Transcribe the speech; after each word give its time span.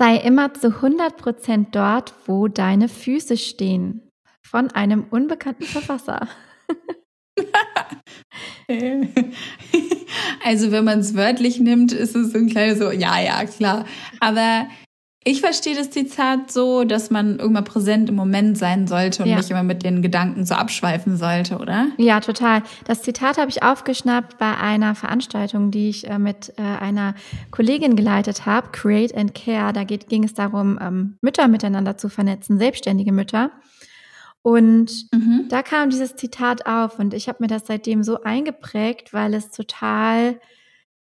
Sei 0.00 0.16
immer 0.16 0.54
zu 0.54 0.68
100% 0.68 1.66
dort, 1.72 2.14
wo 2.24 2.48
deine 2.48 2.88
Füße 2.88 3.36
stehen. 3.36 4.08
Von 4.40 4.70
einem 4.70 5.04
unbekannten 5.10 5.64
Verfasser. 5.64 6.26
also 10.42 10.72
wenn 10.72 10.84
man 10.84 11.00
es 11.00 11.14
wörtlich 11.14 11.60
nimmt, 11.60 11.92
ist 11.92 12.16
es 12.16 12.32
so 12.32 12.38
ein 12.38 12.48
kleines 12.48 12.78
so, 12.78 12.90
ja, 12.90 13.20
ja, 13.20 13.44
klar. 13.44 13.84
Aber 14.20 14.68
ich 15.22 15.42
verstehe 15.42 15.76
das 15.76 15.90
Zitat 15.90 16.50
so, 16.50 16.84
dass 16.84 17.10
man 17.10 17.38
irgendwann 17.38 17.64
präsent 17.64 18.08
im 18.08 18.14
Moment 18.14 18.56
sein 18.56 18.86
sollte 18.86 19.22
und 19.22 19.28
ja. 19.28 19.36
nicht 19.36 19.50
immer 19.50 19.62
mit 19.62 19.82
den 19.82 20.00
Gedanken 20.00 20.46
so 20.46 20.54
abschweifen 20.54 21.18
sollte, 21.18 21.58
oder? 21.58 21.88
Ja, 21.98 22.20
total. 22.20 22.62
Das 22.86 23.02
Zitat 23.02 23.36
habe 23.36 23.50
ich 23.50 23.62
aufgeschnappt 23.62 24.38
bei 24.38 24.56
einer 24.56 24.94
Veranstaltung, 24.94 25.70
die 25.70 25.90
ich 25.90 26.08
äh, 26.08 26.18
mit 26.18 26.54
äh, 26.56 26.62
einer 26.62 27.14
Kollegin 27.50 27.96
geleitet 27.96 28.46
habe, 28.46 28.68
Create 28.72 29.14
and 29.14 29.34
Care. 29.34 29.74
Da 29.74 29.84
geht, 29.84 30.08
ging 30.08 30.24
es 30.24 30.32
darum, 30.32 30.78
ähm, 30.80 31.18
Mütter 31.20 31.48
miteinander 31.48 31.98
zu 31.98 32.08
vernetzen, 32.08 32.58
selbstständige 32.58 33.12
Mütter. 33.12 33.50
Und 34.40 35.06
mhm. 35.12 35.48
da 35.50 35.62
kam 35.62 35.90
dieses 35.90 36.16
Zitat 36.16 36.64
auf 36.64 36.98
und 36.98 37.12
ich 37.12 37.28
habe 37.28 37.38
mir 37.40 37.48
das 37.48 37.66
seitdem 37.66 38.02
so 38.02 38.22
eingeprägt, 38.22 39.12
weil 39.12 39.34
es 39.34 39.50
total, 39.50 40.40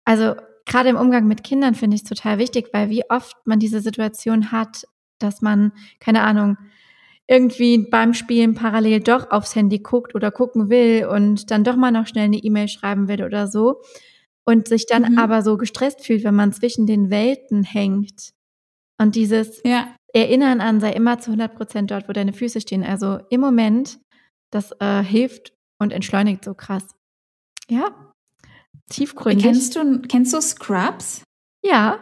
also 0.04 0.34
gerade 0.66 0.88
im 0.88 0.96
Umgang 0.96 1.26
mit 1.26 1.44
Kindern 1.44 1.74
finde 1.74 1.96
ich 1.96 2.02
es 2.02 2.08
total 2.08 2.38
wichtig, 2.38 2.68
weil 2.72 2.90
wie 2.90 3.08
oft 3.10 3.36
man 3.44 3.58
diese 3.58 3.80
Situation 3.80 4.52
hat, 4.52 4.86
dass 5.18 5.42
man, 5.42 5.72
keine 6.00 6.22
Ahnung, 6.22 6.56
irgendwie 7.28 7.78
beim 7.78 8.14
Spielen 8.14 8.54
parallel 8.54 9.00
doch 9.00 9.30
aufs 9.30 9.54
Handy 9.54 9.78
guckt 9.78 10.14
oder 10.14 10.30
gucken 10.30 10.68
will 10.70 11.06
und 11.06 11.50
dann 11.50 11.64
doch 11.64 11.76
mal 11.76 11.92
noch 11.92 12.06
schnell 12.06 12.24
eine 12.24 12.36
E-Mail 12.36 12.68
schreiben 12.68 13.08
will 13.08 13.22
oder 13.22 13.46
so 13.46 13.80
und 14.44 14.68
sich 14.68 14.86
dann 14.86 15.12
mhm. 15.12 15.18
aber 15.18 15.42
so 15.42 15.56
gestresst 15.56 16.04
fühlt, 16.04 16.24
wenn 16.24 16.34
man 16.34 16.52
zwischen 16.52 16.86
den 16.86 17.10
Welten 17.10 17.62
hängt. 17.62 18.32
Und 18.98 19.14
dieses 19.14 19.60
ja. 19.64 19.94
Erinnern 20.12 20.60
an, 20.60 20.80
sei 20.80 20.92
immer 20.92 21.18
zu 21.18 21.30
100 21.30 21.54
Prozent 21.54 21.90
dort, 21.90 22.08
wo 22.08 22.12
deine 22.12 22.32
Füße 22.32 22.60
stehen. 22.60 22.84
Also 22.84 23.20
im 23.30 23.40
Moment, 23.40 23.98
das 24.50 24.72
äh, 24.80 25.02
hilft 25.02 25.54
und 25.78 25.92
entschleunigt 25.92 26.44
so 26.44 26.54
krass. 26.54 26.86
Ja, 27.68 28.11
tiefgründig. 28.92 29.44
Kennst 29.44 29.76
du, 29.76 30.00
kennst 30.02 30.32
du 30.32 30.40
Scrubs? 30.40 31.22
Ja. 31.64 31.98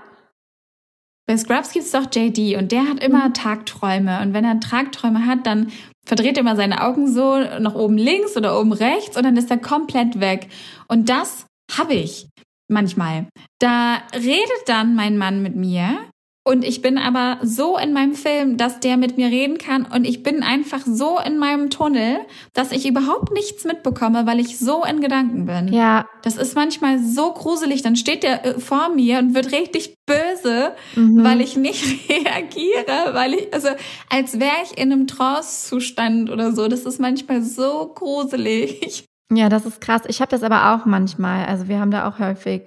Bei 1.26 1.36
Scrubs 1.36 1.72
gibt 1.72 1.84
es 1.84 1.92
doch 1.92 2.06
JD 2.12 2.56
und 2.56 2.72
der 2.72 2.88
hat 2.88 3.02
immer 3.02 3.28
mhm. 3.28 3.34
Tagträume. 3.34 4.20
Und 4.20 4.34
wenn 4.34 4.44
er 4.44 4.60
Tagträume 4.60 5.26
hat, 5.26 5.46
dann 5.46 5.70
verdreht 6.04 6.36
er 6.36 6.40
immer 6.40 6.56
seine 6.56 6.82
Augen 6.82 7.12
so 7.12 7.38
nach 7.38 7.74
oben 7.74 7.96
links 7.96 8.36
oder 8.36 8.58
oben 8.58 8.72
rechts 8.72 9.16
und 9.16 9.22
dann 9.22 9.36
ist 9.36 9.50
er 9.50 9.58
komplett 9.58 10.20
weg. 10.20 10.48
Und 10.88 11.08
das 11.08 11.46
habe 11.70 11.94
ich 11.94 12.28
manchmal. 12.68 13.28
Da 13.60 13.98
redet 14.12 14.62
dann 14.66 14.94
mein 14.94 15.18
Mann 15.18 15.42
mit 15.42 15.54
mir 15.54 15.98
und 16.42 16.64
ich 16.64 16.80
bin 16.80 16.96
aber 16.96 17.38
so 17.42 17.76
in 17.76 17.92
meinem 17.92 18.14
Film, 18.14 18.56
dass 18.56 18.80
der 18.80 18.96
mit 18.96 19.18
mir 19.18 19.26
reden 19.26 19.58
kann. 19.58 19.84
Und 19.84 20.06
ich 20.06 20.22
bin 20.22 20.42
einfach 20.42 20.80
so 20.86 21.18
in 21.18 21.36
meinem 21.36 21.68
Tunnel, 21.68 22.20
dass 22.54 22.72
ich 22.72 22.88
überhaupt 22.88 23.30
nichts 23.32 23.64
mitbekomme, 23.64 24.26
weil 24.26 24.40
ich 24.40 24.58
so 24.58 24.82
in 24.82 25.02
Gedanken 25.02 25.44
bin. 25.44 25.68
Ja. 25.68 26.06
Das 26.22 26.38
ist 26.38 26.54
manchmal 26.54 26.98
so 26.98 27.34
gruselig. 27.34 27.82
Dann 27.82 27.94
steht 27.94 28.22
der 28.22 28.44
äh, 28.46 28.58
vor 28.58 28.88
mir 28.88 29.18
und 29.18 29.34
wird 29.34 29.52
richtig 29.52 29.94
böse, 30.06 30.72
mhm. 30.96 31.22
weil 31.22 31.42
ich 31.42 31.56
nicht 31.58 31.84
reagiere, 32.08 33.12
weil 33.12 33.34
ich, 33.34 33.52
also 33.52 33.68
als 34.08 34.40
wäre 34.40 34.56
ich 34.64 34.78
in 34.78 34.92
einem 34.92 35.06
Trance-Zustand 35.06 36.30
oder 36.30 36.52
so. 36.52 36.68
Das 36.68 36.80
ist 36.80 36.98
manchmal 36.98 37.42
so 37.42 37.92
gruselig. 37.94 39.04
Ja, 39.30 39.50
das 39.50 39.66
ist 39.66 39.82
krass. 39.82 40.02
Ich 40.08 40.22
habe 40.22 40.30
das 40.30 40.42
aber 40.42 40.74
auch 40.74 40.86
manchmal. 40.86 41.44
Also 41.44 41.68
wir 41.68 41.78
haben 41.78 41.90
da 41.90 42.08
auch 42.08 42.18
häufig 42.18 42.62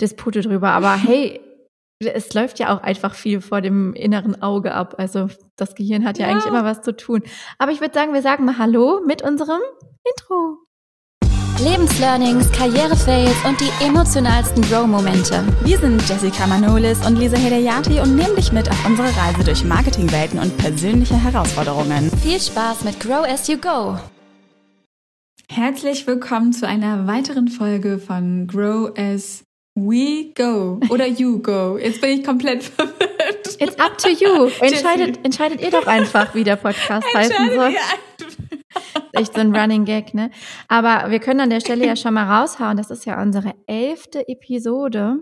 Dispute 0.00 0.40
drüber. 0.42 0.70
Aber 0.70 0.96
hey, 0.96 1.40
es 2.00 2.34
läuft 2.34 2.58
ja 2.58 2.76
auch 2.76 2.82
einfach 2.82 3.14
viel 3.14 3.40
vor 3.40 3.60
dem 3.60 3.94
inneren 3.94 4.42
Auge 4.42 4.74
ab. 4.74 4.96
Also 4.98 5.28
das 5.56 5.74
Gehirn 5.74 6.04
hat 6.04 6.18
ja, 6.18 6.26
ja. 6.26 6.32
eigentlich 6.32 6.46
immer 6.46 6.64
was 6.64 6.82
zu 6.82 6.94
tun. 6.94 7.22
Aber 7.58 7.72
ich 7.72 7.80
würde 7.80 7.94
sagen, 7.94 8.12
wir 8.12 8.22
sagen 8.22 8.44
mal 8.44 8.58
Hallo 8.58 9.00
mit 9.06 9.22
unserem 9.22 9.60
Intro. 10.04 10.58
Lebenslearnings, 11.58 12.52
Karrierefails 12.52 13.34
und 13.46 13.58
die 13.58 13.70
emotionalsten 13.82 14.62
Grow-Momente. 14.62 15.42
Wir 15.64 15.78
sind 15.78 16.06
Jessica 16.06 16.46
Manolis 16.46 17.04
und 17.06 17.16
Lisa 17.16 17.38
Hedayati 17.38 17.98
und 17.98 18.14
nehmen 18.14 18.36
dich 18.36 18.52
mit 18.52 18.68
auf 18.68 18.86
unsere 18.86 19.08
Reise 19.16 19.42
durch 19.42 19.64
Marketingwelten 19.64 20.38
und 20.38 20.54
persönliche 20.58 21.16
Herausforderungen. 21.16 22.10
Viel 22.22 22.38
Spaß 22.38 22.84
mit 22.84 23.00
Grow 23.00 23.24
as 23.26 23.48
you 23.48 23.56
go. 23.56 23.98
Herzlich 25.48 26.06
willkommen 26.06 26.52
zu 26.52 26.68
einer 26.68 27.06
weiteren 27.06 27.48
Folge 27.48 27.98
von 27.98 28.46
Grow 28.46 28.92
as 28.98 29.46
We 29.78 30.32
go 30.34 30.80
oder 30.88 31.06
you 31.06 31.38
go. 31.42 31.76
Jetzt 31.76 32.00
bin 32.00 32.18
ich 32.18 32.24
komplett 32.24 32.62
verwirrt. 32.64 33.60
It's 33.60 33.78
up 33.78 33.98
to 33.98 34.08
you. 34.08 34.50
Entscheidet, 34.60 35.22
entscheidet 35.22 35.60
ihr 35.60 35.70
doch 35.70 35.86
einfach, 35.86 36.34
wie 36.34 36.44
der 36.44 36.56
Podcast 36.56 37.06
heißen 37.14 37.54
soll. 37.54 37.74
Echt 39.12 39.34
so 39.34 39.40
ein 39.40 39.54
Running 39.54 39.84
Gag, 39.84 40.14
ne? 40.14 40.30
Aber 40.68 41.10
wir 41.10 41.18
können 41.18 41.40
an 41.40 41.50
der 41.50 41.60
Stelle 41.60 41.84
ja 41.86 41.94
schon 41.94 42.14
mal 42.14 42.40
raushauen. 42.40 42.78
Das 42.78 42.90
ist 42.90 43.04
ja 43.04 43.20
unsere 43.20 43.52
elfte 43.66 44.26
Episode. 44.26 45.18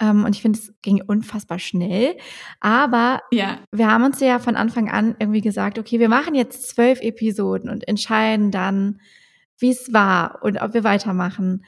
Ähm, 0.00 0.24
und 0.24 0.36
ich 0.36 0.42
finde, 0.42 0.60
es 0.60 0.72
ging 0.82 1.02
unfassbar 1.04 1.58
schnell. 1.58 2.16
Aber 2.60 3.20
ja. 3.32 3.58
wir 3.72 3.90
haben 3.90 4.04
uns 4.04 4.20
ja 4.20 4.38
von 4.38 4.54
Anfang 4.54 4.88
an 4.90 5.16
irgendwie 5.18 5.40
gesagt, 5.40 5.80
okay, 5.80 5.98
wir 5.98 6.08
machen 6.08 6.36
jetzt 6.36 6.68
zwölf 6.68 7.00
Episoden 7.00 7.68
und 7.68 7.88
entscheiden 7.88 8.52
dann, 8.52 9.00
wie 9.58 9.70
es 9.70 9.92
war 9.92 10.38
und 10.42 10.62
ob 10.62 10.72
wir 10.72 10.84
weitermachen. 10.84 11.64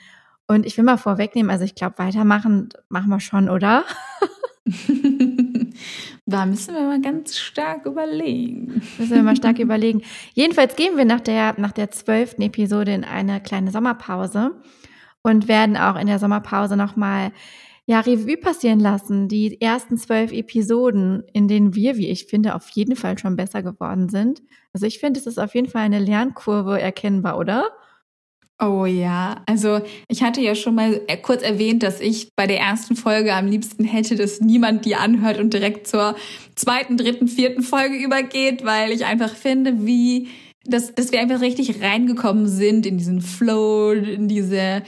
Und 0.49 0.65
ich 0.65 0.77
will 0.79 0.85
mal 0.85 0.97
vorwegnehmen, 0.97 1.51
also 1.51 1.65
ich 1.65 1.75
glaube, 1.75 1.99
weitermachen 1.99 2.71
machen 2.89 3.11
wir 3.11 3.21
schon, 3.21 3.51
oder? 3.51 3.85
da 6.27 6.47
müssen 6.47 6.75
wir 6.75 6.83
mal 6.83 7.03
ganz 7.03 7.37
stark 7.37 7.85
überlegen. 7.85 8.83
Müssen 8.99 9.15
wir 9.15 9.23
mal 9.23 9.37
stark 9.37 9.59
überlegen. 9.59 10.03
Jedenfalls 10.33 10.75
gehen 10.75 10.97
wir 10.97 11.05
nach 11.05 11.21
der, 11.21 11.55
nach 11.61 11.73
der 11.73 11.91
zwölften 11.91 12.41
Episode 12.41 12.93
in 12.93 13.05
eine 13.05 13.43
kleine 13.43 13.71
Sommerpause 13.71 14.53
und 15.23 15.49
werden 15.49 15.77
auch 15.77 15.97
in 15.97 16.07
der 16.07 16.19
Sommerpause 16.19 16.79
nochmal 16.79 17.33
ja, 17.85 18.01
Revue 18.01 18.39
passieren 18.39 18.81
lassen, 18.81 19.29
die 19.29 19.61
ersten 19.61 19.99
zwölf 19.99 20.33
Episoden, 20.33 21.25
in 21.33 21.49
denen 21.49 21.75
wir, 21.75 21.97
wie 21.97 22.09
ich 22.09 22.25
finde, 22.27 22.55
auf 22.55 22.69
jeden 22.71 22.97
Fall 22.97 23.19
schon 23.19 23.37
besser 23.37 23.63
geworden 23.63 24.09
sind. 24.09 24.43
Also 24.73 24.87
ich 24.87 24.99
finde, 24.99 25.21
es 25.21 25.27
ist 25.27 25.39
auf 25.39 25.55
jeden 25.55 25.69
Fall 25.69 25.83
eine 25.83 25.99
Lernkurve 25.99 26.81
erkennbar, 26.81 27.39
oder? 27.39 27.71
Oh 28.61 28.87
ja, 28.87 29.43
also 29.47 29.81
ich 30.09 30.23
hatte 30.25 30.41
ja 30.41 30.57
schon 30.57 30.75
mal 30.75 31.01
kurz 31.23 31.43
erwähnt, 31.43 31.85
dass 31.85 32.01
ich 32.01 32.35
bei 32.35 32.49
der 32.49 32.59
ersten 32.59 32.97
Folge 32.97 33.33
am 33.33 33.47
liebsten 33.47 33.85
hätte, 33.85 34.17
dass 34.17 34.41
niemand 34.41 34.85
die 34.85 34.97
anhört 34.97 35.39
und 35.39 35.55
direkt 35.55 35.87
zur 35.87 36.17
zweiten, 36.57 36.97
dritten, 36.97 37.29
vierten 37.29 37.63
Folge 37.63 37.97
übergeht, 37.97 38.65
weil 38.65 38.91
ich 38.91 39.05
einfach 39.05 39.35
finde, 39.35 39.87
wie 39.87 40.29
dass, 40.65 40.95
dass 40.95 41.13
wir 41.13 41.21
einfach 41.21 41.41
richtig 41.41 41.83
reingekommen 41.83 42.47
sind 42.47 42.85
in 42.85 42.99
diesen 42.99 43.23
Flow, 43.23 43.93
in 43.93 44.29
diese 44.29 44.83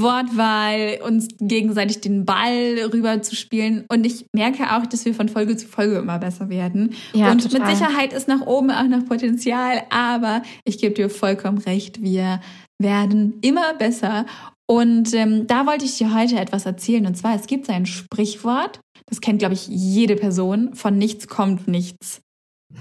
Wortwahl, 0.00 0.98
uns 1.06 1.28
gegenseitig 1.38 2.00
den 2.00 2.24
Ball 2.24 2.78
rüber 2.92 3.20
zu 3.22 3.36
spielen. 3.36 3.84
Und 3.88 4.06
ich 4.06 4.26
merke 4.32 4.74
auch, 4.74 4.86
dass 4.86 5.04
wir 5.04 5.14
von 5.14 5.28
Folge 5.28 5.56
zu 5.56 5.66
Folge 5.66 5.96
immer 5.96 6.18
besser 6.18 6.48
werden. 6.48 6.94
Ja, 7.12 7.30
und 7.30 7.42
total. 7.42 7.60
mit 7.60 7.76
Sicherheit 7.76 8.12
ist 8.12 8.28
nach 8.28 8.46
oben 8.46 8.70
auch 8.70 8.86
noch 8.86 9.04
Potenzial, 9.04 9.82
aber 9.90 10.42
ich 10.64 10.78
gebe 10.78 10.94
dir 10.94 11.10
vollkommen 11.10 11.58
recht, 11.58 12.02
wir 12.02 12.40
werden 12.82 13.38
immer 13.42 13.74
besser. 13.74 14.26
Und 14.66 15.12
ähm, 15.14 15.46
da 15.46 15.66
wollte 15.66 15.84
ich 15.84 15.98
dir 15.98 16.14
heute 16.14 16.38
etwas 16.38 16.66
erzählen. 16.66 17.06
Und 17.06 17.16
zwar, 17.16 17.34
es 17.34 17.46
gibt 17.46 17.68
ein 17.68 17.86
Sprichwort, 17.86 18.80
das 19.06 19.20
kennt, 19.20 19.40
glaube 19.40 19.54
ich, 19.54 19.66
jede 19.68 20.16
Person, 20.16 20.74
von 20.74 20.96
nichts 20.96 21.28
kommt 21.28 21.68
nichts. 21.68 22.22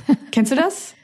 Kennst 0.31 0.51
du 0.51 0.55
das? 0.55 0.95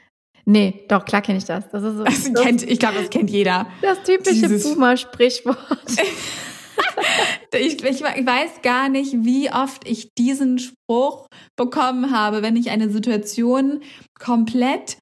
Nee, 0.46 0.86
doch, 0.88 1.04
klar 1.04 1.20
kenne 1.20 1.36
ich 1.36 1.44
das. 1.44 1.68
Das 1.70 1.82
ist 1.82 1.98
so. 1.98 2.04
Das 2.04 2.32
das, 2.32 2.42
kennt, 2.42 2.62
ich 2.62 2.78
glaube, 2.78 2.94
das 2.98 3.10
kennt 3.10 3.28
jeder. 3.28 3.66
Das 3.82 4.02
typische 4.02 4.48
Boomer-Sprichwort. 4.48 5.58
ich, 7.52 7.84
ich, 7.84 8.00
ich 8.00 8.02
weiß 8.02 8.62
gar 8.62 8.88
nicht, 8.88 9.12
wie 9.24 9.52
oft 9.52 9.86
ich 9.86 10.08
diesen 10.16 10.58
Spruch 10.58 11.26
bekommen 11.54 12.12
habe, 12.12 12.40
wenn 12.40 12.56
ich 12.56 12.70
eine 12.70 12.88
Situation 12.88 13.80
komplett 14.18 14.96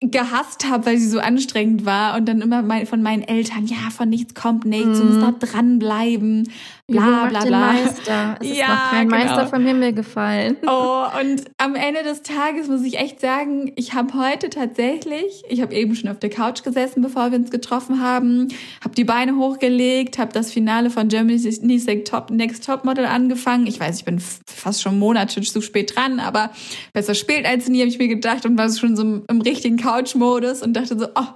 gehasst 0.00 0.66
habe, 0.66 0.86
weil 0.86 0.96
sie 0.96 1.08
so 1.08 1.20
anstrengend 1.20 1.84
war 1.84 2.16
und 2.16 2.26
dann 2.26 2.40
immer 2.40 2.62
mein, 2.62 2.86
von 2.86 3.02
meinen 3.02 3.22
Eltern, 3.22 3.66
ja, 3.66 3.90
von 3.90 4.08
nichts 4.08 4.34
kommt 4.34 4.64
nichts, 4.64 4.98
mm. 4.98 5.00
du 5.00 5.04
musst 5.04 5.20
da 5.20 5.46
dranbleiben, 5.46 6.50
bla 6.90 7.26
bla 7.26 7.44
bla. 7.44 7.72
Meister. 7.72 8.36
Es 8.40 8.48
ja, 8.48 8.52
ist 8.52 8.68
noch 8.68 8.90
kein 8.90 9.08
genau. 9.08 9.24
Meister 9.24 9.46
vom 9.46 9.64
Himmel 9.64 9.92
gefallen. 9.92 10.56
Oh, 10.66 11.04
und 11.20 11.44
am 11.58 11.74
Ende 11.74 12.02
des 12.02 12.22
Tages 12.22 12.68
muss 12.68 12.82
ich 12.82 12.98
echt 12.98 13.20
sagen, 13.20 13.72
ich 13.76 13.94
habe 13.94 14.14
heute 14.14 14.50
tatsächlich, 14.50 15.42
ich 15.48 15.60
habe 15.62 15.74
eben 15.74 15.94
schon 15.94 16.10
auf 16.10 16.18
der 16.18 16.30
Couch 16.30 16.62
gesessen, 16.62 17.02
bevor 17.02 17.30
wir 17.30 17.38
uns 17.38 17.50
getroffen 17.50 18.02
haben, 18.02 18.48
habe 18.82 18.94
die 18.94 19.04
Beine 19.04 19.36
hochgelegt, 19.36 20.18
habe 20.18 20.32
das 20.32 20.52
Finale 20.52 20.90
von 20.90 21.08
Germany's 21.08 21.62
Next 21.62 22.08
Top, 22.08 22.30
Next 22.30 22.64
Top 22.64 22.84
Model 22.84 23.06
angefangen. 23.06 23.66
Ich 23.66 23.78
weiß, 23.78 23.98
ich 23.98 24.04
bin 24.04 24.18
fast 24.18 24.82
schon 24.82 24.98
Monate 24.98 25.40
zu 25.40 25.60
spät 25.60 25.94
dran, 25.94 26.20
aber 26.20 26.50
besser 26.92 27.14
spät 27.14 27.46
als 27.46 27.68
nie, 27.68 27.80
habe 27.80 27.88
ich 27.88 27.98
mir 27.98 28.08
gedacht 28.08 28.44
und 28.44 28.58
war 28.58 28.70
schon 28.70 28.96
so 28.96 29.02
im 29.02 29.40
richtigen 29.40 29.76
Couch 29.76 29.90
Couch-Modus 29.90 30.62
und 30.62 30.74
dachte 30.74 30.98
so, 30.98 31.06
oh, 31.14 31.26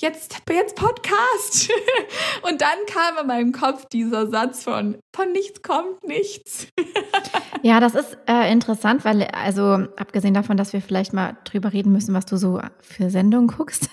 jetzt, 0.00 0.42
jetzt 0.50 0.76
Podcast. 0.76 1.70
Und 2.42 2.60
dann 2.60 2.78
kam 2.86 3.18
in 3.20 3.26
meinem 3.26 3.52
Kopf 3.52 3.86
dieser 3.86 4.28
Satz 4.28 4.64
von, 4.64 4.98
von 5.14 5.32
nichts 5.32 5.62
kommt 5.62 6.06
nichts. 6.06 6.68
Ja, 7.62 7.78
das 7.78 7.94
ist 7.94 8.16
äh, 8.26 8.50
interessant, 8.50 9.04
weil, 9.04 9.24
also 9.24 9.86
abgesehen 9.96 10.32
davon, 10.32 10.56
dass 10.56 10.72
wir 10.72 10.80
vielleicht 10.80 11.12
mal 11.12 11.36
drüber 11.44 11.74
reden 11.74 11.92
müssen, 11.92 12.14
was 12.14 12.24
du 12.24 12.38
so 12.38 12.58
für 12.80 13.10
Sendungen 13.10 13.48
guckst. 13.48 13.90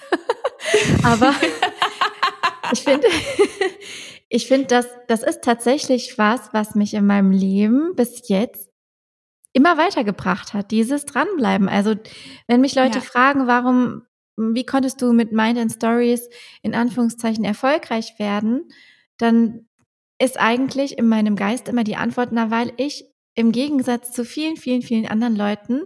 Aber 1.03 1.33
ich 2.71 2.79
finde, 2.79 3.07
ich 4.29 4.47
finde, 4.47 4.67
das, 4.67 4.87
das 5.09 5.21
ist 5.21 5.43
tatsächlich 5.43 6.17
was, 6.17 6.53
was 6.53 6.75
mich 6.75 6.93
in 6.93 7.05
meinem 7.05 7.31
Leben 7.31 7.93
bis 7.97 8.29
jetzt 8.29 8.69
immer 9.51 9.77
weitergebracht 9.77 10.53
hat, 10.53 10.71
dieses 10.71 11.05
Dranbleiben. 11.05 11.67
Also, 11.67 11.95
wenn 12.47 12.61
mich 12.61 12.73
Leute 12.75 12.99
ja. 12.99 13.03
fragen, 13.03 13.47
warum, 13.47 14.03
wie 14.37 14.65
konntest 14.65 15.01
du 15.01 15.13
mit 15.13 15.31
Mind 15.31 15.57
and 15.57 15.71
Stories 15.71 16.29
in 16.61 16.75
Anführungszeichen 16.75 17.43
erfolgreich 17.43 18.13
werden, 18.19 18.69
dann 19.17 19.67
ist 20.19 20.39
eigentlich 20.39 20.97
in 20.97 21.07
meinem 21.07 21.35
Geist 21.35 21.67
immer 21.67 21.83
die 21.83 21.95
Antwort, 21.95 22.29
na, 22.31 22.49
weil 22.51 22.71
ich 22.77 23.05
im 23.35 23.51
Gegensatz 23.51 24.11
zu 24.11 24.25
vielen, 24.25 24.57
vielen, 24.57 24.81
vielen 24.81 25.07
anderen 25.07 25.35
Leuten 25.35 25.81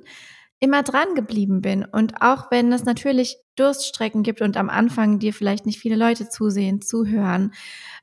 immer 0.59 0.83
dran 0.83 1.15
geblieben 1.15 1.61
bin. 1.61 1.83
Und 1.83 2.21
auch 2.21 2.51
wenn 2.51 2.71
es 2.71 2.85
natürlich 2.85 3.37
Durststrecken 3.55 4.23
gibt 4.23 4.41
und 4.41 4.57
am 4.57 4.69
Anfang 4.69 5.19
dir 5.19 5.33
vielleicht 5.33 5.65
nicht 5.65 5.79
viele 5.79 5.95
Leute 5.95 6.29
zusehen, 6.29 6.81
zuhören, 6.81 7.53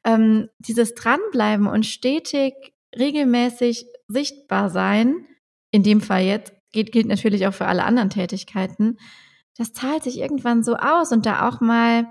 ähm, 0.05 0.49
dieses 0.59 0.95
Dranbleiben 0.95 1.67
und 1.67 1.87
stetig 1.87 2.55
regelmäßig 2.99 3.87
sichtbar 4.09 4.71
sein, 4.71 5.25
in 5.71 5.83
dem 5.83 6.01
Fall 6.01 6.25
jetzt, 6.25 6.53
geht, 6.73 6.93
gilt 6.93 7.07
natürlich 7.07 7.47
auch 7.47 7.55
für 7.55 7.67
alle 7.67 7.85
anderen 7.85 8.11
Tätigkeiten, 8.11 8.99
das 9.59 9.73
zahlt 9.73 10.05
sich 10.05 10.19
irgendwann 10.19 10.63
so 10.63 10.77
aus 10.77 11.13
und 11.13 11.27
da 11.27 11.49
auch 11.49 11.61
mal, 11.61 12.07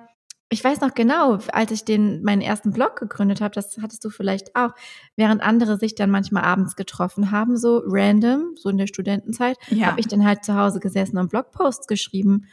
ich 0.50 0.64
weiß 0.64 0.82
noch 0.82 0.94
genau, 0.94 1.40
als 1.52 1.72
ich 1.72 1.86
den 1.86 2.22
meinen 2.22 2.42
ersten 2.42 2.72
Blog 2.72 2.98
gegründet 2.98 3.42
habe, 3.42 3.56
das 3.56 3.78
hattest 3.82 4.04
du 4.04 4.10
vielleicht 4.10 4.56
auch, 4.56 4.72
während 5.16 5.42
andere 5.42 5.78
sich 5.78 5.96
dann 5.96 6.12
manchmal 6.12 6.44
abends 6.44 6.76
getroffen 6.76 7.32
haben, 7.32 7.58
so 7.58 7.82
random, 7.86 8.56
so 8.56 8.70
in 8.70 8.78
der 8.78 8.88
Studentenzeit, 8.88 9.58
ja. 9.70 9.88
habe 9.88 10.00
ich 10.02 10.08
dann 10.08 10.26
halt 10.26 10.44
zu 10.44 10.56
Hause 10.56 10.80
gesessen 10.80 11.18
und 11.18 11.30
Blogposts 11.30 11.88
geschrieben. 11.88 12.48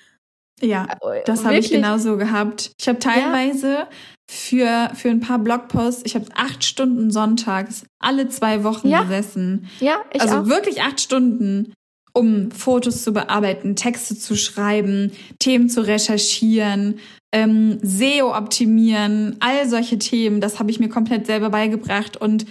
Ja, 0.61 0.87
das 1.27 1.45
habe 1.45 1.59
ich 1.59 1.71
genauso 1.71 2.17
gehabt. 2.17 2.71
Ich 2.81 2.87
habe 2.87 3.01
teilweise 3.01 3.73
ja. 3.73 3.89
für, 4.31 4.91
für 4.95 5.11
ein 5.11 5.19
paar 5.19 5.41
Blogposts, 5.41 6.03
ich 6.07 6.15
habe 6.15 6.27
acht 6.37 6.63
Stunden 6.63 7.11
sonntags 7.11 7.85
alle 7.99 8.29
zwei 8.29 8.63
Wochen 8.63 8.89
ja. 8.89 9.03
gesessen. 9.03 9.69
Ja, 9.81 9.97
ich 10.13 10.23
Also 10.23 10.37
auch. 10.37 10.47
wirklich 10.47 10.83
acht 10.83 11.01
Stunden 11.01 11.75
um 12.17 12.51
Fotos 12.51 13.03
zu 13.03 13.13
bearbeiten, 13.13 13.77
Texte 13.77 14.17
zu 14.17 14.37
schreiben, 14.37 15.13
Themen 15.39 15.69
zu 15.69 15.85
recherchieren, 15.87 17.01
ähm, 17.33 17.79
SEO 17.83 18.37
optimieren, 18.37 19.37
all 19.41 19.69
solche 19.69 19.99
Themen. 19.99 20.41
Das 20.41 20.59
habe 20.59 20.71
ich 20.71 20.79
mir 20.79 20.89
komplett 20.89 21.27
selber 21.27 21.51
beigebracht 21.51 22.17
und 22.17 22.47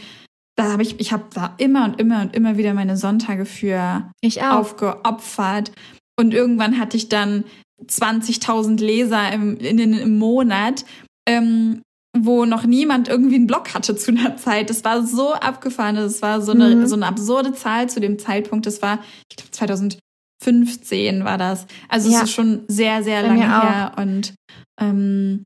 da 0.55 0.71
habe 0.71 0.83
ich, 0.83 0.99
ich 0.99 1.11
habe 1.11 1.23
da 1.33 1.55
immer 1.57 1.85
und 1.85 1.99
immer 1.99 2.21
und 2.21 2.35
immer 2.35 2.57
wieder 2.57 2.73
meine 2.73 2.97
Sonntage 2.97 3.45
für 3.45 4.11
aufgeopfert. 4.39 5.71
Und 6.19 6.33
irgendwann 6.33 6.79
hatte 6.79 6.95
ich 6.95 7.09
dann 7.09 7.45
20.000 7.87 8.79
Leser 8.79 9.31
im, 9.31 9.57
in, 9.57 9.79
im 9.79 10.19
Monat. 10.19 10.85
Ähm, 11.27 11.81
wo 12.15 12.45
noch 12.45 12.63
niemand 12.65 13.07
irgendwie 13.07 13.35
einen 13.35 13.47
Blog 13.47 13.73
hatte 13.73 13.95
zu 13.95 14.11
einer 14.11 14.37
Zeit. 14.37 14.69
Das 14.69 14.83
war 14.83 15.05
so 15.05 15.33
abgefahren. 15.33 15.95
Das 15.95 16.21
war 16.21 16.41
so 16.41 16.51
eine, 16.51 16.75
mhm. 16.75 16.87
so 16.87 16.95
eine 16.95 17.07
absurde 17.07 17.53
Zahl 17.53 17.89
zu 17.89 17.99
dem 17.99 18.19
Zeitpunkt. 18.19 18.65
Das 18.65 18.81
war, 18.81 18.99
ich 19.29 19.37
glaube, 19.37 19.51
2015 19.51 21.25
war 21.25 21.37
das. 21.37 21.65
Also 21.89 22.11
ja. 22.11 22.17
es 22.17 22.25
ist 22.25 22.33
schon 22.33 22.63
sehr, 22.67 23.03
sehr 23.03 23.21
Bei 23.21 23.27
lange 23.27 23.41
her. 23.41 23.93
Und 23.97 24.35
ähm, 24.79 25.43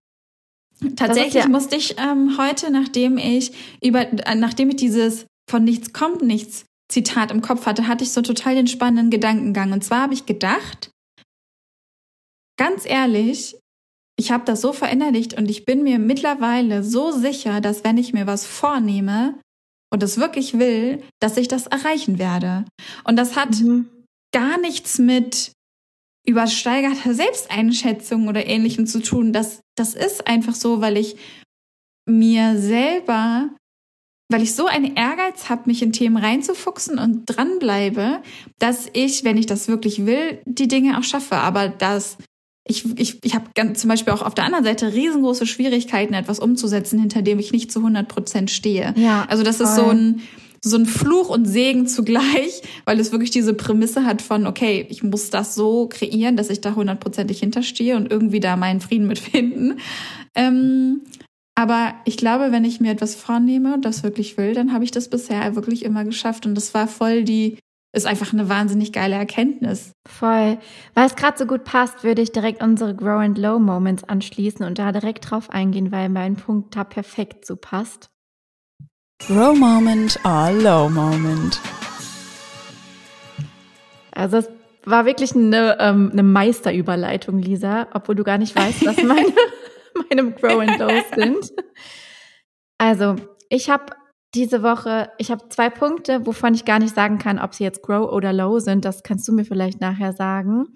tatsächlich 0.96 1.44
ja 1.44 1.50
musste 1.50 1.78
ich 1.78 1.96
ähm, 1.98 2.38
heute, 2.38 2.70
nachdem 2.70 3.18
ich 3.18 3.54
über, 3.82 4.02
äh, 4.02 4.36
nachdem 4.36 4.70
ich 4.70 4.76
dieses 4.76 5.26
von 5.50 5.64
nichts 5.64 5.94
kommt 5.94 6.22
nichts 6.22 6.66
Zitat 6.90 7.32
im 7.32 7.42
Kopf 7.42 7.66
hatte, 7.66 7.88
hatte 7.88 8.04
ich 8.04 8.12
so 8.12 8.22
total 8.22 8.56
den 8.56 8.68
spannenden 8.68 9.10
Gedankengang. 9.10 9.72
Und 9.72 9.84
zwar 9.84 10.02
habe 10.02 10.14
ich 10.14 10.26
gedacht, 10.26 10.92
ganz 12.58 12.86
ehrlich, 12.86 13.58
ich 14.20 14.32
habe 14.32 14.46
das 14.46 14.62
so 14.62 14.74
verinnerlicht 14.74 15.36
und 15.36 15.50
ich 15.50 15.66
bin 15.66 15.84
mir 15.84 16.00
mittlerweile 16.00 16.84
so 16.84 17.12
sicher, 17.12 17.62
dass 17.62 17.84
wenn 17.84 17.98
ich 17.98 18.14
mir 18.14 18.26
was 18.26 18.46
vornehme 18.46 19.40
und 19.92 20.04
es 20.04 20.18
wirklich 20.18 20.58
will, 20.58 21.04
dass 21.22 21.38
ich 21.38 21.48
das 21.48 21.68
erreichen 21.68 22.18
werde. 22.18 22.66
Und 23.04 23.16
das 23.16 23.36
hat 23.36 23.60
mhm. 23.62 23.88
gar 24.34 24.60
nichts 24.60 24.98
mit 24.98 25.52
übersteigerter 26.28 27.14
Selbsteinschätzung 27.14 28.28
oder 28.28 28.46
ähnlichem 28.46 28.88
zu 28.88 29.02
tun. 29.02 29.32
Das, 29.32 29.62
das 29.76 29.94
ist 29.94 30.28
einfach 30.28 30.56
so, 30.56 30.82
weil 30.82 30.98
ich 30.98 31.16
mir 32.10 32.58
selber, 32.58 33.50
weil 34.30 34.42
ich 34.42 34.56
so 34.56 34.66
einen 34.66 34.96
Ehrgeiz 34.96 35.48
habe, 35.50 35.64
mich 35.68 35.82
in 35.82 35.94
Themen 35.94 36.18
reinzufuchsen 36.18 37.00
und 37.00 37.26
dranbleibe, 37.26 38.22
dass 38.60 38.90
ich, 38.92 39.24
wenn 39.24 39.38
ich 39.38 39.46
das 39.46 39.68
wirklich 39.68 40.06
will, 40.06 40.42
die 40.46 40.68
Dinge 40.68 40.98
auch 40.98 41.04
schaffe. 41.04 41.36
Aber 41.38 41.70
das 41.70 42.18
ich, 42.68 42.86
ich, 43.00 43.24
ich 43.24 43.36
habe 43.36 43.74
zum 43.74 43.90
Beispiel 43.90 44.14
auch 44.14 44.22
auf 44.22 44.36
der 44.36 44.46
anderen 44.46 44.66
Seite 44.66 44.94
riesengroße 44.94 45.46
Schwierigkeiten, 45.46 46.14
etwas 46.14 46.40
umzusetzen, 46.40 47.00
hinter 47.00 47.22
dem 47.22 47.40
ich 47.40 47.52
nicht 47.52 47.72
zu 47.72 47.80
100 47.80 48.08
Prozent 48.08 48.52
stehe. 48.52 48.94
Ja, 48.98 49.26
also 49.28 49.44
das 49.44 49.58
voll. 49.58 49.66
ist 49.66 49.76
so 49.76 49.86
ein, 49.88 50.22
so 50.62 50.78
ein 50.78 50.86
Fluch 50.86 51.30
und 51.30 51.46
Segen 51.46 51.88
zugleich, 51.88 52.62
weil 52.86 53.00
es 53.00 53.12
wirklich 53.12 53.32
diese 53.32 53.54
Prämisse 53.54 54.06
hat 54.06 54.22
von, 54.22 54.48
okay, 54.48 54.86
ich 54.90 55.04
muss 55.04 55.30
das 55.30 55.56
so 55.56 55.88
kreieren, 55.88 56.38
dass 56.38 56.50
ich 56.50 56.62
da 56.62 56.76
hundertprozentig 56.76 57.40
hinterstehe 57.40 57.96
und 57.96 58.12
irgendwie 58.12 58.40
da 58.40 58.56
meinen 58.56 58.82
Frieden 58.82 59.08
mitfinden. 59.08 59.80
Ähm, 60.36 61.02
aber 61.56 61.96
ich 62.06 62.18
glaube, 62.18 62.52
wenn 62.52 62.66
ich 62.66 62.80
mir 62.80 62.92
etwas 62.92 63.16
vornehme 63.16 63.74
und 63.74 63.84
das 63.84 64.04
wirklich 64.04 64.38
will, 64.38 64.54
dann 64.54 64.74
habe 64.74 64.84
ich 64.84 64.92
das 64.92 65.10
bisher 65.10 65.56
wirklich 65.56 65.84
immer 65.84 66.06
geschafft. 66.06 66.46
Und 66.46 66.54
das 66.54 66.76
war 66.76 66.88
voll 66.88 67.24
die 67.24 67.58
ist 67.94 68.06
einfach 68.06 68.34
eine 68.34 68.50
wahnsinnig 68.50 68.94
geile 68.94 69.16
Erkenntnis. 69.16 69.94
Voll. 70.08 70.58
Weil 70.94 71.08
es 71.08 71.16
gerade 71.16 71.38
so 71.38 71.46
gut 71.46 71.64
passt, 71.64 72.04
würde 72.04 72.22
ich 72.22 72.32
direkt 72.32 72.62
unsere 72.62 72.96
Grow 72.96 73.20
and 73.20 73.38
Low 73.38 73.60
Moments 73.60 74.04
anschließen 74.04 74.66
und 74.66 74.78
da 74.78 74.92
direkt 74.92 75.30
drauf 75.30 75.50
eingehen, 75.50 75.92
weil 75.92 76.10
mein 76.10 76.36
Punkt 76.36 76.76
da 76.76 76.84
perfekt 76.84 77.46
so 77.46 77.56
passt. 77.56 78.10
Grow 79.26 79.58
Moment 79.58 80.20
or 80.24 80.52
Low 80.52 80.90
Moment. 80.90 81.60
Also 84.12 84.38
es 84.38 84.50
war 84.86 85.06
wirklich 85.06 85.36
eine, 85.36 85.78
ähm, 85.80 86.10
eine 86.12 86.24
Meisterüberleitung, 86.24 87.40
Lisa, 87.40 87.88
obwohl 87.94 88.16
du 88.16 88.24
gar 88.24 88.38
nicht 88.38 88.56
weißt, 88.56 88.86
was 88.86 88.98
meine, 89.04 89.34
meine 90.10 90.32
Grow 90.32 90.60
and 90.60 90.80
Lows 90.80 91.04
sind. 91.16 91.52
Also, 92.78 93.16
ich 93.50 93.70
habe 93.70 93.97
diese 94.36 94.62
Woche, 94.62 95.12
ich 95.18 95.32
habe 95.32 95.50
zwei 95.50 95.70
Punkte, 95.70 96.26
wovon 96.26 96.54
ich 96.54 96.66
gar 96.66 96.80
nicht 96.80 96.94
sagen 96.94 97.18
kann, 97.18 97.40
ob 97.40 97.56
sie 97.56 97.64
jetzt 97.64 97.82
Grow 97.82 98.12
oder 98.12 98.34
Low 98.34 98.60
sind. 98.60 98.86
Das 98.86 99.04
kannst 99.04 99.28
du 99.28 99.34
mir 99.34 99.46
vielleicht 99.46 99.82
nachher 99.82 100.14
sagen. 100.14 100.68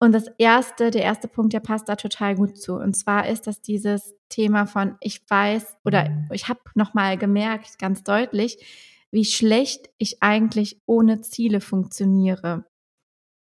Und 0.00 0.12
das 0.12 0.26
erste, 0.38 0.90
der 0.90 1.02
erste 1.02 1.26
Punkt, 1.26 1.52
der 1.52 1.60
passt 1.60 1.88
da 1.88 1.96
total 1.96 2.36
gut 2.36 2.56
zu. 2.56 2.74
Und 2.74 2.96
zwar 2.96 3.28
ist 3.28 3.46
das 3.48 3.60
dieses 3.60 4.14
Thema 4.28 4.66
von, 4.66 4.96
ich 5.00 5.28
weiß 5.28 5.76
oder 5.84 6.28
ich 6.32 6.48
habe 6.48 6.60
nochmal 6.74 7.18
gemerkt, 7.18 7.78
ganz 7.78 8.04
deutlich, 8.04 8.64
wie 9.10 9.24
schlecht 9.24 9.90
ich 9.98 10.22
eigentlich 10.22 10.80
ohne 10.86 11.20
Ziele 11.22 11.60
funktioniere. 11.60 12.64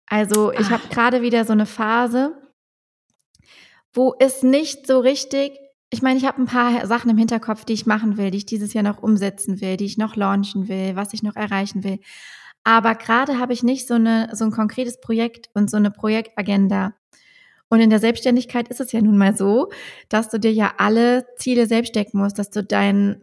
Also 0.08 0.52
ich 0.52 0.72
habe 0.72 0.88
gerade 0.90 1.22
wieder 1.22 1.46
so 1.46 1.54
eine 1.54 1.66
Phase, 1.66 2.36
wo 3.94 4.16
es 4.20 4.42
nicht 4.42 4.88
so 4.88 5.00
richtig 5.00 5.58
ich 5.94 6.02
meine, 6.02 6.18
ich 6.18 6.26
habe 6.26 6.42
ein 6.42 6.46
paar 6.46 6.88
Sachen 6.88 7.10
im 7.10 7.18
Hinterkopf, 7.18 7.66
die 7.66 7.74
ich 7.74 7.86
machen 7.86 8.18
will, 8.18 8.32
die 8.32 8.38
ich 8.38 8.46
dieses 8.46 8.74
Jahr 8.74 8.84
noch 8.84 9.04
umsetzen 9.04 9.60
will, 9.60 9.76
die 9.76 9.86
ich 9.86 9.98
noch 9.98 10.16
launchen 10.16 10.70
will, 10.70 10.96
was 10.96 11.14
ich 11.14 11.22
noch 11.22 11.36
erreichen 11.36 11.84
will. 11.84 12.00
Aber 12.64 12.96
gerade 12.96 13.40
habe 13.40 13.52
ich 13.52 13.62
nicht 13.62 13.88
so, 13.88 13.96
eine, 13.96 14.30
so 14.34 14.46
ein 14.46 14.52
konkretes 14.52 15.02
Projekt 15.02 15.50
und 15.54 15.70
so 15.70 15.78
eine 15.78 15.92
Projektagenda. 15.92 16.94
Und 17.68 17.82
in 17.82 17.90
der 17.90 18.00
Selbstständigkeit 18.00 18.70
ist 18.70 18.80
es 18.80 18.94
ja 18.94 19.02
nun 19.02 19.18
mal 19.18 19.36
so, 19.36 19.70
dass 20.08 20.30
du 20.30 20.40
dir 20.40 20.52
ja 20.52 20.74
alle 20.78 21.26
Ziele 21.38 21.68
selbst 21.68 21.90
stecken 21.90 22.20
musst, 22.20 22.40
dass 22.40 22.50
du 22.50 22.64
dein, 22.64 23.22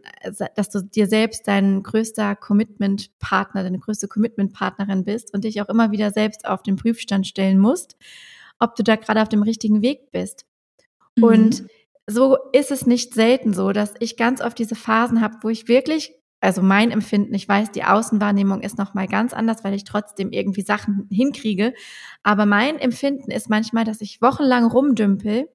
dass 0.55 0.69
du 0.69 0.81
dir 0.81 1.07
selbst 1.07 1.47
dein 1.47 1.81
größter 1.81 2.35
Commitment-Partner, 2.35 3.63
deine 3.63 3.79
größte 3.79 4.07
Commitment-Partnerin 4.07 5.05
bist 5.05 5.33
und 5.33 5.43
dich 5.43 5.61
auch 5.61 5.69
immer 5.69 5.91
wieder 5.91 6.11
selbst 6.11 6.47
auf 6.47 6.61
den 6.61 6.75
Prüfstand 6.75 7.25
stellen 7.25 7.57
musst, 7.57 7.95
ob 8.59 8.75
du 8.75 8.83
da 8.83 8.95
gerade 8.95 9.21
auf 9.21 9.29
dem 9.29 9.43
richtigen 9.43 9.81
Weg 9.81 10.11
bist. 10.11 10.45
Mhm. 11.15 11.23
Und 11.23 11.63
so 12.09 12.37
ist 12.53 12.71
es 12.71 12.85
nicht 12.85 13.13
selten 13.13 13.53
so, 13.53 13.71
dass 13.71 13.93
ich 13.99 14.17
ganz 14.17 14.41
oft 14.41 14.57
diese 14.57 14.75
Phasen 14.75 15.21
habe, 15.21 15.37
wo 15.41 15.49
ich 15.49 15.67
wirklich, 15.67 16.13
also 16.41 16.61
mein 16.61 16.91
Empfinden, 16.91 17.33
ich 17.35 17.47
weiß, 17.47 17.71
die 17.71 17.83
Außenwahrnehmung 17.83 18.61
ist 18.61 18.77
nochmal 18.77 19.07
ganz 19.07 19.33
anders, 19.33 19.63
weil 19.63 19.75
ich 19.75 19.83
trotzdem 19.83 20.31
irgendwie 20.31 20.61
Sachen 20.63 21.07
hinkriege. 21.11 21.73
Aber 22.23 22.45
mein 22.45 22.79
Empfinden 22.79 23.29
ist 23.29 23.49
manchmal, 23.49 23.85
dass 23.85 24.01
ich 24.01 24.21
wochenlang 24.21 24.65
rumdümpel 24.65 25.49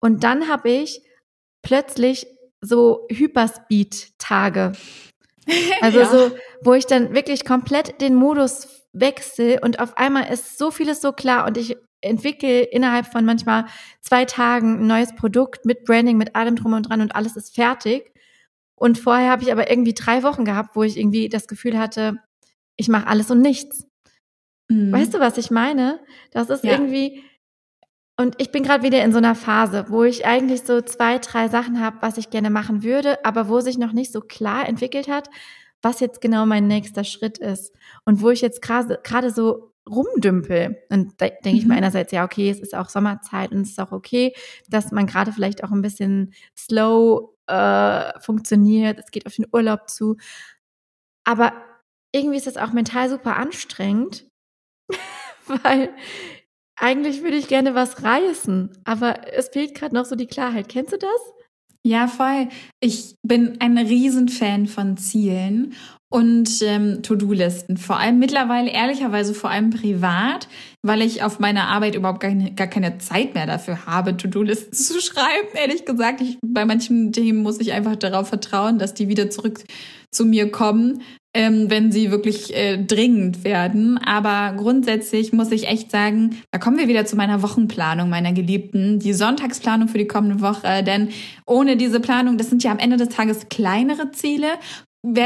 und 0.00 0.22
dann 0.22 0.48
habe 0.48 0.70
ich 0.70 1.02
plötzlich 1.62 2.26
so 2.60 3.06
Hyperspeed-Tage. 3.10 4.72
Also 5.80 6.00
ja. 6.00 6.06
so, 6.06 6.36
wo 6.62 6.74
ich 6.74 6.86
dann 6.86 7.14
wirklich 7.14 7.44
komplett 7.44 8.00
den 8.00 8.16
Modus 8.16 8.66
wechsle 8.92 9.60
und 9.60 9.78
auf 9.78 9.96
einmal 9.96 10.32
ist 10.32 10.58
so 10.58 10.72
vieles 10.72 11.00
so 11.00 11.12
klar 11.12 11.46
und 11.46 11.56
ich 11.56 11.76
entwickle 12.00 12.62
innerhalb 12.62 13.06
von 13.06 13.24
manchmal 13.24 13.66
zwei 14.00 14.24
Tagen 14.24 14.80
ein 14.80 14.86
neues 14.86 15.14
Produkt 15.14 15.64
mit 15.64 15.84
Branding, 15.84 16.16
mit 16.16 16.36
allem 16.36 16.56
drum 16.56 16.72
und 16.72 16.88
dran 16.88 17.00
und 17.00 17.14
alles 17.14 17.36
ist 17.36 17.54
fertig. 17.54 18.12
Und 18.74 18.98
vorher 18.98 19.30
habe 19.30 19.42
ich 19.42 19.50
aber 19.50 19.70
irgendwie 19.70 19.94
drei 19.94 20.22
Wochen 20.22 20.44
gehabt, 20.44 20.76
wo 20.76 20.82
ich 20.82 20.98
irgendwie 20.98 21.28
das 21.28 21.48
Gefühl 21.48 21.78
hatte, 21.78 22.18
ich 22.76 22.88
mache 22.88 23.06
alles 23.06 23.30
und 23.30 23.40
nichts. 23.40 23.86
Mhm. 24.68 24.92
Weißt 24.92 25.14
du, 25.14 25.20
was 25.20 25.38
ich 25.38 25.50
meine? 25.50 26.00
Das 26.30 26.50
ist 26.50 26.62
ja. 26.62 26.72
irgendwie, 26.72 27.22
und 28.18 28.34
ich 28.38 28.52
bin 28.52 28.62
gerade 28.62 28.84
wieder 28.84 29.02
in 29.02 29.12
so 29.12 29.18
einer 29.18 29.34
Phase, 29.34 29.86
wo 29.88 30.04
ich 30.04 30.26
eigentlich 30.26 30.62
so 30.62 30.82
zwei, 30.82 31.18
drei 31.18 31.48
Sachen 31.48 31.80
habe, 31.80 31.98
was 32.00 32.18
ich 32.18 32.30
gerne 32.30 32.50
machen 32.50 32.82
würde, 32.82 33.24
aber 33.24 33.48
wo 33.48 33.60
sich 33.60 33.78
noch 33.78 33.92
nicht 33.92 34.12
so 34.12 34.20
klar 34.20 34.68
entwickelt 34.68 35.08
hat, 35.08 35.28
was 35.82 36.00
jetzt 36.00 36.20
genau 36.20 36.46
mein 36.46 36.66
nächster 36.66 37.04
Schritt 37.04 37.38
ist. 37.38 37.74
Und 38.04 38.20
wo 38.20 38.30
ich 38.30 38.40
jetzt 38.40 38.60
gerade 38.60 39.30
so 39.30 39.72
rumdümpel. 39.88 40.82
Und 40.90 41.20
da 41.20 41.28
denke 41.28 41.58
ich 41.58 41.66
mir 41.66 41.74
mhm. 41.74 41.78
einerseits, 41.78 42.12
ja, 42.12 42.24
okay, 42.24 42.50
es 42.50 42.60
ist 42.60 42.74
auch 42.74 42.88
Sommerzeit 42.88 43.52
und 43.52 43.62
es 43.62 43.70
ist 43.70 43.80
auch 43.80 43.92
okay, 43.92 44.34
dass 44.68 44.92
man 44.92 45.06
gerade 45.06 45.32
vielleicht 45.32 45.64
auch 45.64 45.70
ein 45.70 45.82
bisschen 45.82 46.34
slow 46.56 47.34
äh, 47.46 48.18
funktioniert. 48.20 48.98
Es 48.98 49.10
geht 49.10 49.26
auf 49.26 49.34
den 49.34 49.46
Urlaub 49.52 49.88
zu. 49.88 50.16
Aber 51.24 51.52
irgendwie 52.12 52.36
ist 52.36 52.46
es 52.46 52.56
auch 52.56 52.72
mental 52.72 53.08
super 53.10 53.36
anstrengend, 53.36 54.26
weil 55.46 55.90
eigentlich 56.78 57.22
würde 57.22 57.36
ich 57.36 57.48
gerne 57.48 57.74
was 57.74 58.02
reißen, 58.02 58.82
aber 58.84 59.32
es 59.32 59.48
fehlt 59.48 59.74
gerade 59.74 59.94
noch 59.94 60.04
so 60.04 60.14
die 60.14 60.26
Klarheit. 60.26 60.68
Kennst 60.68 60.92
du 60.92 60.98
das? 60.98 61.36
Ja, 61.82 62.08
voll. 62.08 62.48
Ich 62.80 63.14
bin 63.22 63.60
ein 63.60 63.78
Riesenfan 63.78 64.66
von 64.66 64.96
Zielen 64.96 65.74
und 66.08 66.62
ähm, 66.62 67.02
To-Do-Listen. 67.02 67.76
Vor 67.76 67.98
allem 67.98 68.18
mittlerweile, 68.18 68.70
ehrlicherweise 68.70 69.34
vor 69.34 69.50
allem 69.50 69.70
privat, 69.70 70.48
weil 70.82 71.02
ich 71.02 71.22
auf 71.22 71.40
meiner 71.40 71.68
Arbeit 71.68 71.96
überhaupt 71.96 72.20
gar, 72.20 72.32
gar 72.32 72.68
keine 72.68 72.98
Zeit 72.98 73.34
mehr 73.34 73.46
dafür 73.46 73.86
habe, 73.86 74.16
To-Do-Listen 74.16 74.72
zu 74.72 75.00
schreiben. 75.00 75.48
Ehrlich 75.54 75.84
gesagt, 75.84 76.20
ich, 76.20 76.38
bei 76.44 76.64
manchen 76.64 77.12
Themen 77.12 77.42
muss 77.42 77.60
ich 77.60 77.72
einfach 77.72 77.96
darauf 77.96 78.28
vertrauen, 78.28 78.78
dass 78.78 78.94
die 78.94 79.08
wieder 79.08 79.30
zurück 79.30 79.64
zu 80.12 80.24
mir 80.24 80.50
kommen, 80.50 81.02
ähm, 81.34 81.68
wenn 81.68 81.92
sie 81.92 82.10
wirklich 82.10 82.56
äh, 82.56 82.82
dringend 82.82 83.44
werden. 83.44 83.98
Aber 83.98 84.56
grundsätzlich 84.56 85.34
muss 85.34 85.52
ich 85.52 85.68
echt 85.68 85.90
sagen, 85.90 86.38
da 86.50 86.58
kommen 86.58 86.78
wir 86.78 86.88
wieder 86.88 87.04
zu 87.04 87.14
meiner 87.14 87.42
Wochenplanung, 87.42 88.08
meiner 88.08 88.32
Geliebten, 88.32 89.00
die 89.00 89.12
Sonntagsplanung 89.12 89.88
für 89.88 89.98
die 89.98 90.06
kommende 90.06 90.40
Woche. 90.40 90.82
Denn 90.82 91.10
ohne 91.44 91.76
diese 91.76 92.00
Planung, 92.00 92.38
das 92.38 92.48
sind 92.48 92.64
ja 92.64 92.70
am 92.70 92.78
Ende 92.78 92.96
des 92.96 93.10
Tages 93.10 93.50
kleinere 93.50 94.12
Ziele, 94.12 94.46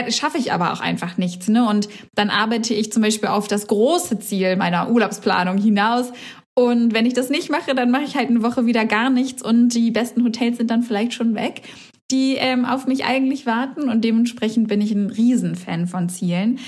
schaffe 0.08 0.38
ich 0.38 0.52
aber 0.52 0.72
auch 0.72 0.80
einfach 0.80 1.16
nichts. 1.16 1.48
Ne? 1.48 1.66
Und 1.68 1.88
dann 2.14 2.30
arbeite 2.30 2.74
ich 2.74 2.92
zum 2.92 3.02
Beispiel 3.02 3.28
auf 3.28 3.48
das 3.48 3.66
große 3.66 4.18
Ziel 4.18 4.56
meiner 4.56 4.90
Urlaubsplanung 4.90 5.58
hinaus. 5.58 6.12
Und 6.54 6.92
wenn 6.92 7.06
ich 7.06 7.14
das 7.14 7.30
nicht 7.30 7.50
mache, 7.50 7.74
dann 7.74 7.90
mache 7.90 8.04
ich 8.04 8.16
halt 8.16 8.28
eine 8.28 8.42
Woche 8.42 8.66
wieder 8.66 8.84
gar 8.84 9.08
nichts 9.08 9.42
und 9.42 9.70
die 9.70 9.90
besten 9.90 10.24
Hotels 10.24 10.58
sind 10.58 10.70
dann 10.70 10.82
vielleicht 10.82 11.14
schon 11.14 11.34
weg, 11.34 11.62
die 12.10 12.34
ähm, 12.34 12.64
auf 12.64 12.86
mich 12.86 13.04
eigentlich 13.04 13.46
warten. 13.46 13.88
Und 13.88 14.04
dementsprechend 14.04 14.68
bin 14.68 14.80
ich 14.80 14.92
ein 14.92 15.10
Riesenfan 15.10 15.86
von 15.86 16.08
Zielen. 16.08 16.58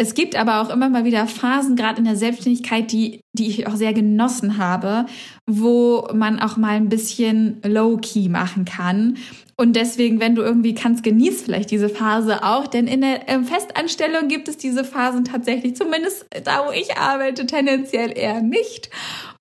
Es 0.00 0.14
gibt 0.14 0.34
aber 0.34 0.62
auch 0.62 0.70
immer 0.70 0.88
mal 0.88 1.04
wieder 1.04 1.26
Phasen, 1.26 1.76
gerade 1.76 1.98
in 1.98 2.04
der 2.04 2.16
Selbstständigkeit, 2.16 2.90
die, 2.90 3.20
die 3.34 3.48
ich 3.48 3.66
auch 3.66 3.76
sehr 3.76 3.92
genossen 3.92 4.56
habe, 4.56 5.04
wo 5.46 6.08
man 6.14 6.38
auch 6.38 6.56
mal 6.56 6.76
ein 6.76 6.88
bisschen 6.88 7.60
low-key 7.62 8.30
machen 8.30 8.64
kann 8.64 9.18
und 9.60 9.76
deswegen, 9.76 10.20
wenn 10.20 10.34
du 10.34 10.40
irgendwie 10.40 10.74
kannst, 10.74 11.02
genieß 11.02 11.42
vielleicht 11.42 11.70
diese 11.70 11.90
Phase 11.90 12.42
auch, 12.44 12.66
denn 12.66 12.86
in 12.86 13.02
der 13.02 13.28
ähm, 13.28 13.44
Festanstellung 13.44 14.26
gibt 14.26 14.48
es 14.48 14.56
diese 14.56 14.84
Phasen 14.84 15.26
tatsächlich, 15.26 15.76
zumindest 15.76 16.24
da, 16.44 16.64
wo 16.66 16.72
ich 16.72 16.96
arbeite, 16.96 17.44
tendenziell 17.44 18.16
eher 18.16 18.40
nicht. 18.40 18.88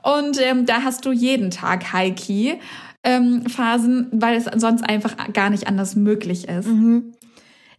Und 0.03 0.37
ähm, 0.41 0.65
da 0.65 0.83
hast 0.83 1.05
du 1.05 1.13
jeden 1.13 1.51
Tag 1.51 1.93
High-Key. 1.93 2.55
Ähm, 3.01 3.45
Phasen, 3.47 4.09
weil 4.11 4.35
es 4.35 4.43
sonst 4.43 4.81
einfach 4.81 5.15
gar 5.31 5.49
nicht 5.49 5.67
anders 5.67 5.95
möglich 5.95 6.49
ist. 6.49 6.67
Mhm. 6.67 7.13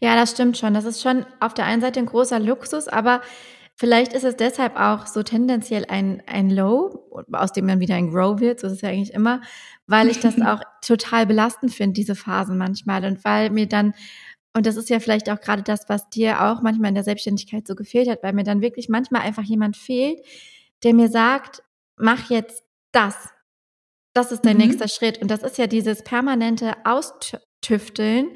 Ja, 0.01 0.17
das 0.17 0.31
stimmt 0.31 0.57
schon. 0.57 0.75
Das 0.75 0.85
ist 0.85 1.03
schon 1.03 1.27
auf 1.41 1.55
der 1.55 1.67
einen 1.67 1.83
Seite 1.83 2.01
ein 2.01 2.07
großer 2.07 2.41
Luxus, 2.41 2.89
aber 2.89 3.21
vielleicht 3.77 4.13
ist 4.15 4.25
es 4.25 4.37
deshalb 4.37 4.77
auch 4.77 5.07
so 5.07 5.23
tendenziell 5.23 5.85
ein, 5.89 6.23
ein 6.27 6.51
Low, 6.51 7.25
aus 7.33 7.53
dem 7.53 7.69
dann 7.69 7.81
wieder 7.81 7.95
ein 7.95 8.11
Grow 8.11 8.41
wird, 8.41 8.61
so 8.61 8.67
ist 8.67 8.75
es 8.75 8.81
ja 8.81 8.89
eigentlich 8.89 9.15
immer, 9.15 9.43
weil 9.87 10.09
ich 10.09 10.21
das 10.21 10.41
auch 10.43 10.63
total 10.83 11.27
belastend 11.27 11.75
finde, 11.75 11.95
diese 11.95 12.15
Phasen 12.15 12.57
manchmal. 12.57 13.05
Und 13.05 13.25
weil 13.25 13.51
mir 13.51 13.67
dann, 13.67 13.95
und 14.55 14.67
das 14.67 14.77
ist 14.77 14.89
ja 14.89 15.01
vielleicht 15.01 15.29
auch 15.31 15.41
gerade 15.41 15.63
das, 15.63 15.89
was 15.89 16.09
dir 16.09 16.43
auch 16.43 16.63
manchmal 16.63 16.89
in 16.89 16.95
der 16.95 17.05
Selbstständigkeit 17.05 17.67
so 17.67 17.75
gefehlt 17.75 18.09
hat, 18.09 18.23
weil 18.23 18.33
mir 18.33 18.45
dann 18.45 18.63
wirklich 18.63 18.89
manchmal 18.89 19.23
einfach 19.23 19.45
jemand 19.45 19.77
fehlt, 19.77 20.19
der 20.83 20.95
mir 20.95 21.09
sagt, 21.09 21.63
mach 21.97 22.31
jetzt 22.31 22.65
das. 22.93 23.29
Das 24.15 24.33
ist 24.33 24.47
dein 24.47 24.57
mhm. 24.57 24.65
nächster 24.65 24.89
Schritt. 24.89 25.21
Und 25.21 25.31
das 25.31 25.43
ist 25.43 25.59
ja 25.59 25.67
dieses 25.67 26.03
permanente 26.03 26.75
Austüfteln. 26.85 28.31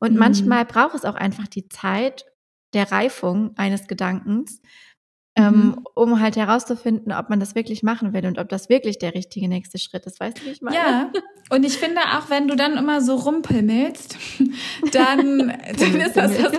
Und 0.00 0.14
mhm. 0.14 0.18
manchmal 0.18 0.64
braucht 0.64 0.96
es 0.96 1.04
auch 1.04 1.14
einfach 1.14 1.46
die 1.46 1.68
Zeit 1.68 2.24
der 2.72 2.90
Reifung 2.90 3.52
eines 3.56 3.86
Gedankens, 3.86 4.60
ähm, 5.36 5.54
mhm. 5.54 5.86
um 5.94 6.20
halt 6.20 6.36
herauszufinden, 6.36 7.12
ob 7.12 7.30
man 7.30 7.38
das 7.38 7.54
wirklich 7.54 7.82
machen 7.82 8.12
will 8.12 8.26
und 8.26 8.38
ob 8.38 8.48
das 8.48 8.68
wirklich 8.68 8.98
der 8.98 9.14
richtige 9.14 9.48
nächste 9.48 9.78
Schritt 9.78 10.06
ist. 10.06 10.18
Weißt 10.18 10.38
du, 10.38 10.46
wie 10.46 10.50
ich 10.50 10.62
meine? 10.62 10.76
Ja, 10.76 11.12
und 11.50 11.64
ich 11.64 11.78
finde 11.78 12.00
auch, 12.00 12.30
wenn 12.30 12.48
du 12.48 12.56
dann 12.56 12.76
immer 12.76 13.00
so 13.00 13.14
rumpelmelst, 13.14 14.16
dann, 14.92 15.38
dann 15.78 16.00
ist 16.00 16.16
das 16.16 16.36
das, 16.36 16.52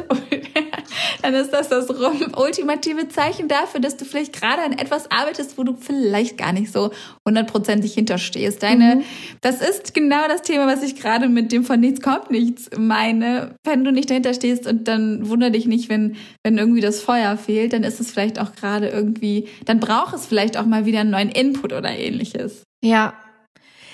dann 1.21 1.33
ist 1.33 1.51
das 1.51 1.69
das 1.69 1.89
ultimative 1.89 3.07
Zeichen 3.09 3.47
dafür, 3.47 3.79
dass 3.79 3.97
du 3.97 4.05
vielleicht 4.05 4.33
gerade 4.33 4.61
an 4.61 4.73
etwas 4.73 5.09
arbeitest, 5.11 5.57
wo 5.57 5.63
du 5.63 5.75
vielleicht 5.75 6.37
gar 6.37 6.53
nicht 6.53 6.71
so 6.71 6.91
hundertprozentig 7.27 7.93
hinterstehst. 7.93 8.63
Deine, 8.63 8.97
mhm. 8.97 9.03
das 9.41 9.61
ist 9.61 9.93
genau 9.93 10.27
das 10.27 10.41
Thema, 10.41 10.67
was 10.67 10.83
ich 10.83 10.95
gerade 10.95 11.29
mit 11.29 11.51
dem 11.51 11.63
von 11.63 11.79
nichts 11.79 12.01
kommt 12.01 12.31
nichts 12.31 12.69
meine. 12.77 13.55
Wenn 13.63 13.83
du 13.83 13.91
nicht 13.91 14.09
dahinter 14.09 14.33
stehst 14.33 14.67
und 14.67 14.87
dann 14.87 15.29
wundere 15.29 15.51
dich 15.51 15.65
nicht, 15.65 15.89
wenn, 15.89 16.15
wenn 16.43 16.57
irgendwie 16.57 16.81
das 16.81 17.01
Feuer 17.01 17.37
fehlt, 17.37 17.73
dann 17.73 17.83
ist 17.83 17.99
es 17.99 18.11
vielleicht 18.11 18.39
auch 18.39 18.53
gerade 18.55 18.87
irgendwie, 18.87 19.47
dann 19.65 19.79
braucht 19.79 20.15
es 20.15 20.25
vielleicht 20.25 20.57
auch 20.57 20.65
mal 20.65 20.85
wieder 20.85 21.01
einen 21.01 21.11
neuen 21.11 21.29
Input 21.29 21.73
oder 21.73 21.89
ähnliches. 21.89 22.63
Ja, 22.83 23.13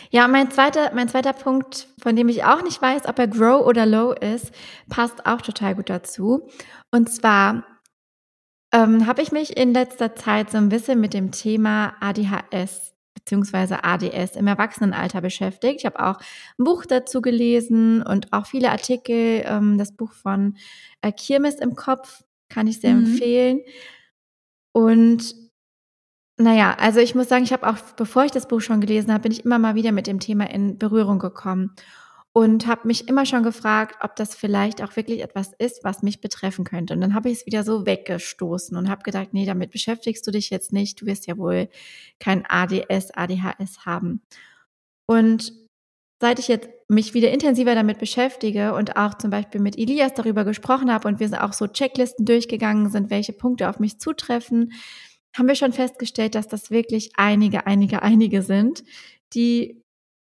ja, 0.09 0.27
mein 0.27 0.51
zweiter, 0.51 0.91
mein 0.93 1.09
zweiter 1.09 1.33
Punkt, 1.33 1.87
von 2.01 2.15
dem 2.15 2.29
ich 2.29 2.43
auch 2.43 2.63
nicht 2.63 2.81
weiß, 2.81 3.07
ob 3.07 3.19
er 3.19 3.27
Grow 3.27 3.65
oder 3.65 3.85
Low 3.85 4.11
ist, 4.11 4.51
passt 4.89 5.25
auch 5.25 5.41
total 5.41 5.75
gut 5.75 5.89
dazu. 5.89 6.47
Und 6.91 7.09
zwar 7.13 7.65
ähm, 8.73 9.07
habe 9.07 9.21
ich 9.21 9.31
mich 9.31 9.57
in 9.57 9.73
letzter 9.73 10.15
Zeit 10.15 10.51
so 10.51 10.57
ein 10.57 10.69
bisschen 10.69 10.99
mit 10.99 11.13
dem 11.13 11.31
Thema 11.31 11.95
ADHS 11.99 12.93
beziehungsweise 13.13 13.83
ADS 13.83 14.35
im 14.35 14.47
Erwachsenenalter 14.47 15.21
beschäftigt. 15.21 15.79
Ich 15.79 15.85
habe 15.85 15.99
auch 15.99 16.19
ein 16.57 16.63
Buch 16.63 16.85
dazu 16.85 17.21
gelesen 17.21 18.01
und 18.01 18.31
auch 18.31 18.45
viele 18.45 18.71
Artikel. 18.71 19.43
Ähm, 19.45 19.77
das 19.77 19.91
Buch 19.91 20.13
von 20.13 20.55
äh, 21.01 21.11
Kirmes 21.11 21.55
im 21.55 21.75
Kopf 21.75 22.23
kann 22.47 22.67
ich 22.67 22.79
sehr 22.79 22.93
mhm. 22.93 23.05
empfehlen. 23.05 23.61
Und 24.71 25.35
naja, 26.37 26.75
also 26.79 26.99
ich 26.99 27.15
muss 27.15 27.29
sagen, 27.29 27.43
ich 27.43 27.53
habe 27.53 27.67
auch, 27.67 27.77
bevor 27.95 28.23
ich 28.23 28.31
das 28.31 28.47
Buch 28.47 28.61
schon 28.61 28.81
gelesen 28.81 29.11
habe, 29.11 29.23
bin 29.23 29.31
ich 29.31 29.43
immer 29.43 29.57
mal 29.59 29.75
wieder 29.75 29.91
mit 29.91 30.07
dem 30.07 30.19
Thema 30.19 30.49
in 30.49 30.77
Berührung 30.77 31.17
gekommen 31.19 31.75
und 32.31 32.67
habe 32.67 32.87
mich 32.87 33.07
immer 33.07 33.25
schon 33.25 33.41
gefragt, 33.41 33.97
ob 34.03 34.15
das 34.15 34.35
vielleicht 34.35 34.83
auch 34.83 34.95
wirklich 34.95 35.23
etwas 35.23 35.53
ist, 35.57 35.83
was 35.83 36.03
mich 36.03 36.21
betreffen 36.21 36.65
könnte. 36.65 36.93
Und 36.93 37.01
dann 37.01 37.15
habe 37.15 37.29
ich 37.29 37.39
es 37.39 37.45
wieder 37.47 37.63
so 37.63 37.87
weggestoßen 37.87 38.77
und 38.77 38.89
habe 38.89 39.01
gedacht, 39.01 39.29
nee, 39.31 39.47
damit 39.47 39.71
beschäftigst 39.71 40.25
du 40.27 40.31
dich 40.31 40.51
jetzt 40.51 40.71
nicht. 40.71 41.01
Du 41.01 41.07
wirst 41.07 41.25
ja 41.25 41.37
wohl 41.39 41.69
kein 42.19 42.45
ADS, 42.47 43.09
ADHS 43.15 43.87
haben. 43.87 44.21
Und 45.07 45.51
seit 46.21 46.39
ich 46.39 46.47
jetzt 46.47 46.69
mich 46.87 47.13
wieder 47.15 47.31
intensiver 47.31 47.75
damit 47.75 47.99
beschäftige 47.99 48.73
und 48.75 48.97
auch 48.97 49.15
zum 49.15 49.29
Beispiel 49.29 49.61
mit 49.61 49.77
Elias 49.77 50.13
darüber 50.13 50.45
gesprochen 50.45 50.91
habe 50.91 51.07
und 51.07 51.19
wir 51.19 51.43
auch 51.43 51.53
so 51.53 51.67
Checklisten 51.67 52.25
durchgegangen 52.25 52.91
sind, 52.91 53.09
welche 53.09 53.33
Punkte 53.33 53.69
auf 53.69 53.79
mich 53.79 53.99
zutreffen, 53.99 54.73
haben 55.37 55.47
wir 55.47 55.55
schon 55.55 55.73
festgestellt, 55.73 56.35
dass 56.35 56.47
das 56.47 56.71
wirklich 56.71 57.11
einige, 57.15 57.67
einige, 57.67 58.01
einige 58.01 58.41
sind, 58.41 58.83
die 59.33 59.83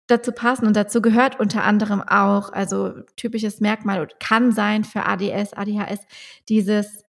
dazu 0.06 0.32
passen. 0.32 0.66
Und 0.66 0.76
dazu 0.76 1.00
gehört 1.02 1.40
unter 1.40 1.64
anderem 1.64 2.02
auch, 2.02 2.52
also 2.52 2.94
typisches 3.16 3.60
Merkmal 3.60 4.08
kann 4.18 4.52
sein 4.52 4.84
für 4.84 5.06
ADS, 5.06 5.52
ADHS, 5.54 6.00
dieses, 6.48 7.04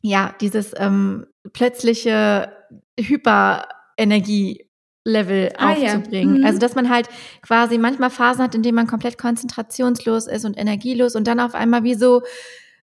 ja, 0.00 0.34
dieses 0.40 0.72
ähm, 0.76 1.26
plötzliche 1.52 2.52
Hyperenergie. 2.98 4.64
Level 5.04 5.50
ah, 5.56 5.72
aufzubringen. 5.72 6.34
Ja. 6.34 6.40
Mhm. 6.40 6.44
Also, 6.44 6.58
dass 6.58 6.74
man 6.74 6.90
halt 6.90 7.08
quasi 7.40 7.78
manchmal 7.78 8.10
Phasen 8.10 8.42
hat, 8.42 8.54
in 8.54 8.62
denen 8.62 8.74
man 8.74 8.86
komplett 8.86 9.16
konzentrationslos 9.16 10.26
ist 10.26 10.44
und 10.44 10.58
energielos 10.58 11.16
und 11.16 11.26
dann 11.26 11.40
auf 11.40 11.54
einmal 11.54 11.82
wie 11.82 11.94
so 11.94 12.22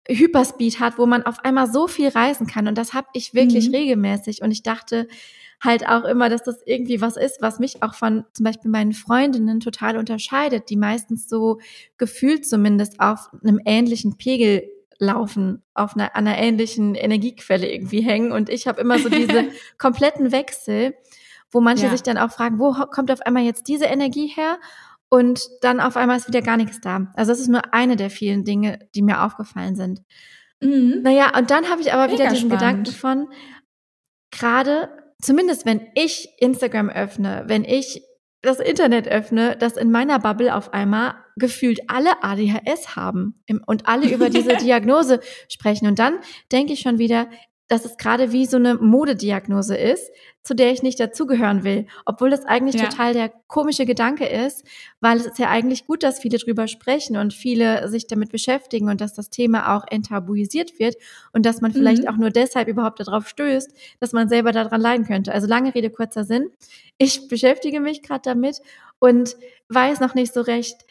Hyperspeed 0.08 0.80
hat, 0.80 0.98
wo 0.98 1.06
man 1.06 1.24
auf 1.24 1.44
einmal 1.44 1.70
so 1.70 1.86
viel 1.86 2.08
reisen 2.08 2.46
kann. 2.46 2.68
Und 2.68 2.78
das 2.78 2.94
habe 2.94 3.08
ich 3.12 3.34
wirklich 3.34 3.68
mhm. 3.68 3.74
regelmäßig. 3.74 4.42
Und 4.42 4.50
ich 4.50 4.62
dachte 4.62 5.08
halt 5.62 5.88
auch 5.88 6.04
immer, 6.04 6.28
dass 6.28 6.44
das 6.44 6.62
irgendwie 6.64 7.00
was 7.00 7.16
ist, 7.16 7.38
was 7.40 7.58
mich 7.58 7.82
auch 7.82 7.94
von 7.94 8.24
zum 8.32 8.44
Beispiel 8.44 8.70
meinen 8.70 8.92
Freundinnen 8.92 9.60
total 9.60 9.96
unterscheidet, 9.96 10.70
die 10.70 10.76
meistens 10.76 11.28
so 11.28 11.58
gefühlt 11.96 12.46
zumindest 12.46 13.00
auf 13.00 13.28
einem 13.42 13.60
ähnlichen 13.64 14.16
Pegel 14.16 14.68
laufen, 14.98 15.62
auf 15.74 15.94
einer, 15.94 16.14
einer 16.16 16.38
ähnlichen 16.38 16.94
Energiequelle 16.94 17.70
irgendwie 17.70 18.00
hängen. 18.00 18.32
Und 18.32 18.48
ich 18.48 18.66
habe 18.66 18.80
immer 18.80 18.98
so 18.98 19.08
diese 19.08 19.46
kompletten 19.78 20.32
Wechsel. 20.32 20.94
wo 21.50 21.60
manche 21.62 21.86
Ja. 21.86 21.90
sich 21.90 22.02
dann 22.02 22.18
auch 22.18 22.30
fragen, 22.30 22.58
wo 22.58 22.72
kommt 22.72 23.10
auf 23.10 23.22
einmal 23.22 23.42
jetzt 23.42 23.68
diese 23.68 23.86
Energie 23.86 24.26
her? 24.26 24.58
Und 25.10 25.40
dann 25.62 25.80
auf 25.80 25.96
einmal 25.96 26.18
ist 26.18 26.28
wieder 26.28 26.42
gar 26.42 26.56
nichts 26.56 26.80
da. 26.80 27.12
Also 27.14 27.32
das 27.32 27.40
ist 27.40 27.48
nur 27.48 27.72
eine 27.72 27.96
der 27.96 28.10
vielen 28.10 28.44
Dinge, 28.44 28.78
die 28.94 29.02
mir 29.02 29.22
aufgefallen 29.22 29.74
sind. 29.74 30.02
Mhm. 30.60 31.00
Naja, 31.02 31.36
und 31.36 31.50
dann 31.50 31.70
habe 31.70 31.80
ich 31.80 31.92
aber 31.92 32.12
wieder 32.12 32.24
Mega 32.24 32.30
diesen 32.34 32.50
spannend. 32.50 32.86
Gedanken 32.86 32.92
von, 32.92 33.28
gerade, 34.30 34.90
zumindest 35.22 35.64
wenn 35.64 35.86
ich 35.94 36.28
Instagram 36.38 36.90
öffne, 36.90 37.44
wenn 37.46 37.64
ich 37.64 38.02
das 38.42 38.60
Internet 38.60 39.08
öffne, 39.08 39.56
dass 39.56 39.76
in 39.76 39.90
meiner 39.90 40.18
Bubble 40.20 40.54
auf 40.54 40.72
einmal 40.72 41.14
gefühlt 41.36 41.80
alle 41.88 42.22
ADHS 42.22 42.96
haben 42.96 43.42
und 43.66 43.88
alle 43.88 44.08
über 44.12 44.30
diese 44.30 44.56
Diagnose 44.56 45.20
sprechen. 45.48 45.88
Und 45.88 45.98
dann 45.98 46.18
denke 46.52 46.72
ich 46.72 46.80
schon 46.80 46.98
wieder, 46.98 47.28
dass 47.68 47.84
es 47.84 47.96
gerade 47.98 48.32
wie 48.32 48.46
so 48.46 48.56
eine 48.56 48.74
Modediagnose 48.76 49.76
ist, 49.76 50.10
zu 50.42 50.54
der 50.54 50.72
ich 50.72 50.82
nicht 50.82 50.98
dazugehören 50.98 51.64
will. 51.64 51.86
Obwohl 52.06 52.30
das 52.30 52.46
eigentlich 52.46 52.76
Ja. 52.76 52.88
total 52.88 53.12
der 53.12 53.30
komische 53.46 53.84
Gedanke 53.84 54.26
ist, 54.26 54.64
weil 55.00 55.18
es 55.18 55.26
ist 55.26 55.38
ja 55.38 55.50
eigentlich 55.50 55.86
gut, 55.86 56.02
dass 56.02 56.18
viele 56.20 56.38
drüber 56.38 56.66
sprechen 56.68 57.16
und 57.18 57.34
viele 57.34 57.88
sich 57.88 58.06
damit 58.06 58.30
beschäftigen 58.32 58.88
und 58.88 59.00
dass 59.02 59.12
das 59.14 59.28
Thema 59.30 59.76
auch 59.76 59.84
enttabuisiert 59.90 60.78
wird 60.78 60.96
und 61.32 61.44
dass 61.44 61.60
man 61.60 61.72
vielleicht 61.72 62.04
Mhm. 62.04 62.08
auch 62.08 62.16
nur 62.16 62.30
deshalb 62.30 62.68
überhaupt 62.68 63.00
darauf 63.00 63.28
stößt, 63.28 63.72
dass 64.00 64.12
man 64.12 64.28
selber 64.28 64.52
daran 64.52 64.80
leiden 64.80 65.06
könnte. 65.06 65.32
Also 65.32 65.46
lange 65.46 65.74
Rede, 65.74 65.90
kurzer 65.90 66.24
Sinn. 66.24 66.50
Ich 66.96 67.28
beschäftige 67.28 67.80
mich 67.80 68.02
gerade 68.02 68.22
damit 68.24 68.60
und 68.98 69.36
weiß 69.68 70.00
noch 70.00 70.14
nicht 70.14 70.32
so 70.32 70.40
recht, 70.40 70.86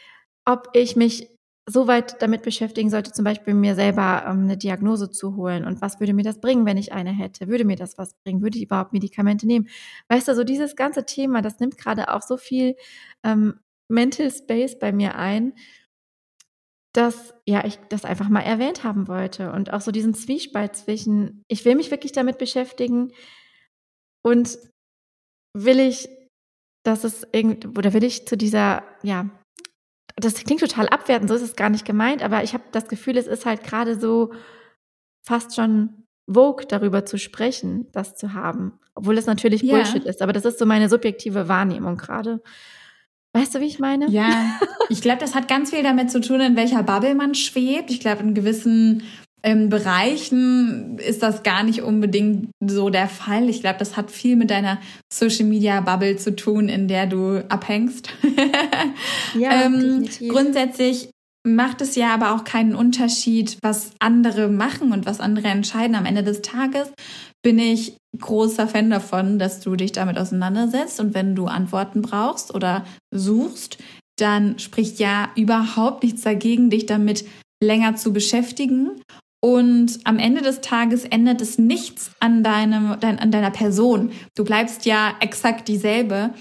ob 0.45 0.69
ich 0.73 0.95
mich 0.95 1.29
so 1.69 1.85
weit 1.87 2.21
damit 2.21 2.43
beschäftigen 2.43 2.89
sollte, 2.89 3.11
zum 3.11 3.25
Beispiel 3.25 3.53
mir 3.53 3.75
selber 3.75 4.23
ähm, 4.25 4.43
eine 4.43 4.57
Diagnose 4.57 5.11
zu 5.11 5.35
holen. 5.35 5.65
Und 5.65 5.81
was 5.81 5.99
würde 5.99 6.13
mir 6.13 6.23
das 6.23 6.39
bringen, 6.39 6.65
wenn 6.65 6.77
ich 6.77 6.93
eine 6.93 7.11
hätte? 7.11 7.49
Würde 7.49 7.65
mir 7.65 7.75
das 7.75 7.97
was 7.97 8.13
bringen? 8.23 8.41
Würde 8.41 8.57
ich 8.57 8.63
überhaupt 8.63 8.93
Medikamente 8.93 9.45
nehmen? 9.45 9.67
Weißt 10.07 10.29
du, 10.29 10.35
so 10.35 10.45
dieses 10.45 10.77
ganze 10.77 11.05
Thema, 11.05 11.41
das 11.41 11.59
nimmt 11.59 11.77
gerade 11.77 12.13
auch 12.13 12.21
so 12.21 12.37
viel 12.37 12.77
ähm, 13.23 13.59
Mental 13.89 14.31
Space 14.31 14.79
bei 14.79 14.93
mir 14.93 15.15
ein, 15.15 15.53
dass 16.93 17.33
ja 17.45 17.65
ich 17.65 17.77
das 17.89 18.05
einfach 18.05 18.29
mal 18.29 18.41
erwähnt 18.41 18.85
haben 18.85 19.09
wollte 19.09 19.51
und 19.51 19.73
auch 19.73 19.81
so 19.81 19.91
diesen 19.91 20.13
Zwiespalt 20.13 20.75
zwischen, 20.75 21.43
ich 21.49 21.65
will 21.65 21.75
mich 21.75 21.91
wirklich 21.91 22.13
damit 22.13 22.37
beschäftigen 22.37 23.11
und 24.23 24.57
will 25.53 25.79
ich, 25.79 26.07
dass 26.83 27.03
es 27.03 27.27
irgend 27.33 27.77
oder 27.77 27.93
will 27.93 28.05
ich 28.05 28.25
zu 28.25 28.37
dieser 28.37 28.83
ja 29.03 29.29
das 30.19 30.33
klingt 30.43 30.61
total 30.61 30.87
abwertend, 30.89 31.29
so 31.29 31.35
ist 31.35 31.41
es 31.41 31.55
gar 31.55 31.69
nicht 31.69 31.85
gemeint, 31.85 32.23
aber 32.23 32.43
ich 32.43 32.53
habe 32.53 32.63
das 32.71 32.87
Gefühl, 32.87 33.17
es 33.17 33.27
ist 33.27 33.45
halt 33.45 33.63
gerade 33.63 33.99
so 33.99 34.33
fast 35.25 35.55
schon 35.55 36.05
vogue, 36.29 36.65
darüber 36.67 37.05
zu 37.05 37.17
sprechen, 37.17 37.87
das 37.91 38.15
zu 38.15 38.33
haben. 38.33 38.79
Obwohl 38.95 39.15
das 39.15 39.27
natürlich 39.27 39.61
Ja. 39.61 39.75
Bullshit 39.75 40.03
ist, 40.05 40.21
aber 40.21 40.33
das 40.33 40.45
ist 40.45 40.59
so 40.59 40.65
meine 40.65 40.89
subjektive 40.89 41.47
Wahrnehmung 41.47 41.97
gerade. 41.97 42.41
Weißt 43.33 43.53
du, 43.53 43.59
wie 43.59 43.65
ich 43.67 43.77
meine? 43.77 44.07
Ja, 44.09 44.59
ich 44.89 45.01
glaube, 45.01 45.19
das 45.19 45.35
hat 45.35 45.47
ganz 45.47 45.69
viel 45.69 45.83
damit 45.83 46.09
zu 46.09 46.19
tun, 46.19 46.41
in 46.41 46.55
welcher 46.55 46.81
Bubble 46.81 47.13
man 47.13 47.35
schwebt. 47.35 47.91
Ich 47.91 47.99
glaube, 47.99 48.23
in 48.23 48.33
gewissen 48.33 49.03
ähm, 49.43 49.69
Bereichen 49.69 50.97
ist 50.97 51.21
das 51.21 51.43
gar 51.43 51.63
nicht 51.63 51.81
unbedingt 51.81 52.49
so 52.59 52.89
der 52.89 53.07
Fall. 53.07 53.49
Ich 53.49 53.61
glaube, 53.61 53.79
das 53.79 53.95
hat 53.95 54.11
viel 54.11 54.35
mit 54.35 54.49
deiner 54.49 54.79
Social 55.11 55.45
Media 55.45 55.79
Bubble 55.81 56.17
zu 56.17 56.35
tun, 56.35 56.69
in 56.69 56.87
der 56.87 57.05
du 57.07 57.43
abhängst. 57.49 58.09
Ja, 59.37 59.65
ähm, 59.65 60.07
grundsätzlich 60.29 61.09
macht 61.45 61.81
es 61.81 61.95
ja 61.95 62.13
aber 62.13 62.33
auch 62.33 62.43
keinen 62.43 62.75
Unterschied, 62.75 63.57
was 63.61 63.91
andere 63.99 64.47
machen 64.47 64.91
und 64.91 65.05
was 65.05 65.19
andere 65.19 65.47
entscheiden. 65.47 65.95
Am 65.95 66.05
Ende 66.05 66.23
des 66.23 66.41
Tages 66.41 66.91
bin 67.43 67.59
ich 67.59 67.97
großer 68.19 68.67
Fan 68.67 68.89
davon, 68.89 69.37
dass 69.39 69.59
du 69.59 69.75
dich 69.75 69.91
damit 69.91 70.17
auseinandersetzt 70.17 70.99
und 70.99 71.13
wenn 71.13 71.35
du 71.35 71.45
Antworten 71.45 72.01
brauchst 72.01 72.53
oder 72.53 72.85
suchst, 73.13 73.77
dann 74.17 74.57
spricht 74.59 74.99
ja 74.99 75.29
überhaupt 75.35 76.03
nichts 76.03 76.21
dagegen, 76.21 76.69
dich 76.69 76.85
damit 76.85 77.25
länger 77.63 77.95
zu 77.95 78.13
beschäftigen. 78.13 79.01
Und 79.39 79.99
am 80.03 80.17
Ende 80.17 80.41
des 80.41 80.61
Tages 80.61 81.05
ändert 81.05 81.41
es 81.41 81.57
nichts 81.59 82.11
an, 82.19 82.43
deinem, 82.43 82.97
dein, 82.99 83.19
an 83.19 83.31
deiner 83.31 83.51
Person. 83.51 84.11
Du 84.35 84.43
bleibst 84.43 84.85
ja 84.85 85.13
exakt 85.19 85.67
dieselbe. 85.67 86.31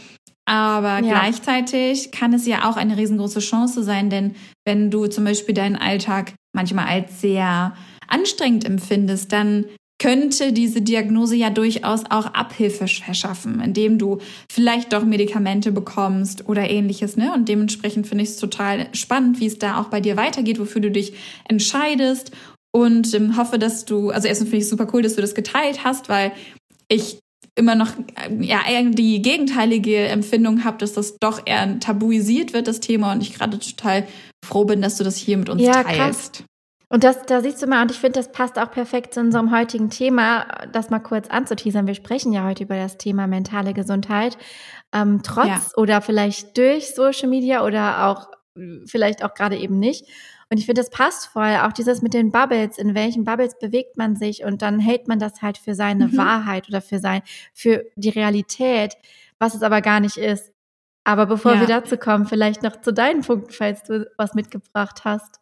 Aber 0.48 1.00
Ja. 1.04 1.20
gleichzeitig 1.20 2.12
kann 2.12 2.32
es 2.32 2.46
ja 2.46 2.70
auch 2.70 2.76
eine 2.76 2.96
riesengroße 2.96 3.40
Chance 3.40 3.82
sein, 3.82 4.10
denn 4.10 4.36
wenn 4.64 4.90
du 4.90 5.08
zum 5.08 5.24
Beispiel 5.24 5.54
deinen 5.54 5.76
Alltag 5.76 6.34
manchmal 6.54 6.86
als 6.86 7.20
sehr 7.20 7.74
anstrengend 8.08 8.64
empfindest, 8.64 9.32
dann 9.32 9.66
könnte 9.98 10.52
diese 10.52 10.82
Diagnose 10.82 11.36
ja 11.36 11.50
durchaus 11.50 12.04
auch 12.10 12.26
Abhilfe 12.26 12.86
verschaffen, 12.86 13.60
indem 13.60 13.98
du 13.98 14.18
vielleicht 14.52 14.92
doch 14.92 15.04
Medikamente 15.04 15.72
bekommst 15.72 16.48
oder 16.48 16.68
ähnliches. 16.70 17.16
Ne? 17.16 17.32
Und 17.32 17.48
dementsprechend 17.48 18.06
finde 18.06 18.24
ich 18.24 18.30
es 18.30 18.36
total 18.36 18.88
spannend, 18.92 19.40
wie 19.40 19.46
es 19.46 19.58
da 19.58 19.80
auch 19.80 19.86
bei 19.86 20.00
dir 20.00 20.16
weitergeht, 20.16 20.60
wofür 20.60 20.82
du 20.82 20.90
dich 20.90 21.14
entscheidest. 21.48 22.30
Und 22.72 23.14
ähm, 23.14 23.36
hoffe, 23.36 23.58
dass 23.58 23.84
du, 23.84 24.10
also 24.10 24.28
erstmal 24.28 24.46
finde 24.50 24.58
ich 24.58 24.64
es 24.64 24.70
super 24.70 24.86
cool, 24.92 25.02
dass 25.02 25.14
du 25.14 25.22
das 25.22 25.34
geteilt 25.34 25.84
hast, 25.84 26.08
weil 26.08 26.32
ich 26.88 27.18
immer 27.54 27.74
noch 27.74 27.92
äh, 28.16 28.44
ja 28.44 28.60
die 28.82 29.22
gegenteilige 29.22 30.08
Empfindung 30.08 30.64
habe, 30.64 30.76
dass 30.78 30.92
das 30.92 31.16
doch 31.18 31.40
eher 31.46 31.80
tabuisiert 31.80 32.52
wird, 32.52 32.68
das 32.68 32.80
Thema. 32.80 33.12
Und 33.12 33.22
ich 33.22 33.34
gerade 33.34 33.58
total 33.58 34.06
froh 34.44 34.64
bin, 34.64 34.82
dass 34.82 34.96
du 34.96 35.04
das 35.04 35.16
hier 35.16 35.38
mit 35.38 35.48
uns 35.48 35.62
Ja, 35.62 35.82
teilst. 35.82 36.44
Und 36.88 37.02
das, 37.02 37.26
da 37.26 37.40
siehst 37.40 37.60
du 37.60 37.66
mal, 37.66 37.82
und 37.82 37.90
ich 37.90 37.98
finde, 37.98 38.20
das 38.20 38.30
passt 38.30 38.58
auch 38.58 38.70
perfekt 38.70 39.14
zu 39.14 39.20
unserem 39.20 39.50
heutigen 39.50 39.90
Thema, 39.90 40.46
das 40.72 40.88
mal 40.88 41.00
kurz 41.00 41.28
anzuteasern. 41.28 41.88
Wir 41.88 41.94
sprechen 41.94 42.32
ja 42.32 42.44
heute 42.44 42.62
über 42.62 42.76
das 42.76 42.96
Thema 42.96 43.26
mentale 43.26 43.74
Gesundheit. 43.74 44.38
Ähm, 44.94 45.20
trotz 45.24 45.48
Ja. 45.48 45.62
oder 45.76 46.00
vielleicht 46.00 46.56
durch 46.56 46.94
Social 46.94 47.28
Media 47.28 47.64
oder 47.64 48.06
auch 48.06 48.28
äh, 48.56 48.86
vielleicht 48.86 49.24
auch 49.24 49.34
gerade 49.34 49.56
eben 49.56 49.80
nicht. 49.80 50.06
Und 50.50 50.58
ich 50.58 50.66
finde, 50.66 50.80
das 50.80 50.90
passt 50.90 51.26
voll. 51.26 51.56
Auch 51.62 51.72
dieses 51.72 52.02
mit 52.02 52.14
den 52.14 52.30
Bubbles, 52.30 52.78
in 52.78 52.94
welchen 52.94 53.24
Bubbles 53.24 53.58
bewegt 53.58 53.96
man 53.96 54.14
sich 54.16 54.44
und 54.44 54.62
dann 54.62 54.78
hält 54.78 55.08
man 55.08 55.18
das 55.18 55.42
halt 55.42 55.58
für 55.58 55.74
seine 55.74 56.06
Mhm. 56.08 56.16
Wahrheit 56.16 56.68
oder 56.68 56.80
für 56.80 56.98
sein, 57.00 57.22
für 57.52 57.84
die 57.96 58.10
Realität, 58.10 58.94
was 59.38 59.54
es 59.54 59.62
aber 59.62 59.80
gar 59.80 59.98
nicht 60.00 60.16
ist. 60.16 60.52
Aber 61.04 61.26
bevor 61.26 61.54
Ja. 61.54 61.60
wir 61.60 61.66
dazu 61.66 61.96
kommen, 61.96 62.26
vielleicht 62.26 62.62
noch 62.62 62.80
zu 62.80 62.92
deinen 62.92 63.22
Punkten, 63.22 63.52
falls 63.52 63.82
du 63.84 64.08
was 64.16 64.34
mitgebracht 64.34 65.04
hast. 65.04 65.40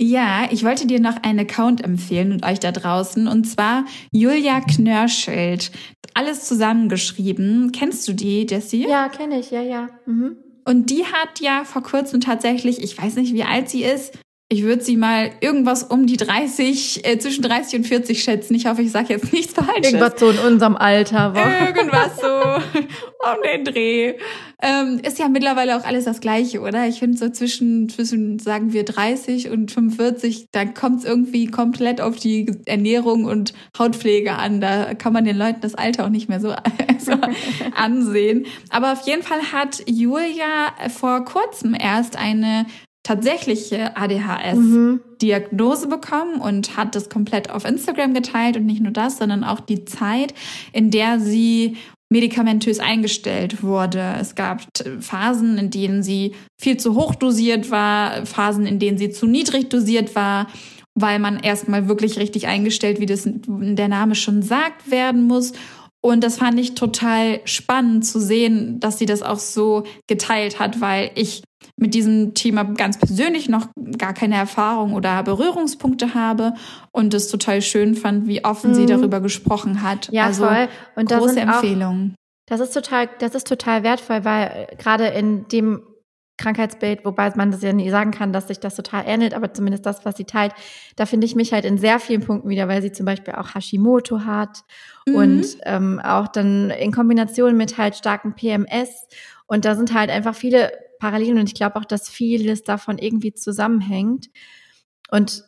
Ja, 0.00 0.48
ich 0.50 0.64
wollte 0.64 0.86
dir 0.88 0.98
noch 1.00 1.22
einen 1.22 1.40
Account 1.40 1.84
empfehlen 1.84 2.32
und 2.32 2.44
euch 2.44 2.58
da 2.58 2.72
draußen. 2.72 3.28
Und 3.28 3.44
zwar 3.44 3.84
Julia 4.10 4.60
Knörschild. 4.60 5.70
Alles 6.14 6.48
zusammengeschrieben. 6.48 7.70
Kennst 7.72 8.08
du 8.08 8.12
die, 8.12 8.46
Jessie? 8.48 8.88
Ja, 8.88 9.08
kenne 9.08 9.38
ich, 9.38 9.50
ja, 9.50 9.60
ja. 9.62 9.88
Mhm. 10.06 10.36
Und 10.64 10.90
die 10.90 11.04
hat 11.04 11.40
ja 11.40 11.64
vor 11.64 11.82
kurzem 11.82 12.20
tatsächlich, 12.20 12.82
ich 12.82 13.00
weiß 13.00 13.16
nicht, 13.16 13.34
wie 13.34 13.42
alt 13.44 13.68
sie 13.68 13.82
ist, 13.84 14.18
ich 14.52 14.64
würde 14.64 14.84
sie 14.84 14.98
mal 14.98 15.30
irgendwas 15.40 15.82
um 15.82 16.06
die 16.06 16.18
30, 16.18 17.08
äh, 17.08 17.18
zwischen 17.18 17.40
30 17.40 17.78
und 17.78 17.86
40 17.86 18.22
schätzen. 18.22 18.54
Ich 18.54 18.66
hoffe, 18.66 18.82
ich 18.82 18.92
sage 18.92 19.14
jetzt 19.14 19.32
nichts 19.32 19.54
Falsches. 19.54 19.94
Irgendwas 19.94 20.20
so 20.20 20.28
in 20.28 20.38
unserem 20.38 20.76
Alter 20.76 21.34
war. 21.34 21.68
Irgendwas 21.68 22.20
so 22.20 22.28
um 22.78 23.42
den 23.42 23.64
Dreh. 23.64 24.14
Ähm, 24.60 25.00
ist 25.02 25.18
ja 25.18 25.28
mittlerweile 25.30 25.74
auch 25.74 25.84
alles 25.84 26.04
das 26.04 26.20
Gleiche, 26.20 26.60
oder? 26.60 26.86
Ich 26.86 26.98
finde 26.98 27.16
so 27.16 27.30
zwischen, 27.30 27.88
zwischen, 27.88 28.38
sagen 28.40 28.74
wir, 28.74 28.84
30 28.84 29.48
und 29.48 29.70
45, 29.70 30.48
da 30.52 30.66
kommt 30.66 30.98
es 30.98 31.04
irgendwie 31.06 31.46
komplett 31.46 32.02
auf 32.02 32.16
die 32.16 32.54
Ernährung 32.66 33.24
und 33.24 33.54
Hautpflege 33.78 34.34
an. 34.34 34.60
Da 34.60 34.92
kann 34.92 35.14
man 35.14 35.24
den 35.24 35.38
Leuten 35.38 35.62
das 35.62 35.74
Alter 35.74 36.04
auch 36.04 36.10
nicht 36.10 36.28
mehr 36.28 36.40
so, 36.40 36.54
so 36.98 37.12
ansehen. 37.74 38.44
Aber 38.68 38.92
auf 38.92 39.06
jeden 39.06 39.22
Fall 39.22 39.40
hat 39.50 39.82
Julia 39.86 40.74
vor 40.90 41.24
kurzem 41.24 41.74
erst 41.74 42.16
eine 42.16 42.66
tatsächliche 43.02 43.96
ADHS 43.96 44.58
Mhm. 44.58 45.00
Diagnose 45.20 45.88
bekommen 45.88 46.40
und 46.40 46.76
hat 46.76 46.94
das 46.94 47.08
komplett 47.08 47.50
auf 47.50 47.64
Instagram 47.64 48.14
geteilt 48.14 48.56
und 48.56 48.66
nicht 48.66 48.80
nur 48.80 48.92
das, 48.92 49.18
sondern 49.18 49.44
auch 49.44 49.60
die 49.60 49.84
Zeit, 49.84 50.34
in 50.72 50.90
der 50.90 51.20
sie 51.20 51.76
medikamentös 52.10 52.78
eingestellt 52.78 53.62
wurde. 53.62 54.16
Es 54.20 54.34
gab 54.34 54.62
Phasen, 55.00 55.58
in 55.58 55.70
denen 55.70 56.02
sie 56.02 56.32
viel 56.60 56.76
zu 56.76 56.94
hoch 56.94 57.14
dosiert 57.14 57.70
war, 57.70 58.26
Phasen, 58.26 58.66
in 58.66 58.78
denen 58.78 58.98
sie 58.98 59.10
zu 59.10 59.26
niedrig 59.26 59.70
dosiert 59.70 60.14
war, 60.14 60.46
weil 60.94 61.18
man 61.18 61.40
erstmal 61.40 61.88
wirklich 61.88 62.18
richtig 62.18 62.46
eingestellt, 62.46 63.00
wie 63.00 63.06
das 63.06 63.26
der 63.26 63.88
Name 63.88 64.14
schon 64.14 64.42
sagt, 64.42 64.90
werden 64.90 65.22
muss. 65.22 65.52
Und 66.04 66.22
das 66.22 66.36
fand 66.36 66.58
ich 66.60 66.74
total 66.74 67.40
spannend 67.44 68.04
zu 68.04 68.20
sehen, 68.20 68.78
dass 68.80 68.98
sie 68.98 69.06
das 69.06 69.22
auch 69.22 69.38
so 69.38 69.84
geteilt 70.06 70.58
hat, 70.58 70.80
weil 70.80 71.12
ich 71.14 71.42
mit 71.76 71.94
diesem 71.94 72.34
Thema 72.34 72.64
ganz 72.64 72.98
persönlich 72.98 73.48
noch 73.48 73.68
gar 73.98 74.14
keine 74.14 74.36
Erfahrung 74.36 74.94
oder 74.94 75.22
Berührungspunkte 75.22 76.14
habe 76.14 76.54
und 76.92 77.14
es 77.14 77.28
total 77.28 77.62
schön 77.62 77.94
fand, 77.94 78.26
wie 78.26 78.44
offen 78.44 78.74
sie 78.74 78.82
Mhm. 78.82 78.86
darüber 78.88 79.20
gesprochen 79.20 79.82
hat. 79.82 80.08
Ja, 80.12 80.26
also 80.26 80.44
voll. 80.46 80.68
Und 80.96 81.10
große 81.10 81.34
sind 81.34 81.48
auch, 81.48 81.54
Empfehlung. 81.62 82.14
das 82.46 82.60
ist 82.60 82.72
total, 82.72 83.08
das 83.18 83.34
ist 83.34 83.46
total 83.46 83.82
wertvoll, 83.82 84.24
weil 84.24 84.66
äh, 84.70 84.76
gerade 84.76 85.06
in 85.06 85.46
dem 85.48 85.82
Krankheitsbild, 86.38 87.04
wobei 87.04 87.30
man 87.36 87.50
das 87.52 87.62
ja 87.62 87.72
nie 87.72 87.90
sagen 87.90 88.10
kann, 88.10 88.32
dass 88.32 88.48
sich 88.48 88.58
das 88.58 88.74
total 88.74 89.04
ähnelt, 89.06 89.34
aber 89.34 89.52
zumindest 89.54 89.86
das, 89.86 90.04
was 90.04 90.16
sie 90.16 90.24
teilt, 90.24 90.52
da 90.96 91.06
finde 91.06 91.26
ich 91.26 91.36
mich 91.36 91.52
halt 91.52 91.64
in 91.64 91.78
sehr 91.78 92.00
vielen 92.00 92.22
Punkten 92.22 92.48
wieder, 92.48 92.66
weil 92.68 92.82
sie 92.82 92.90
zum 92.90 93.06
Beispiel 93.06 93.34
auch 93.34 93.54
Hashimoto 93.54 94.24
hat 94.24 94.64
mhm. 95.06 95.14
und 95.14 95.46
ähm, 95.64 96.00
auch 96.02 96.28
dann 96.28 96.70
in 96.70 96.90
Kombination 96.90 97.56
mit 97.56 97.78
halt 97.78 97.96
starkem 97.96 98.34
PMS 98.34 99.06
und 99.46 99.64
da 99.64 99.76
sind 99.76 99.94
halt 99.94 100.10
einfach 100.10 100.34
viele 100.34 100.72
Parallelen 101.02 101.38
und 101.38 101.48
ich 101.48 101.54
glaube 101.54 101.76
auch, 101.76 101.84
dass 101.84 102.08
vieles 102.08 102.62
davon 102.62 102.98
irgendwie 102.98 103.34
zusammenhängt 103.34 104.28
und 105.10 105.44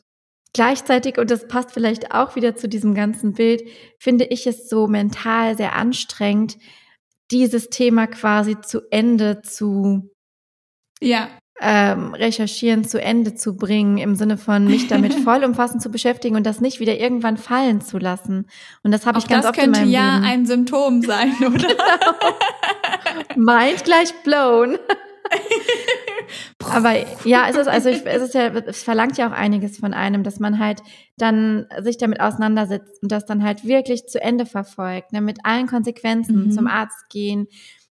Gleichzeitig, 0.57 1.19
und 1.19 1.33
das 1.33 1.49
passt 1.49 1.73
vielleicht 1.73 2.15
auch 2.15 2.37
wieder 2.37 2.55
zu 2.55 2.69
diesem 2.69 2.95
ganzen 2.95 3.33
Bild, 3.33 3.65
finde 3.99 4.25
ich 4.27 4.47
es 4.47 4.69
so 4.69 4.87
mental 4.87 5.57
sehr 5.57 5.75
anstrengend, 5.75 6.57
dieses 7.33 7.71
Thema 7.71 8.07
quasi 8.07 8.61
zu 8.61 8.83
Ende 8.93 9.43
zu 9.43 10.13
ja. 11.01 11.29
ähm, 11.61 12.15
recherchieren, 12.15 12.85
zu 12.85 13.03
Ende 13.03 13.35
zu 13.35 13.57
bringen, 13.57 13.99
im 13.99 14.15
Sinne 14.15 14.39
von 14.39 14.67
mich 14.67 14.87
damit 14.89 15.15
vollumfassend 15.15 15.83
zu 15.83 15.91
beschäftigen 15.91 16.37
und 16.37 16.47
das 16.47 16.61
nicht 16.61 16.79
wieder 16.79 17.01
irgendwann 17.01 17.37
fallen 17.37 17.81
zu 17.81 17.99
lassen. 17.99 18.47
Und 18.85 18.93
das 18.93 19.07
habe 19.07 19.19
ich 19.19 19.27
ganz 19.27 19.47
oft 19.47 19.59
in 19.59 19.73
meinem 19.73 19.91
ja 19.91 20.19
Leben. 20.19 20.25
ein 20.25 20.47
Symptom 20.47 21.03
sein, 21.03 21.35
oder? 21.41 21.75
Mind 23.35 23.83
gleich 23.83 24.15
blown. 24.23 24.79
Aber 26.71 26.95
ja, 27.25 27.49
es 27.49 27.57
ist 27.57 27.69
also 27.69 27.89
ich, 27.89 28.05
es 28.05 28.23
ist 28.23 28.35
ja 28.35 28.49
es 28.49 28.83
verlangt 28.83 29.19
ja 29.19 29.29
auch 29.29 29.33
einiges 29.33 29.79
von 29.79 29.95
einem, 29.95 30.23
dass 30.23 30.41
man 30.41 30.59
halt 30.59 30.83
dann 31.17 31.67
sich 31.81 31.99
damit 31.99 32.21
auseinandersetzt 32.21 33.03
und 33.03 33.13
das 33.13 33.27
dann 33.27 33.45
halt 33.45 33.65
wirklich 33.65 34.07
zu 34.07 34.21
Ende 34.21 34.47
verfolgt, 34.47 35.13
ne, 35.13 35.21
mit 35.21 35.39
allen 35.45 35.67
Konsequenzen, 35.67 36.47
mhm. 36.47 36.51
zum 36.53 36.67
Arzt 36.67 37.09
gehen, 37.11 37.49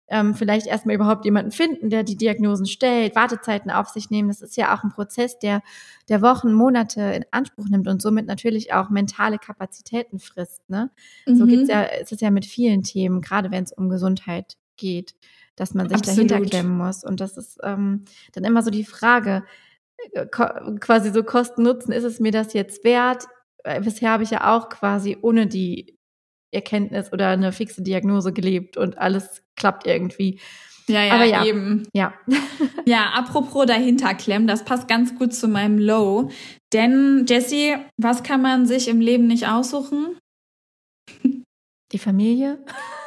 ähm, 0.09 0.33
vielleicht 0.33 0.67
erstmal 0.67 0.95
überhaupt 0.95 1.25
jemanden 1.25 1.51
finden, 1.51 1.89
der 1.89 2.03
die 2.03 2.17
Diagnosen 2.17 2.65
stellt, 2.65 3.15
Wartezeiten 3.15 3.69
auf 3.71 3.89
sich 3.89 4.09
nehmen. 4.09 4.29
Das 4.29 4.41
ist 4.41 4.57
ja 4.57 4.75
auch 4.75 4.83
ein 4.83 4.89
Prozess, 4.89 5.37
der, 5.39 5.61
der 6.07 6.21
Wochen, 6.21 6.51
Monate 6.51 7.01
in 7.01 7.25
Anspruch 7.31 7.69
nimmt 7.69 7.87
und 7.87 8.01
somit 8.01 8.25
natürlich 8.25 8.73
auch 8.73 8.89
mentale 8.89 9.37
Kapazitäten 9.37 10.19
frisst. 10.19 10.67
Ne? 10.69 10.89
Mhm. 11.27 11.35
So 11.35 11.45
geht's 11.45 11.69
ja, 11.69 11.83
ist 11.83 12.11
es 12.11 12.21
ja 12.21 12.31
mit 12.31 12.45
vielen 12.45 12.83
Themen, 12.83 13.21
gerade 13.21 13.51
wenn 13.51 13.63
es 13.63 13.71
um 13.71 13.89
Gesundheit 13.89 14.57
geht 14.77 15.13
dass 15.59 15.73
man 15.73 15.89
sich 15.89 15.97
Absolut. 15.97 16.31
dahinter 16.31 16.49
klemmen 16.49 16.77
muss. 16.77 17.03
Und 17.03 17.19
das 17.19 17.37
ist 17.37 17.59
ähm, 17.63 18.05
dann 18.33 18.43
immer 18.43 18.63
so 18.63 18.71
die 18.71 18.85
Frage, 18.85 19.43
äh, 20.13 20.25
quasi 20.25 21.11
so 21.11 21.23
Kosten-Nutzen, 21.23 21.91
ist 21.91 22.03
es 22.03 22.19
mir 22.19 22.31
das 22.31 22.53
jetzt 22.53 22.83
wert? 22.83 23.25
Bisher 23.83 24.11
habe 24.11 24.23
ich 24.23 24.31
ja 24.31 24.55
auch 24.55 24.69
quasi 24.69 25.17
ohne 25.21 25.45
die 25.45 25.97
Erkenntnis 26.51 27.11
oder 27.11 27.29
eine 27.29 27.51
fixe 27.51 27.83
Diagnose 27.83 28.33
gelebt 28.33 28.77
und 28.77 28.97
alles 28.97 29.43
klappt 29.55 29.85
irgendwie. 29.85 30.39
Ja, 30.87 31.03
ja, 31.03 31.13
Aber 31.13 31.25
ja, 31.25 31.45
eben. 31.45 31.87
Ja. 31.93 32.13
ja, 32.85 33.11
apropos 33.13 33.67
dahinter 33.67 34.15
klemmen, 34.15 34.47
das 34.47 34.65
passt 34.65 34.87
ganz 34.87 35.15
gut 35.15 35.33
zu 35.33 35.47
meinem 35.47 35.77
Low. 35.77 36.29
Denn, 36.73 37.25
Jessie, 37.29 37.75
was 37.97 38.23
kann 38.23 38.41
man 38.41 38.65
sich 38.65 38.87
im 38.87 38.99
Leben 38.99 39.27
nicht 39.27 39.47
aussuchen? 39.47 40.17
Die 41.91 41.97
Familie? 41.97 42.59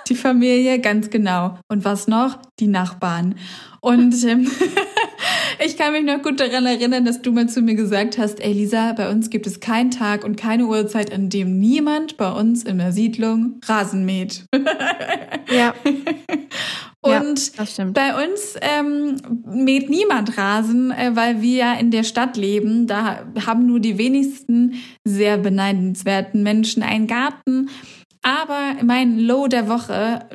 Die 0.09 0.17
Familie, 0.17 0.81
ganz 0.81 1.11
genau. 1.11 1.59
Und 1.69 1.85
was 1.85 2.09
noch? 2.09 2.39
Die 2.59 2.67
Nachbarn. 2.67 3.37
Und 3.81 4.25
ähm, 4.25 4.51
ich 5.65 5.77
kann 5.77 5.93
mich 5.93 6.05
noch 6.05 6.21
gut 6.23 6.41
daran 6.41 6.67
erinnern, 6.67 7.05
dass 7.05 7.23
du 7.23 7.31
mal 7.33 7.49
zu 7.49 7.63
mir 7.63 7.77
gesagt 7.77 8.19
hast, 8.19 8.41
ey 8.41 8.53
Lisa, 8.53 8.93
bei 8.93 9.09
uns 9.09 9.31
gibt 9.31 9.47
es 9.47 9.61
keinen 9.61 9.93
Tag 9.93 10.25
und 10.25 10.37
keine 10.37 10.67
Uhrzeit, 10.67 11.13
an 11.13 11.31
dem 11.31 11.61
niemand 11.61 12.17
bei 12.17 12.31
uns 12.33 12.65
in 12.65 12.79
der 12.79 12.93
Siedlung 12.93 13.61
Rasen 13.65 14.05
mäht. 14.05 14.47
Ja. 15.51 15.75
Und 17.05 17.57
ja, 17.57 17.85
bei 17.87 18.25
uns 18.25 18.55
ähm, 18.61 19.17
mäht 19.45 19.91
niemand 19.91 20.39
Rasen, 20.39 20.93
äh, 20.93 21.11
weil 21.15 21.43
wir 21.43 21.57
ja 21.57 21.75
in 21.75 21.91
der 21.91 22.05
Stadt 22.05 22.37
leben. 22.37 22.87
Da 22.87 23.27
haben 23.45 23.67
nur 23.67 23.81
die 23.81 23.99
wenigsten 23.99 24.75
sehr 25.05 25.37
beneidenswerten 25.37 26.45
Menschen 26.45 26.85
einen 26.85 27.09
Garten. 27.09 27.71
Aber 28.23 28.77
mein 28.85 29.19
Low 29.19 29.49
der 29.49 29.69
Woche 29.69 30.29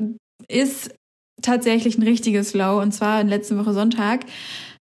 ist 0.48 0.94
tatsächlich 1.42 1.98
ein 1.98 2.04
richtiges 2.04 2.54
Low. 2.54 2.82
Und 2.82 2.94
zwar 2.94 3.22
in 3.22 3.28
letzte 3.28 3.58
Woche 3.58 3.74
Sonntag 3.74 4.26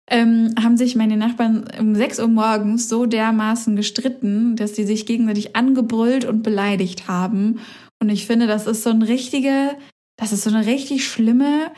ähm, 0.09 0.53
haben 0.61 0.77
sich 0.77 0.95
meine 0.95 1.17
Nachbarn 1.17 1.65
um 1.79 1.95
6 1.95 2.19
Uhr 2.19 2.27
morgens 2.27 2.89
so 2.89 3.05
dermaßen 3.05 3.75
gestritten, 3.75 4.55
dass 4.55 4.75
sie 4.75 4.83
sich 4.85 5.05
gegenseitig 5.05 5.55
angebrüllt 5.55 6.25
und 6.25 6.43
beleidigt 6.43 7.07
haben. 7.07 7.59
Und 8.01 8.09
ich 8.09 8.25
finde, 8.27 8.47
das 8.47 8.67
ist 8.67 8.83
so 8.83 8.89
ein 8.89 9.01
richtige, 9.01 9.77
das 10.17 10.31
ist 10.31 10.43
so 10.43 10.49
eine 10.49 10.65
richtig 10.65 11.07
schlimme 11.07 11.71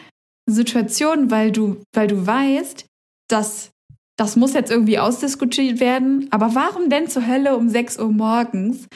Situation, 0.49 1.31
weil 1.31 1.51
du, 1.51 1.77
weil 1.93 2.07
du 2.07 2.25
weißt, 2.25 2.85
dass 3.29 3.71
das 4.17 4.35
muss 4.35 4.53
jetzt 4.53 4.71
irgendwie 4.71 4.97
ausdiskutiert 4.97 5.79
werden. 5.79 6.27
Aber 6.31 6.55
warum 6.55 6.89
denn 6.89 7.07
zur 7.07 7.27
Hölle 7.27 7.55
um 7.55 7.69
6 7.69 7.99
Uhr 7.99 8.11
morgens? 8.11 8.87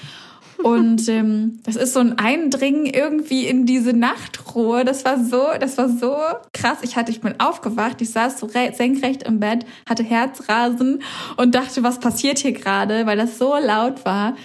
Und 0.64 1.08
ähm, 1.10 1.60
das 1.64 1.76
ist 1.76 1.94
so 1.94 2.00
ein 2.00 2.18
Eindringen 2.18 2.86
irgendwie 2.86 3.46
in 3.46 3.66
diese 3.66 3.94
Nachtruhe. 3.94 4.86
Das 4.86 5.06
war 5.06 5.24
so, 5.24 5.48
das 5.60 5.78
war 5.78 5.90
so 5.90 6.16
krass. 6.54 6.80
Ich 6.82 6.96
hatte, 6.96 7.12
ich 7.12 7.22
bin 7.22 7.40
aufgewacht, 7.40 8.02
ich 8.02 8.12
saß 8.12 8.40
so 8.40 8.48
senkrecht 8.48 9.24
im 9.24 9.40
Bett, 9.40 9.66
hatte 9.88 10.04
Herzrasen 10.04 11.02
und 11.38 11.56
dachte, 11.56 11.84
was 11.84 12.00
passiert 12.00 12.40
hier 12.40 12.54
gerade, 12.54 13.06
weil 13.06 13.18
das 13.18 13.38
so 13.38 13.56
laut 13.56 14.06
war. 14.06 14.36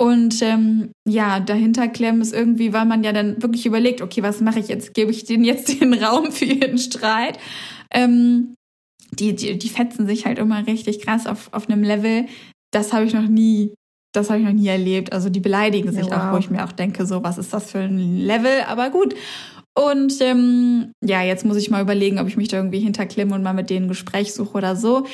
Und 0.00 0.40
ähm, 0.40 0.92
ja, 1.06 1.40
dahinter 1.40 1.86
klemmen 1.86 2.22
ist 2.22 2.32
irgendwie, 2.32 2.72
weil 2.72 2.86
man 2.86 3.04
ja 3.04 3.12
dann 3.12 3.42
wirklich 3.42 3.66
überlegt, 3.66 4.00
okay, 4.00 4.22
was 4.22 4.40
mache 4.40 4.58
ich 4.58 4.68
jetzt? 4.68 4.94
Gebe 4.94 5.10
ich 5.10 5.24
denen 5.24 5.44
jetzt 5.44 5.68
den 5.80 5.92
Raum 5.94 6.32
für 6.32 6.46
ihren 6.46 6.78
Streit? 6.78 7.38
Ähm, 7.92 8.54
die, 9.12 9.34
die, 9.34 9.58
die 9.58 9.68
fetzen 9.68 10.06
sich 10.06 10.24
halt 10.24 10.38
immer 10.38 10.66
richtig 10.66 11.02
krass 11.02 11.26
auf, 11.26 11.52
auf 11.52 11.68
einem 11.68 11.82
Level. 11.82 12.26
Das 12.72 12.92
habe 12.92 13.04
ich 13.04 13.12
noch 13.12 13.28
nie 13.28 13.74
das 14.12 14.30
habe 14.30 14.40
ich 14.40 14.46
noch 14.46 14.52
nie 14.52 14.68
erlebt. 14.68 15.12
Also 15.12 15.28
die 15.28 15.40
beleidigen 15.40 15.92
sich 15.92 16.06
wow. 16.06 16.12
auch, 16.12 16.32
wo 16.32 16.38
ich 16.38 16.50
mir 16.50 16.64
auch 16.64 16.72
denke, 16.72 17.06
so, 17.06 17.22
was 17.22 17.38
ist 17.38 17.52
das 17.52 17.70
für 17.70 17.78
ein 17.78 18.18
Level? 18.18 18.62
Aber 18.66 18.90
gut. 18.90 19.14
Und 19.74 20.20
ähm, 20.20 20.92
ja, 21.02 21.22
jetzt 21.22 21.44
muss 21.44 21.56
ich 21.56 21.70
mal 21.70 21.82
überlegen, 21.82 22.18
ob 22.18 22.26
ich 22.26 22.36
mich 22.36 22.48
da 22.48 22.56
irgendwie 22.56 22.80
hinterklimme 22.80 23.34
und 23.34 23.42
mal 23.42 23.54
mit 23.54 23.70
denen 23.70 23.86
ein 23.86 23.88
Gespräch 23.88 24.34
suche 24.34 24.58
oder 24.58 24.76
so. 24.76 25.06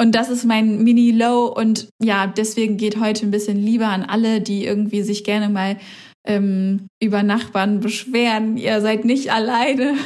Und 0.00 0.14
das 0.14 0.30
ist 0.30 0.44
mein 0.44 0.82
Mini-Low. 0.82 1.46
Und 1.46 1.88
ja, 2.02 2.26
deswegen 2.26 2.76
geht 2.76 2.98
heute 2.98 3.26
ein 3.26 3.30
bisschen 3.30 3.58
lieber 3.58 3.88
an 3.88 4.04
alle, 4.04 4.40
die 4.40 4.64
irgendwie 4.64 5.02
sich 5.02 5.24
gerne 5.24 5.48
mal 5.48 5.76
ähm, 6.26 6.86
über 7.02 7.22
Nachbarn 7.22 7.80
beschweren. 7.80 8.56
Ihr 8.56 8.80
seid 8.80 9.04
nicht 9.04 9.32
alleine. 9.32 9.94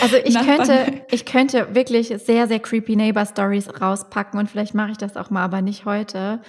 Also 0.00 0.16
ich 0.16 0.38
könnte, 0.38 1.02
ich 1.10 1.24
könnte 1.24 1.74
wirklich 1.74 2.14
sehr, 2.24 2.46
sehr 2.46 2.60
creepy 2.60 2.94
Neighbor 2.94 3.26
Stories 3.26 3.68
rauspacken 3.80 4.38
und 4.38 4.48
vielleicht 4.48 4.72
mache 4.72 4.92
ich 4.92 4.96
das 4.96 5.16
auch 5.16 5.30
mal, 5.30 5.42
aber 5.42 5.60
nicht 5.60 5.86
heute. 5.86 6.40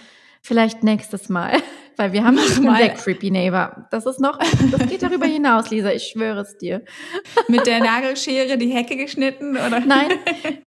Vielleicht 0.50 0.84
nächstes 0.84 1.30
Mal, 1.30 1.62
weil 1.96 2.12
wir 2.12 2.24
haben 2.24 2.34
noch 2.34 2.58
einen 2.58 2.76
sehr 2.76 2.90
creepy 2.96 3.30
Neighbor. 3.30 3.86
Das 3.92 4.08
ist 4.08 4.20
noch, 4.20 4.40
das 4.40 4.90
geht 4.90 5.04
darüber 5.04 5.26
hinaus, 5.28 5.70
Lisa, 5.70 5.92
ich 5.92 6.08
schwöre 6.08 6.40
es 6.40 6.58
dir. 6.58 6.84
Mit 7.48 7.68
der 7.68 7.80
Nagelschere 7.82 8.58
die 8.58 8.70
Hecke 8.70 8.98
geschnitten 8.98 9.52
oder? 9.52 9.80
Nein, 9.82 10.10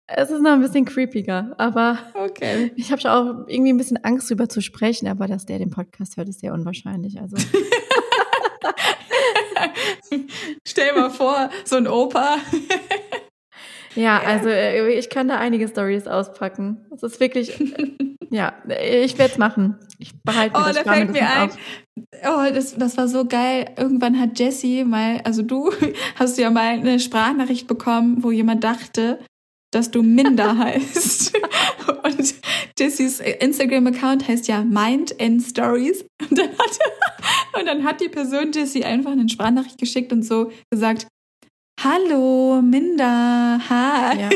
es 0.08 0.32
ist 0.32 0.42
noch 0.42 0.54
ein 0.54 0.62
bisschen 0.62 0.86
creepiger, 0.86 1.54
aber 1.60 2.00
okay. 2.16 2.72
ich 2.76 2.92
habe 2.92 3.00
schon 3.00 3.12
auch 3.12 3.48
irgendwie 3.48 3.72
ein 3.72 3.78
bisschen 3.78 4.04
Angst 4.04 4.32
drüber 4.32 4.50
zu 4.50 4.62
sprechen, 4.62 5.08
aber 5.08 5.28
dass 5.28 5.46
der 5.46 5.60
den 5.60 5.70
Podcast 5.70 6.18
hört, 6.18 6.28
ist 6.28 6.40
sehr 6.40 6.54
unwahrscheinlich. 6.54 7.22
Also. 7.22 7.38
Stell 10.68 10.96
mal 10.96 11.12
vor, 11.12 11.52
so 11.66 11.76
ein 11.76 11.88
Opa. 11.88 12.38
Ja, 13.98 14.22
also 14.22 14.48
äh, 14.50 14.94
ich 14.94 15.10
kann 15.10 15.28
da 15.28 15.38
einige 15.38 15.68
Stories 15.68 16.08
auspacken. 16.08 16.86
Das 16.92 17.02
ist 17.02 17.20
wirklich, 17.20 17.60
ja, 18.30 18.54
ich 18.80 19.18
werde 19.18 19.34
es 19.34 19.38
machen. 19.40 19.76
Ich 19.98 20.22
behalte 20.22 20.56
mir 20.56 20.64
oh, 20.64 20.68
das 20.68 20.84
da 20.84 20.94
fällt 20.94 21.12
mir 21.12 21.28
ein. 21.28 21.50
Auf. 21.50 21.58
Oh, 22.24 22.54
das, 22.54 22.76
das 22.76 22.96
war 22.96 23.08
so 23.08 23.26
geil. 23.26 23.72
Irgendwann 23.76 24.20
hat 24.20 24.38
Jessie 24.38 24.84
mal, 24.84 25.20
also 25.24 25.42
du 25.42 25.72
hast 26.16 26.38
ja 26.38 26.52
mal 26.52 26.74
eine 26.74 27.00
Sprachnachricht 27.00 27.68
bekommen, 27.68 28.24
wo 28.24 28.30
jemand 28.30 28.64
dachte, 28.64 29.20
dass 29.72 29.90
du 29.90 30.04
Minder 30.04 30.58
heißt. 30.60 31.36
Und 32.04 32.36
Jessies 32.78 33.20
Instagram-Account 33.20 34.28
heißt 34.28 34.48
ja 34.48 34.64
Mind 34.64 35.20
and 35.20 35.42
Stories. 35.42 36.06
Und 36.22 36.38
dann, 36.38 36.50
hat, 36.50 36.80
und 37.60 37.66
dann 37.66 37.84
hat 37.84 38.00
die 38.00 38.10
Person 38.10 38.52
Jessie 38.54 38.86
einfach 38.86 39.12
eine 39.12 39.28
Sprachnachricht 39.28 39.80
geschickt 39.80 40.14
und 40.14 40.22
so 40.24 40.52
gesagt, 40.70 41.08
Hallo, 41.80 42.60
Minda, 42.60 43.60
hi. 43.70 44.20
Ja. 44.20 44.30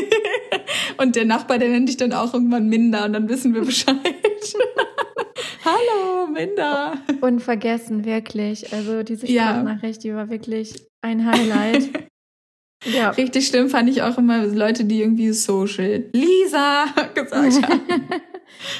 Und 0.98 1.16
der 1.16 1.24
Nachbar, 1.24 1.58
der 1.58 1.70
nennt 1.70 1.88
dich 1.88 1.96
dann 1.96 2.12
auch 2.12 2.32
irgendwann 2.34 2.68
Minda 2.68 3.04
und 3.04 3.14
dann 3.14 3.28
wissen 3.28 3.52
wir 3.52 3.62
Bescheid. 3.62 3.96
Hallo, 5.64 6.28
Minda. 6.28 6.94
Unvergessen, 7.20 8.04
wirklich. 8.04 8.72
Also 8.72 9.02
diese 9.02 9.26
Sprachnachricht, 9.26 10.04
ja. 10.04 10.10
die 10.10 10.16
war 10.16 10.30
wirklich 10.30 10.86
ein 11.00 11.26
Highlight. 11.26 12.08
ja. 12.84 13.10
Richtig 13.10 13.48
schlimm 13.48 13.68
fand 13.68 13.88
ich 13.88 14.02
auch 14.02 14.18
immer 14.18 14.46
Leute, 14.46 14.84
die 14.84 15.00
irgendwie 15.00 15.32
Social 15.32 16.04
Lisa 16.12 16.84
gesagt 17.14 17.68
haben. 17.68 18.22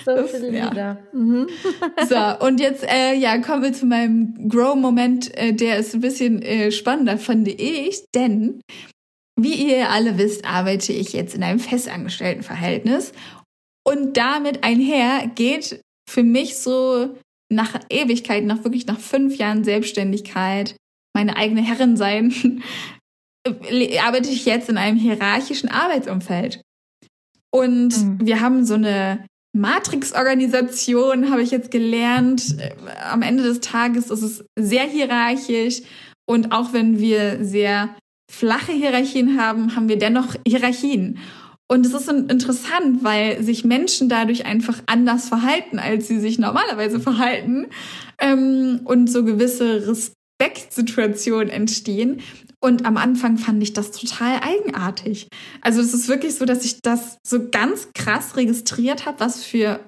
So 0.04 0.26
viele 0.26 0.50
Lieder. 0.50 0.74
Ja. 0.74 0.98
Mhm. 1.12 1.48
so, 2.08 2.46
und 2.46 2.60
jetzt 2.60 2.84
äh, 2.84 3.14
ja, 3.14 3.38
kommen 3.38 3.62
wir 3.62 3.72
zu 3.72 3.86
meinem 3.86 4.48
Grow-Moment, 4.48 5.36
äh, 5.36 5.52
der 5.52 5.78
ist 5.78 5.94
ein 5.94 6.00
bisschen 6.00 6.42
äh, 6.42 6.70
spannender, 6.70 7.18
finde 7.18 7.50
ich, 7.50 8.04
denn 8.14 8.60
wie 9.38 9.54
ihr 9.54 9.90
alle 9.90 10.18
wisst, 10.18 10.44
arbeite 10.44 10.92
ich 10.92 11.12
jetzt 11.12 11.34
in 11.34 11.42
einem 11.42 11.58
festangestellten 11.58 12.42
Verhältnis. 12.42 13.12
Und 13.84 14.16
damit 14.16 14.62
einher 14.62 15.26
geht 15.34 15.80
für 16.08 16.22
mich 16.22 16.58
so 16.58 17.16
nach 17.50 17.80
Ewigkeit, 17.90 18.44
nach 18.44 18.64
wirklich 18.64 18.86
nach 18.86 18.98
fünf 18.98 19.36
Jahren 19.36 19.64
Selbstständigkeit, 19.64 20.76
meine 21.14 21.36
eigene 21.36 21.62
Herrin 21.62 21.96
sein, 21.96 22.62
arbeite 23.46 24.30
ich 24.30 24.44
jetzt 24.44 24.68
in 24.68 24.78
einem 24.78 24.98
hierarchischen 24.98 25.68
Arbeitsumfeld. 25.68 26.62
Und 27.54 27.96
mhm. 27.96 28.18
wir 28.26 28.40
haben 28.40 28.64
so 28.64 28.74
eine 28.74 29.26
Matrix-Organisation, 29.52 31.30
habe 31.30 31.42
ich 31.42 31.50
jetzt 31.50 31.70
gelernt. 31.70 32.56
Am 33.10 33.22
Ende 33.22 33.42
des 33.42 33.60
Tages 33.60 34.10
ist 34.10 34.22
es 34.22 34.44
sehr 34.56 34.84
hierarchisch. 34.84 35.82
Und 36.26 36.52
auch 36.52 36.72
wenn 36.72 36.98
wir 36.98 37.44
sehr 37.44 37.94
flache 38.30 38.72
Hierarchien 38.72 39.38
haben, 39.38 39.76
haben 39.76 39.88
wir 39.88 39.98
dennoch 39.98 40.34
Hierarchien. 40.46 41.18
Und 41.68 41.86
es 41.86 41.94
ist 41.94 42.08
interessant, 42.08 43.02
weil 43.02 43.42
sich 43.42 43.64
Menschen 43.64 44.08
dadurch 44.08 44.44
einfach 44.44 44.82
anders 44.86 45.28
verhalten, 45.28 45.78
als 45.78 46.08
sie 46.08 46.20
sich 46.20 46.38
normalerweise 46.38 47.00
verhalten. 47.00 47.66
Ähm, 48.18 48.80
und 48.84 49.10
so 49.10 49.24
gewisse 49.24 49.80
Respektsituationen 50.42 51.48
entstehen. 51.48 52.20
Und 52.60 52.84
am 52.86 52.96
Anfang 52.96 53.38
fand 53.38 53.62
ich 53.62 53.72
das 53.72 53.90
total 53.90 54.40
eigenartig. 54.40 55.28
Also 55.62 55.80
es 55.80 55.94
ist 55.94 56.08
wirklich 56.08 56.36
so, 56.36 56.44
dass 56.44 56.64
ich 56.64 56.80
das 56.80 57.18
so 57.26 57.48
ganz 57.50 57.88
krass 57.94 58.36
registriert 58.36 59.06
habe, 59.06 59.20
was 59.20 59.44
für 59.44 59.80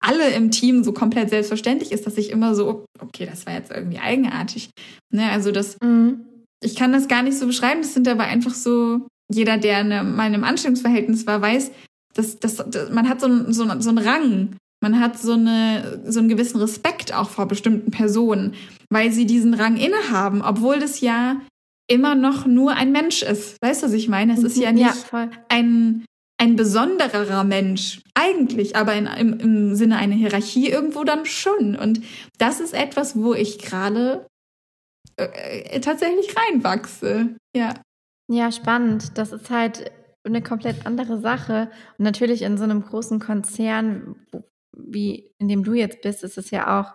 alle 0.00 0.30
im 0.30 0.50
Team 0.50 0.84
so 0.84 0.92
komplett 0.92 1.30
selbstverständlich 1.30 1.92
ist, 1.92 2.06
dass 2.06 2.16
ich 2.16 2.30
immer 2.30 2.54
so, 2.54 2.84
okay, 3.00 3.26
das 3.26 3.46
war 3.46 3.54
jetzt 3.54 3.70
irgendwie 3.70 3.98
eigenartig. 3.98 4.70
Ne, 5.12 5.30
also 5.30 5.50
das, 5.52 5.76
mhm. 5.82 6.24
ich 6.62 6.76
kann 6.76 6.92
das 6.92 7.08
gar 7.08 7.22
nicht 7.22 7.36
so 7.36 7.46
beschreiben. 7.46 7.82
Das 7.82 7.94
sind 7.94 8.08
aber 8.08 8.24
einfach 8.24 8.54
so 8.54 9.06
jeder, 9.30 9.58
der 9.58 9.80
in 9.80 9.92
einem, 9.92 10.16
mal 10.16 10.28
in 10.28 10.34
einem 10.34 10.44
Anstellungsverhältnis 10.44 11.26
war, 11.26 11.42
weiß, 11.42 11.72
dass, 12.14 12.38
dass, 12.38 12.56
dass 12.56 12.90
man 12.90 13.08
hat 13.08 13.20
so, 13.20 13.26
ein, 13.26 13.52
so, 13.52 13.64
so 13.80 13.90
einen 13.90 13.98
Rang. 13.98 14.56
Man 14.80 15.00
hat 15.00 15.18
so, 15.18 15.32
eine, 15.32 16.00
so 16.06 16.20
einen 16.20 16.28
gewissen 16.28 16.60
Respekt 16.60 17.12
auch 17.12 17.28
vor 17.28 17.46
bestimmten 17.46 17.90
Personen, 17.90 18.54
weil 18.90 19.12
sie 19.12 19.26
diesen 19.26 19.54
Rang 19.54 19.76
innehaben, 19.76 20.42
obwohl 20.42 20.78
das 20.78 21.00
ja 21.00 21.40
immer 21.88 22.14
noch 22.14 22.46
nur 22.46 22.72
ein 22.72 22.92
Mensch 22.92 23.22
ist. 23.22 23.60
Weißt 23.62 23.82
du, 23.82 23.86
was 23.86 23.92
ich 23.92 24.08
meine? 24.08 24.34
Es 24.34 24.42
ist 24.42 24.56
ja 24.56 24.72
nicht 24.72 25.10
ja, 25.12 25.30
ein, 25.48 26.04
ein 26.38 26.56
besondererer 26.56 27.44
Mensch. 27.44 28.02
Eigentlich, 28.14 28.76
aber 28.76 28.94
in, 28.94 29.06
im, 29.06 29.40
im 29.40 29.74
Sinne 29.74 29.96
einer 29.96 30.14
Hierarchie 30.14 30.68
irgendwo 30.68 31.04
dann 31.04 31.24
schon. 31.24 31.76
Und 31.76 32.02
das 32.38 32.60
ist 32.60 32.74
etwas, 32.74 33.16
wo 33.16 33.32
ich 33.34 33.58
gerade 33.58 34.26
äh, 35.16 35.80
tatsächlich 35.80 36.34
reinwachse. 36.36 37.36
Ja. 37.56 37.74
Ja, 38.30 38.52
spannend. 38.52 39.16
Das 39.16 39.32
ist 39.32 39.48
halt 39.48 39.90
eine 40.24 40.42
komplett 40.42 40.86
andere 40.86 41.18
Sache. 41.20 41.70
Und 41.96 42.04
natürlich 42.04 42.42
in 42.42 42.58
so 42.58 42.64
einem 42.64 42.82
großen 42.82 43.18
Konzern, 43.18 44.16
wie 44.76 45.32
in 45.38 45.48
dem 45.48 45.64
du 45.64 45.72
jetzt 45.72 46.02
bist, 46.02 46.22
ist 46.22 46.36
es 46.36 46.50
ja 46.50 46.80
auch 46.80 46.94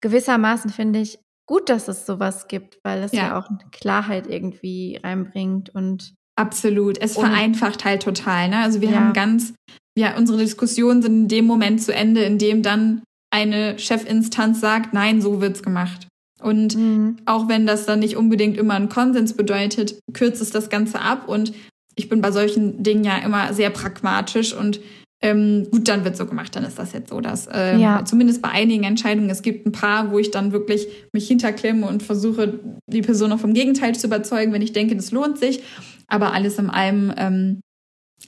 gewissermaßen, 0.00 0.70
finde 0.70 1.00
ich, 1.00 1.18
gut, 1.46 1.68
dass 1.68 1.88
es 1.88 2.06
sowas 2.06 2.48
gibt, 2.48 2.78
weil 2.84 3.02
es 3.02 3.12
ja, 3.12 3.28
ja 3.28 3.38
auch 3.38 3.48
Klarheit 3.72 4.26
irgendwie 4.28 4.98
reinbringt 5.02 5.74
und 5.74 6.14
Absolut. 6.36 6.96
Es 6.98 7.14
vereinfacht 7.14 7.84
halt 7.84 8.02
total. 8.02 8.48
Ne? 8.48 8.58
Also 8.58 8.80
wir 8.80 8.90
ja. 8.90 8.96
haben 8.96 9.12
ganz, 9.12 9.52
ja, 9.98 10.16
unsere 10.16 10.38
Diskussionen 10.38 11.02
sind 11.02 11.12
in 11.12 11.28
dem 11.28 11.44
Moment 11.44 11.82
zu 11.82 11.92
Ende, 11.92 12.22
in 12.22 12.38
dem 12.38 12.62
dann 12.62 13.02
eine 13.30 13.78
Chefinstanz 13.78 14.60
sagt, 14.60 14.94
nein, 14.94 15.20
so 15.20 15.42
wird's 15.42 15.62
gemacht. 15.62 16.08
Und 16.42 16.76
mhm. 16.76 17.18
auch 17.26 17.48
wenn 17.48 17.66
das 17.66 17.84
dann 17.84 17.98
nicht 17.98 18.16
unbedingt 18.16 18.56
immer 18.56 18.74
einen 18.74 18.88
Konsens 18.88 19.34
bedeutet, 19.34 19.98
kürzt 20.14 20.40
es 20.40 20.50
das 20.50 20.70
Ganze 20.70 21.00
ab. 21.00 21.28
Und 21.28 21.52
ich 21.94 22.08
bin 22.08 22.22
bei 22.22 22.32
solchen 22.32 22.82
Dingen 22.82 23.04
ja 23.04 23.18
immer 23.18 23.52
sehr 23.52 23.70
pragmatisch 23.70 24.54
und 24.54 24.80
ähm, 25.22 25.68
gut, 25.70 25.88
dann 25.88 26.04
wird 26.04 26.16
so 26.16 26.24
gemacht, 26.24 26.56
dann 26.56 26.64
ist 26.64 26.78
das 26.78 26.92
jetzt 26.92 27.10
so, 27.10 27.20
dass 27.20 27.46
ähm, 27.52 27.80
ja. 27.80 28.04
zumindest 28.04 28.40
bei 28.40 28.48
einigen 28.48 28.84
Entscheidungen, 28.84 29.28
es 29.28 29.42
gibt 29.42 29.66
ein 29.66 29.72
paar, 29.72 30.10
wo 30.10 30.18
ich 30.18 30.30
dann 30.30 30.52
wirklich 30.52 30.86
mich 31.12 31.28
hinterklemme 31.28 31.86
und 31.86 32.02
versuche, 32.02 32.60
die 32.86 33.02
Person 33.02 33.30
noch 33.30 33.40
vom 33.40 33.52
Gegenteil 33.52 33.94
zu 33.94 34.06
überzeugen, 34.06 34.52
wenn 34.52 34.62
ich 34.62 34.72
denke, 34.72 34.96
das 34.96 35.10
lohnt 35.10 35.38
sich. 35.38 35.62
Aber 36.08 36.32
alles 36.32 36.58
in 36.58 36.70
allem 36.70 37.12
ähm, 37.16 37.60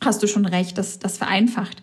hast 0.05 0.23
du 0.23 0.27
schon 0.27 0.45
recht, 0.45 0.77
das, 0.77 0.99
das 0.99 1.17
vereinfacht. 1.17 1.83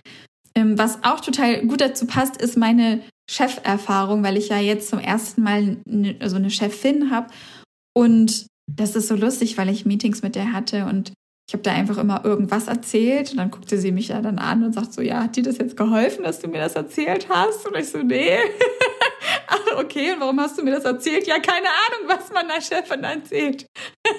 Ähm, 0.55 0.77
was 0.77 1.03
auch 1.03 1.21
total 1.21 1.65
gut 1.65 1.81
dazu 1.81 2.05
passt, 2.05 2.37
ist 2.39 2.55
meine 2.55 3.01
Cheferfahrung, 3.29 4.23
weil 4.23 4.37
ich 4.37 4.49
ja 4.49 4.59
jetzt 4.59 4.89
zum 4.89 4.99
ersten 4.99 5.41
Mal 5.41 5.77
eine, 5.89 6.15
also 6.19 6.35
eine 6.35 6.51
Chefin 6.51 7.09
habe. 7.09 7.27
Und 7.95 8.45
das 8.71 8.95
ist 8.95 9.07
so 9.07 9.15
lustig, 9.15 9.57
weil 9.57 9.69
ich 9.69 9.85
Meetings 9.85 10.21
mit 10.21 10.35
der 10.35 10.53
hatte 10.53 10.85
und 10.85 11.13
ich 11.49 11.53
habe 11.53 11.63
da 11.63 11.71
einfach 11.71 11.97
immer 11.97 12.23
irgendwas 12.23 12.67
erzählt 12.67 13.31
und 13.31 13.37
dann 13.37 13.49
guckte 13.49 13.79
sie 13.79 13.91
mich 13.91 14.09
ja 14.09 14.21
dann 14.21 14.37
an 14.37 14.63
und 14.63 14.73
sagt 14.73 14.93
so, 14.93 15.01
ja, 15.01 15.23
hat 15.23 15.35
dir 15.35 15.41
das 15.41 15.57
jetzt 15.57 15.75
geholfen, 15.75 16.23
dass 16.23 16.37
du 16.37 16.47
mir 16.47 16.59
das 16.59 16.75
erzählt 16.75 17.27
hast? 17.27 17.67
Und 17.67 17.75
ich 17.75 17.89
so, 17.89 17.97
nee. 18.03 18.37
Okay, 19.77 20.11
und 20.13 20.19
warum 20.19 20.39
hast 20.39 20.59
du 20.59 20.63
mir 20.63 20.71
das 20.71 20.83
erzählt? 20.83 21.25
Ja, 21.25 21.39
keine 21.39 21.67
Ahnung, 21.67 22.07
was 22.07 22.31
man 22.33 22.47
der 22.47 22.61
Chefin 22.61 23.03
erzählt. 23.03 23.65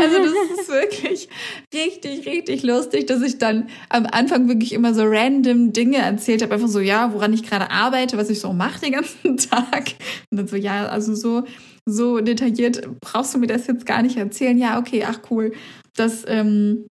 also 0.00 0.18
das 0.18 0.58
ist 0.58 0.68
wirklich 0.68 1.28
richtig, 1.72 2.26
richtig 2.26 2.62
lustig, 2.62 3.06
dass 3.06 3.22
ich 3.22 3.38
dann 3.38 3.68
am 3.88 4.06
Anfang 4.06 4.48
wirklich 4.48 4.72
immer 4.72 4.92
so 4.92 5.04
random 5.04 5.72
Dinge 5.72 5.98
erzählt 5.98 6.42
habe, 6.42 6.54
einfach 6.54 6.68
so, 6.68 6.80
ja, 6.80 7.12
woran 7.14 7.32
ich 7.32 7.44
gerade 7.44 7.70
arbeite, 7.70 8.18
was 8.18 8.30
ich 8.30 8.40
so 8.40 8.52
mache 8.52 8.80
den 8.80 8.92
ganzen 8.92 9.36
Tag. 9.50 9.94
Und 10.30 10.38
dann 10.38 10.48
so, 10.48 10.56
ja, 10.56 10.86
also 10.86 11.14
so, 11.14 11.44
so 11.86 12.20
detailliert 12.20 12.86
brauchst 13.00 13.34
du 13.34 13.38
mir 13.38 13.46
das 13.46 13.66
jetzt 13.66 13.86
gar 13.86 14.02
nicht 14.02 14.16
erzählen. 14.16 14.58
Ja, 14.58 14.78
okay, 14.78 15.04
ach 15.08 15.20
cool 15.30 15.52
dass 15.96 16.24
ähm, 16.26 16.86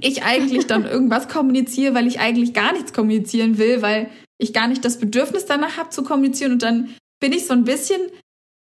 ich 0.00 0.22
eigentlich 0.22 0.66
dann 0.66 0.84
irgendwas 0.90 1.28
kommuniziere, 1.28 1.94
weil 1.94 2.06
ich 2.06 2.20
eigentlich 2.20 2.52
gar 2.54 2.72
nichts 2.72 2.92
kommunizieren 2.92 3.58
will, 3.58 3.82
weil 3.82 4.10
ich 4.38 4.52
gar 4.52 4.68
nicht 4.68 4.84
das 4.84 4.98
Bedürfnis 4.98 5.46
danach 5.46 5.76
habe 5.76 5.90
zu 5.90 6.02
kommunizieren 6.02 6.52
und 6.52 6.62
dann 6.62 6.94
bin 7.20 7.32
ich 7.32 7.46
so 7.46 7.52
ein 7.52 7.64
bisschen 7.64 8.00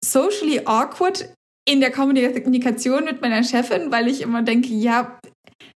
socially 0.03 0.61
awkward 0.65 1.29
in 1.67 1.81
der 1.81 1.91
Kommunikation 1.91 3.03
mit 3.05 3.21
meiner 3.21 3.43
Chefin, 3.43 3.91
weil 3.91 4.07
ich 4.07 4.21
immer 4.21 4.43
denke, 4.43 4.69
ja, 4.69 5.19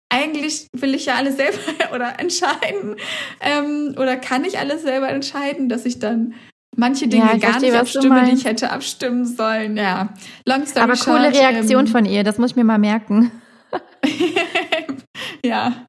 eigentlich 0.10 0.68
will 0.76 0.96
ich 0.96 1.06
ja 1.06 1.16
alles 1.16 1.38
selber 1.38 1.58
oder 1.94 2.20
entscheiden 2.20 2.96
ähm, 3.42 3.96
oder 3.98 4.18
kann 4.18 4.46
ich 4.46 4.58
alles 4.58 4.82
selber 4.82 5.10
entscheiden, 5.10 5.70
dass 5.70 5.86
ich 5.86 6.00
dann 6.00 6.34
manche 6.76 7.08
Dinge 7.08 7.26
ja, 7.26 7.38
gar 7.38 7.52
verstehe, 7.52 7.72
nicht 7.72 7.80
abstimme, 7.80 8.26
die 8.26 8.34
ich 8.34 8.46
hätte 8.46 8.72
abstimmen 8.72 9.26
sollen. 9.26 9.78
Ja, 9.78 10.14
long 10.46 10.66
story 10.66 10.84
Aber 10.84 10.96
short, 10.96 11.18
coole 11.18 11.34
Reaktion 11.34 11.86
ähm, 11.86 11.92
von 11.92 12.06
ihr, 12.06 12.24
das 12.24 12.38
muss 12.38 12.52
ich 12.52 12.56
mir 12.56 12.64
mal 12.64 12.80
merken. 12.80 13.32
ja. 15.46 15.86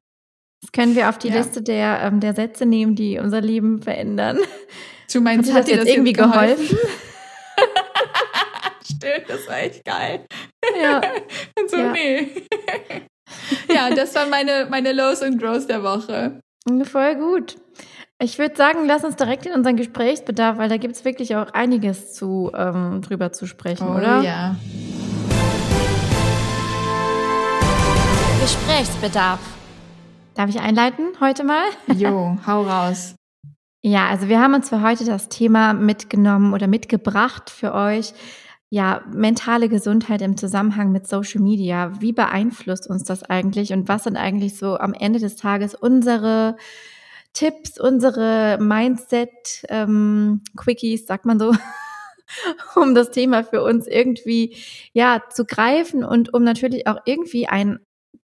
Das 0.61 0.71
können 0.71 0.95
wir 0.95 1.09
auf 1.09 1.17
die 1.17 1.29
ja. 1.29 1.37
Liste 1.37 1.61
der, 1.61 2.01
ähm, 2.03 2.19
der 2.19 2.33
Sätze 2.33 2.65
nehmen, 2.65 2.95
die 2.95 3.17
unser 3.17 3.41
Leben 3.41 3.81
verändern. 3.81 4.39
Du 5.11 5.21
meinst, 5.21 5.51
hat, 5.53 5.67
dir 5.67 5.77
das, 5.77 5.85
das 5.85 5.95
irgendwie 5.95 6.13
geholfen? 6.13 6.67
geholfen? 6.67 6.77
Stimmt, 8.85 9.29
das 9.29 9.47
war 9.47 9.59
echt 9.59 9.83
geil. 9.83 10.25
Ja. 10.81 11.01
und 11.59 11.69
so, 11.69 11.77
ja. 11.77 11.91
nee. 11.91 12.29
ja, 13.73 13.89
das 13.93 14.13
waren 14.15 14.29
meine, 14.29 14.67
meine 14.69 14.93
Lows 14.93 15.21
und 15.21 15.39
Grows 15.41 15.67
der 15.67 15.83
Woche. 15.83 16.39
Voll 16.83 17.15
gut. 17.15 17.55
Ich 18.23 18.37
würde 18.37 18.55
sagen, 18.55 18.85
lass 18.85 19.03
uns 19.03 19.15
direkt 19.15 19.47
in 19.47 19.53
unseren 19.53 19.77
Gesprächsbedarf, 19.77 20.59
weil 20.59 20.69
da 20.69 20.77
gibt 20.77 20.95
es 20.95 21.03
wirklich 21.03 21.35
auch 21.35 21.51
einiges 21.53 22.13
zu 22.13 22.51
ähm, 22.55 23.01
drüber 23.01 23.31
zu 23.31 23.47
sprechen, 23.47 23.87
oh, 23.89 23.97
oder? 23.97 24.21
Ja. 24.21 24.55
Gesprächsbedarf. 28.41 29.39
Darf 30.33 30.49
ich 30.49 30.59
einleiten 30.59 31.09
heute 31.19 31.43
mal? 31.43 31.65
Jo, 31.95 32.39
hau 32.47 32.63
raus. 32.63 33.13
Ja, 33.83 34.07
also 34.07 34.29
wir 34.29 34.41
haben 34.41 34.55
uns 34.55 34.69
für 34.69 34.81
heute 34.81 35.05
das 35.05 35.29
Thema 35.29 35.73
mitgenommen 35.73 36.55
oder 36.55 36.65
mitgebracht 36.65 37.51
für 37.51 37.75
euch. 37.75 38.15
Ja, 38.71 39.03
mentale 39.13 39.69
Gesundheit 39.69 40.23
im 40.23 40.37
Zusammenhang 40.37 40.91
mit 40.91 41.07
Social 41.07 41.39
Media. 41.39 42.01
Wie 42.01 42.13
beeinflusst 42.13 42.89
uns 42.89 43.03
das 43.03 43.21
eigentlich 43.21 43.73
und 43.73 43.87
was 43.87 44.05
sind 44.05 44.17
eigentlich 44.17 44.57
so 44.57 44.75
am 44.75 44.95
Ende 44.95 45.19
des 45.19 45.35
Tages 45.35 45.75
unsere 45.75 46.57
Tipps, 47.33 47.79
unsere 47.79 48.57
Mindset-Quickies, 48.59 51.01
ähm, 51.01 51.05
sagt 51.05 51.27
man 51.27 51.37
so, 51.37 51.53
um 52.75 52.95
das 52.95 53.11
Thema 53.11 53.43
für 53.43 53.61
uns 53.61 53.85
irgendwie 53.85 54.57
ja 54.93 55.21
zu 55.29 55.45
greifen 55.45 56.03
und 56.03 56.33
um 56.33 56.43
natürlich 56.43 56.87
auch 56.87 56.97
irgendwie 57.05 57.47
ein 57.47 57.77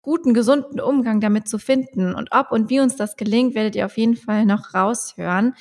guten, 0.06 0.36
gesunden 0.36 0.80
Umgang 0.80 1.20
damit 1.20 1.50
zu 1.50 1.58
finden. 1.58 2.14
Und 2.14 2.30
ob 2.32 2.52
und 2.52 2.70
wie 2.70 2.80
uns 2.80 2.96
das 2.96 3.18
gelingt, 3.18 3.56
werdet 3.56 3.76
ihr 3.76 3.88
auf 3.88 3.98
jeden 3.98 4.16
Fall 4.16 4.46
noch 4.46 4.76
raushören. 4.76 5.56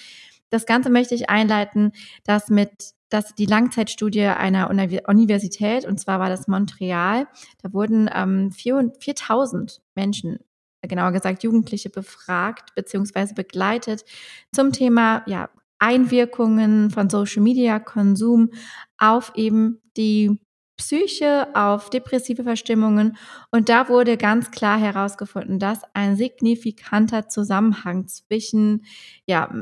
Das 0.50 0.66
Ganze 0.66 0.90
möchte 0.90 1.14
ich 1.14 1.30
einleiten, 1.30 1.92
dass 2.24 2.50
mit 2.50 2.92
dass 3.10 3.32
die 3.34 3.46
Langzeitstudie 3.46 4.26
einer 4.26 4.70
Universität, 4.70 5.84
und 5.86 6.00
zwar 6.00 6.18
war 6.18 6.28
das 6.28 6.48
Montreal, 6.48 7.28
da 7.62 7.72
wurden 7.72 8.10
ähm, 8.12 8.50
4000 8.50 9.80
Menschen, 9.94 10.40
genauer 10.82 11.12
gesagt 11.12 11.44
Jugendliche, 11.44 11.90
befragt 11.90 12.74
bzw. 12.74 13.34
begleitet 13.34 14.04
zum 14.52 14.72
Thema 14.72 15.22
ja, 15.26 15.48
Einwirkungen 15.78 16.90
von 16.90 17.08
Social 17.08 17.42
Media 17.42 17.78
Konsum 17.78 18.50
auf 18.98 19.30
eben 19.36 19.80
die 19.96 20.40
Psyche, 20.76 21.48
auf 21.54 21.90
depressive 21.90 22.42
Verstimmungen. 22.42 23.16
Und 23.50 23.68
da 23.68 23.88
wurde 23.88 24.16
ganz 24.16 24.50
klar 24.50 24.78
herausgefunden, 24.78 25.58
dass 25.58 25.82
ein 25.94 26.16
signifikanter 26.16 27.28
Zusammenhang 27.28 28.08
zwischen 28.08 28.84
ja, 29.26 29.52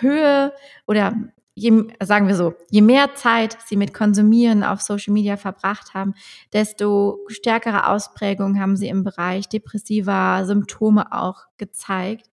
Höhe 0.00 0.52
oder 0.86 1.14
je, 1.58 1.84
sagen 2.00 2.28
wir 2.28 2.36
so, 2.36 2.54
je 2.70 2.82
mehr 2.82 3.14
Zeit 3.14 3.58
sie 3.66 3.76
mit 3.76 3.92
Konsumieren 3.92 4.62
auf 4.62 4.80
Social 4.80 5.12
Media 5.12 5.36
verbracht 5.36 5.94
haben, 5.94 6.14
desto 6.52 7.18
stärkere 7.28 7.88
Ausprägungen 7.88 8.60
haben 8.60 8.76
sie 8.76 8.88
im 8.88 9.04
Bereich 9.04 9.48
depressiver 9.48 10.44
Symptome 10.44 11.12
auch 11.12 11.46
gezeigt. 11.56 12.30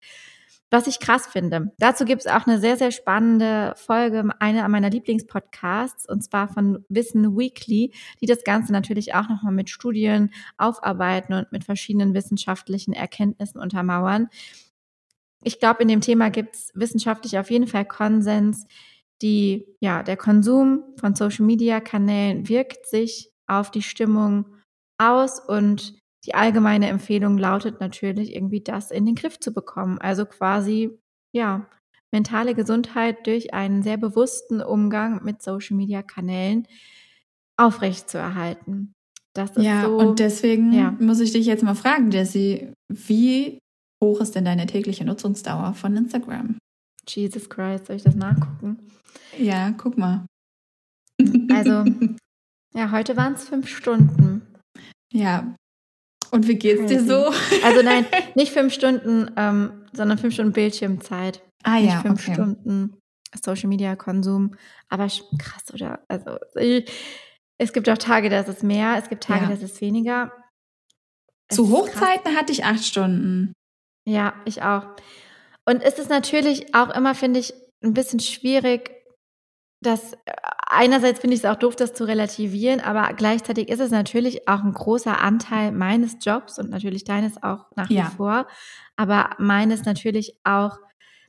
Was 0.72 0.88
ich 0.88 1.00
krass 1.00 1.28
finde. 1.28 1.72
Dazu 1.78 2.06
gibt 2.06 2.22
es 2.22 2.28
auch 2.28 2.48
eine 2.48 2.60
sehr, 2.60 2.76
sehr 2.76 2.92
spannende 2.92 3.74
Folge, 3.78 4.30
eine 4.40 4.68
meiner 4.68 4.90
Lieblingspodcasts, 4.90 6.10
und 6.10 6.24
zwar 6.24 6.48
von 6.48 6.84
Wissen 6.90 7.38
Weekly, 7.38 7.94
die 8.20 8.26
das 8.26 8.44
Ganze 8.44 8.74
natürlich 8.74 9.14
auch 9.14 9.30
nochmal 9.30 9.54
mit 9.54 9.70
Studien 9.70 10.32
aufarbeiten 10.58 11.34
und 11.34 11.52
mit 11.52 11.64
verschiedenen 11.64 12.14
wissenschaftlichen 12.14 12.94
Erkenntnissen 12.94 13.60
untermauern. 13.60 14.28
Ich 15.44 15.60
glaube, 15.60 15.84
in 15.84 15.88
dem 15.88 16.02
Thema 16.02 16.30
gibt 16.30 16.56
es 16.56 16.72
wissenschaftlich 16.74 17.38
auf 17.38 17.52
jeden 17.52 17.68
Fall 17.68 17.86
Konsens. 17.86 18.66
Die, 19.22 19.66
ja, 19.80 20.02
der 20.02 20.18
Konsum 20.18 20.84
von 21.00 21.14
Social 21.16 21.46
Media 21.46 21.80
Kanälen 21.80 22.50
wirkt 22.50 22.88
sich 22.88 23.32
auf 23.48 23.70
die 23.70 23.84
Stimmung 23.84 24.46
aus 24.98 25.40
und 25.40 25.94
die 26.26 26.34
allgemeine 26.34 26.88
Empfehlung 26.88 27.38
lautet 27.38 27.80
natürlich, 27.80 28.36
irgendwie 28.36 28.62
das 28.62 28.92
in 28.92 29.06
den 29.06 29.16
Griff 29.16 29.40
zu 29.40 29.54
bekommen. 29.54 30.00
Also 30.00 30.26
quasi, 30.26 30.98
ja, 31.34 31.68
mentale 32.12 32.56
Gesundheit 32.56 33.28
durch 33.28 33.54
einen 33.54 33.84
sehr 33.84 33.98
bewussten 33.98 34.62
Umgang 34.62 35.24
mit 35.24 35.42
Social-Media-Kanälen 35.42 36.68
aufrechtzuerhalten. 37.58 38.94
Das 39.34 39.52
ist 39.52 39.64
ja, 39.64 39.84
so, 39.84 39.98
und 39.98 40.20
deswegen 40.20 40.72
ja. 40.72 40.92
muss 41.00 41.20
ich 41.20 41.34
dich 41.34 41.46
jetzt 41.46 41.64
mal 41.64 41.76
fragen, 41.76 42.10
Jessie, 42.10 42.72
wie 42.88 43.60
hoch 44.02 44.22
ist 44.22 44.34
denn 44.36 44.46
deine 44.46 44.66
tägliche 44.66 45.04
Nutzungsdauer 45.04 45.74
von 45.74 45.96
Instagram? 45.96 46.58
Jesus 47.08 47.50
Christ, 47.50 47.88
soll 47.88 47.98
ich 47.98 48.04
das 48.04 48.16
nachgucken? 48.16 48.80
Ja, 49.38 49.72
guck 49.78 49.98
mal. 49.98 50.26
Also, 51.52 51.84
ja, 52.74 52.92
heute 52.92 53.18
waren 53.18 53.34
es 53.34 53.48
fünf 53.48 53.68
Stunden. 53.68 54.42
Ja, 55.12 55.56
und 56.32 56.48
wie 56.48 56.56
geht's 56.56 56.88
dir 56.88 57.04
so? 57.04 57.32
Also 57.64 57.82
nein, 57.84 58.06
nicht 58.36 58.52
fünf 58.52 58.74
Stunden, 58.74 59.32
ähm, 59.38 59.86
sondern 59.94 60.18
fünf 60.18 60.34
Stunden 60.34 60.54
Bildschirmzeit. 60.54 61.42
Ah 61.64 61.80
nicht 61.80 61.92
ja, 61.92 62.02
fünf 62.02 62.22
okay. 62.22 62.34
Stunden 62.34 62.98
Social 63.44 63.70
Media 63.70 63.96
Konsum. 63.96 64.56
Aber 64.90 65.08
krass, 65.40 65.74
oder? 65.74 66.04
Also 66.08 66.38
es 67.58 67.74
gibt 67.74 67.90
auch 67.90 67.98
Tage, 67.98 68.30
da 68.30 68.40
ist 68.40 68.50
es 68.50 68.64
mehr, 68.64 68.98
es 68.98 69.10
gibt 69.10 69.24
Tage, 69.24 69.42
ja. 69.42 69.48
da 69.48 69.54
ist 69.54 69.64
es 69.64 69.82
weniger. 69.82 70.32
Es 71.48 71.58
Zu 71.58 71.70
Hochzeiten 71.70 72.36
hatte 72.36 72.52
ich 72.52 72.66
acht 72.66 72.84
Stunden. 72.84 73.54
Ja, 74.08 74.34
ich 74.46 74.62
auch. 74.62 74.86
Und 75.66 75.82
es 75.82 75.98
ist 75.98 76.10
natürlich 76.10 76.76
auch 76.76 76.90
immer, 76.96 77.16
finde 77.16 77.40
ich, 77.40 77.54
ein 77.84 77.94
bisschen 77.94 78.20
schwierig, 78.20 78.92
das 79.86 80.14
äh, 80.14 80.18
einerseits 80.68 81.20
finde 81.20 81.36
ich 81.36 81.44
es 81.44 81.50
auch 81.50 81.56
doof, 81.56 81.76
das 81.76 81.94
zu 81.94 82.06
relativieren, 82.06 82.80
aber 82.80 83.14
gleichzeitig 83.14 83.70
ist 83.70 83.80
es 83.80 83.92
natürlich 83.92 84.48
auch 84.48 84.64
ein 84.64 84.74
großer 84.74 85.20
Anteil 85.22 85.72
meines 85.72 86.18
Jobs 86.22 86.60
und 86.60 86.70
natürlich 86.70 87.04
deines 87.04 87.42
auch 87.42 87.66
nach 87.76 87.90
wie 87.90 88.02
vor, 88.16 88.48
aber 88.96 89.32
meines 89.38 89.86
natürlich 89.86 90.36
auch, 90.44 90.80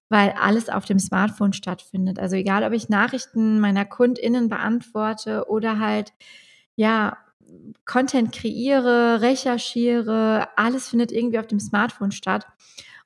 weil 0.08 0.34
alles 0.40 0.68
auf 0.68 0.84
dem 0.84 0.98
Smartphone 0.98 1.52
stattfindet. 1.52 2.18
Also 2.18 2.36
egal, 2.36 2.64
ob 2.64 2.72
ich 2.72 2.88
Nachrichten 2.88 3.60
meiner 3.60 3.84
KundInnen 3.84 4.48
beantworte 4.48 5.48
oder 5.48 5.78
halt, 5.78 6.12
ja, 6.76 7.18
Content 7.84 8.32
kreiere, 8.32 9.20
recherchiere, 9.20 10.48
alles 10.56 10.88
findet 10.88 11.12
irgendwie 11.12 11.38
auf 11.38 11.46
dem 11.46 11.60
Smartphone 11.60 12.12
statt. 12.12 12.46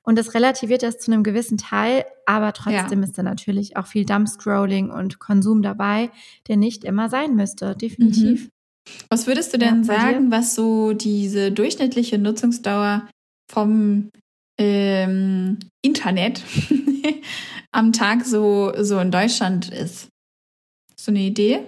Und 0.03 0.17
das 0.17 0.33
relativiert 0.33 0.83
das 0.83 0.97
zu 0.97 1.11
einem 1.11 1.23
gewissen 1.23 1.57
Teil, 1.57 2.05
aber 2.25 2.53
trotzdem 2.53 2.99
ja. 2.99 3.05
ist 3.05 3.17
da 3.17 3.23
natürlich 3.23 3.77
auch 3.77 3.85
viel 3.85 4.05
Dumpscrolling 4.05 4.89
und 4.89 5.19
Konsum 5.19 5.61
dabei, 5.61 6.09
der 6.47 6.57
nicht 6.57 6.83
immer 6.83 7.09
sein 7.09 7.35
müsste, 7.35 7.75
definitiv. 7.75 8.45
Mhm. 8.45 8.49
Was 9.09 9.27
würdest 9.27 9.53
du 9.53 9.59
denn 9.59 9.83
ja, 9.83 9.83
sagen, 9.83 10.31
was 10.31 10.55
so 10.55 10.93
diese 10.93 11.51
durchschnittliche 11.51 12.17
Nutzungsdauer 12.17 13.07
vom 13.51 14.09
ähm, 14.59 15.59
Internet 15.83 16.43
am 17.71 17.93
Tag 17.93 18.25
so, 18.25 18.73
so 18.81 18.99
in 18.99 19.11
Deutschland 19.11 19.69
ist? 19.69 20.09
So 20.95 21.11
eine 21.11 21.19
Idee? 21.19 21.61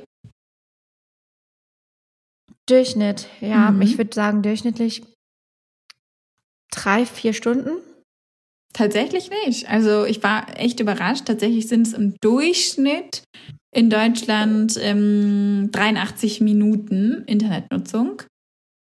Durchschnitt, 2.68 3.28
ja, 3.42 3.72
mhm. 3.72 3.82
ich 3.82 3.98
würde 3.98 4.14
sagen 4.14 4.42
durchschnittlich 4.42 5.04
drei, 6.72 7.06
vier 7.06 7.34
Stunden. 7.34 7.72
Tatsächlich 8.74 9.30
nicht. 9.46 9.70
Also 9.70 10.06
ich 10.06 10.24
war 10.24 10.60
echt 10.60 10.80
überrascht. 10.80 11.26
Tatsächlich 11.26 11.68
sind 11.68 11.88
es 11.88 11.94
im 11.94 12.16
Durchschnitt 12.22 13.24
in 13.74 13.90
Deutschland 13.90 14.78
ähm, 14.82 15.70
83 15.72 16.42
Minuten 16.42 17.24
Internetnutzung. 17.28 18.24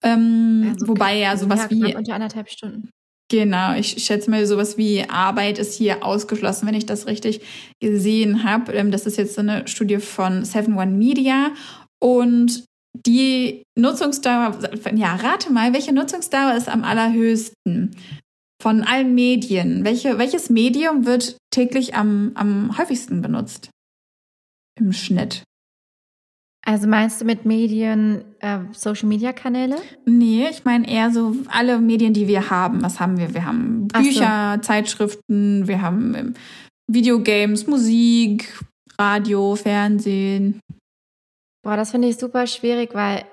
Ähm, 0.03 0.69
also 0.73 0.89
wobei 0.89 1.19
ja 1.19 1.37
sowas 1.37 1.67
ja, 1.69 1.71
wie 1.71 1.95
unter 1.95 2.15
anderthalb 2.15 2.49
Stunden. 2.49 2.91
Genau, 3.31 3.75
ich 3.75 4.03
schätze 4.03 4.29
mal, 4.29 4.45
sowas 4.47 4.77
wie 4.77 5.09
Arbeit 5.09 5.59
ist 5.59 5.75
hier 5.75 6.05
ausgeschlossen, 6.05 6.67
wenn 6.67 6.75
ich 6.75 6.87
das 6.87 7.07
richtig 7.07 7.41
gesehen 7.81 8.43
habe. 8.43 8.73
Ähm, 8.73 8.91
das 8.91 9.07
ist 9.07 9.19
jetzt 9.19 9.35
so 9.35 9.41
eine 9.41 9.69
Studie 9.69 9.99
von 9.99 10.45
Seven 10.45 10.77
One 10.77 10.93
Media 10.93 11.53
und 12.03 12.65
die 13.07 13.63
Nutzungsdauer, 13.79 14.59
ja, 14.95 15.15
rate 15.15 15.53
mal, 15.53 15.73
welche 15.73 15.93
Nutzungsdauer 15.93 16.57
ist 16.57 16.69
am 16.69 16.83
allerhöchsten? 16.83 17.97
Von 18.61 18.83
allen 18.83 19.15
Medien, 19.15 19.85
welche, 19.85 20.19
welches 20.19 20.51
Medium 20.51 21.07
wird 21.07 21.37
täglich 21.51 21.95
am, 21.95 22.33
am 22.35 22.77
häufigsten 22.77 23.23
benutzt? 23.23 23.71
Im 24.79 24.93
Schnitt. 24.93 25.43
Also 26.65 26.87
meinst 26.87 27.21
du 27.21 27.25
mit 27.25 27.47
Medien 27.47 28.23
äh, 28.41 28.59
Social-Media-Kanäle? 28.73 29.77
Nee, 30.05 30.47
ich 30.51 30.65
meine 30.65 30.89
eher 30.89 31.11
so 31.11 31.35
alle 31.49 31.79
Medien, 31.79 32.13
die 32.13 32.29
wir 32.29 32.51
haben. 32.51 32.83
Was 32.83 33.01
haben 33.01 33.17
wir? 33.17 33.33
Wir 33.33 33.47
haben 33.47 33.89
Bücher, 33.89 34.57
so. 34.57 34.61
Zeitschriften, 34.61 35.67
wir 35.67 35.81
haben 35.81 36.15
ähm, 36.15 36.35
Videogames, 36.87 37.67
Musik, 37.67 38.59
Radio, 38.99 39.57
Fernsehen. 39.57 40.61
Boah, 41.63 41.77
das 41.77 41.93
finde 41.93 42.09
ich 42.09 42.19
super 42.19 42.47
schwierig, 42.47 42.95
weil 42.95 43.25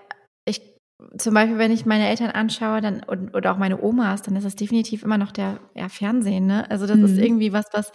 zum 1.18 1.36
Beispiel, 1.36 1.60
wenn 1.60 1.72
ich 1.72 1.86
meine 1.86 2.08
Eltern 2.08 2.32
anschaue, 2.32 2.82
dann 2.82 3.04
und, 3.04 3.36
oder 3.36 3.52
auch 3.52 3.58
meine 3.58 3.82
Omas, 3.82 4.24
dann 4.24 4.36
ist 4.36 4.46
es 4.46 4.56
definitiv 4.56 5.04
immer 5.04 5.20
noch 5.20 5.32
der 5.32 5.60
ja, 5.76 5.90
Fernsehen. 5.90 6.48
Ne? 6.48 6.70
Also 6.72 6.88
das 6.88 6.98
mhm. 6.98 7.06
ist 7.06 7.18
irgendwie 7.18 7.54
was, 7.54 7.66
was 7.72 7.92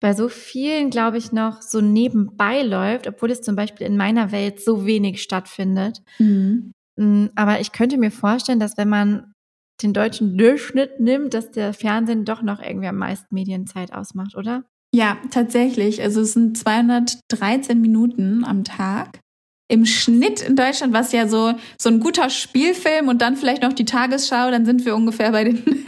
bei 0.00 0.12
so 0.12 0.28
vielen, 0.28 0.90
glaube 0.90 1.16
ich, 1.16 1.32
noch 1.32 1.62
so 1.62 1.80
nebenbei 1.80 2.62
läuft, 2.62 3.06
obwohl 3.06 3.30
es 3.30 3.40
zum 3.40 3.56
Beispiel 3.56 3.86
in 3.86 3.96
meiner 3.96 4.32
Welt 4.32 4.60
so 4.60 4.84
wenig 4.84 5.22
stattfindet. 5.22 6.02
Mhm. 6.18 6.72
Mm, 6.96 7.26
aber 7.36 7.60
ich 7.60 7.72
könnte 7.72 7.96
mir 7.96 8.10
vorstellen, 8.10 8.60
dass 8.60 8.76
wenn 8.76 8.88
man 8.88 9.32
den 9.82 9.94
deutschen 9.94 10.36
Durchschnitt 10.36 11.00
nimmt, 11.00 11.32
dass 11.32 11.50
der 11.50 11.72
Fernsehen 11.72 12.26
doch 12.26 12.42
noch 12.42 12.60
irgendwie 12.60 12.88
am 12.88 12.98
meisten 12.98 13.34
Medienzeit 13.34 13.94
ausmacht, 13.94 14.36
oder? 14.36 14.64
Ja, 14.94 15.16
tatsächlich. 15.30 16.02
Also 16.02 16.20
es 16.20 16.34
sind 16.34 16.58
213 16.58 17.80
Minuten 17.80 18.44
am 18.44 18.62
Tag 18.62 19.20
im 19.68 19.86
Schnitt 19.86 20.42
in 20.42 20.56
Deutschland, 20.56 20.92
was 20.92 21.12
ja 21.12 21.26
so, 21.26 21.54
so 21.78 21.88
ein 21.88 22.00
guter 22.00 22.28
Spielfilm 22.28 23.08
und 23.08 23.22
dann 23.22 23.36
vielleicht 23.36 23.62
noch 23.62 23.72
die 23.72 23.84
Tagesschau, 23.84 24.50
dann 24.50 24.66
sind 24.66 24.84
wir 24.84 24.94
ungefähr 24.94 25.32
bei 25.32 25.44
den, 25.44 25.62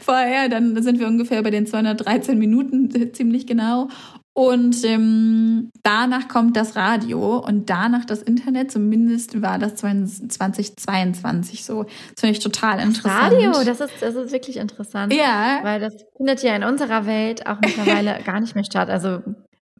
vorher, 0.00 0.48
dann 0.48 0.80
sind 0.82 1.00
wir 1.00 1.06
ungefähr 1.06 1.42
bei 1.42 1.50
den 1.50 1.66
213 1.66 2.38
Minuten, 2.38 3.12
ziemlich 3.12 3.46
genau. 3.46 3.88
Und 4.36 4.84
ähm, 4.84 5.70
danach 5.82 6.28
kommt 6.28 6.58
das 6.58 6.76
Radio 6.76 7.38
und 7.38 7.70
danach 7.70 8.04
das 8.04 8.20
Internet. 8.20 8.70
Zumindest 8.70 9.40
war 9.40 9.58
das 9.58 9.76
2022 9.76 11.64
so. 11.64 11.84
Das 11.84 12.20
finde 12.20 12.32
ich 12.32 12.40
total 12.40 12.80
interessant. 12.80 13.32
Radio, 13.32 13.52
das 13.64 13.80
ist, 13.80 13.94
das 14.00 14.14
ist 14.14 14.32
wirklich 14.32 14.58
interessant. 14.58 15.14
Ja. 15.14 15.60
Weil 15.62 15.80
das 15.80 15.94
findet 16.18 16.42
ja 16.42 16.54
in 16.54 16.64
unserer 16.64 17.06
Welt 17.06 17.46
auch 17.46 17.58
mittlerweile 17.62 18.18
gar 18.26 18.40
nicht 18.40 18.54
mehr 18.54 18.64
statt. 18.64 18.90
Also 18.90 19.22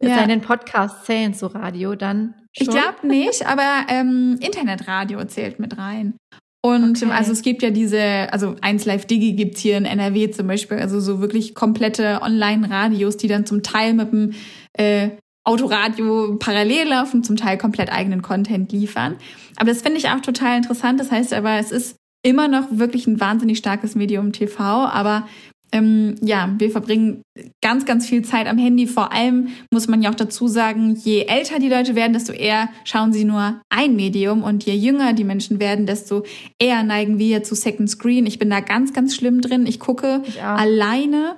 ja. 0.01 0.17
sei 0.17 0.27
denn, 0.27 0.41
Podcast 0.41 1.05
zählen 1.05 1.35
zu 1.35 1.47
Radio, 1.47 1.95
dann 1.95 2.35
schon? 2.53 2.67
Ich 2.67 2.69
glaube 2.69 3.07
nicht, 3.07 3.47
aber 3.47 3.87
ähm, 3.89 4.39
Internetradio 4.41 5.25
zählt 5.25 5.59
mit 5.59 5.79
rein. 5.79 6.15
Und 6.63 7.03
okay. 7.03 7.13
also 7.13 7.31
es 7.31 7.43
gibt 7.43 7.63
ja 7.63 7.71
diese, 7.71 8.33
also 8.33 8.57
1 8.61 8.87
Live 8.87 9.07
Digi 9.07 9.35
gibt's 9.35 9.61
hier 9.61 9.77
in 9.77 9.85
NRW 9.85 10.31
zum 10.33 10.49
Beispiel, 10.49 10.79
also 10.79 10.99
so 10.99 11.21
wirklich 11.21 11.55
komplette 11.55 12.21
Online-Radios, 12.23 13.17
die 13.17 13.29
dann 13.29 13.47
zum 13.47 13.63
Teil 13.63 13.95
mit 13.95 14.11
dem 14.11 14.33
äh, 14.73 15.11
Autoradio 15.45 16.37
parallel 16.41 16.89
laufen, 16.89 17.23
zum 17.23 17.37
Teil 17.37 17.57
komplett 17.57 17.93
eigenen 17.93 18.21
Content 18.21 18.73
liefern. 18.73 19.15
Aber 19.57 19.71
das 19.71 19.83
finde 19.83 19.99
ich 19.99 20.09
auch 20.09 20.21
total 20.21 20.57
interessant. 20.57 20.99
Das 20.99 21.13
heißt 21.13 21.33
aber, 21.35 21.59
es 21.59 21.71
ist 21.71 21.97
immer 22.25 22.49
noch 22.49 22.67
wirklich 22.71 23.07
ein 23.07 23.21
wahnsinnig 23.21 23.59
starkes 23.59 23.95
Medium 23.95 24.33
TV, 24.33 24.61
aber 24.63 25.29
ähm, 25.77 26.17
ja, 26.23 26.55
wir 26.59 26.71
verbringen 26.71 27.23
ganz, 27.63 27.85
ganz 27.85 28.07
viel 28.07 28.23
Zeit 28.23 28.47
am 28.47 28.59
Handy. 28.59 28.87
Vor 28.87 29.13
allem 29.13 29.49
muss 29.71 29.89
man 29.89 30.03
ja 30.03 30.11
auch 30.11 30.15
dazu 30.15 30.49
sagen, 30.49 30.95
je 30.95 31.27
älter 31.27 31.59
die 31.59 31.69
Leute 31.69 31.95
werden, 31.95 32.13
desto 32.13 32.33
eher 32.33 32.69
schauen 32.85 33.13
sie 33.13 33.25
nur 33.25 33.61
ein 33.69 33.97
Medium 33.97 34.43
und 34.43 34.65
je 34.65 34.75
jünger 34.75 35.13
die 35.13 35.25
Menschen 35.25 35.61
werden, 35.61 35.87
desto 35.87 36.25
eher 36.59 36.83
neigen 36.83 37.19
wir 37.19 37.43
zu 37.43 37.55
Second 37.55 37.91
Screen. 37.91 38.27
Ich 38.27 38.39
bin 38.39 38.51
da 38.51 38.61
ganz, 38.61 38.93
ganz 38.93 39.15
schlimm 39.15 39.41
drin. 39.41 39.67
Ich 39.67 39.81
gucke 39.81 40.23
ich 40.27 40.43
alleine 40.43 41.37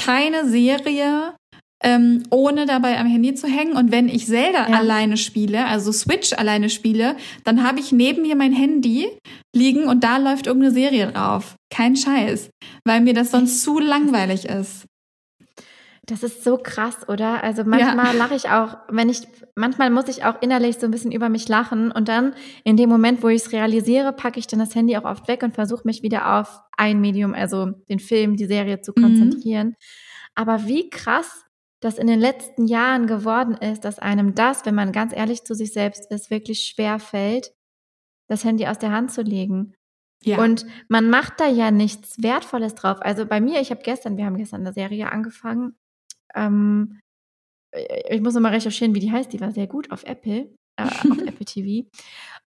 keine 0.00 0.48
Serie, 0.48 1.34
ähm, 1.84 2.24
ohne 2.30 2.66
dabei 2.66 2.98
am 2.98 3.06
Handy 3.06 3.34
zu 3.34 3.46
hängen. 3.46 3.76
Und 3.76 3.92
wenn 3.92 4.08
ich 4.08 4.26
Zelda 4.26 4.68
ja. 4.68 4.76
alleine 4.76 5.16
spiele, 5.16 5.66
also 5.66 5.92
Switch 5.92 6.32
alleine 6.32 6.70
spiele, 6.70 7.16
dann 7.44 7.62
habe 7.62 7.80
ich 7.80 7.92
neben 7.92 8.22
mir 8.22 8.36
mein 8.36 8.52
Handy 8.52 9.08
liegen 9.54 9.88
und 9.88 10.04
da 10.04 10.16
läuft 10.18 10.46
irgendeine 10.46 10.74
Serie 10.74 11.12
drauf. 11.12 11.56
Kein 11.70 11.96
Scheiß, 11.96 12.50
weil 12.84 13.00
mir 13.00 13.14
das 13.14 13.30
sonst 13.30 13.62
zu 13.62 13.78
langweilig 13.78 14.46
ist. 14.46 14.86
Das 16.06 16.24
ist 16.24 16.42
so 16.42 16.58
krass, 16.58 17.08
oder? 17.08 17.44
Also 17.44 17.62
manchmal 17.64 18.12
ja. 18.12 18.18
lache 18.18 18.34
ich 18.34 18.48
auch, 18.48 18.76
wenn 18.88 19.08
ich, 19.08 19.20
manchmal 19.54 19.88
muss 19.90 20.08
ich 20.08 20.24
auch 20.24 20.42
innerlich 20.42 20.78
so 20.78 20.86
ein 20.86 20.90
bisschen 20.90 21.12
über 21.12 21.28
mich 21.28 21.48
lachen 21.48 21.92
und 21.92 22.08
dann 22.08 22.34
in 22.64 22.76
dem 22.76 22.88
Moment, 22.88 23.22
wo 23.22 23.28
ich 23.28 23.42
es 23.42 23.52
realisiere, 23.52 24.12
packe 24.12 24.40
ich 24.40 24.48
dann 24.48 24.58
das 24.58 24.74
Handy 24.74 24.96
auch 24.96 25.04
oft 25.04 25.28
weg 25.28 25.44
und 25.44 25.54
versuche 25.54 25.82
mich 25.84 26.02
wieder 26.02 26.40
auf 26.40 26.60
ein 26.76 27.00
Medium, 27.00 27.34
also 27.34 27.66
den 27.88 28.00
Film, 28.00 28.36
die 28.36 28.46
Serie 28.46 28.80
zu 28.80 28.92
mhm. 28.96 29.02
konzentrieren. 29.02 29.68
Mhm. 29.68 29.74
Aber 30.34 30.66
wie 30.66 30.90
krass 30.90 31.44
das 31.78 31.98
in 31.98 32.08
den 32.08 32.20
letzten 32.20 32.66
Jahren 32.66 33.06
geworden 33.06 33.54
ist, 33.54 33.84
dass 33.84 34.00
einem 34.00 34.34
das, 34.34 34.66
wenn 34.66 34.74
man 34.74 34.90
ganz 34.90 35.14
ehrlich 35.14 35.44
zu 35.44 35.54
sich 35.54 35.72
selbst 35.72 36.10
ist, 36.10 36.30
wirklich 36.30 36.62
schwer 36.62 36.98
fällt, 36.98 37.52
das 38.32 38.44
Handy 38.44 38.66
aus 38.66 38.78
der 38.78 38.90
Hand 38.90 39.12
zu 39.12 39.22
legen. 39.22 39.74
Ja. 40.24 40.42
Und 40.42 40.66
man 40.88 41.10
macht 41.10 41.40
da 41.40 41.46
ja 41.48 41.70
nichts 41.70 42.22
Wertvolles 42.22 42.74
drauf. 42.74 42.98
Also 43.00 43.26
bei 43.26 43.40
mir, 43.40 43.60
ich 43.60 43.70
habe 43.70 43.82
gestern, 43.82 44.16
wir 44.16 44.24
haben 44.24 44.36
gestern 44.36 44.62
eine 44.62 44.72
Serie 44.72 45.10
angefangen. 45.10 45.74
Ähm, 46.34 47.00
ich 48.08 48.20
muss 48.20 48.34
nochmal 48.34 48.52
recherchieren, 48.52 48.94
wie 48.94 49.00
die 49.00 49.12
heißt. 49.12 49.32
Die 49.32 49.40
war 49.40 49.52
sehr 49.52 49.66
gut 49.66 49.90
auf 49.90 50.04
Apple, 50.04 50.54
äh, 50.76 50.82
auf 50.82 51.04
Apple 51.26 51.44
TV. 51.44 51.88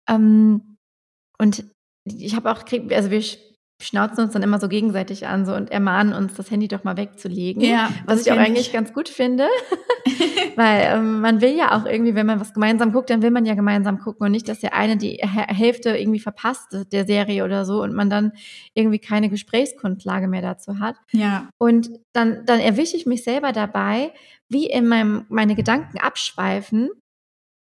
Ähm, 0.07 0.77
und 1.37 1.63
ich 2.05 2.35
habe 2.35 2.51
auch, 2.51 2.63
also 2.91 3.11
wir 3.11 3.23
schnauzen 3.81 4.25
uns 4.25 4.33
dann 4.33 4.43
immer 4.43 4.59
so 4.59 4.67
gegenseitig 4.67 5.25
an 5.27 5.45
so 5.45 5.53
und 5.53 5.71
ermahnen 5.71 6.13
uns, 6.13 6.33
das 6.33 6.51
Handy 6.51 6.67
doch 6.67 6.83
mal 6.83 6.97
wegzulegen. 6.97 7.63
Ja, 7.63 7.89
was 8.05 8.21
ich 8.21 8.31
auch 8.31 8.37
eigentlich 8.37 8.67
ich. 8.67 8.73
ganz 8.73 8.93
gut 8.93 9.07
finde, 9.07 9.47
weil 10.57 10.97
ähm, 10.97 11.21
man 11.21 11.39
will 11.39 11.55
ja 11.55 11.77
auch 11.77 11.85
irgendwie, 11.85 12.13
wenn 12.13 12.25
man 12.25 12.41
was 12.41 12.53
gemeinsam 12.53 12.91
guckt, 12.91 13.09
dann 13.09 13.21
will 13.21 13.31
man 13.31 13.45
ja 13.45 13.55
gemeinsam 13.55 13.99
gucken 13.99 14.25
und 14.25 14.31
nicht, 14.31 14.49
dass 14.49 14.59
der 14.59 14.73
eine 14.73 14.97
die 14.97 15.21
Hälfte 15.23 15.97
irgendwie 15.97 16.19
verpasst 16.19 16.77
der 16.91 17.05
Serie 17.05 17.45
oder 17.45 17.63
so 17.63 17.81
und 17.81 17.93
man 17.93 18.09
dann 18.09 18.33
irgendwie 18.73 18.99
keine 18.99 19.29
Gesprächsgrundlage 19.29 20.27
mehr 20.27 20.41
dazu 20.41 20.79
hat. 20.79 20.97
Ja. 21.11 21.47
Und 21.57 21.89
dann 22.11 22.45
dann 22.45 22.59
erwische 22.59 22.97
ich 22.97 23.05
mich 23.05 23.23
selber 23.23 23.53
dabei, 23.53 24.11
wie 24.49 24.65
in 24.65 24.87
meinem 24.87 25.25
meine 25.29 25.55
Gedanken 25.55 25.99
abschweifen 25.99 26.89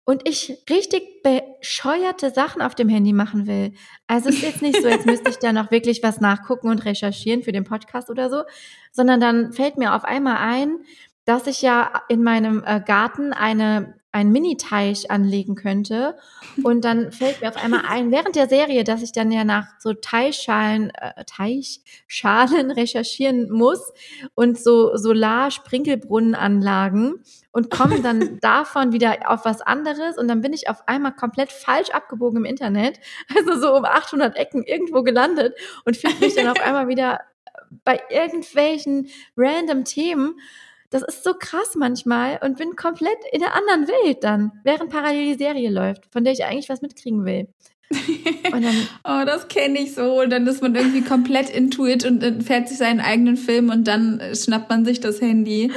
und 0.07 0.25
ich 0.25 0.57
richtig 0.69 1.21
bescheuerte 1.21 2.31
Sachen 2.31 2.61
auf 2.61 2.75
dem 2.75 2.87
Handy 2.87 3.11
machen 3.11 3.45
will. 3.45 3.73
Also 4.07 4.29
es 4.29 4.35
ist 4.35 4.41
jetzt 4.41 4.61
nicht 4.61 4.81
so, 4.81 4.87
jetzt 4.87 5.05
müsste 5.05 5.29
ich 5.29 5.37
da 5.37 5.51
noch 5.51 5.69
wirklich 5.69 6.01
was 6.01 6.21
nachgucken 6.21 6.69
und 6.69 6.85
recherchieren 6.85 7.43
für 7.43 7.51
den 7.51 7.65
Podcast 7.65 8.09
oder 8.09 8.29
so, 8.29 8.43
sondern 8.93 9.19
dann 9.19 9.51
fällt 9.51 9.77
mir 9.77 9.93
auf 9.93 10.05
einmal 10.05 10.37
ein, 10.37 10.77
dass 11.27 11.45
ich 11.45 11.61
ja 11.61 12.03
in 12.07 12.23
meinem 12.23 12.63
äh, 12.65 12.79
Garten 12.79 13.33
eine 13.33 13.97
einen 14.17 14.31
Mini-Teich 14.31 15.11
anlegen 15.11 15.53
könnte. 15.55 16.17
Und 16.63 16.85
dann 16.85 17.11
fällt 17.11 17.41
mir 17.41 17.49
auf 17.49 17.63
einmal 17.63 17.83
ein, 17.87 18.09
während 18.09 18.35
der 18.35 18.49
Serie, 18.49 18.83
dass 18.83 19.03
ich 19.03 19.11
dann 19.11 19.31
ja 19.31 19.43
nach 19.43 19.67
so 19.79 19.93
Teichschalen, 19.93 20.89
äh, 20.89 21.23
Teichschalen 21.25 22.71
recherchieren 22.77 23.51
muss 23.51 23.93
und 24.33 24.57
so 24.57 24.95
Solar-Sprinkelbrunnenanlagen 24.95 27.21
und 27.51 27.69
komme 27.69 28.01
dann 28.05 28.39
davon 28.39 28.91
wieder 28.91 29.29
auf 29.29 29.45
was 29.45 29.61
anderes 29.61 30.17
und 30.17 30.27
dann 30.27 30.41
bin 30.41 30.53
ich 30.53 30.67
auf 30.67 30.87
einmal 30.87 31.13
komplett 31.13 31.51
falsch 31.51 31.91
abgebogen 31.91 32.37
im 32.37 32.45
Internet, 32.45 32.99
also 33.35 33.59
so 33.59 33.75
um 33.75 33.85
800 33.85 34.35
Ecken 34.35 34.63
irgendwo 34.63 35.03
gelandet 35.03 35.55
und 35.85 35.95
finde 35.95 36.21
mich 36.21 36.33
dann 36.33 36.47
auf 36.47 36.59
einmal 36.59 36.87
wieder 36.87 37.19
bei 37.83 38.01
irgendwelchen 38.09 39.09
random 39.35 39.83
Themen 39.83 40.39
das 40.89 41.03
ist 41.03 41.23
so 41.23 41.33
krass 41.33 41.75
manchmal 41.75 42.39
und 42.41 42.57
bin 42.57 42.75
komplett 42.75 43.17
in 43.31 43.43
einer 43.43 43.55
anderen 43.55 43.87
Welt 43.87 44.23
dann, 44.23 44.51
während 44.63 44.89
parallel 44.89 45.33
die 45.33 45.43
Serie 45.43 45.69
läuft, 45.69 46.05
von 46.11 46.23
der 46.23 46.33
ich 46.33 46.45
eigentlich 46.45 46.69
was 46.69 46.81
mitkriegen 46.81 47.25
will. 47.25 47.47
Dann, 48.51 48.65
oh, 49.05 49.23
das 49.25 49.47
kenne 49.47 49.79
ich 49.79 49.93
so. 49.93 50.21
Und 50.21 50.29
dann 50.29 50.45
ist 50.45 50.61
man 50.61 50.75
irgendwie 50.75 51.03
komplett 51.03 51.49
intuit 51.49 52.03
und 52.03 52.43
fährt 52.43 52.67
sich 52.67 52.77
seinen 52.77 52.99
eigenen 52.99 53.37
Film 53.37 53.69
und 53.69 53.87
dann 53.87 54.21
schnappt 54.33 54.69
man 54.69 54.83
sich 54.83 54.99
das 54.99 55.21
Handy. 55.21 55.71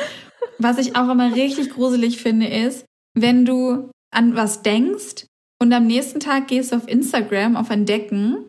Was 0.59 0.79
ich 0.79 0.97
auch 0.97 1.09
immer 1.09 1.35
richtig 1.35 1.71
gruselig 1.71 2.21
finde, 2.21 2.49
ist, 2.49 2.85
wenn 3.15 3.45
du 3.45 3.91
an 4.13 4.35
was 4.35 4.63
denkst 4.63 5.27
und 5.63 5.73
am 5.73 5.87
nächsten 5.87 6.21
Tag 6.21 6.49
gehst 6.49 6.73
du 6.73 6.77
auf 6.77 6.89
Instagram 6.89 7.57
auf 7.57 7.71
Entdecken 7.71 8.49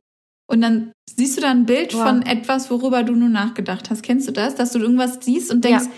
und 0.49 0.62
dann 0.62 0.91
siehst 1.09 1.38
du 1.38 1.41
da 1.41 1.51
ein 1.51 1.66
Bild 1.66 1.93
wow. 1.93 2.03
von 2.03 2.22
etwas, 2.24 2.72
worüber 2.72 3.03
du 3.03 3.14
nur 3.14 3.30
nachgedacht 3.30 3.89
hast. 3.89 4.01
Kennst 4.01 4.28
du 4.28 4.32
das? 4.32 4.55
Dass 4.55 4.72
du 4.72 4.80
irgendwas 4.80 5.20
siehst 5.22 5.51
und 5.51 5.64
denkst, 5.64 5.86
ja. 5.86 5.91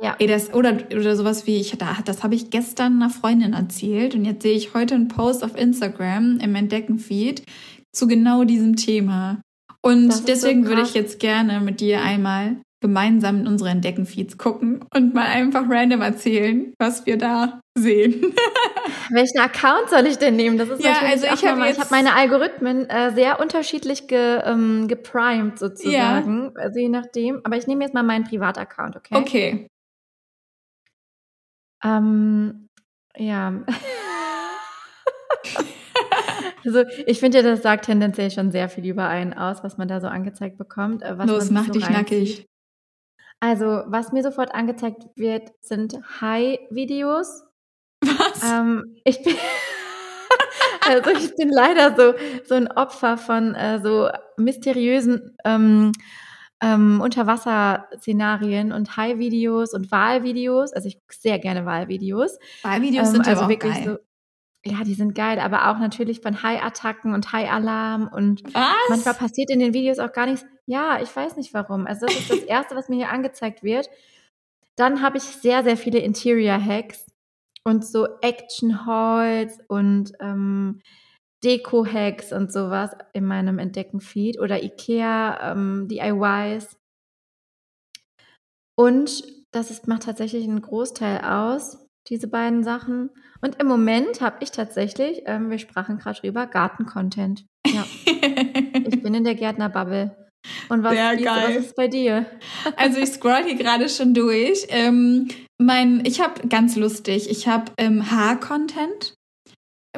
Ja. 0.00 0.16
Ey, 0.18 0.26
das, 0.26 0.52
oder, 0.52 0.76
oder 0.92 1.16
sowas 1.16 1.46
wie, 1.46 1.60
ich, 1.60 1.76
das 2.04 2.22
habe 2.22 2.34
ich 2.34 2.50
gestern 2.50 3.00
einer 3.00 3.10
Freundin 3.10 3.52
erzählt 3.52 4.14
und 4.14 4.24
jetzt 4.24 4.42
sehe 4.42 4.56
ich 4.56 4.74
heute 4.74 4.94
einen 4.94 5.08
Post 5.08 5.44
auf 5.44 5.56
Instagram 5.56 6.38
im 6.40 6.54
Entdecken-Feed 6.54 7.44
zu 7.92 8.08
genau 8.08 8.44
diesem 8.44 8.76
Thema. 8.76 9.40
Und 9.80 10.28
deswegen 10.28 10.64
so 10.64 10.70
würde 10.70 10.82
ich 10.82 10.94
jetzt 10.94 11.18
gerne 11.18 11.60
mit 11.60 11.80
dir 11.80 12.02
einmal 12.02 12.56
gemeinsam 12.82 13.40
in 13.40 13.46
unsere 13.46 13.70
Entdecken-Feeds 13.70 14.36
gucken 14.38 14.84
und 14.94 15.14
mal 15.14 15.26
einfach 15.26 15.64
random 15.68 16.02
erzählen, 16.02 16.74
was 16.78 17.06
wir 17.06 17.16
da 17.16 17.60
sehen. 17.78 18.34
Welchen 19.10 19.38
Account 19.38 19.88
soll 19.88 20.06
ich 20.06 20.18
denn 20.18 20.36
nehmen? 20.36 20.58
Das 20.58 20.68
ist 20.68 20.84
ja, 20.84 20.94
also 21.04 21.26
ich 21.32 21.46
habe 21.46 21.62
hab 21.62 21.90
meine 21.90 22.14
Algorithmen 22.14 22.88
äh, 22.90 23.12
sehr 23.14 23.40
unterschiedlich 23.40 24.08
ge, 24.08 24.40
ähm, 24.44 24.88
geprimed 24.88 25.58
sozusagen, 25.58 26.52
ja. 26.56 26.62
also 26.62 26.80
je 26.80 26.88
nachdem. 26.88 27.40
Aber 27.44 27.56
ich 27.56 27.66
nehme 27.66 27.84
jetzt 27.84 27.94
mal 27.94 28.02
meinen 28.02 28.24
Privataccount, 28.24 28.96
okay? 28.96 29.14
Okay. 29.14 29.66
Ähm, 31.84 32.68
ja. 33.16 33.62
also 36.64 36.84
ich 37.06 37.20
finde 37.20 37.38
ja, 37.38 37.44
das 37.44 37.62
sagt 37.62 37.86
tendenziell 37.86 38.30
schon 38.30 38.50
sehr 38.50 38.68
viel 38.68 38.86
über 38.86 39.08
einen 39.08 39.34
aus, 39.34 39.64
was 39.64 39.78
man 39.78 39.88
da 39.88 40.00
so 40.00 40.06
angezeigt 40.06 40.58
bekommt. 40.58 41.02
Äh, 41.02 41.18
was 41.18 41.26
Los, 41.26 41.50
mach 41.50 41.66
so 41.66 41.72
dich 41.72 41.88
nackig. 41.88 42.46
Also, 43.40 43.82
was 43.86 44.12
mir 44.12 44.22
sofort 44.22 44.54
angezeigt 44.54 45.08
wird, 45.16 45.50
sind 45.60 45.98
High-Videos. 46.20 47.42
Was? 48.00 48.42
Ähm, 48.44 48.96
ich 49.04 49.22
bin 49.22 49.34
also 50.86 51.10
ich 51.10 51.34
bin 51.36 51.50
leider 51.50 51.96
so 51.96 52.14
so 52.44 52.54
ein 52.54 52.68
Opfer 52.70 53.16
von 53.16 53.54
äh, 53.54 53.80
so 53.82 54.10
mysteriösen 54.36 55.36
ähm, 55.44 55.92
ähm, 56.62 57.00
Unterwasser-Szenarien 57.00 58.72
und 58.72 58.96
High-Videos 58.96 59.74
und 59.74 59.90
Wahlvideos. 59.90 60.72
Also 60.72 60.88
ich 60.88 61.00
gucke 61.00 61.14
sehr 61.18 61.38
gerne 61.38 61.66
Wahlvideos. 61.66 62.38
Wahlvideos 62.62 63.08
ähm, 63.08 63.12
sind 63.12 63.26
also 63.26 63.40
ja 63.40 63.46
auch 63.46 63.50
wirklich 63.50 63.74
geil. 63.74 63.84
so. 63.84 63.98
Ja, 64.64 64.84
die 64.84 64.94
sind 64.94 65.16
geil, 65.16 65.40
aber 65.40 65.70
auch 65.70 65.78
natürlich 65.80 66.20
von 66.20 66.40
High-Attacken 66.40 67.14
und 67.14 67.32
High-Alarm 67.32 68.08
und 68.14 68.44
was? 68.54 68.64
manchmal 68.88 69.14
passiert 69.14 69.50
in 69.50 69.58
den 69.58 69.74
Videos 69.74 69.98
auch 69.98 70.12
gar 70.12 70.26
nichts. 70.26 70.46
Ja, 70.66 71.00
ich 71.02 71.14
weiß 71.14 71.36
nicht 71.36 71.52
warum. 71.52 71.88
Also 71.88 72.06
das 72.06 72.14
ist 72.14 72.30
das 72.30 72.38
Erste, 72.44 72.76
was 72.76 72.88
mir 72.88 72.94
hier 72.94 73.10
angezeigt 73.10 73.64
wird. 73.64 73.90
Dann 74.76 75.02
habe 75.02 75.18
ich 75.18 75.24
sehr, 75.24 75.64
sehr 75.64 75.76
viele 75.76 75.98
Interior-Hacks 75.98 77.06
und 77.64 77.84
so 77.84 78.06
Action-Halls 78.20 79.58
und 79.66 80.12
ähm, 80.20 80.80
Deko-Hacks 81.44 82.32
und 82.32 82.52
sowas 82.52 82.90
in 83.12 83.24
meinem 83.24 83.58
Entdecken-Feed 83.58 84.38
oder 84.38 84.62
IKEA 84.62 85.52
ähm, 85.52 85.88
DIYs. 85.88 86.76
Und 88.78 89.24
das 89.52 89.70
ist, 89.70 89.86
macht 89.86 90.04
tatsächlich 90.04 90.44
einen 90.44 90.62
Großteil 90.62 91.20
aus, 91.24 91.86
diese 92.08 92.28
beiden 92.28 92.64
Sachen. 92.64 93.10
Und 93.40 93.60
im 93.60 93.66
Moment 93.66 94.20
habe 94.20 94.36
ich 94.40 94.50
tatsächlich, 94.50 95.22
ähm, 95.26 95.50
wir 95.50 95.58
sprachen 95.58 95.98
gerade 95.98 96.20
drüber, 96.20 96.46
Garten-Content. 96.46 97.44
Ja. 97.66 97.84
ich 98.06 99.02
bin 99.02 99.14
in 99.14 99.24
der 99.24 99.34
Gärtner-Bubble. 99.34 100.16
Und 100.68 100.82
was, 100.82 100.92
Sehr 100.92 101.16
geil. 101.16 101.44
was 101.48 101.66
ist 101.66 101.76
bei 101.76 101.88
dir? 101.88 102.26
Also 102.76 102.98
ich 102.98 103.10
scroll 103.10 103.44
hier 103.44 103.54
gerade 103.54 103.88
schon 103.88 104.14
durch. 104.14 104.66
Ähm, 104.68 105.28
mein, 105.58 106.04
ich 106.04 106.20
habe 106.20 106.48
ganz 106.48 106.76
lustig, 106.76 107.30
ich 107.30 107.46
habe 107.46 107.72
ähm, 107.78 108.10
Haar-Content. 108.10 109.14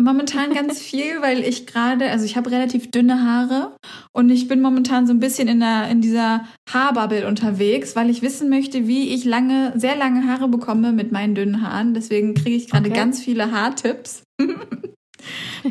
Momentan 0.01 0.53
ganz 0.53 0.81
viel, 0.81 1.23
weil 1.23 1.41
ich 1.45 1.69
gerade, 1.69 2.11
also 2.11 2.25
ich 2.25 2.37
habe 2.37 2.51
relativ 2.51 2.91
dünne 2.91 3.23
Haare 3.23 3.77
und 4.13 4.29
ich 4.29 4.49
bin 4.49 4.61
momentan 4.61 5.07
so 5.07 5.13
ein 5.13 5.21
bisschen 5.21 5.47
in, 5.47 5.61
der, 5.61 5.89
in 5.89 6.01
dieser 6.01 6.47
Haarbubble 6.69 7.29
unterwegs, 7.29 7.95
weil 7.95 8.11
ich 8.11 8.21
wissen 8.21 8.49
möchte, 8.49 8.89
wie 8.89 9.15
ich 9.15 9.25
lange, 9.25 9.73
sehr 9.77 9.95
lange 9.95 10.27
Haare 10.27 10.49
bekomme 10.49 10.93
mit 10.93 11.13
meinen 11.13 11.37
dünnen 11.37 11.63
Haaren. 11.63 11.95
Deswegen 11.95 12.35
kriege 12.35 12.57
ich 12.57 12.69
gerade 12.69 12.91
okay. 12.91 12.99
ganz 12.99 13.23
viele 13.23 13.53
Haartipps. 13.53 14.25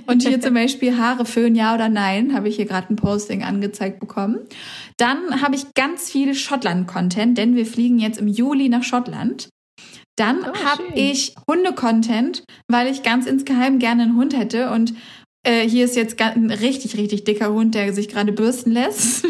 Und 0.08 0.24
hier 0.24 0.42
zum 0.42 0.54
Beispiel 0.54 0.98
Haare 0.98 1.26
föhnen, 1.26 1.56
ja 1.56 1.76
oder 1.76 1.90
nein, 1.90 2.34
habe 2.34 2.48
ich 2.48 2.56
hier 2.56 2.66
gerade 2.66 2.92
ein 2.92 2.96
Posting 2.96 3.44
angezeigt 3.44 4.00
bekommen. 4.00 4.40
Dann 4.98 5.42
habe 5.42 5.56
ich 5.56 5.74
ganz 5.74 6.10
viel 6.10 6.34
Schottland-Content, 6.34 7.38
denn 7.38 7.56
wir 7.56 7.66
fliegen 7.66 8.00
jetzt 8.00 8.20
im 8.20 8.28
Juli 8.28 8.70
nach 8.70 8.84
Schottland. 8.84 9.50
Dann 10.16 10.44
Oh, 10.44 10.54
habe 10.64 10.84
ich 10.96 11.36
Hunde-Content, 11.48 12.44
weil 12.68 12.88
ich 12.88 13.04
ganz 13.04 13.26
insgeheim 13.26 13.80
gerne 13.80 14.04
einen 14.04 14.16
Hund 14.16 14.38
hätte. 14.38 14.70
Und 14.70 14.94
äh, 15.46 15.68
hier 15.68 15.86
ist 15.86 15.96
jetzt 15.96 16.22
ein 16.22 16.52
richtig, 16.52 16.98
richtig 16.98 17.24
dicker 17.24 17.52
Hund, 17.52 17.76
der 17.76 17.94
sich 17.94 18.10
gerade 18.10 18.32
bürsten 18.32 18.72
lässt. 18.72 19.26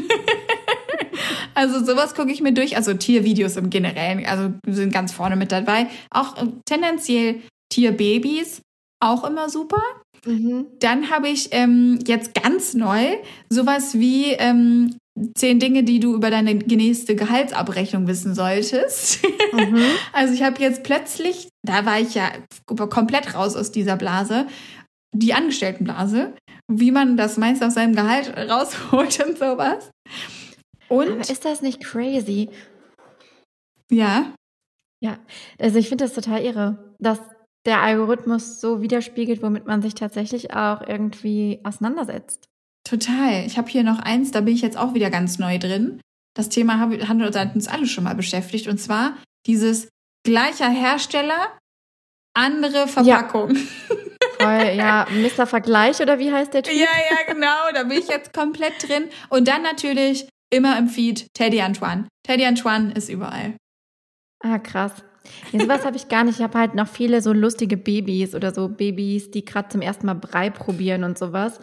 also 1.55 1.83
sowas 1.83 2.15
gucke 2.15 2.31
ich 2.31 2.41
mir 2.41 2.53
durch. 2.53 2.75
Also 2.75 2.93
Tiervideos 2.93 3.55
im 3.55 3.69
Generellen, 3.69 4.25
also 4.25 4.53
sind 4.67 4.93
ganz 4.93 5.13
vorne 5.13 5.35
mit 5.35 5.51
dabei. 5.51 5.87
Auch 6.09 6.37
äh, 6.37 6.47
tendenziell 6.65 7.41
Tierbabys, 7.69 8.61
auch 8.99 9.23
immer 9.23 9.49
super. 9.49 9.81
Mhm. 10.25 10.67
Dann 10.79 11.09
habe 11.09 11.29
ich 11.29 11.49
ähm, 11.51 11.99
jetzt 12.05 12.33
ganz 12.33 12.73
neu 12.73 13.15
sowas 13.49 13.95
wie 13.99 14.31
ähm, 14.33 14.95
zehn 15.35 15.59
Dinge, 15.59 15.83
die 15.83 15.99
du 15.99 16.15
über 16.15 16.29
deine 16.31 16.55
nächste 16.55 17.15
Gehaltsabrechnung 17.15 18.07
wissen 18.07 18.33
solltest. 18.35 19.23
Mhm. 19.53 19.83
Also 20.13 20.33
ich 20.33 20.43
habe 20.43 20.61
jetzt 20.61 20.83
plötzlich, 20.83 21.49
da 21.65 21.85
war 21.85 21.99
ich 21.99 22.15
ja 22.15 22.31
komplett 22.65 23.35
raus 23.35 23.55
aus 23.55 23.71
dieser 23.71 23.95
Blase, 23.95 24.47
die 25.13 25.33
Angestelltenblase, 25.33 26.33
wie 26.71 26.91
man 26.91 27.17
das 27.17 27.37
meist 27.37 27.63
aus 27.63 27.75
seinem 27.75 27.95
Gehalt 27.95 28.35
rausholt 28.49 29.25
und 29.25 29.37
sowas. 29.37 29.91
Aber 30.89 30.99
Und 30.99 31.29
ist 31.29 31.45
das 31.45 31.61
nicht 31.61 31.83
crazy? 31.83 32.49
ja, 33.91 34.33
Ja, 35.03 35.19
also 35.59 35.77
ich 35.77 35.89
finde 35.89 36.05
das 36.05 36.13
total 36.13 36.41
irre, 36.43 36.95
dass 36.99 37.19
der 37.65 37.81
Algorithmus 37.81 38.59
so 38.59 38.81
widerspiegelt, 38.81 39.41
womit 39.41 39.65
man 39.65 39.81
sich 39.81 39.93
tatsächlich 39.95 40.53
auch 40.53 40.81
irgendwie 40.81 41.59
auseinandersetzt. 41.63 42.45
Total. 42.83 43.45
Ich 43.45 43.57
habe 43.57 43.69
hier 43.69 43.83
noch 43.83 43.99
eins, 43.99 44.31
da 44.31 44.41
bin 44.41 44.53
ich 44.53 44.61
jetzt 44.61 44.77
auch 44.77 44.93
wieder 44.93 45.09
ganz 45.09 45.39
neu 45.39 45.57
drin. 45.59 46.01
Das 46.35 46.49
Thema 46.49 46.79
hat 46.79 47.55
uns 47.55 47.67
alle 47.67 47.85
schon 47.85 48.03
mal 48.03 48.15
beschäftigt 48.15 48.67
und 48.67 48.79
zwar 48.79 49.17
dieses 49.45 49.89
gleicher 50.25 50.69
Hersteller, 50.69 51.57
andere 52.33 52.87
Verpackung. 52.87 53.55
Voll, 54.39 54.73
ja, 54.75 55.05
Mr. 55.11 55.45
Vergleich 55.45 56.01
oder 56.01 56.19
wie 56.19 56.31
heißt 56.31 56.53
der 56.53 56.63
Typ? 56.63 56.73
Ja, 56.73 56.81
ja, 56.81 57.33
genau. 57.33 57.71
Da 57.73 57.83
bin 57.83 57.99
ich 57.99 58.07
jetzt 58.07 58.33
komplett 58.33 58.73
drin. 58.87 59.09
Und 59.29 59.47
dann 59.47 59.61
natürlich 59.61 60.27
immer 60.49 60.77
im 60.77 60.87
Feed 60.87 61.27
Teddy 61.33 61.61
Antoine. 61.61 62.07
Teddy 62.25 62.45
Antoine 62.45 62.93
ist 62.93 63.09
überall. 63.09 63.55
Ah, 64.43 64.59
krass. 64.59 64.91
Ja, 65.51 65.61
sowas 65.61 65.85
habe 65.85 65.95
ich 65.95 66.09
gar 66.09 66.23
nicht. 66.23 66.39
Ich 66.39 66.43
habe 66.43 66.57
halt 66.57 66.75
noch 66.75 66.87
viele 66.87 67.21
so 67.21 67.33
lustige 67.33 67.77
Babys 67.77 68.35
oder 68.35 68.53
so 68.53 68.69
Babys, 68.69 69.31
die 69.31 69.45
gerade 69.45 69.69
zum 69.69 69.81
ersten 69.81 70.05
Mal 70.05 70.15
Brei 70.15 70.49
probieren 70.49 71.03
und 71.03 71.17
sowas. 71.17 71.59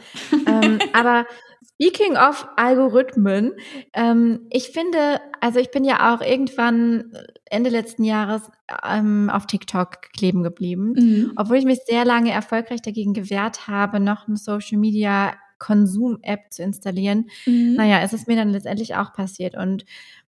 ähm, 0.46 0.78
aber 0.92 1.26
speaking 1.74 2.16
of 2.16 2.46
Algorithmen, 2.56 3.52
ähm, 3.94 4.46
ich 4.50 4.70
finde, 4.70 5.20
also 5.40 5.58
ich 5.58 5.70
bin 5.70 5.84
ja 5.84 6.14
auch 6.14 6.20
irgendwann 6.20 7.12
Ende 7.46 7.70
letzten 7.70 8.04
Jahres 8.04 8.42
ähm, 8.88 9.30
auf 9.30 9.46
TikTok 9.46 10.02
kleben 10.12 10.42
geblieben. 10.42 10.92
Mhm. 10.92 11.32
Obwohl 11.36 11.56
ich 11.56 11.64
mich 11.64 11.80
sehr 11.86 12.04
lange 12.04 12.32
erfolgreich 12.32 12.82
dagegen 12.82 13.12
gewehrt 13.12 13.66
habe, 13.66 14.00
noch 14.00 14.26
eine 14.28 14.36
Social 14.36 14.78
Media 14.78 15.34
Konsum-App 15.58 16.52
zu 16.52 16.62
installieren. 16.62 17.30
Mhm. 17.46 17.74
Naja, 17.74 18.00
es 18.02 18.12
ist 18.12 18.26
mir 18.26 18.36
dann 18.36 18.48
letztendlich 18.48 18.96
auch 18.96 19.12
passiert. 19.12 19.54
Und 19.54 19.84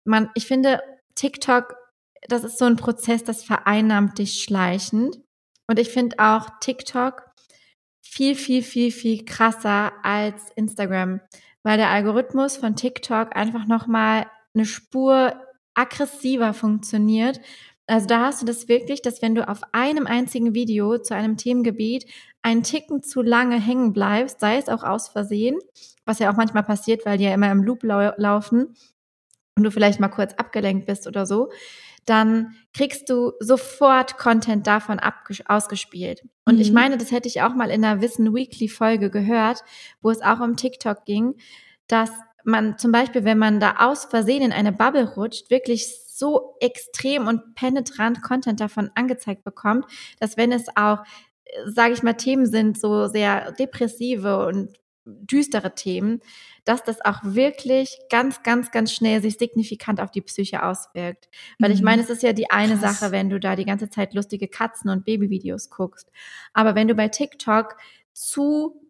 man, 0.05 0.29
ich 0.35 0.47
finde, 0.47 0.81
TikTok, 1.15 1.75
das 2.29 2.45
ist 2.45 2.59
so 2.59 2.65
ein 2.65 2.77
Prozess, 2.77 3.25
das 3.25 3.45
vereinnahmt 3.45 4.19
dich 4.19 4.43
schleichend. 4.43 5.19
Und 5.67 5.79
ich 5.79 5.91
finde 5.91 6.17
auch 6.19 6.49
TikTok 6.61 7.31
viel, 8.03 8.35
viel, 8.35 8.63
viel, 8.63 8.91
viel 8.91 9.25
krasser 9.25 9.93
als 10.03 10.51
Instagram, 10.57 11.21
weil 11.63 11.77
der 11.77 11.91
Algorithmus 11.91 12.57
von 12.57 12.77
TikTok 12.77 13.37
einfach 13.37 13.67
nochmal 13.67 14.27
eine 14.55 14.65
Spur 14.65 15.35
aggressiver 15.75 16.53
funktioniert. 16.53 17.41
Also 17.87 18.07
da 18.07 18.27
hast 18.27 18.43
du 18.43 18.47
das 18.47 18.69
wirklich, 18.69 19.03
dass 19.03 19.23
wenn 19.23 19.35
du 19.35 19.49
auf 19.49 19.63
einem 19.73 20.07
einzigen 20.07 20.55
Video 20.55 20.99
zu 20.99 21.15
einem 21.15 21.37
Themengebiet 21.37 22.07
einen 22.43 22.63
Ticken 22.63 23.03
zu 23.03 23.23
lange 23.23 23.61
hängen 23.61 23.93
bleibst, 23.93 24.41
sei 24.41 24.57
es 24.57 24.69
auch 24.69 24.83
aus 24.83 25.09
Versehen, 25.09 25.59
was 26.05 26.19
ja 26.19 26.31
auch 26.31 26.37
manchmal 26.37 26.63
passiert, 26.63 27.05
weil 27.05 27.19
die 27.19 27.25
ja 27.25 27.35
immer 27.35 27.51
im 27.51 27.63
Loop 27.63 27.83
lau 27.83 28.13
laufen 28.17 28.75
und 29.57 29.65
du 29.65 29.71
vielleicht 29.71 30.01
mal 30.01 30.09
kurz 30.09 30.35
abgelenkt 30.35 30.87
bist 30.87 31.07
oder 31.07 31.27
so, 31.27 31.51
dann 32.07 32.55
kriegst 32.73 33.09
du 33.11 33.33
sofort 33.41 34.17
Content 34.19 34.67
davon 34.67 35.01
ausgespielt. 35.47 36.23
Und 36.45 36.57
Mhm. 36.57 36.61
ich 36.61 36.73
meine, 36.73 36.99
das 36.99 37.11
hätte 37.13 37.29
ich 37.29 37.43
auch 37.43 37.55
mal 37.55 37.71
in 37.71 37.85
einer 37.85 38.01
Wissen 38.01 38.35
Weekly 38.35 38.69
Folge 38.69 39.11
gehört, 39.11 39.63
wo 40.01 40.11
es 40.11 40.23
auch 40.23 40.41
um 40.41 40.57
TikTok 40.57 41.05
ging, 41.05 41.35
dass 41.87 42.11
man 42.45 42.79
zum 42.79 42.91
Beispiel, 42.93 43.25
wenn 43.25 43.39
man 43.39 43.61
da 43.61 43.77
aus 43.79 44.07
Versehen 44.07 44.43
in 44.43 44.53
eine 44.53 44.73
Bubble 44.73 45.15
rutscht, 45.15 45.51
wirklich 45.51 45.95
so 46.07 46.57
extrem 46.61 47.27
und 47.27 47.55
penetrant 47.55 48.23
Content 48.23 48.61
davon 48.61 48.91
angezeigt 48.95 49.45
bekommt, 49.45 49.85
dass 50.19 50.37
wenn 50.37 50.53
es 50.53 50.67
auch, 50.77 51.05
sage 51.67 51.93
ich 51.95 52.03
mal, 52.03 52.15
Themen 52.15 52.47
sind, 52.47 52.79
so 52.79 53.07
sehr 53.09 53.53
depressive 53.53 54.47
und 54.47 54.79
düstere 55.05 55.75
Themen, 55.75 56.21
dass 56.65 56.85
das 56.85 57.05
auch 57.05 57.21
wirklich 57.23 57.99
ganz, 58.11 58.43
ganz, 58.43 58.71
ganz 58.71 58.93
schnell 58.93 59.23
sich 59.23 59.39
signifikant 59.39 60.01
auf 60.01 60.11
die 60.11 60.21
Psyche 60.21 60.63
auswirkt. 60.65 61.29
Weil 61.59 61.73
ich 61.73 61.81
Mhm. 61.81 61.85
meine, 61.87 62.03
es 62.03 62.11
ist 62.11 62.23
ja 62.23 62.33
die 62.33 62.51
eine 62.51 62.77
Krass. 62.79 63.01
Sache, 63.01 63.13
wenn 63.13 63.31
du 63.31 63.41
da 63.41 63.57
die 63.57 63.65
ganze 63.65 63.89
Zeit 63.91 64.15
lustige 64.15 64.47
Katzen- 64.49 64.91
und 64.91 65.05
Babyvideos 65.05 65.71
guckst. 65.71 66.11
Aber 66.53 66.75
wenn 66.75 66.89
du 66.89 66.95
bei 66.95 67.09
TikTok 67.09 67.77
zu 68.13 68.81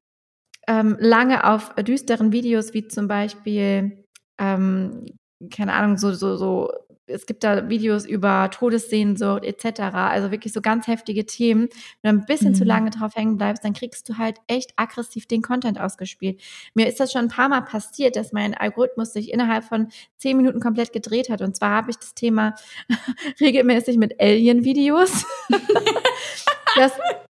ähm, 0.69 0.97
lange 1.01 1.45
auf 1.45 1.75
düsteren 1.77 2.33
Videos 2.33 2.75
wie 2.75 2.87
zum 2.87 3.09
Beispiel, 3.09 4.05
ähm, 4.39 5.07
keine 5.51 5.73
Ahnung, 5.75 5.97
so, 5.97 6.13
so, 6.13 6.37
so, 6.37 6.71
es 7.13 7.27
gibt 7.27 7.45
da 7.45 7.69
Videos 7.69 8.07
über 8.07 8.51
Todessehnsucht 8.51 9.45
etc., 9.45 9.81
also 9.95 10.31
wirklich 10.31 10.53
so 10.53 10.61
ganz 10.61 10.87
heftige 10.87 11.27
Themen, 11.27 11.69
wenn 12.03 12.17
du 12.17 12.23
ein 12.23 12.27
bisschen 12.27 12.55
zu 12.55 12.63
Mhm. 12.65 12.69
lange 12.69 12.91
drauf 12.91 13.15
hängen 13.17 13.37
bleibst, 13.37 13.65
dann 13.65 13.73
kriegst 13.73 14.09
du 14.09 14.17
halt 14.19 14.39
echt 14.47 14.73
aggressiv 14.77 15.27
den 15.27 15.43
Content 15.43 15.81
ausgespielt. 15.81 16.41
Mir 16.75 16.87
ist 16.89 17.01
das 17.01 17.13
schon 17.13 17.23
ein 17.23 17.29
paar 17.29 17.49
Mal 17.49 17.63
passiert, 17.63 18.17
dass 18.17 18.33
mein 18.33 18.55
Algorithmus 18.55 19.13
sich 19.13 19.33
innerhalb 19.33 19.65
von 19.65 19.89
zehn 20.17 20.37
Minuten 20.37 20.61
komplett 20.61 20.93
gedreht 20.93 21.29
hat. 21.31 21.43
Und 21.43 21.57
zwar 21.57 21.71
habe 21.71 21.91
ich 21.91 21.97
das 21.99 22.15
Thema 22.15 22.55
regelmäßig 23.41 23.97
mit 23.99 24.21
Alien-Videos. 24.21 25.25
das, 26.77 26.93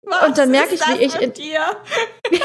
Und 0.04 0.36
dann 0.36 0.50
merke 0.50 0.74
ich, 0.74 0.80
wie 0.80 1.04
ich 1.04 1.14
in- 1.20 1.32
dir? 1.32 1.60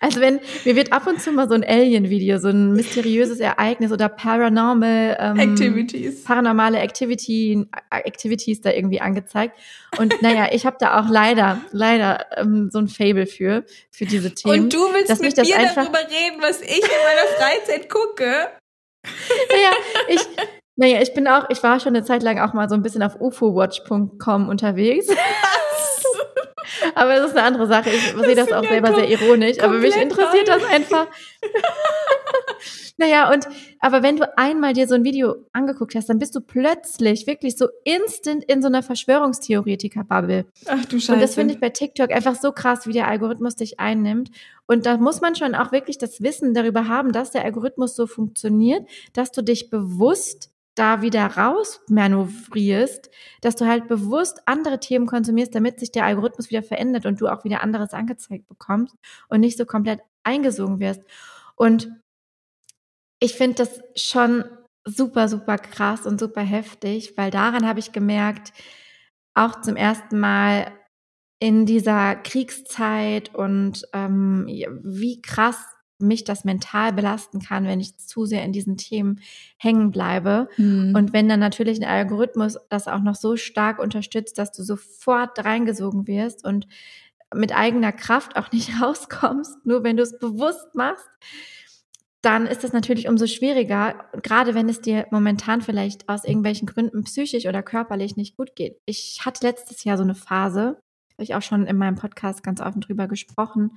Also 0.00 0.20
wenn, 0.20 0.40
mir 0.64 0.74
wird 0.74 0.92
ab 0.92 1.06
und 1.06 1.22
zu 1.22 1.30
mal 1.30 1.48
so 1.48 1.54
ein 1.54 1.62
Alien-Video, 1.64 2.38
so 2.38 2.48
ein 2.48 2.72
mysteriöses 2.72 3.38
Ereignis 3.38 3.92
oder 3.92 4.08
Paranormal 4.08 5.16
ähm, 5.18 5.38
Activities. 5.38 6.24
paranormale 6.24 6.78
Activity, 6.80 7.66
Activities 7.90 8.60
da 8.60 8.70
irgendwie 8.72 9.00
angezeigt. 9.00 9.56
Und 9.98 10.20
naja, 10.20 10.48
ich 10.50 10.66
habe 10.66 10.76
da 10.80 11.00
auch 11.00 11.08
leider, 11.08 11.60
leider 11.70 12.26
ähm, 12.36 12.68
so 12.72 12.80
ein 12.80 12.88
Fable 12.88 13.26
für, 13.26 13.64
für 13.92 14.04
diese 14.04 14.34
Themen. 14.34 14.64
Und 14.64 14.74
du 14.74 14.78
willst 14.92 15.08
dass 15.08 15.20
mich 15.20 15.28
mit 15.36 15.38
das 15.38 15.48
mir 15.48 15.56
einfach- 15.58 15.84
darüber 15.84 16.00
reden, 16.00 16.42
was 16.42 16.60
ich 16.62 16.82
in 16.82 16.82
meiner 16.82 17.28
Freizeit 17.38 17.88
gucke? 17.88 18.48
Naja, 19.50 19.70
ich, 20.08 20.20
naja, 20.76 21.00
ich 21.00 21.14
bin 21.14 21.28
auch, 21.28 21.48
ich 21.48 21.62
war 21.62 21.78
schon 21.78 21.94
eine 21.94 22.04
Zeit 22.04 22.24
lang 22.24 22.40
auch 22.40 22.52
mal 22.54 22.68
so 22.68 22.74
ein 22.74 22.82
bisschen 22.82 23.04
auf 23.04 23.20
ufowatch.com 23.20 24.48
unterwegs. 24.48 25.06
Aber 26.94 27.16
das 27.16 27.30
ist 27.30 27.36
eine 27.36 27.46
andere 27.46 27.66
Sache. 27.66 27.90
Ich 27.90 28.00
sehe 28.00 28.34
das 28.34 28.46
sind 28.46 28.54
auch 28.54 28.64
selber 28.64 28.94
sehr 28.94 29.08
ironisch. 29.08 29.60
Aber 29.60 29.74
mich 29.74 29.96
interessiert 29.96 30.48
das 30.48 30.64
einfach. 30.64 31.06
naja, 32.96 33.32
und, 33.32 33.46
aber 33.80 34.02
wenn 34.02 34.16
du 34.16 34.38
einmal 34.38 34.72
dir 34.72 34.86
so 34.86 34.94
ein 34.94 35.04
Video 35.04 35.36
angeguckt 35.52 35.94
hast, 35.94 36.08
dann 36.08 36.18
bist 36.18 36.34
du 36.34 36.40
plötzlich 36.40 37.26
wirklich 37.26 37.56
so 37.56 37.68
instant 37.84 38.44
in 38.44 38.62
so 38.62 38.68
einer 38.68 38.82
Verschwörungstheoretiker-Bubble. 38.82 40.46
Ach 40.66 40.84
du 40.84 41.00
Scheiße. 41.00 41.12
Und 41.14 41.20
das 41.20 41.34
finde 41.34 41.54
ich 41.54 41.60
bei 41.60 41.70
TikTok 41.70 42.12
einfach 42.12 42.36
so 42.36 42.52
krass, 42.52 42.86
wie 42.86 42.92
der 42.92 43.08
Algorithmus 43.08 43.56
dich 43.56 43.80
einnimmt. 43.80 44.30
Und 44.66 44.86
da 44.86 44.96
muss 44.96 45.20
man 45.20 45.34
schon 45.34 45.54
auch 45.54 45.72
wirklich 45.72 45.98
das 45.98 46.22
Wissen 46.22 46.54
darüber 46.54 46.88
haben, 46.88 47.12
dass 47.12 47.30
der 47.30 47.44
Algorithmus 47.44 47.96
so 47.96 48.06
funktioniert, 48.06 48.86
dass 49.12 49.32
du 49.32 49.42
dich 49.42 49.70
bewusst 49.70 50.51
da 50.74 51.02
wieder 51.02 51.26
raus 51.26 51.80
manövrierst, 51.88 53.10
dass 53.40 53.56
du 53.56 53.66
halt 53.66 53.88
bewusst 53.88 54.42
andere 54.46 54.80
Themen 54.80 55.06
konsumierst, 55.06 55.54
damit 55.54 55.78
sich 55.78 55.92
der 55.92 56.04
Algorithmus 56.04 56.50
wieder 56.50 56.62
verändert 56.62 57.06
und 57.06 57.20
du 57.20 57.28
auch 57.28 57.44
wieder 57.44 57.62
anderes 57.62 57.92
angezeigt 57.92 58.48
bekommst 58.48 58.96
und 59.28 59.40
nicht 59.40 59.58
so 59.58 59.66
komplett 59.66 60.00
eingesogen 60.22 60.80
wirst. 60.80 61.02
Und 61.56 61.90
ich 63.20 63.34
finde 63.34 63.56
das 63.56 63.80
schon 63.94 64.44
super, 64.84 65.28
super 65.28 65.58
krass 65.58 66.06
und 66.06 66.18
super 66.18 66.40
heftig, 66.40 67.16
weil 67.16 67.30
daran 67.30 67.66
habe 67.66 67.78
ich 67.78 67.92
gemerkt, 67.92 68.52
auch 69.34 69.60
zum 69.60 69.76
ersten 69.76 70.18
Mal 70.18 70.72
in 71.38 71.66
dieser 71.66 72.16
Kriegszeit 72.16 73.34
und 73.34 73.86
ähm, 73.92 74.46
wie 74.82 75.20
krass 75.22 75.58
mich 76.02 76.24
das 76.24 76.44
mental 76.44 76.92
belasten 76.92 77.40
kann, 77.40 77.64
wenn 77.64 77.80
ich 77.80 77.96
zu 77.98 78.26
sehr 78.26 78.44
in 78.44 78.52
diesen 78.52 78.76
Themen 78.76 79.20
hängen 79.56 79.90
bleibe. 79.90 80.48
Mhm. 80.56 80.94
Und 80.94 81.12
wenn 81.12 81.28
dann 81.28 81.40
natürlich 81.40 81.80
ein 81.80 81.88
Algorithmus 81.88 82.58
das 82.68 82.88
auch 82.88 83.00
noch 83.00 83.14
so 83.14 83.36
stark 83.36 83.78
unterstützt, 83.78 84.38
dass 84.38 84.52
du 84.52 84.62
sofort 84.62 85.44
reingesogen 85.44 86.06
wirst 86.06 86.44
und 86.44 86.66
mit 87.34 87.56
eigener 87.56 87.92
Kraft 87.92 88.36
auch 88.36 88.52
nicht 88.52 88.70
rauskommst, 88.82 89.64
nur 89.64 89.84
wenn 89.84 89.96
du 89.96 90.02
es 90.02 90.18
bewusst 90.18 90.74
machst, 90.74 91.08
dann 92.22 92.46
ist 92.46 92.62
es 92.62 92.72
natürlich 92.72 93.08
umso 93.08 93.26
schwieriger, 93.26 94.04
gerade 94.22 94.54
wenn 94.54 94.68
es 94.68 94.80
dir 94.80 95.06
momentan 95.10 95.60
vielleicht 95.60 96.08
aus 96.08 96.24
irgendwelchen 96.24 96.66
Gründen 96.66 97.02
psychisch 97.02 97.46
oder 97.46 97.64
körperlich 97.64 98.16
nicht 98.16 98.36
gut 98.36 98.54
geht. 98.54 98.80
Ich 98.86 99.22
hatte 99.24 99.44
letztes 99.44 99.82
Jahr 99.82 99.96
so 99.96 100.04
eine 100.04 100.14
Phase, 100.14 100.80
habe 101.14 101.24
ich 101.24 101.34
auch 101.34 101.42
schon 101.42 101.66
in 101.66 101.76
meinem 101.76 101.96
Podcast 101.96 102.44
ganz 102.44 102.60
offen 102.60 102.80
drüber 102.80 103.08
gesprochen, 103.08 103.76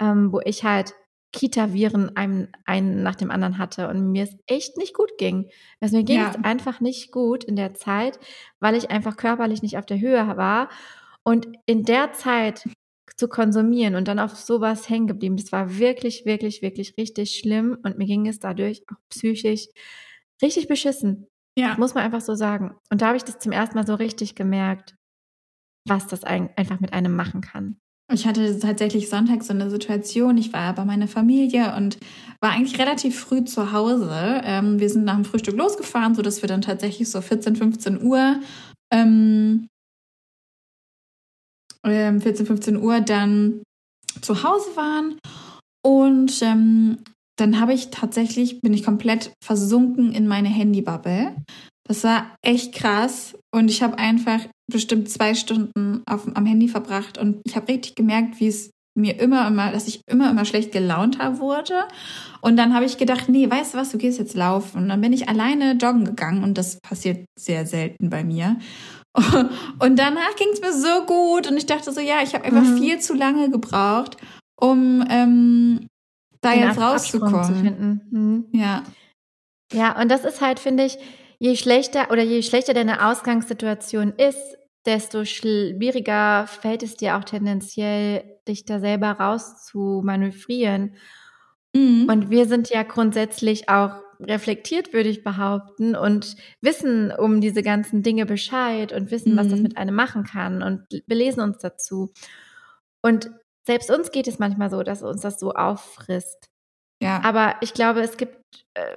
ähm, 0.00 0.32
wo 0.32 0.40
ich 0.44 0.64
halt 0.64 0.94
Kita-Viren 1.36 2.16
einen, 2.16 2.48
einen 2.64 3.02
nach 3.02 3.14
dem 3.14 3.30
anderen 3.30 3.58
hatte 3.58 3.88
und 3.88 4.10
mir 4.10 4.24
es 4.24 4.36
echt 4.46 4.78
nicht 4.78 4.94
gut 4.94 5.18
ging. 5.18 5.50
Also 5.80 5.98
mir 5.98 6.04
ging 6.04 6.20
ja. 6.20 6.30
es 6.30 6.42
einfach 6.42 6.80
nicht 6.80 7.12
gut 7.12 7.44
in 7.44 7.56
der 7.56 7.74
Zeit, 7.74 8.18
weil 8.58 8.74
ich 8.74 8.90
einfach 8.90 9.18
körperlich 9.18 9.62
nicht 9.62 9.76
auf 9.76 9.84
der 9.84 10.00
Höhe 10.00 10.36
war. 10.36 10.70
Und 11.24 11.46
in 11.66 11.84
der 11.84 12.12
Zeit 12.12 12.66
zu 13.16 13.28
konsumieren 13.28 13.96
und 13.96 14.08
dann 14.08 14.18
auf 14.18 14.34
sowas 14.34 14.88
hängen 14.88 15.06
geblieben, 15.06 15.36
das 15.36 15.52
war 15.52 15.78
wirklich, 15.78 16.24
wirklich, 16.24 16.62
wirklich 16.62 16.94
richtig 16.96 17.38
schlimm 17.38 17.76
und 17.82 17.98
mir 17.98 18.06
ging 18.06 18.26
es 18.26 18.38
dadurch 18.38 18.82
auch 18.90 18.96
psychisch 19.10 19.68
richtig 20.42 20.68
beschissen. 20.68 21.26
Ja. 21.58 21.76
Muss 21.78 21.94
man 21.94 22.04
einfach 22.04 22.20
so 22.20 22.34
sagen. 22.34 22.76
Und 22.90 23.02
da 23.02 23.08
habe 23.08 23.16
ich 23.16 23.24
das 23.24 23.38
zum 23.38 23.52
ersten 23.52 23.76
Mal 23.76 23.86
so 23.86 23.94
richtig 23.94 24.34
gemerkt, 24.34 24.96
was 25.86 26.06
das 26.06 26.24
einfach 26.24 26.80
mit 26.80 26.94
einem 26.94 27.14
machen 27.14 27.42
kann. 27.42 27.78
Ich 28.12 28.24
hatte 28.24 28.58
tatsächlich 28.60 29.08
Sonntag 29.08 29.42
so 29.42 29.52
eine 29.52 29.68
Situation. 29.68 30.38
Ich 30.38 30.52
war 30.52 30.74
bei 30.74 30.84
meiner 30.84 31.08
Familie 31.08 31.74
und 31.76 31.98
war 32.40 32.52
eigentlich 32.52 32.78
relativ 32.78 33.18
früh 33.18 33.44
zu 33.44 33.72
Hause. 33.72 34.42
Ähm, 34.44 34.78
wir 34.78 34.88
sind 34.88 35.04
nach 35.04 35.16
dem 35.16 35.24
Frühstück 35.24 35.56
losgefahren, 35.56 36.14
sodass 36.14 36.40
wir 36.40 36.48
dann 36.48 36.62
tatsächlich 36.62 37.10
so 37.10 37.20
14, 37.20 37.56
15 37.56 38.02
Uhr, 38.02 38.40
ähm, 38.92 39.66
14, 41.84 42.46
ähm, 42.46 42.46
15 42.46 42.76
Uhr 42.76 43.00
dann 43.00 43.62
zu 44.20 44.44
Hause 44.44 44.76
waren. 44.76 45.18
Und 45.84 46.42
ähm, 46.42 46.98
dann 47.36 47.60
habe 47.60 47.74
ich 47.74 47.90
tatsächlich, 47.90 48.60
bin 48.60 48.72
ich 48.72 48.84
komplett 48.84 49.32
versunken 49.44 50.12
in 50.12 50.26
meine 50.28 50.48
Handybubble. 50.48 51.34
Das 51.86 52.04
war 52.04 52.34
echt 52.42 52.74
krass. 52.74 53.36
Und 53.54 53.70
ich 53.70 53.82
habe 53.82 53.98
einfach 53.98 54.40
bestimmt 54.70 55.08
zwei 55.08 55.34
Stunden 55.34 56.02
auf, 56.06 56.26
am 56.34 56.46
Handy 56.46 56.68
verbracht 56.68 57.18
und 57.18 57.40
ich 57.44 57.54
habe 57.54 57.68
richtig 57.68 57.94
gemerkt, 57.94 58.40
wie 58.40 58.48
es 58.48 58.70
mir 58.96 59.20
immer, 59.20 59.46
immer, 59.46 59.70
dass 59.70 59.86
ich 59.86 60.00
immer, 60.08 60.30
immer 60.30 60.44
schlecht 60.44 60.72
gelaunt 60.72 61.18
habe 61.18 61.38
wurde. 61.38 61.84
Und 62.40 62.56
dann 62.56 62.74
habe 62.74 62.86
ich 62.86 62.96
gedacht, 62.96 63.28
nee, 63.28 63.48
weißt 63.48 63.74
du 63.74 63.78
was, 63.78 63.90
du 63.90 63.98
gehst 63.98 64.18
jetzt 64.18 64.34
laufen. 64.34 64.82
Und 64.82 64.88
dann 64.88 65.00
bin 65.00 65.12
ich 65.12 65.28
alleine 65.28 65.72
joggen 65.72 66.04
gegangen 66.04 66.42
und 66.42 66.56
das 66.56 66.80
passiert 66.80 67.26
sehr 67.38 67.66
selten 67.66 68.10
bei 68.10 68.24
mir. 68.24 68.58
Und 69.78 69.98
danach 69.98 70.36
ging 70.36 70.48
es 70.52 70.60
mir 70.60 70.74
so 70.74 71.06
gut 71.06 71.50
und 71.50 71.56
ich 71.56 71.64
dachte 71.64 71.90
so, 71.90 72.00
ja, 72.00 72.16
ich 72.22 72.34
habe 72.34 72.44
einfach 72.44 72.64
mhm. 72.64 72.76
viel 72.76 72.98
zu 72.98 73.14
lange 73.14 73.48
gebraucht, 73.48 74.18
um 74.60 75.02
ähm, 75.08 75.86
da 76.42 76.52
Den 76.52 76.60
jetzt 76.64 76.78
rauszukommen. 76.78 78.02
Mhm. 78.10 78.44
Ja. 78.52 78.82
Ja, 79.72 79.98
und 79.98 80.10
das 80.10 80.26
ist 80.26 80.42
halt, 80.42 80.60
finde 80.60 80.84
ich, 80.84 80.98
je 81.38 81.56
schlechter 81.56 82.10
oder 82.10 82.22
je 82.22 82.42
schlechter 82.42 82.74
deine 82.74 83.06
Ausgangssituation 83.06 84.12
ist, 84.16 84.56
desto 84.84 85.24
schwieriger 85.24 86.46
fällt 86.46 86.82
es 86.82 86.96
dir 86.96 87.16
auch 87.16 87.24
tendenziell, 87.24 88.38
dich 88.46 88.64
da 88.64 88.78
selber 88.78 89.12
raus 89.12 89.64
zu 89.66 90.00
manövrieren. 90.04 90.94
Mhm. 91.74 92.08
Und 92.08 92.30
wir 92.30 92.46
sind 92.46 92.70
ja 92.70 92.82
grundsätzlich 92.84 93.68
auch 93.68 94.00
reflektiert, 94.20 94.92
würde 94.92 95.08
ich 95.08 95.24
behaupten, 95.24 95.94
und 95.94 96.36
wissen 96.62 97.12
um 97.12 97.40
diese 97.40 97.62
ganzen 97.62 98.02
Dinge 98.02 98.24
Bescheid 98.24 98.92
und 98.92 99.10
wissen, 99.10 99.32
mhm. 99.32 99.36
was 99.36 99.48
das 99.48 99.58
mhm. 99.58 99.64
mit 99.64 99.76
einem 99.76 99.94
machen 99.94 100.24
kann 100.24 100.62
und 100.62 100.86
belesen 101.06 101.42
uns 101.42 101.58
dazu. 101.58 102.12
Und 103.02 103.30
selbst 103.66 103.90
uns 103.90 104.10
geht 104.12 104.28
es 104.28 104.38
manchmal 104.38 104.70
so, 104.70 104.82
dass 104.82 105.02
uns 105.02 105.20
das 105.20 105.38
so 105.38 105.52
auffrisst. 105.52 106.48
Ja. 107.02 107.20
Aber 107.24 107.56
ich 107.60 107.74
glaube, 107.74 108.00
es 108.00 108.16
gibt 108.16 108.38
äh, 108.74 108.96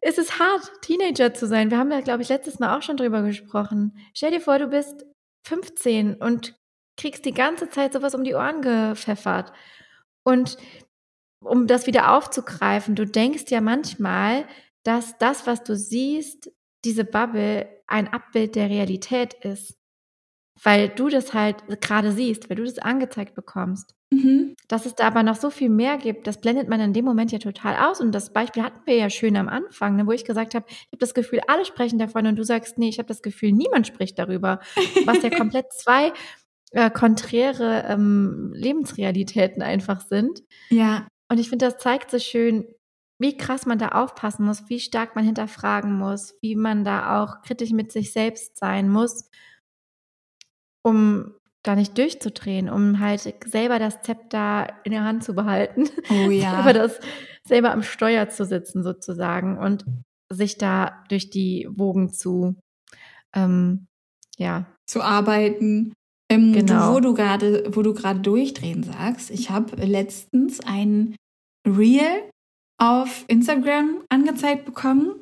es 0.00 0.18
ist 0.18 0.38
hart, 0.38 0.70
Teenager 0.82 1.34
zu 1.34 1.46
sein. 1.46 1.70
Wir 1.70 1.78
haben 1.78 1.90
ja, 1.90 2.00
glaube 2.00 2.22
ich, 2.22 2.28
letztes 2.28 2.58
Mal 2.58 2.76
auch 2.76 2.82
schon 2.82 2.96
drüber 2.96 3.22
gesprochen. 3.22 3.98
Stell 4.14 4.30
dir 4.30 4.40
vor, 4.40 4.58
du 4.58 4.68
bist 4.68 5.06
15 5.46 6.14
und 6.14 6.56
kriegst 6.96 7.24
die 7.24 7.32
ganze 7.32 7.70
Zeit 7.70 7.92
sowas 7.92 8.14
um 8.14 8.24
die 8.24 8.34
Ohren 8.34 8.62
gepfeffert. 8.62 9.52
Und 10.24 10.56
um 11.44 11.66
das 11.66 11.86
wieder 11.86 12.16
aufzugreifen, 12.16 12.94
du 12.94 13.06
denkst 13.06 13.44
ja 13.48 13.60
manchmal, 13.60 14.46
dass 14.82 15.16
das, 15.18 15.46
was 15.46 15.62
du 15.62 15.76
siehst, 15.76 16.50
diese 16.84 17.04
Bubble 17.04 17.68
ein 17.86 18.08
Abbild 18.08 18.56
der 18.56 18.68
Realität 18.68 19.34
ist. 19.34 19.76
Weil 20.62 20.88
du 20.88 21.08
das 21.08 21.34
halt 21.34 21.56
gerade 21.80 22.12
siehst, 22.12 22.48
weil 22.48 22.56
du 22.56 22.64
das 22.64 22.78
angezeigt 22.78 23.34
bekommst. 23.34 23.94
Mhm. 24.10 24.54
Dass 24.68 24.86
es 24.86 24.94
da 24.94 25.06
aber 25.06 25.22
noch 25.22 25.36
so 25.36 25.50
viel 25.50 25.68
mehr 25.68 25.98
gibt, 25.98 26.26
das 26.26 26.40
blendet 26.40 26.68
man 26.68 26.80
in 26.80 26.92
dem 26.92 27.04
Moment 27.04 27.30
ja 27.30 27.38
total 27.38 27.76
aus. 27.76 28.00
Und 28.00 28.12
das 28.12 28.32
Beispiel 28.32 28.62
hatten 28.62 28.80
wir 28.86 28.96
ja 28.96 29.10
schön 29.10 29.36
am 29.36 29.48
Anfang, 29.48 29.96
ne, 29.96 30.06
wo 30.06 30.12
ich 30.12 30.24
gesagt 30.24 30.54
habe, 30.54 30.66
ich 30.68 30.88
habe 30.88 30.98
das 30.98 31.14
Gefühl, 31.14 31.40
alle 31.46 31.64
sprechen 31.64 31.98
davon 31.98 32.26
und 32.26 32.36
du 32.36 32.44
sagst, 32.44 32.78
nee, 32.78 32.88
ich 32.88 32.98
habe 32.98 33.08
das 33.08 33.22
Gefühl, 33.22 33.52
niemand 33.52 33.86
spricht 33.86 34.18
darüber. 34.18 34.60
Was 35.04 35.22
ja 35.22 35.30
komplett 35.36 35.72
zwei 35.72 36.12
äh, 36.72 36.90
konträre 36.90 37.84
ähm, 37.88 38.52
Lebensrealitäten 38.54 39.62
einfach 39.62 40.00
sind. 40.00 40.42
Ja. 40.70 41.06
Und 41.28 41.38
ich 41.38 41.50
finde, 41.50 41.66
das 41.66 41.78
zeigt 41.78 42.10
so 42.10 42.18
schön, 42.18 42.66
wie 43.18 43.36
krass 43.36 43.66
man 43.66 43.78
da 43.78 43.88
aufpassen 43.88 44.44
muss, 44.44 44.68
wie 44.68 44.80
stark 44.80 45.16
man 45.16 45.24
hinterfragen 45.24 45.92
muss, 45.92 46.34
wie 46.40 46.56
man 46.56 46.84
da 46.84 47.22
auch 47.22 47.42
kritisch 47.42 47.72
mit 47.72 47.90
sich 47.90 48.12
selbst 48.12 48.56
sein 48.56 48.88
muss, 48.88 49.28
um 50.88 51.34
da 51.62 51.74
nicht 51.74 51.98
durchzudrehen, 51.98 52.70
um 52.70 53.00
halt 53.00 53.34
selber 53.46 53.78
das 53.78 54.00
Zepter 54.02 54.68
in 54.84 54.92
der 54.92 55.04
Hand 55.04 55.24
zu 55.24 55.34
behalten. 55.34 55.88
Oh 56.10 56.30
ja. 56.30 56.54
Aber 56.54 56.72
das 56.72 57.00
selber 57.44 57.72
am 57.72 57.82
Steuer 57.82 58.28
zu 58.28 58.44
sitzen 58.44 58.82
sozusagen 58.82 59.58
und 59.58 59.84
sich 60.30 60.58
da 60.58 61.04
durch 61.08 61.30
die 61.30 61.68
Wogen 61.70 62.12
zu, 62.12 62.56
ähm, 63.34 63.86
ja. 64.36 64.66
Zu 64.86 65.02
arbeiten. 65.02 65.92
Ähm, 66.30 66.52
genau. 66.52 66.88
Du, 66.88 66.94
wo 66.94 67.00
du 67.00 67.14
gerade, 67.14 67.64
wo 67.74 67.82
du 67.82 67.94
gerade 67.94 68.20
durchdrehen 68.20 68.82
sagst, 68.82 69.30
ich 69.30 69.50
habe 69.50 69.76
letztens 69.76 70.60
ein 70.60 71.16
Reel 71.66 72.30
auf 72.78 73.24
Instagram 73.28 74.02
angezeigt 74.08 74.64
bekommen. 74.64 75.20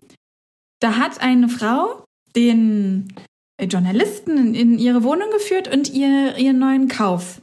Da 0.80 0.96
hat 0.96 1.20
eine 1.20 1.48
Frau 1.48 2.04
den 2.34 3.14
Journalisten 3.60 4.54
in 4.54 4.78
ihre 4.78 5.02
Wohnung 5.02 5.30
geführt 5.30 5.72
und 5.72 5.92
ihr, 5.92 6.36
ihren 6.36 6.58
neuen 6.58 6.88
Kauf 6.88 7.40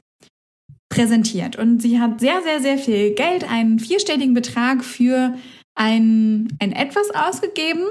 präsentiert. 0.89 1.55
Und 1.55 1.81
sie 1.81 1.99
hat 1.99 2.19
sehr, 2.19 2.41
sehr, 2.43 2.59
sehr 2.59 2.77
viel 2.77 3.15
Geld, 3.15 3.49
einen 3.49 3.79
vierstelligen 3.79 4.33
Betrag 4.33 4.83
für 4.83 5.35
ein, 5.75 6.55
ein 6.59 6.71
Etwas 6.71 7.09
ausgegeben, 7.11 7.85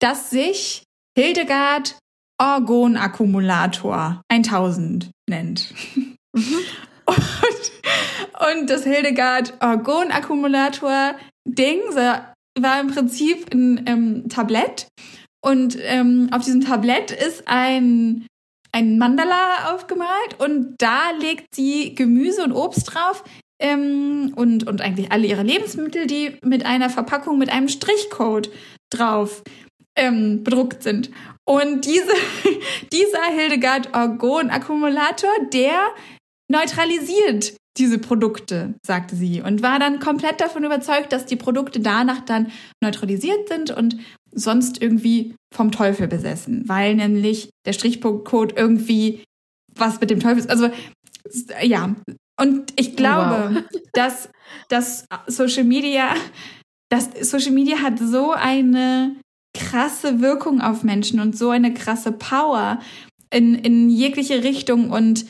das 0.00 0.30
sich 0.30 0.84
Hildegard 1.16 1.98
Orgon-Akkumulator 2.38 4.22
1000 4.28 5.10
nennt. 5.28 5.74
Mhm. 5.94 6.16
Und, 7.06 7.70
und 8.58 8.68
das 8.68 8.82
Hildegard 8.82 9.54
Orgon-Akkumulator-Ding 9.60 11.78
war 11.94 12.34
im 12.80 12.88
Prinzip 12.88 13.54
ein 13.54 13.84
ähm, 13.86 14.28
Tablett 14.28 14.88
und 15.44 15.78
ähm, 15.80 16.28
auf 16.32 16.44
diesem 16.44 16.62
Tablett 16.62 17.10
ist 17.10 17.44
ein, 17.46 18.26
ein 18.72 18.98
Mandala 18.98 19.74
aufgemalt 19.74 20.38
und 20.38 20.74
da 20.78 21.10
legt 21.20 21.54
sie 21.54 21.94
Gemüse 21.94 22.44
und 22.44 22.52
Obst 22.52 22.94
drauf 22.94 23.24
ähm, 23.60 24.32
und, 24.36 24.66
und 24.66 24.80
eigentlich 24.80 25.12
alle 25.12 25.26
ihre 25.26 25.42
Lebensmittel, 25.42 26.06
die 26.06 26.36
mit 26.42 26.66
einer 26.66 26.90
Verpackung 26.90 27.38
mit 27.38 27.50
einem 27.50 27.68
Strichcode 27.68 28.50
drauf 28.90 29.42
ähm, 29.96 30.44
bedruckt 30.44 30.82
sind. 30.82 31.10
Und 31.48 31.84
diese, 31.84 32.12
dieser 32.92 33.24
Hildegard 33.24 33.94
Orgon 33.94 34.50
Akkumulator, 34.50 35.30
der 35.52 35.88
neutralisiert 36.50 37.56
diese 37.76 37.98
Produkte, 37.98 38.74
sagte 38.86 39.16
sie, 39.16 39.42
und 39.42 39.62
war 39.62 39.78
dann 39.78 40.00
komplett 40.00 40.40
davon 40.40 40.64
überzeugt, 40.64 41.12
dass 41.12 41.26
die 41.26 41.36
Produkte 41.36 41.80
danach 41.80 42.20
dann 42.20 42.50
neutralisiert 42.82 43.48
sind 43.48 43.70
und 43.70 43.98
sonst 44.36 44.80
irgendwie 44.80 45.34
vom 45.52 45.72
Teufel 45.72 46.06
besessen, 46.06 46.68
weil 46.68 46.94
nämlich 46.94 47.50
der 47.64 47.72
Strichcode 47.72 48.56
irgendwie 48.56 49.24
was 49.74 50.00
mit 50.00 50.10
dem 50.10 50.20
Teufel 50.20 50.38
ist. 50.38 50.50
Also 50.50 50.70
ja, 51.62 51.94
und 52.40 52.72
ich 52.76 52.96
glaube, 52.96 53.54
wow. 53.54 53.62
dass, 53.92 54.28
dass 54.68 55.06
Social 55.26 55.64
Media, 55.64 56.14
dass 56.90 57.10
Social 57.22 57.52
Media 57.52 57.78
hat 57.78 57.98
so 57.98 58.32
eine 58.32 59.16
krasse 59.56 60.20
Wirkung 60.20 60.60
auf 60.60 60.82
Menschen 60.82 61.18
und 61.18 61.36
so 61.36 61.50
eine 61.50 61.72
krasse 61.72 62.12
Power 62.12 62.78
in, 63.30 63.54
in 63.54 63.88
jegliche 63.88 64.44
Richtung 64.44 64.90
und 64.90 65.26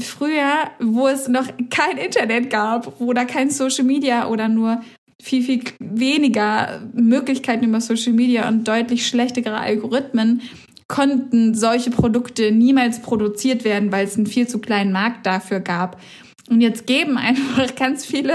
früher, 0.00 0.70
wo 0.78 1.08
es 1.08 1.28
noch 1.28 1.46
kein 1.68 1.98
Internet 1.98 2.50
gab, 2.50 2.92
da 2.98 3.24
kein 3.24 3.50
Social 3.50 3.84
Media 3.84 4.28
oder 4.28 4.48
nur 4.48 4.82
viel, 5.22 5.42
viel 5.42 5.62
weniger 5.78 6.82
Möglichkeiten 6.94 7.64
über 7.64 7.80
Social 7.80 8.12
Media 8.12 8.48
und 8.48 8.66
deutlich 8.66 9.06
schlechtere 9.06 9.58
Algorithmen 9.58 10.42
konnten 10.88 11.54
solche 11.54 11.90
Produkte 11.90 12.50
niemals 12.50 13.00
produziert 13.00 13.64
werden, 13.64 13.92
weil 13.92 14.06
es 14.06 14.16
einen 14.16 14.26
viel 14.26 14.48
zu 14.48 14.58
kleinen 14.58 14.92
Markt 14.92 15.24
dafür 15.24 15.60
gab. 15.60 16.00
Und 16.48 16.60
jetzt 16.60 16.86
geben 16.86 17.16
einfach 17.16 17.74
ganz 17.76 18.04
viele 18.04 18.34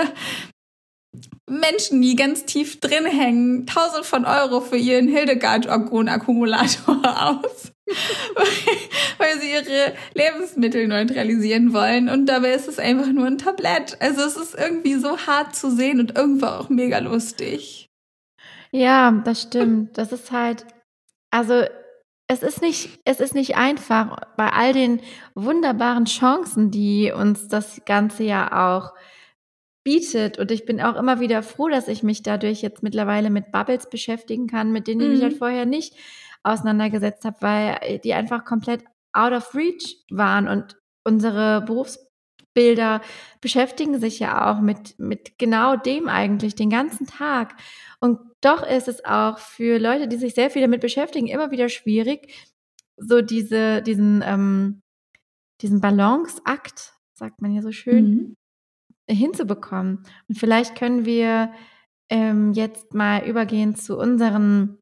Menschen, 1.48 2.02
die 2.02 2.16
ganz 2.16 2.46
tief 2.46 2.80
drin 2.80 3.06
hängen, 3.06 3.68
tausend 3.68 4.06
von 4.06 4.26
Euro 4.26 4.62
für 4.62 4.78
ihren 4.78 5.08
Hildegard-Orgon-Akkumulator 5.08 7.02
aus. 7.44 7.75
weil 9.18 9.40
sie 9.40 9.52
ihre 9.52 9.94
Lebensmittel 10.14 10.88
neutralisieren 10.88 11.74
wollen 11.74 12.10
und 12.10 12.26
dabei 12.26 12.52
ist 12.52 12.68
es 12.68 12.80
einfach 12.80 13.08
nur 13.08 13.28
ein 13.28 13.38
Tablett. 13.38 13.98
Also 14.02 14.22
es 14.22 14.36
ist 14.36 14.56
irgendwie 14.56 14.96
so 14.96 15.18
hart 15.18 15.56
zu 15.56 15.70
sehen 15.70 16.00
und 16.00 16.18
irgendwo 16.18 16.48
auch 16.48 16.70
mega 16.70 16.98
lustig. 17.00 17.88
Ja, 18.72 19.12
das 19.24 19.44
stimmt. 19.44 19.98
Das 19.98 20.12
ist 20.12 20.32
halt, 20.32 20.66
also 21.32 21.64
es 22.28 22.42
ist 22.42 22.62
nicht, 22.62 23.00
es 23.06 23.20
ist 23.20 23.36
nicht 23.36 23.56
einfach 23.56 24.18
bei 24.36 24.50
all 24.50 24.74
den 24.74 25.00
wunderbaren 25.36 26.06
Chancen, 26.06 26.72
die 26.72 27.14
uns 27.16 27.48
das 27.48 27.84
Ganze 27.86 28.24
ja 28.24 28.76
auch 28.76 28.94
bietet. 29.84 30.40
Und 30.40 30.50
ich 30.50 30.66
bin 30.66 30.82
auch 30.82 30.96
immer 30.96 31.20
wieder 31.20 31.44
froh, 31.44 31.70
dass 31.70 31.88
ich 31.88 32.02
mich 32.02 32.24
dadurch 32.24 32.64
jetzt 32.64 32.82
mittlerweile 32.82 33.30
mit 33.30 33.52
Bubbles 33.52 33.90
beschäftigen 33.90 34.48
kann, 34.48 34.72
mit 34.72 34.88
denen 34.88 35.02
ich 35.02 35.10
mich 35.10 35.22
halt 35.22 35.34
mhm. 35.34 35.38
vorher 35.38 35.66
nicht 35.68 35.94
auseinandergesetzt 36.46 37.26
habe, 37.26 37.38
weil 37.42 38.00
die 38.00 38.14
einfach 38.14 38.46
komplett 38.46 38.84
out 39.14 39.34
of 39.34 39.56
reach 39.56 39.98
waren 40.12 40.48
und 40.48 40.78
unsere 41.04 41.62
Berufsbilder 41.62 43.02
beschäftigen 43.42 44.00
sich 44.00 44.20
ja 44.20 44.52
auch 44.52 44.60
mit, 44.60 45.00
mit 45.00 45.38
genau 45.38 45.76
dem 45.76 46.08
eigentlich 46.08 46.56
den 46.56 46.70
ganzen 46.70 47.08
Tag. 47.08 47.56
Und 48.00 48.20
doch 48.42 48.66
ist 48.66 48.88
es 48.88 49.04
auch 49.06 49.40
für 49.40 49.80
Leute, 49.80 50.08
die 50.08 50.18
sich 50.18 50.36
sehr 50.36 50.50
viel 50.50 50.62
damit 50.62 50.82
beschäftigen, 50.82 51.28
immer 51.28 51.52
wieder 51.52 51.70
schwierig, 51.70 52.34
so 52.98 53.22
diese, 53.22 53.82
diesen, 53.82 54.24
ähm, 54.26 54.82
diesen 55.62 55.82
Balanceakt, 55.82 56.94
sagt 57.18 57.42
man 57.42 57.54
ja 57.54 57.62
so 57.62 57.72
schön, 57.72 58.36
mhm. 59.08 59.16
hinzubekommen. 59.16 60.04
Und 60.28 60.38
vielleicht 60.38 60.76
können 60.78 61.06
wir 61.06 61.52
ähm, 62.10 62.54
jetzt 62.54 62.94
mal 62.94 63.26
übergehen 63.28 63.76
zu 63.76 63.98
unseren 63.98 64.80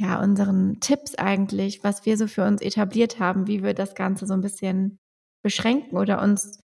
ja, 0.00 0.22
unseren 0.22 0.78
Tipps 0.80 1.14
eigentlich, 1.14 1.82
was 1.82 2.04
wir 2.04 2.16
so 2.16 2.26
für 2.26 2.44
uns 2.44 2.60
etabliert 2.60 3.18
haben, 3.18 3.46
wie 3.46 3.62
wir 3.62 3.74
das 3.74 3.94
Ganze 3.94 4.26
so 4.26 4.34
ein 4.34 4.42
bisschen 4.42 4.98
beschränken 5.42 5.96
oder 5.96 6.22
uns, 6.22 6.60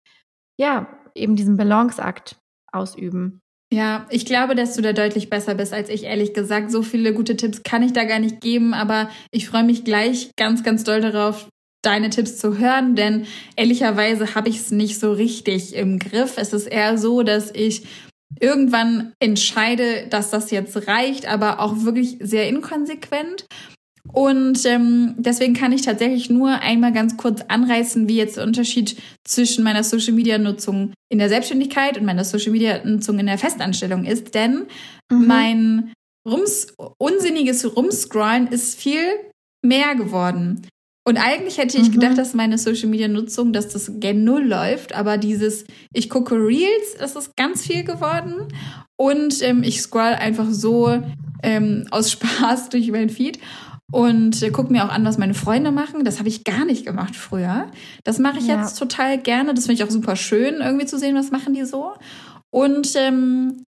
ja, 0.59 0.89
eben 1.15 1.37
diesen 1.37 1.57
Balanceakt 1.57 2.39
ausüben. 2.73 3.41
Ja, 3.73 4.07
ich 4.11 4.27
glaube, 4.27 4.57
dass 4.57 4.75
du 4.75 4.83
da 4.83 4.93
deutlich 4.93 5.31
besser 5.31 5.55
bist 5.55 5.73
als 5.73 5.89
ich, 5.89 6.03
ehrlich 6.03 6.35
gesagt. 6.35 6.73
So 6.73 6.83
viele 6.83 7.15
gute 7.15 7.37
Tipps 7.37 7.63
kann 7.63 7.85
ich 7.85 7.93
da 7.93 8.05
gar 8.05 8.19
nicht 8.19 8.41
geben, 8.41 8.75
aber 8.75 9.09
ich 9.31 9.49
freue 9.49 9.63
mich 9.63 9.85
gleich 9.85 10.33
ganz, 10.37 10.65
ganz 10.65 10.83
doll 10.83 11.01
darauf, 11.01 11.49
deine 11.83 12.11
Tipps 12.11 12.37
zu 12.37 12.59
hören, 12.59 12.95
denn 12.95 13.27
ehrlicherweise 13.57 14.35
habe 14.35 14.49
ich 14.49 14.59
es 14.59 14.71
nicht 14.71 14.99
so 14.99 15.13
richtig 15.13 15.75
im 15.75 15.99
Griff. 15.99 16.37
Es 16.37 16.53
ist 16.53 16.67
eher 16.67 16.99
so, 16.99 17.23
dass 17.23 17.51
ich 17.55 17.87
irgendwann 18.39 19.13
entscheide, 19.19 20.07
dass 20.09 20.31
das 20.31 20.51
jetzt 20.51 20.87
reicht, 20.87 21.27
aber 21.27 21.61
auch 21.61 21.85
wirklich 21.85 22.19
sehr 22.21 22.49
inkonsequent. 22.49 23.47
Und 24.13 24.65
ähm, 24.65 25.15
deswegen 25.19 25.55
kann 25.55 25.73
ich 25.73 25.83
tatsächlich 25.83 26.31
nur 26.31 26.61
einmal 26.61 26.93
ganz 26.93 27.17
kurz 27.17 27.43
anreißen, 27.43 28.09
wie 28.09 28.17
jetzt 28.17 28.37
der 28.37 28.45
Unterschied 28.45 29.01
zwischen 29.25 29.63
meiner 29.63 29.85
Social 29.85 30.15
Media 30.15 30.39
Nutzung 30.39 30.95
in 31.11 31.19
der 31.19 31.29
Selbstständigkeit 31.29 31.99
und 31.99 32.07
meiner 32.07 32.25
Social 32.25 32.53
Media 32.53 32.85
Nutzung 32.85 33.19
in 33.19 33.27
der 33.27 33.39
Festanstellung 33.39 34.05
ist. 34.05 34.35
Denn 34.35 34.67
mhm. 35.11 35.27
mein 35.27 35.93
Rums, 36.27 36.69
unsinniges 36.99 37.77
Rumscrollen 37.77 38.49
ist 38.49 38.81
viel 38.81 39.05
mehr 39.65 39.95
geworden. 39.95 40.67
Und 41.11 41.17
eigentlich 41.17 41.59
hätte 41.59 41.77
ich 41.77 41.89
mhm. 41.89 41.95
gedacht, 41.95 42.19
dass 42.19 42.35
meine 42.35 42.57
Social 42.57 42.89
Media 42.89 43.09
Nutzung, 43.09 43.53
dass 43.53 43.67
das 43.67 43.91
gen 43.97 44.23
Null 44.23 44.45
läuft, 44.45 44.95
aber 44.95 45.19
dieses, 45.19 45.65
ich 45.93 46.09
gucke 46.09 46.37
Reels, 46.37 46.95
das 47.01 47.17
ist 47.17 47.37
ganz 47.37 47.67
viel 47.67 47.83
geworden. 47.83 48.47
Und 48.97 49.43
ähm, 49.43 49.65
ich 49.65 49.83
scroll 49.83 50.03
einfach 50.03 50.47
so 50.49 51.03
ähm, 51.43 51.89
aus 51.91 52.13
Spaß 52.13 52.69
durch 52.71 52.89
mein 52.93 53.11
Feed 53.11 53.41
und 53.91 54.41
äh, 54.41 54.51
gucke 54.51 54.71
mir 54.71 54.85
auch 54.85 54.91
an, 54.93 55.05
was 55.05 55.19
meine 55.19 55.35
Freunde 55.35 55.73
machen. 55.73 56.05
Das 56.05 56.21
habe 56.21 56.29
ich 56.29 56.45
gar 56.45 56.65
nicht 56.65 56.87
gemacht 56.87 57.17
früher. 57.17 57.67
Das 58.05 58.21
mache 58.21 58.39
ich 58.39 58.47
ja. 58.47 58.61
jetzt 58.61 58.79
total 58.79 59.19
gerne. 59.19 59.53
Das 59.53 59.67
finde 59.67 59.83
ich 59.83 59.89
auch 59.89 59.93
super 59.93 60.15
schön, 60.15 60.61
irgendwie 60.61 60.87
zu 60.87 60.97
sehen, 60.97 61.17
was 61.17 61.33
machen 61.33 61.55
die 61.55 61.65
so. 61.65 61.91
Und 62.51 62.93
ähm, 62.95 63.65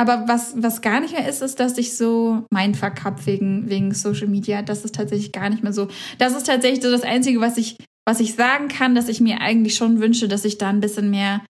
aber 0.00 0.26
was, 0.26 0.54
was 0.56 0.80
gar 0.80 1.00
nicht 1.00 1.12
mehr 1.12 1.28
ist, 1.28 1.42
ist, 1.42 1.60
dass 1.60 1.76
ich 1.76 1.94
so 1.94 2.46
mein 2.48 2.74
Fuck 2.74 3.04
hab 3.04 3.26
wegen, 3.26 3.68
wegen 3.68 3.92
Social 3.92 4.28
Media. 4.28 4.62
Das 4.62 4.82
ist 4.82 4.94
tatsächlich 4.94 5.30
gar 5.30 5.50
nicht 5.50 5.62
mehr 5.62 5.74
so. 5.74 5.88
Das 6.16 6.34
ist 6.34 6.46
tatsächlich 6.46 6.82
so 6.82 6.90
das 6.90 7.02
Einzige, 7.02 7.38
was 7.42 7.58
ich, 7.58 7.76
was 8.06 8.18
ich 8.18 8.34
sagen 8.34 8.68
kann, 8.68 8.94
dass 8.94 9.10
ich 9.10 9.20
mir 9.20 9.42
eigentlich 9.42 9.74
schon 9.74 10.00
wünsche, 10.00 10.26
dass 10.26 10.46
ich 10.46 10.56
da 10.56 10.70
ein 10.70 10.80
bisschen 10.80 11.10
mehr, 11.10 11.42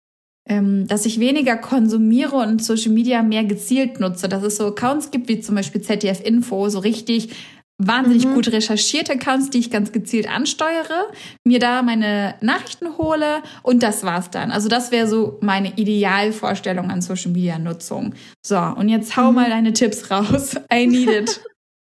ähm, 0.48 0.88
dass 0.88 1.06
ich 1.06 1.20
weniger 1.20 1.56
konsumiere 1.56 2.38
und 2.38 2.60
Social 2.60 2.90
Media 2.90 3.22
mehr 3.22 3.44
gezielt 3.44 4.00
nutze. 4.00 4.28
Dass 4.28 4.42
es 4.42 4.56
so 4.56 4.66
Accounts 4.66 5.12
gibt, 5.12 5.28
wie 5.28 5.38
zum 5.38 5.54
Beispiel 5.54 5.80
ZDF 5.80 6.20
Info, 6.20 6.68
so 6.70 6.80
richtig 6.80 7.30
wahnsinnig 7.80 8.26
mhm. 8.26 8.34
gut 8.34 8.48
recherchierte 8.48 9.12
Accounts, 9.12 9.50
die 9.50 9.58
ich 9.58 9.70
ganz 9.70 9.90
gezielt 9.92 10.28
ansteuere, 10.28 11.10
mir 11.44 11.58
da 11.58 11.82
meine 11.82 12.34
Nachrichten 12.40 12.98
hole 12.98 13.42
und 13.62 13.82
das 13.82 14.04
war's 14.04 14.30
dann. 14.30 14.50
Also 14.50 14.68
das 14.68 14.92
wäre 14.92 15.06
so 15.06 15.38
meine 15.40 15.76
Idealvorstellung 15.76 16.90
an 16.90 17.00
Social 17.00 17.32
Media 17.32 17.58
Nutzung. 17.58 18.14
So, 18.44 18.58
und 18.58 18.88
jetzt 18.88 19.16
hau 19.16 19.30
mhm. 19.30 19.34
mal 19.36 19.50
deine 19.50 19.72
Tipps 19.72 20.10
raus. 20.10 20.56
I 20.72 20.86
need 20.86 21.08
it. 21.08 21.40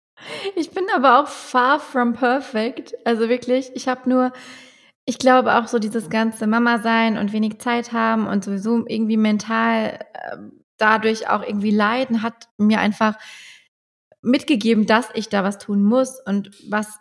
ich 0.57 0.71
bin 0.71 0.85
aber 0.95 1.21
auch 1.21 1.29
far 1.29 1.79
from 1.79 2.15
perfect. 2.15 2.95
Also 3.05 3.29
wirklich, 3.29 3.71
ich 3.75 3.89
habe 3.89 4.09
nur 4.09 4.33
ich 5.07 5.19
glaube 5.19 5.55
auch 5.57 5.69
so 5.69 5.79
dieses 5.79 6.09
ganze 6.09 6.47
Mama 6.47 6.79
sein 6.79 7.19
und 7.19 7.33
wenig 7.33 7.59
Zeit 7.59 7.93
haben 7.93 8.27
und 8.27 8.43
sowieso 8.43 8.87
irgendwie 8.87 9.19
mental 9.19 9.99
äh, 10.15 10.37
dadurch 10.79 11.29
auch 11.29 11.43
irgendwie 11.43 11.71
leiden 11.71 12.23
hat 12.23 12.49
mir 12.57 12.81
einfach 12.81 13.17
mitgegeben, 14.25 14.87
dass 14.87 15.09
ich 15.15 15.29
da 15.29 15.45
was 15.45 15.59
tun 15.59 15.85
muss 15.85 16.21
und 16.27 16.51
was, 16.69 16.99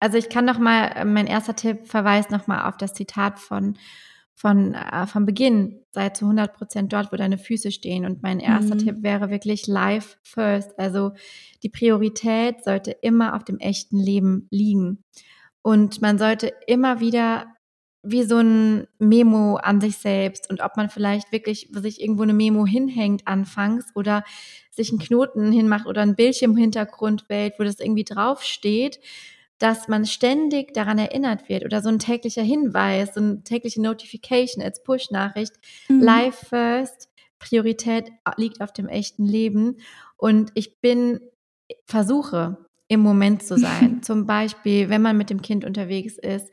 also 0.00 0.18
ich 0.18 0.28
kann 0.28 0.44
noch 0.44 0.58
mal, 0.58 0.88
äh, 0.88 1.04
mein 1.04 1.26
erster 1.26 1.56
Tipp 1.56 1.86
verweist 1.86 2.30
noch 2.30 2.46
mal 2.46 2.68
auf 2.68 2.76
das 2.76 2.94
Zitat 2.94 3.38
von 3.38 3.76
von 4.34 4.74
äh, 4.74 5.06
vom 5.06 5.26
Beginn, 5.26 5.80
sei 5.92 6.08
zu 6.10 6.24
100 6.24 6.54
Prozent 6.54 6.92
dort, 6.92 7.12
wo 7.12 7.16
deine 7.16 7.38
Füße 7.38 7.70
stehen. 7.70 8.04
Und 8.04 8.22
mein 8.22 8.40
erster 8.40 8.74
mhm. 8.74 8.78
Tipp 8.80 8.96
wäre 9.02 9.30
wirklich 9.30 9.66
life 9.66 10.16
first. 10.22 10.78
Also 10.78 11.12
die 11.62 11.68
Priorität 11.68 12.64
sollte 12.64 12.90
immer 12.90 13.36
auf 13.36 13.44
dem 13.44 13.58
echten 13.58 13.98
Leben 13.98 14.48
liegen. 14.50 15.04
Und 15.62 16.02
man 16.02 16.18
sollte 16.18 16.52
immer 16.66 17.00
wieder 17.00 17.46
wie 18.04 18.22
so 18.22 18.38
ein 18.38 18.86
Memo 18.98 19.56
an 19.56 19.80
sich 19.80 19.98
selbst 19.98 20.50
und 20.50 20.60
ob 20.60 20.76
man 20.76 20.90
vielleicht 20.90 21.32
wirklich 21.32 21.68
sich 21.72 22.00
irgendwo 22.00 22.22
eine 22.22 22.34
Memo 22.34 22.66
hinhängt 22.66 23.26
anfangs 23.26 23.86
oder 23.94 24.24
sich 24.70 24.90
einen 24.90 24.98
Knoten 24.98 25.52
hinmacht 25.52 25.86
oder 25.86 26.02
ein 26.02 26.16
Bildschirm 26.16 26.52
im 26.52 26.56
Hintergrund 26.56 27.28
wählt, 27.28 27.54
wo 27.58 27.64
das 27.64 27.80
irgendwie 27.80 28.04
draufsteht, 28.04 29.00
dass 29.58 29.88
man 29.88 30.04
ständig 30.04 30.74
daran 30.74 30.98
erinnert 30.98 31.48
wird 31.48 31.64
oder 31.64 31.80
so 31.80 31.88
ein 31.88 31.98
täglicher 31.98 32.42
Hinweis, 32.42 33.14
so 33.14 33.20
eine 33.20 33.42
tägliche 33.44 33.80
Notification 33.80 34.62
als 34.62 34.82
Push-Nachricht. 34.82 35.54
Mhm. 35.88 36.00
Life 36.00 36.46
first, 36.46 37.08
Priorität 37.38 38.10
liegt 38.36 38.60
auf 38.60 38.72
dem 38.72 38.88
echten 38.88 39.24
Leben 39.24 39.76
und 40.16 40.50
ich 40.54 40.80
bin, 40.80 41.20
versuche 41.86 42.58
im 42.88 43.00
Moment 43.00 43.42
zu 43.42 43.56
sein. 43.56 44.02
Zum 44.02 44.26
Beispiel, 44.26 44.88
wenn 44.88 45.02
man 45.02 45.16
mit 45.16 45.30
dem 45.30 45.42
Kind 45.42 45.64
unterwegs 45.64 46.18
ist, 46.18 46.48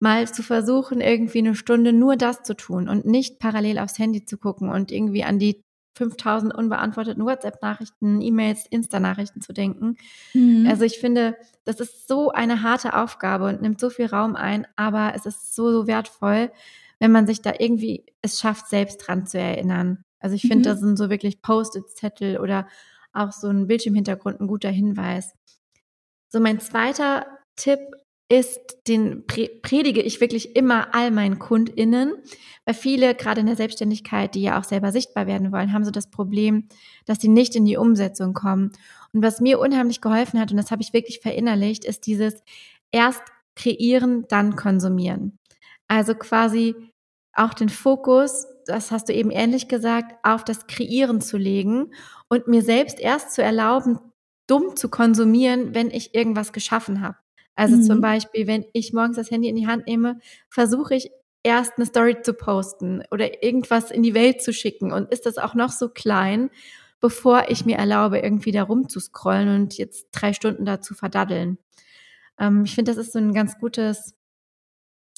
mal 0.00 0.30
zu 0.32 0.42
versuchen, 0.42 1.00
irgendwie 1.00 1.38
eine 1.38 1.54
Stunde 1.54 1.92
nur 1.92 2.16
das 2.16 2.42
zu 2.42 2.54
tun 2.54 2.88
und 2.88 3.04
nicht 3.04 3.38
parallel 3.38 3.78
aufs 3.78 3.98
Handy 3.98 4.24
zu 4.24 4.38
gucken 4.38 4.70
und 4.70 4.92
irgendwie 4.92 5.24
an 5.24 5.38
die 5.38 5.62
5000 5.98 6.54
unbeantworteten 6.54 7.24
WhatsApp-Nachrichten, 7.24 8.20
E-Mails, 8.20 8.66
Insta-Nachrichten 8.70 9.40
zu 9.40 9.52
denken. 9.52 9.96
Mhm. 10.32 10.66
Also 10.68 10.84
ich 10.84 10.98
finde, 11.00 11.36
das 11.64 11.80
ist 11.80 12.06
so 12.06 12.30
eine 12.30 12.62
harte 12.62 12.94
Aufgabe 12.94 13.46
und 13.46 13.60
nimmt 13.60 13.80
so 13.80 13.90
viel 13.90 14.06
Raum 14.06 14.36
ein, 14.36 14.66
aber 14.76 15.12
es 15.16 15.26
ist 15.26 15.54
so, 15.54 15.72
so 15.72 15.86
wertvoll, 15.88 16.52
wenn 17.00 17.10
man 17.10 17.26
sich 17.26 17.42
da 17.42 17.52
irgendwie 17.58 18.06
es 18.22 18.38
schafft, 18.38 18.68
selbst 18.68 18.98
dran 18.98 19.26
zu 19.26 19.38
erinnern. 19.38 20.04
Also 20.20 20.36
ich 20.36 20.42
finde, 20.42 20.68
mhm. 20.68 20.72
das 20.72 20.80
sind 20.80 20.96
so 20.96 21.10
wirklich 21.10 21.42
Post-it-Zettel 21.42 22.38
oder 22.38 22.68
auch 23.12 23.32
so 23.32 23.48
ein 23.48 23.66
Bildschirmhintergrund 23.66 24.40
ein 24.40 24.46
guter 24.46 24.70
Hinweis. 24.70 25.34
So 26.28 26.40
mein 26.40 26.60
zweiter 26.60 27.26
Tipp 27.56 27.80
ist, 28.30 28.86
den 28.86 29.26
predige 29.26 30.02
ich 30.02 30.20
wirklich 30.20 30.54
immer 30.54 30.94
all 30.94 31.10
meinen 31.10 31.38
KundInnen, 31.38 32.12
weil 32.66 32.74
viele, 32.74 33.14
gerade 33.14 33.40
in 33.40 33.46
der 33.46 33.56
Selbstständigkeit, 33.56 34.34
die 34.34 34.42
ja 34.42 34.58
auch 34.58 34.64
selber 34.64 34.92
sichtbar 34.92 35.26
werden 35.26 35.50
wollen, 35.50 35.72
haben 35.72 35.84
so 35.84 35.90
das 35.90 36.10
Problem, 36.10 36.68
dass 37.06 37.20
sie 37.20 37.28
nicht 37.28 37.56
in 37.56 37.64
die 37.64 37.78
Umsetzung 37.78 38.34
kommen. 38.34 38.72
Und 39.14 39.22
was 39.22 39.40
mir 39.40 39.58
unheimlich 39.58 40.02
geholfen 40.02 40.38
hat, 40.38 40.50
und 40.50 40.58
das 40.58 40.70
habe 40.70 40.82
ich 40.82 40.92
wirklich 40.92 41.20
verinnerlicht, 41.20 41.86
ist 41.86 42.06
dieses 42.06 42.42
erst 42.92 43.22
kreieren, 43.56 44.26
dann 44.28 44.56
konsumieren. 44.56 45.38
Also 45.88 46.14
quasi 46.14 46.74
auch 47.32 47.54
den 47.54 47.70
Fokus, 47.70 48.46
das 48.66 48.90
hast 48.90 49.08
du 49.08 49.14
eben 49.14 49.30
ähnlich 49.30 49.68
gesagt, 49.68 50.16
auf 50.22 50.44
das 50.44 50.66
Kreieren 50.66 51.22
zu 51.22 51.38
legen 51.38 51.94
und 52.28 52.46
mir 52.46 52.62
selbst 52.62 53.00
erst 53.00 53.32
zu 53.32 53.42
erlauben, 53.42 53.98
dumm 54.46 54.76
zu 54.76 54.90
konsumieren, 54.90 55.74
wenn 55.74 55.90
ich 55.90 56.14
irgendwas 56.14 56.52
geschaffen 56.52 57.00
habe. 57.00 57.16
Also 57.58 57.74
mhm. 57.74 57.82
zum 57.82 58.00
Beispiel, 58.00 58.46
wenn 58.46 58.64
ich 58.72 58.92
morgens 58.92 59.16
das 59.16 59.32
Handy 59.32 59.48
in 59.48 59.56
die 59.56 59.66
Hand 59.66 59.88
nehme, 59.88 60.20
versuche 60.48 60.94
ich 60.94 61.10
erst 61.42 61.72
eine 61.76 61.86
Story 61.86 62.22
zu 62.22 62.32
posten 62.32 63.02
oder 63.10 63.42
irgendwas 63.42 63.90
in 63.90 64.04
die 64.04 64.14
Welt 64.14 64.40
zu 64.40 64.52
schicken 64.52 64.92
und 64.92 65.12
ist 65.12 65.26
das 65.26 65.38
auch 65.38 65.54
noch 65.54 65.72
so 65.72 65.88
klein, 65.88 66.50
bevor 67.00 67.46
ich 67.48 67.66
mir 67.66 67.76
erlaube, 67.76 68.20
irgendwie 68.20 68.52
da 68.52 68.62
rumzuscrollen 68.62 69.48
und 69.48 69.76
jetzt 69.76 70.06
drei 70.12 70.32
Stunden 70.34 70.64
da 70.66 70.80
zu 70.80 70.94
verdaddeln. 70.94 71.58
Ähm, 72.38 72.62
ich 72.64 72.76
finde, 72.76 72.92
das 72.92 73.04
ist 73.04 73.12
so 73.12 73.18
ein 73.18 73.34
ganz 73.34 73.58
gutes, 73.58 74.14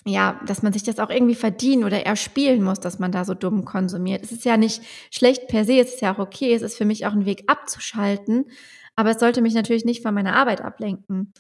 ja, 0.07 0.41
dass 0.47 0.63
man 0.63 0.73
sich 0.73 0.83
das 0.83 0.99
auch 0.99 1.11
irgendwie 1.11 1.35
verdienen 1.35 1.85
oder 1.85 2.07
erspielen 2.07 2.63
muss, 2.63 2.81
dass 2.81 2.99
man 2.99 3.13
da 3.13 3.27
so 3.27 3.35
dumm 3.35 3.67
konsumiert. 3.67 4.25
Es 4.25 4.33
ist 4.33 4.47
ja 4.47 4.57
nicht 4.57 4.81
schlecht 5.11 5.47
per 5.49 5.67
se, 5.67 5.79
es 5.79 5.93
ist 5.93 6.01
ja 6.01 6.15
auch 6.15 6.19
okay, 6.19 6.55
es 6.55 6.63
ist 6.63 6.79
für 6.79 6.87
mich 6.87 7.05
auch 7.05 7.13
ein 7.13 7.27
Weg 7.27 7.45
abzuschalten, 7.49 8.47
aber 8.97 9.11
es 9.11 9.21
sollte 9.21 9.43
mich 9.43 9.53
natürlich 9.53 9.85
nicht 9.85 10.01
von 10.01 10.15
meiner 10.15 10.37
Arbeit 10.37 10.63
ablenken. 10.63 11.35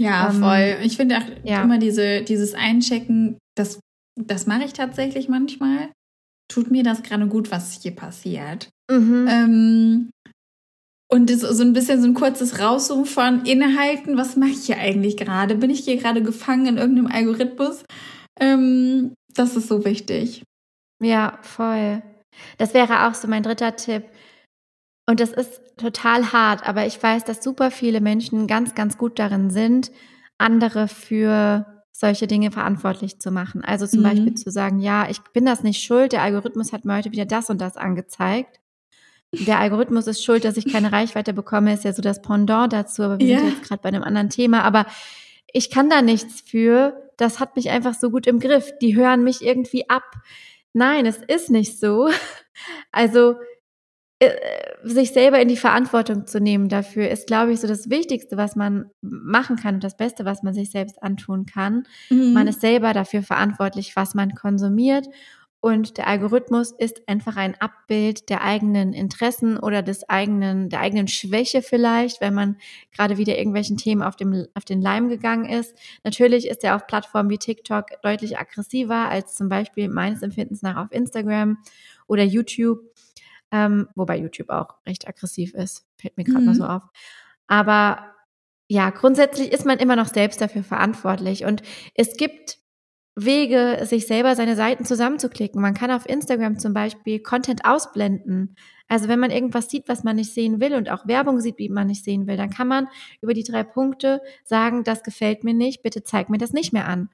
Ja, 0.00 0.30
ähm, 0.30 0.40
voll. 0.40 0.78
Ich 0.82 0.96
finde 0.96 1.18
auch 1.18 1.44
ja. 1.44 1.62
immer 1.62 1.78
diese, 1.78 2.22
dieses 2.22 2.54
Einchecken, 2.54 3.38
das, 3.54 3.80
das 4.18 4.46
mache 4.46 4.64
ich 4.64 4.72
tatsächlich 4.72 5.28
manchmal. 5.28 5.90
Tut 6.50 6.70
mir 6.70 6.82
das 6.82 7.02
gerade 7.02 7.28
gut, 7.28 7.50
was 7.50 7.82
hier 7.82 7.94
passiert. 7.94 8.70
Mhm. 8.90 9.26
Ähm, 9.28 10.10
und 11.12 11.28
das, 11.28 11.40
so 11.40 11.62
ein 11.62 11.74
bisschen 11.74 12.00
so 12.00 12.08
ein 12.08 12.14
kurzes 12.14 12.58
Rauszoomen 12.58 13.04
von 13.04 13.44
Inhalten. 13.44 14.16
Was 14.16 14.36
mache 14.36 14.50
ich 14.50 14.64
hier 14.64 14.78
eigentlich 14.78 15.18
gerade? 15.18 15.54
Bin 15.54 15.68
ich 15.68 15.80
hier 15.80 15.98
gerade 15.98 16.22
gefangen 16.22 16.66
in 16.66 16.78
irgendeinem 16.78 17.12
Algorithmus? 17.12 17.84
Ähm, 18.40 19.12
das 19.34 19.54
ist 19.54 19.68
so 19.68 19.84
wichtig. 19.84 20.44
Ja, 21.02 21.38
voll. 21.42 22.02
Das 22.56 22.72
wäre 22.72 23.06
auch 23.06 23.14
so 23.14 23.28
mein 23.28 23.42
dritter 23.42 23.76
Tipp. 23.76 24.04
Und 25.06 25.20
das 25.20 25.32
ist 25.32 25.60
total 25.80 26.32
hart, 26.32 26.66
aber 26.66 26.86
ich 26.86 27.02
weiß, 27.02 27.24
dass 27.24 27.42
super 27.42 27.70
viele 27.70 28.00
Menschen 28.00 28.46
ganz, 28.46 28.74
ganz 28.74 28.98
gut 28.98 29.18
darin 29.18 29.50
sind, 29.50 29.90
andere 30.38 30.88
für 30.88 31.66
solche 31.92 32.26
Dinge 32.26 32.50
verantwortlich 32.50 33.20
zu 33.20 33.30
machen. 33.30 33.62
Also 33.62 33.86
zum 33.86 34.00
mhm. 34.00 34.04
Beispiel 34.04 34.34
zu 34.34 34.50
sagen, 34.50 34.80
ja, 34.80 35.08
ich 35.10 35.20
bin 35.32 35.44
das 35.44 35.62
nicht 35.62 35.82
schuld, 35.82 36.12
der 36.12 36.22
Algorithmus 36.22 36.72
hat 36.72 36.84
mir 36.84 36.96
heute 36.96 37.12
wieder 37.12 37.26
das 37.26 37.50
und 37.50 37.60
das 37.60 37.76
angezeigt. 37.76 38.60
Der 39.32 39.60
Algorithmus 39.60 40.06
ist 40.06 40.24
schuld, 40.24 40.44
dass 40.44 40.56
ich 40.56 40.72
keine 40.72 40.92
Reichweite 40.92 41.32
bekomme, 41.32 41.74
ist 41.74 41.84
ja 41.84 41.92
so 41.92 42.02
das 42.02 42.22
Pendant 42.22 42.72
dazu, 42.72 43.02
aber 43.02 43.18
wir 43.18 43.26
ja. 43.26 43.38
sind 43.38 43.50
jetzt 43.50 43.62
gerade 43.68 43.82
bei 43.82 43.88
einem 43.88 44.02
anderen 44.02 44.30
Thema. 44.30 44.62
Aber 44.62 44.86
ich 45.52 45.70
kann 45.70 45.90
da 45.90 46.02
nichts 46.02 46.40
für. 46.40 47.10
Das 47.16 47.38
hat 47.38 47.56
mich 47.56 47.70
einfach 47.70 47.94
so 47.94 48.10
gut 48.10 48.26
im 48.26 48.40
Griff. 48.40 48.72
Die 48.80 48.96
hören 48.96 49.22
mich 49.22 49.42
irgendwie 49.42 49.88
ab. 49.90 50.04
Nein, 50.72 51.06
es 51.06 51.18
ist 51.18 51.50
nicht 51.50 51.78
so. 51.78 52.08
Also 52.92 53.36
sich 54.82 55.12
selber 55.12 55.40
in 55.40 55.48
die 55.48 55.56
Verantwortung 55.56 56.26
zu 56.26 56.40
nehmen 56.40 56.68
dafür, 56.68 57.08
ist, 57.08 57.26
glaube 57.26 57.52
ich, 57.52 57.60
so 57.60 57.66
das 57.66 57.88
Wichtigste, 57.88 58.36
was 58.36 58.54
man 58.54 58.90
machen 59.00 59.56
kann 59.56 59.76
und 59.76 59.84
das 59.84 59.96
Beste, 59.96 60.24
was 60.24 60.42
man 60.42 60.52
sich 60.52 60.70
selbst 60.70 61.02
antun 61.02 61.46
kann. 61.46 61.84
Mhm. 62.10 62.34
Man 62.34 62.46
ist 62.46 62.60
selber 62.60 62.92
dafür 62.92 63.22
verantwortlich, 63.22 63.96
was 63.96 64.14
man 64.14 64.34
konsumiert. 64.34 65.06
Und 65.62 65.98
der 65.98 66.06
Algorithmus 66.06 66.72
ist 66.72 67.06
einfach 67.06 67.36
ein 67.36 67.54
Abbild 67.60 68.30
der 68.30 68.42
eigenen 68.42 68.94
Interessen 68.94 69.58
oder 69.58 69.82
des 69.82 70.08
eigenen, 70.08 70.70
der 70.70 70.80
eigenen 70.80 71.06
Schwäche 71.06 71.60
vielleicht, 71.60 72.22
wenn 72.22 72.32
man 72.32 72.56
gerade 72.92 73.18
wieder 73.18 73.36
irgendwelchen 73.36 73.76
Themen 73.76 74.02
auf, 74.02 74.16
dem, 74.16 74.46
auf 74.54 74.64
den 74.64 74.80
Leim 74.80 75.10
gegangen 75.10 75.44
ist. 75.44 75.76
Natürlich 76.02 76.48
ist 76.48 76.64
er 76.64 76.76
auf 76.76 76.86
Plattformen 76.86 77.28
wie 77.28 77.36
TikTok 77.36 78.00
deutlich 78.02 78.38
aggressiver 78.38 79.10
als 79.10 79.34
zum 79.34 79.50
Beispiel 79.50 79.90
meines 79.90 80.22
Empfindens 80.22 80.62
nach 80.62 80.76
auf 80.76 80.92
Instagram 80.92 81.58
oder 82.06 82.22
YouTube 82.22 82.80
ähm, 83.52 83.88
wobei 83.94 84.18
YouTube 84.18 84.50
auch 84.50 84.76
recht 84.86 85.08
aggressiv 85.08 85.54
ist, 85.54 85.86
fällt 85.96 86.16
mir 86.16 86.24
gerade 86.24 86.40
mhm. 86.40 86.46
mal 86.46 86.54
so 86.54 86.64
auf. 86.64 86.82
Aber 87.46 88.14
ja, 88.68 88.90
grundsätzlich 88.90 89.52
ist 89.52 89.66
man 89.66 89.78
immer 89.78 89.96
noch 89.96 90.08
selbst 90.08 90.40
dafür 90.40 90.62
verantwortlich 90.62 91.44
und 91.44 91.62
es 91.94 92.16
gibt 92.16 92.60
Wege, 93.16 93.80
sich 93.84 94.06
selber 94.06 94.36
seine 94.36 94.56
Seiten 94.56 94.84
zusammenzuklicken. 94.84 95.60
Man 95.60 95.74
kann 95.74 95.90
auf 95.90 96.08
Instagram 96.08 96.58
zum 96.58 96.72
Beispiel 96.72 97.20
Content 97.20 97.64
ausblenden. 97.64 98.56
Also 98.88 99.08
wenn 99.08 99.18
man 99.18 99.30
irgendwas 99.30 99.68
sieht, 99.68 99.88
was 99.88 100.04
man 100.04 100.16
nicht 100.16 100.32
sehen 100.32 100.60
will 100.60 100.74
und 100.74 100.90
auch 100.90 101.06
Werbung 101.06 101.40
sieht, 101.40 101.58
die 101.58 101.68
man 101.68 101.88
nicht 101.88 102.04
sehen 102.04 102.26
will, 102.26 102.36
dann 102.36 102.50
kann 102.50 102.68
man 102.68 102.88
über 103.20 103.34
die 103.34 103.42
drei 103.42 103.62
Punkte 103.62 104.22
sagen, 104.44 104.84
das 104.84 105.02
gefällt 105.02 105.44
mir 105.44 105.54
nicht, 105.54 105.82
bitte 105.82 106.02
zeig 106.02 106.30
mir 106.30 106.38
das 106.38 106.52
nicht 106.52 106.72
mehr 106.72 106.88
an. 106.88 107.10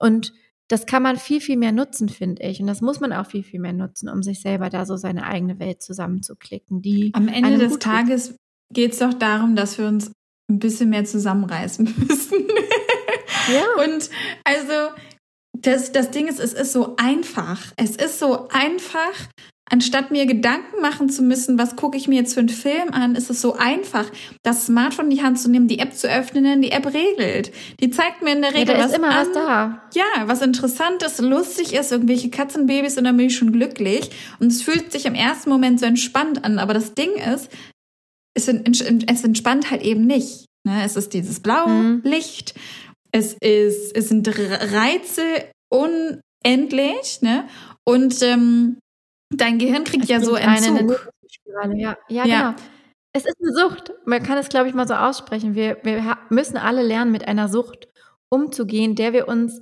Und 0.00 0.32
das 0.68 0.86
kann 0.86 1.02
man 1.02 1.16
viel, 1.16 1.40
viel 1.40 1.56
mehr 1.56 1.72
nutzen, 1.72 2.08
finde 2.08 2.42
ich. 2.42 2.60
Und 2.60 2.66
das 2.66 2.80
muss 2.80 3.00
man 3.00 3.12
auch 3.12 3.26
viel, 3.26 3.42
viel 3.42 3.60
mehr 3.60 3.72
nutzen, 3.72 4.08
um 4.08 4.22
sich 4.22 4.40
selber 4.40 4.70
da 4.70 4.86
so 4.86 4.96
seine 4.96 5.26
eigene 5.26 5.58
Welt 5.58 5.82
zusammenzuklicken. 5.82 6.80
Die 6.80 7.10
Am 7.14 7.28
Ende 7.28 7.58
des 7.58 7.78
Tages 7.78 8.36
geht 8.72 8.92
es 8.92 8.98
doch 8.98 9.14
darum, 9.14 9.56
dass 9.56 9.78
wir 9.78 9.86
uns 9.86 10.10
ein 10.50 10.58
bisschen 10.58 10.90
mehr 10.90 11.04
zusammenreißen 11.04 11.84
müssen. 12.08 12.46
Ja. 13.52 13.84
Und 13.84 14.08
also 14.44 14.94
das, 15.52 15.92
das 15.92 16.10
Ding 16.10 16.28
ist, 16.28 16.40
es 16.40 16.54
ist 16.54 16.72
so 16.72 16.96
einfach. 16.96 17.72
Es 17.76 17.96
ist 17.96 18.18
so 18.18 18.48
einfach, 18.48 19.12
Anstatt 19.70 20.10
mir 20.10 20.26
Gedanken 20.26 20.82
machen 20.82 21.08
zu 21.08 21.22
müssen, 21.22 21.58
was 21.58 21.74
gucke 21.74 21.96
ich 21.96 22.06
mir 22.06 22.16
jetzt 22.16 22.34
für 22.34 22.40
einen 22.40 22.50
Film 22.50 22.92
an, 22.92 23.14
ist 23.14 23.30
es 23.30 23.40
so 23.40 23.54
einfach, 23.54 24.04
das 24.42 24.66
Smartphone 24.66 25.06
in 25.06 25.16
die 25.16 25.22
Hand 25.22 25.40
zu 25.40 25.50
nehmen, 25.50 25.68
die 25.68 25.78
App 25.78 25.94
zu 25.94 26.06
öffnen, 26.06 26.60
die 26.60 26.70
App 26.70 26.86
regelt. 26.92 27.50
Die 27.80 27.90
zeigt 27.90 28.20
mir 28.22 28.32
in 28.32 28.42
der 28.42 28.52
Regel 28.52 28.68
ja, 28.68 28.74
da 28.74 28.84
was 28.84 28.90
ist 28.90 28.98
immer 28.98 29.08
an. 29.08 29.26
was 29.26 29.32
da. 29.32 29.82
Ja, 29.94 30.28
was 30.28 30.42
interessant 30.42 31.02
ist, 31.02 31.18
lustig 31.20 31.72
ist, 31.72 31.92
irgendwelche 31.92 32.28
Katzenbabys 32.28 32.98
und 32.98 33.04
dann 33.04 33.16
bin 33.16 33.26
ich 33.26 33.36
schon 33.36 33.52
glücklich. 33.52 34.10
Und 34.38 34.48
es 34.48 34.60
fühlt 34.60 34.92
sich 34.92 35.06
im 35.06 35.14
ersten 35.14 35.48
Moment 35.48 35.80
so 35.80 35.86
entspannt 35.86 36.44
an. 36.44 36.58
Aber 36.58 36.74
das 36.74 36.92
Ding 36.92 37.14
ist, 37.34 37.48
es, 38.34 38.48
entspannt 38.48 39.70
halt 39.70 39.82
eben 39.82 40.06
nicht. 40.06 40.44
Ne? 40.66 40.82
Es 40.84 40.96
ist 40.96 41.14
dieses 41.14 41.40
blaue 41.40 41.68
mhm. 41.68 42.02
Licht. 42.04 42.54
Es 43.12 43.32
ist, 43.32 43.96
es 43.96 44.08
sind 44.08 44.28
Reize 44.28 45.22
unendlich, 45.70 47.22
ne? 47.22 47.48
Und 47.84 48.22
ähm, 48.22 48.78
Dein 49.36 49.58
Gehirn 49.58 49.84
kriegt 49.84 50.04
es 50.04 50.10
ja 50.10 50.20
so 50.20 50.34
Entzug. 50.34 51.10
Eine 51.60 51.80
ja, 51.80 51.96
ja, 52.08 52.24
ja, 52.24 52.50
genau. 52.50 52.62
Es 53.12 53.24
ist 53.24 53.36
eine 53.40 53.52
Sucht. 53.52 53.92
Man 54.06 54.22
kann 54.22 54.38
es, 54.38 54.48
glaube 54.48 54.68
ich, 54.68 54.74
mal 54.74 54.88
so 54.88 54.94
aussprechen. 54.94 55.54
Wir, 55.54 55.78
wir 55.84 56.18
müssen 56.30 56.56
alle 56.56 56.82
lernen, 56.82 57.12
mit 57.12 57.28
einer 57.28 57.48
Sucht 57.48 57.88
umzugehen, 58.28 58.96
der 58.96 59.12
wir 59.12 59.28
uns 59.28 59.60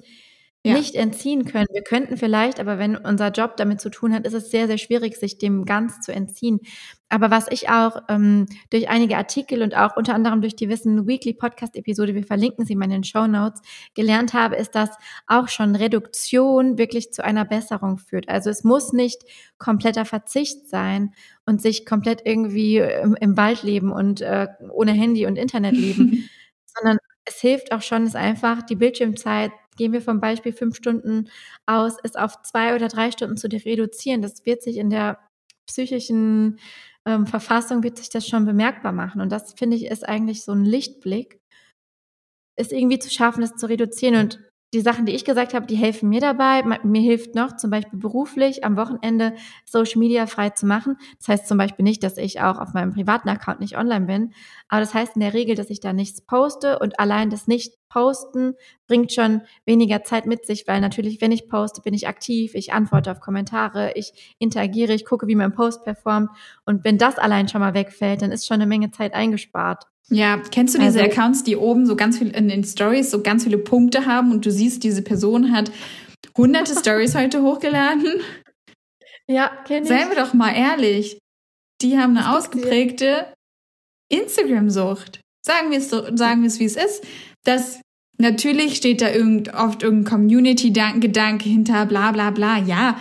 ja. 0.64 0.74
nicht 0.74 0.94
entziehen 0.94 1.44
können. 1.44 1.66
Wir 1.72 1.82
könnten 1.82 2.16
vielleicht, 2.16 2.60
aber 2.60 2.78
wenn 2.78 2.96
unser 2.96 3.30
Job 3.30 3.56
damit 3.56 3.80
zu 3.80 3.90
tun 3.90 4.14
hat, 4.14 4.26
ist 4.26 4.34
es 4.34 4.50
sehr, 4.50 4.68
sehr 4.68 4.78
schwierig, 4.78 5.16
sich 5.16 5.38
dem 5.38 5.64
ganz 5.64 6.00
zu 6.00 6.12
entziehen. 6.12 6.60
Aber 7.08 7.30
was 7.30 7.46
ich 7.50 7.68
auch 7.68 7.96
ähm, 8.08 8.46
durch 8.70 8.88
einige 8.88 9.16
Artikel 9.16 9.62
und 9.62 9.76
auch 9.76 9.96
unter 9.96 10.14
anderem 10.14 10.40
durch 10.40 10.54
die 10.54 10.68
Wissen 10.68 11.06
Weekly 11.06 11.34
Podcast 11.34 11.76
Episode, 11.76 12.14
wir 12.14 12.24
verlinken 12.24 12.64
sie 12.64 12.76
mal 12.76 12.84
in 12.84 12.90
den 12.90 13.04
Show 13.04 13.26
Notes, 13.26 13.60
gelernt 13.94 14.34
habe, 14.34 14.56
ist, 14.56 14.74
dass 14.74 14.90
auch 15.26 15.48
schon 15.48 15.74
Reduktion 15.74 16.78
wirklich 16.78 17.12
zu 17.12 17.24
einer 17.24 17.44
Besserung 17.44 17.98
führt. 17.98 18.28
Also 18.28 18.48
es 18.48 18.62
muss 18.62 18.92
nicht 18.92 19.22
kompletter 19.58 20.04
Verzicht 20.04 20.68
sein 20.68 21.12
und 21.44 21.60
sich 21.60 21.84
komplett 21.84 22.22
irgendwie 22.24 22.78
im, 22.78 23.16
im 23.20 23.36
Wald 23.36 23.64
leben 23.64 23.90
und 23.90 24.20
äh, 24.20 24.46
ohne 24.70 24.92
Handy 24.92 25.26
und 25.26 25.36
Internet 25.36 25.74
leben, 25.74 26.30
sondern 26.66 26.98
es 27.24 27.40
hilft 27.40 27.72
auch 27.72 27.82
schon, 27.82 28.04
es 28.04 28.14
einfach 28.14 28.62
die 28.62 28.76
Bildschirmzeit 28.76 29.52
gehen 29.76 29.92
wir 29.92 30.02
vom 30.02 30.20
Beispiel 30.20 30.52
fünf 30.52 30.76
Stunden 30.76 31.28
aus, 31.66 31.96
es 32.02 32.16
auf 32.16 32.42
zwei 32.42 32.74
oder 32.74 32.88
drei 32.88 33.10
Stunden 33.10 33.36
zu 33.36 33.48
reduzieren. 33.48 34.22
Das 34.22 34.44
wird 34.44 34.62
sich 34.62 34.76
in 34.76 34.90
der 34.90 35.18
psychischen 35.66 36.58
ähm, 37.06 37.26
Verfassung 37.26 37.82
wird 37.82 37.98
sich 37.98 38.10
das 38.10 38.26
schon 38.26 38.44
bemerkbar 38.44 38.92
machen. 38.92 39.20
Und 39.20 39.30
das 39.30 39.54
finde 39.54 39.76
ich 39.76 39.86
ist 39.86 40.08
eigentlich 40.08 40.44
so 40.44 40.52
ein 40.52 40.64
Lichtblick, 40.64 41.40
ist 42.56 42.72
irgendwie 42.72 42.98
zu 42.98 43.10
schaffen, 43.10 43.40
das 43.40 43.56
zu 43.56 43.68
reduzieren. 43.68 44.16
Und 44.16 44.51
die 44.72 44.80
Sachen, 44.80 45.04
die 45.04 45.14
ich 45.14 45.24
gesagt 45.24 45.52
habe, 45.52 45.66
die 45.66 45.76
helfen 45.76 46.08
mir 46.08 46.20
dabei. 46.20 46.62
Mir 46.82 47.02
hilft 47.02 47.34
noch 47.34 47.56
zum 47.56 47.70
Beispiel 47.70 47.98
beruflich 47.98 48.64
am 48.64 48.76
Wochenende 48.76 49.34
Social 49.66 49.98
Media 49.98 50.26
frei 50.26 50.50
zu 50.50 50.66
machen. 50.66 50.96
Das 51.18 51.28
heißt 51.28 51.46
zum 51.48 51.58
Beispiel 51.58 51.82
nicht, 51.82 52.02
dass 52.02 52.16
ich 52.16 52.40
auch 52.40 52.58
auf 52.58 52.72
meinem 52.72 52.92
privaten 52.92 53.28
Account 53.28 53.60
nicht 53.60 53.76
online 53.76 54.06
bin, 54.06 54.32
aber 54.68 54.80
das 54.80 54.94
heißt 54.94 55.16
in 55.16 55.20
der 55.20 55.34
Regel, 55.34 55.54
dass 55.56 55.68
ich 55.68 55.80
da 55.80 55.92
nichts 55.92 56.22
poste 56.22 56.78
und 56.78 56.98
allein 56.98 57.28
das 57.28 57.46
Nicht-Posten 57.46 58.54
bringt 58.86 59.12
schon 59.12 59.42
weniger 59.66 60.04
Zeit 60.04 60.26
mit 60.26 60.46
sich, 60.46 60.66
weil 60.66 60.80
natürlich, 60.80 61.20
wenn 61.20 61.32
ich 61.32 61.48
poste, 61.48 61.82
bin 61.82 61.92
ich 61.92 62.08
aktiv, 62.08 62.54
ich 62.54 62.72
antworte 62.72 63.10
auf 63.12 63.20
Kommentare, 63.20 63.92
ich 63.94 64.34
interagiere, 64.38 64.94
ich 64.94 65.04
gucke, 65.04 65.26
wie 65.26 65.36
mein 65.36 65.52
Post 65.52 65.84
performt 65.84 66.30
und 66.64 66.84
wenn 66.84 66.96
das 66.96 67.18
allein 67.18 67.48
schon 67.48 67.60
mal 67.60 67.74
wegfällt, 67.74 68.22
dann 68.22 68.32
ist 68.32 68.46
schon 68.46 68.54
eine 68.54 68.66
Menge 68.66 68.90
Zeit 68.90 69.12
eingespart. 69.12 69.91
Ja, 70.08 70.42
kennst 70.50 70.74
du 70.74 70.78
diese 70.78 71.00
also, 71.00 71.10
Accounts, 71.10 71.44
die 71.44 71.56
oben 71.56 71.86
so 71.86 71.96
ganz 71.96 72.18
viel 72.18 72.28
in 72.28 72.48
den 72.48 72.64
Stories 72.64 73.10
so 73.10 73.22
ganz 73.22 73.44
viele 73.44 73.58
Punkte 73.58 74.06
haben 74.06 74.32
und 74.32 74.44
du 74.44 74.50
siehst, 74.50 74.84
diese 74.84 75.02
Person 75.02 75.52
hat 75.52 75.70
hunderte 76.36 76.78
Stories 76.78 77.14
heute 77.14 77.42
hochgeladen? 77.42 78.06
Ja, 79.28 79.48
kenne 79.66 79.82
ich. 79.82 79.88
Seien 79.88 80.08
wir 80.08 80.16
doch 80.16 80.34
mal 80.34 80.50
ehrlich. 80.50 81.16
Die 81.80 81.96
haben 81.96 82.16
eine 82.16 82.36
ausgeprägte 82.36 83.32
Instagram-Sucht. 84.10 85.20
Sagen 85.46 85.70
wir 85.70 85.78
es 85.78 85.90
so, 85.90 86.16
sagen 86.16 86.42
wir 86.42 86.48
es, 86.48 86.58
wie 86.58 86.64
es 86.64 86.76
ist. 86.76 87.04
Das 87.44 87.80
natürlich 88.18 88.76
steht 88.76 89.00
da 89.00 89.10
irgend, 89.10 89.54
oft 89.54 89.84
irgendein 89.84 90.10
Community-Gedanke 90.10 91.48
hinter, 91.48 91.86
bla 91.86 92.10
bla 92.10 92.30
bla, 92.30 92.58
ja. 92.58 92.98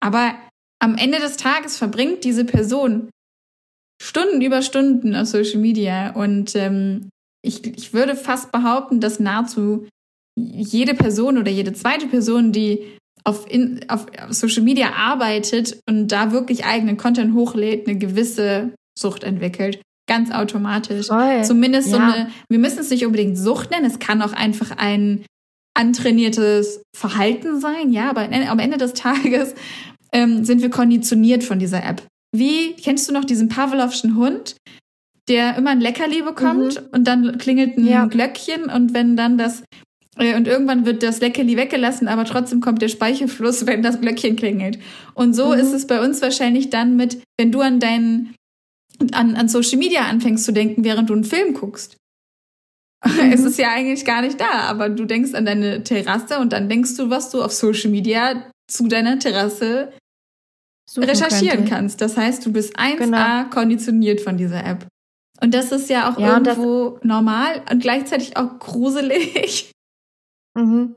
Aber 0.00 0.34
am 0.80 0.96
Ende 0.96 1.18
des 1.18 1.36
Tages 1.36 1.76
verbringt 1.76 2.24
diese 2.24 2.44
Person 2.44 3.10
Stunden 4.00 4.40
über 4.40 4.62
Stunden 4.62 5.14
auf 5.14 5.26
Social 5.26 5.60
Media 5.60 6.10
und 6.10 6.54
ähm, 6.54 7.08
ich, 7.42 7.64
ich 7.66 7.92
würde 7.92 8.14
fast 8.16 8.52
behaupten, 8.52 9.00
dass 9.00 9.20
nahezu 9.20 9.86
jede 10.36 10.94
Person 10.94 11.38
oder 11.38 11.50
jede 11.50 11.72
zweite 11.72 12.06
Person, 12.06 12.52
die 12.52 12.96
auf, 13.24 13.50
in, 13.50 13.80
auf 13.88 14.06
Social 14.30 14.62
Media 14.62 14.92
arbeitet 14.94 15.80
und 15.88 16.08
da 16.08 16.32
wirklich 16.32 16.64
eigenen 16.64 16.96
Content 16.96 17.34
hochlädt, 17.34 17.88
eine 17.88 17.98
gewisse 17.98 18.72
Sucht 18.98 19.24
entwickelt. 19.24 19.80
Ganz 20.08 20.30
automatisch. 20.30 21.08
Voll. 21.08 21.44
Zumindest 21.44 21.90
ja. 21.90 21.96
so 21.96 22.02
eine, 22.02 22.30
wir 22.48 22.58
müssen 22.58 22.78
es 22.78 22.90
nicht 22.90 23.04
unbedingt 23.04 23.36
Sucht 23.36 23.70
nennen, 23.70 23.84
es 23.84 23.98
kann 23.98 24.22
auch 24.22 24.32
einfach 24.32 24.70
ein 24.76 25.24
antrainiertes 25.74 26.82
Verhalten 26.96 27.60
sein, 27.60 27.92
ja, 27.92 28.10
aber 28.10 28.22
am 28.22 28.58
Ende 28.58 28.78
des 28.78 28.94
Tages 28.94 29.54
ähm, 30.12 30.44
sind 30.44 30.62
wir 30.62 30.70
konditioniert 30.70 31.44
von 31.44 31.58
dieser 31.58 31.84
App. 31.84 32.02
Wie, 32.32 32.74
kennst 32.74 33.08
du 33.08 33.12
noch 33.12 33.24
diesen 33.24 33.48
Pavlovschen 33.48 34.16
Hund, 34.16 34.56
der 35.28 35.56
immer 35.56 35.70
ein 35.70 35.80
Leckerli 35.80 36.22
bekommt 36.22 36.80
mhm. 36.80 36.88
und 36.92 37.04
dann 37.04 37.38
klingelt 37.38 37.76
ein 37.76 37.86
ja. 37.86 38.06
Glöckchen 38.06 38.64
und 38.64 38.94
wenn 38.94 39.16
dann 39.16 39.38
das 39.38 39.62
äh, 40.18 40.36
und 40.36 40.48
irgendwann 40.48 40.84
wird 40.86 41.02
das 41.02 41.20
Leckerli 41.20 41.56
weggelassen, 41.56 42.08
aber 42.08 42.24
trotzdem 42.24 42.60
kommt 42.60 42.82
der 42.82 42.88
Speichelfluss, 42.88 43.66
wenn 43.66 43.82
das 43.82 44.00
Glöckchen 44.00 44.36
klingelt. 44.36 44.78
Und 45.14 45.34
so 45.34 45.48
mhm. 45.48 45.60
ist 45.60 45.72
es 45.72 45.86
bei 45.86 46.04
uns 46.04 46.20
wahrscheinlich 46.22 46.70
dann 46.70 46.96
mit, 46.96 47.22
wenn 47.38 47.52
du 47.52 47.60
an 47.60 47.80
deinen 47.80 48.34
an, 49.12 49.36
an 49.36 49.48
Social 49.48 49.78
Media 49.78 50.02
anfängst 50.08 50.44
zu 50.44 50.52
denken, 50.52 50.82
während 50.82 51.08
du 51.08 51.14
einen 51.14 51.24
Film 51.24 51.54
guckst. 51.54 51.96
Mhm. 53.04 53.30
Es 53.32 53.44
ist 53.44 53.60
ja 53.60 53.70
eigentlich 53.70 54.04
gar 54.04 54.22
nicht 54.22 54.40
da, 54.40 54.62
aber 54.62 54.88
du 54.88 55.04
denkst 55.04 55.32
an 55.34 55.46
deine 55.46 55.84
Terrasse 55.84 56.40
und 56.40 56.52
dann 56.52 56.68
denkst 56.68 56.96
du, 56.96 57.10
was 57.10 57.30
du 57.30 57.40
auf 57.40 57.52
Social 57.52 57.92
Media 57.92 58.50
zu 58.68 58.88
deiner 58.88 59.20
Terrasse 59.20 59.92
recherchieren 60.96 61.58
könnte. 61.58 61.70
kannst. 61.70 62.00
Das 62.00 62.16
heißt, 62.16 62.44
du 62.46 62.52
bist 62.52 62.78
1A 62.78 62.96
genau. 62.96 63.44
konditioniert 63.50 64.20
von 64.20 64.36
dieser 64.36 64.64
App. 64.64 64.86
Und 65.40 65.54
das 65.54 65.70
ist 65.72 65.88
ja 65.88 66.10
auch 66.10 66.18
ja, 66.18 66.34
irgendwo 66.34 66.98
normal 67.02 67.62
und 67.70 67.80
gleichzeitig 67.80 68.36
auch 68.36 68.58
gruselig. 68.58 69.70
Mhm. 70.54 70.94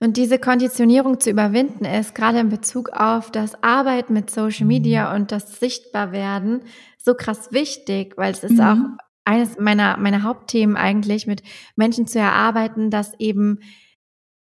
Und 0.00 0.16
diese 0.16 0.38
Konditionierung 0.38 1.18
zu 1.18 1.30
überwinden 1.30 1.84
ist 1.84 2.14
gerade 2.14 2.38
in 2.38 2.48
Bezug 2.48 2.90
auf 2.90 3.32
das 3.32 3.62
Arbeiten 3.62 4.12
mit 4.12 4.30
Social 4.30 4.66
Media 4.66 5.14
und 5.14 5.32
das 5.32 5.58
Sichtbarwerden 5.58 6.62
so 6.98 7.14
krass 7.14 7.52
wichtig, 7.52 8.14
weil 8.16 8.32
es 8.32 8.44
ist 8.44 8.52
mhm. 8.52 8.60
auch 8.60 8.76
eines 9.24 9.58
meiner, 9.58 9.96
meiner 9.96 10.22
Hauptthemen 10.22 10.76
eigentlich, 10.76 11.26
mit 11.26 11.42
Menschen 11.76 12.06
zu 12.06 12.18
erarbeiten, 12.18 12.90
dass 12.90 13.12
eben 13.18 13.58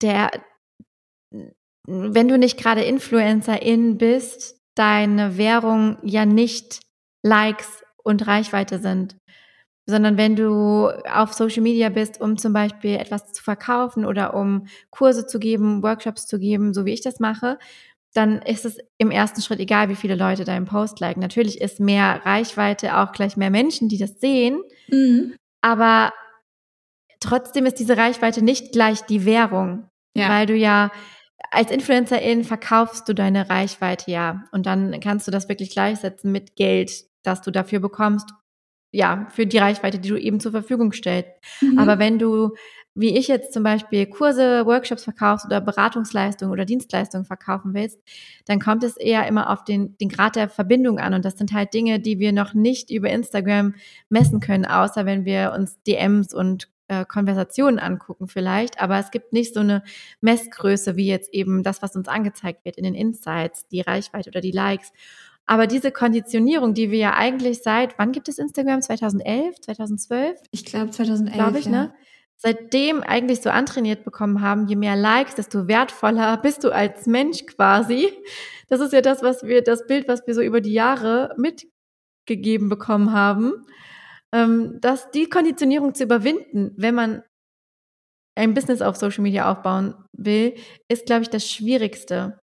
der, 0.02 0.30
wenn 1.86 2.28
du 2.28 2.38
nicht 2.38 2.58
gerade 2.58 2.82
Influencerin 2.82 3.98
bist, 3.98 4.55
deine 4.76 5.36
Währung 5.36 5.98
ja 6.02 6.24
nicht 6.24 6.80
Likes 7.22 7.82
und 8.04 8.26
Reichweite 8.26 8.78
sind 8.78 9.16
sondern 9.86 10.16
wenn 10.16 10.34
du 10.34 10.88
auf 11.10 11.32
Social 11.32 11.62
Media 11.62 11.88
bist, 11.88 12.20
um 12.20 12.36
zum 12.36 12.52
Beispiel 12.52 12.96
etwas 12.96 13.32
zu 13.32 13.42
verkaufen 13.42 14.04
oder 14.04 14.34
um 14.34 14.66
Kurse 14.90 15.26
zu 15.26 15.38
geben, 15.38 15.82
Workshops 15.82 16.26
zu 16.26 16.38
geben, 16.38 16.74
so 16.74 16.84
wie 16.84 16.92
ich 16.92 17.02
das 17.02 17.20
mache, 17.20 17.58
dann 18.12 18.42
ist 18.42 18.64
es 18.64 18.78
im 18.98 19.10
ersten 19.10 19.42
Schritt 19.42 19.60
egal, 19.60 19.88
wie 19.88 19.94
viele 19.94 20.16
Leute 20.16 20.44
deinen 20.44 20.64
Post 20.64 21.00
liken. 21.00 21.20
Natürlich 21.20 21.60
ist 21.60 21.80
mehr 21.80 22.22
Reichweite 22.24 22.96
auch 22.98 23.12
gleich 23.12 23.36
mehr 23.36 23.50
Menschen, 23.50 23.88
die 23.88 23.98
das 23.98 24.18
sehen, 24.20 24.60
mhm. 24.88 25.34
aber 25.60 26.12
trotzdem 27.20 27.66
ist 27.66 27.78
diese 27.78 27.96
Reichweite 27.96 28.42
nicht 28.42 28.72
gleich 28.72 29.02
die 29.02 29.24
Währung, 29.24 29.88
ja. 30.16 30.28
weil 30.28 30.46
du 30.46 30.56
ja 30.56 30.90
als 31.50 31.70
Influencerin 31.70 32.44
verkaufst 32.44 33.08
du 33.08 33.14
deine 33.14 33.48
Reichweite 33.50 34.10
ja 34.10 34.44
und 34.52 34.66
dann 34.66 34.98
kannst 35.00 35.26
du 35.26 35.30
das 35.30 35.48
wirklich 35.48 35.70
gleichsetzen 35.70 36.32
mit 36.32 36.56
Geld, 36.56 37.04
das 37.22 37.42
du 37.42 37.50
dafür 37.50 37.80
bekommst 37.80 38.30
ja, 38.96 39.26
für 39.30 39.46
die 39.46 39.58
Reichweite, 39.58 39.98
die 39.98 40.08
du 40.08 40.16
eben 40.16 40.40
zur 40.40 40.52
Verfügung 40.52 40.92
stellst. 40.92 41.30
Mhm. 41.60 41.78
Aber 41.78 41.98
wenn 41.98 42.18
du, 42.18 42.54
wie 42.94 43.16
ich 43.16 43.28
jetzt 43.28 43.52
zum 43.52 43.62
Beispiel 43.62 44.06
Kurse, 44.06 44.64
Workshops 44.64 45.04
verkaufst 45.04 45.44
oder 45.44 45.60
Beratungsleistungen 45.60 46.50
oder 46.50 46.64
Dienstleistungen 46.64 47.26
verkaufen 47.26 47.74
willst, 47.74 48.00
dann 48.46 48.58
kommt 48.58 48.82
es 48.84 48.96
eher 48.96 49.26
immer 49.26 49.50
auf 49.50 49.64
den, 49.64 49.98
den 49.98 50.08
Grad 50.08 50.36
der 50.36 50.48
Verbindung 50.48 50.98
an. 50.98 51.12
Und 51.12 51.26
das 51.26 51.36
sind 51.36 51.52
halt 51.52 51.74
Dinge, 51.74 52.00
die 52.00 52.18
wir 52.18 52.32
noch 52.32 52.54
nicht 52.54 52.90
über 52.90 53.10
Instagram 53.10 53.74
messen 54.08 54.40
können, 54.40 54.64
außer 54.64 55.04
wenn 55.04 55.26
wir 55.26 55.52
uns 55.54 55.78
DMs 55.82 56.32
und 56.32 56.68
äh, 56.88 57.04
Konversationen 57.04 57.78
angucken 57.78 58.28
vielleicht, 58.28 58.80
aber 58.80 58.98
es 58.98 59.10
gibt 59.10 59.32
nicht 59.32 59.54
so 59.54 59.60
eine 59.60 59.82
Messgröße 60.20 60.96
wie 60.96 61.06
jetzt 61.06 61.32
eben 61.32 61.62
das, 61.62 61.82
was 61.82 61.96
uns 61.96 62.08
angezeigt 62.08 62.64
wird 62.64 62.76
in 62.76 62.84
den 62.84 62.94
Insights, 62.94 63.66
die 63.68 63.80
Reichweite 63.80 64.30
oder 64.30 64.40
die 64.40 64.52
Likes. 64.52 64.92
Aber 65.46 65.66
diese 65.66 65.92
Konditionierung, 65.92 66.74
die 66.74 66.90
wir 66.90 66.98
ja 66.98 67.14
eigentlich 67.14 67.62
seit, 67.62 67.98
wann 67.98 68.12
gibt 68.12 68.28
es 68.28 68.38
Instagram? 68.38 68.82
2011, 68.82 69.60
2012? 69.60 70.40
Ich 70.50 70.64
glaube 70.64 70.90
2011. 70.90 71.34
Glaube 71.34 71.58
ich, 71.58 71.66
ja. 71.66 71.70
ne? 71.70 71.94
Seitdem 72.38 73.02
eigentlich 73.02 73.40
so 73.40 73.48
antrainiert 73.48 74.04
bekommen 74.04 74.42
haben, 74.42 74.66
je 74.66 74.76
mehr 74.76 74.96
Likes, 74.96 75.36
desto 75.36 75.68
wertvoller 75.68 76.36
bist 76.42 76.64
du 76.64 76.70
als 76.70 77.06
Mensch 77.06 77.46
quasi. 77.46 78.10
Das 78.68 78.80
ist 78.80 78.92
ja 78.92 79.00
das, 79.00 79.22
was 79.22 79.44
wir, 79.44 79.62
das 79.62 79.86
Bild, 79.86 80.08
was 80.08 80.26
wir 80.26 80.34
so 80.34 80.42
über 80.42 80.60
die 80.60 80.72
Jahre 80.72 81.34
mitgegeben 81.38 82.68
bekommen 82.68 83.12
haben. 83.12 83.66
Ähm, 84.34 84.78
dass 84.80 85.10
die 85.10 85.28
Konditionierung 85.28 85.94
zu 85.94 86.04
überwinden, 86.04 86.72
wenn 86.76 86.94
man 86.94 87.22
ein 88.36 88.54
Business 88.54 88.82
auf 88.82 88.96
Social 88.96 89.22
Media 89.22 89.50
aufbauen 89.50 89.94
will, 90.12 90.54
ist, 90.88 91.06
glaube 91.06 91.22
ich, 91.22 91.30
das 91.30 91.50
Schwierigste 91.50 92.38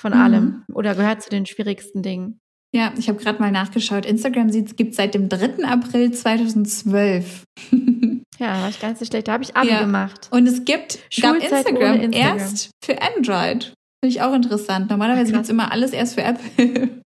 von 0.00 0.12
mhm. 0.12 0.20
allem 0.20 0.64
oder 0.72 0.94
gehört 0.94 1.22
zu 1.22 1.30
den 1.30 1.46
schwierigsten 1.46 2.02
Dingen. 2.02 2.40
Ja, 2.74 2.92
ich 2.98 3.08
habe 3.08 3.18
gerade 3.18 3.40
mal 3.40 3.52
nachgeschaut. 3.52 4.04
Instagram 4.04 4.50
gibt 4.50 4.90
es 4.90 4.96
seit 4.96 5.14
dem 5.14 5.28
3. 5.28 5.64
April 5.64 6.12
2012. 6.12 7.44
ja, 8.38 8.60
war 8.60 8.68
ich 8.68 8.80
ganz 8.80 9.00
nicht 9.00 9.10
schlecht. 9.10 9.28
Da 9.28 9.32
habe 9.32 9.44
ich 9.44 9.56
Abi 9.56 9.68
ja. 9.68 9.80
gemacht. 9.80 10.28
Und 10.30 10.46
es 10.46 10.64
gibt 10.64 10.98
gab 11.20 11.36
Instagram, 11.36 12.00
Instagram, 12.00 12.12
erst 12.12 12.70
für 12.84 13.00
Android. 13.00 13.72
Finde 14.04 14.14
ich 14.14 14.20
auch 14.20 14.34
interessant. 14.34 14.90
Normalerweise 14.90 15.32
gibt 15.32 15.44
es 15.44 15.50
immer 15.50 15.72
alles 15.72 15.92
erst 15.92 16.16
für 16.16 16.22
Apple. 16.22 17.02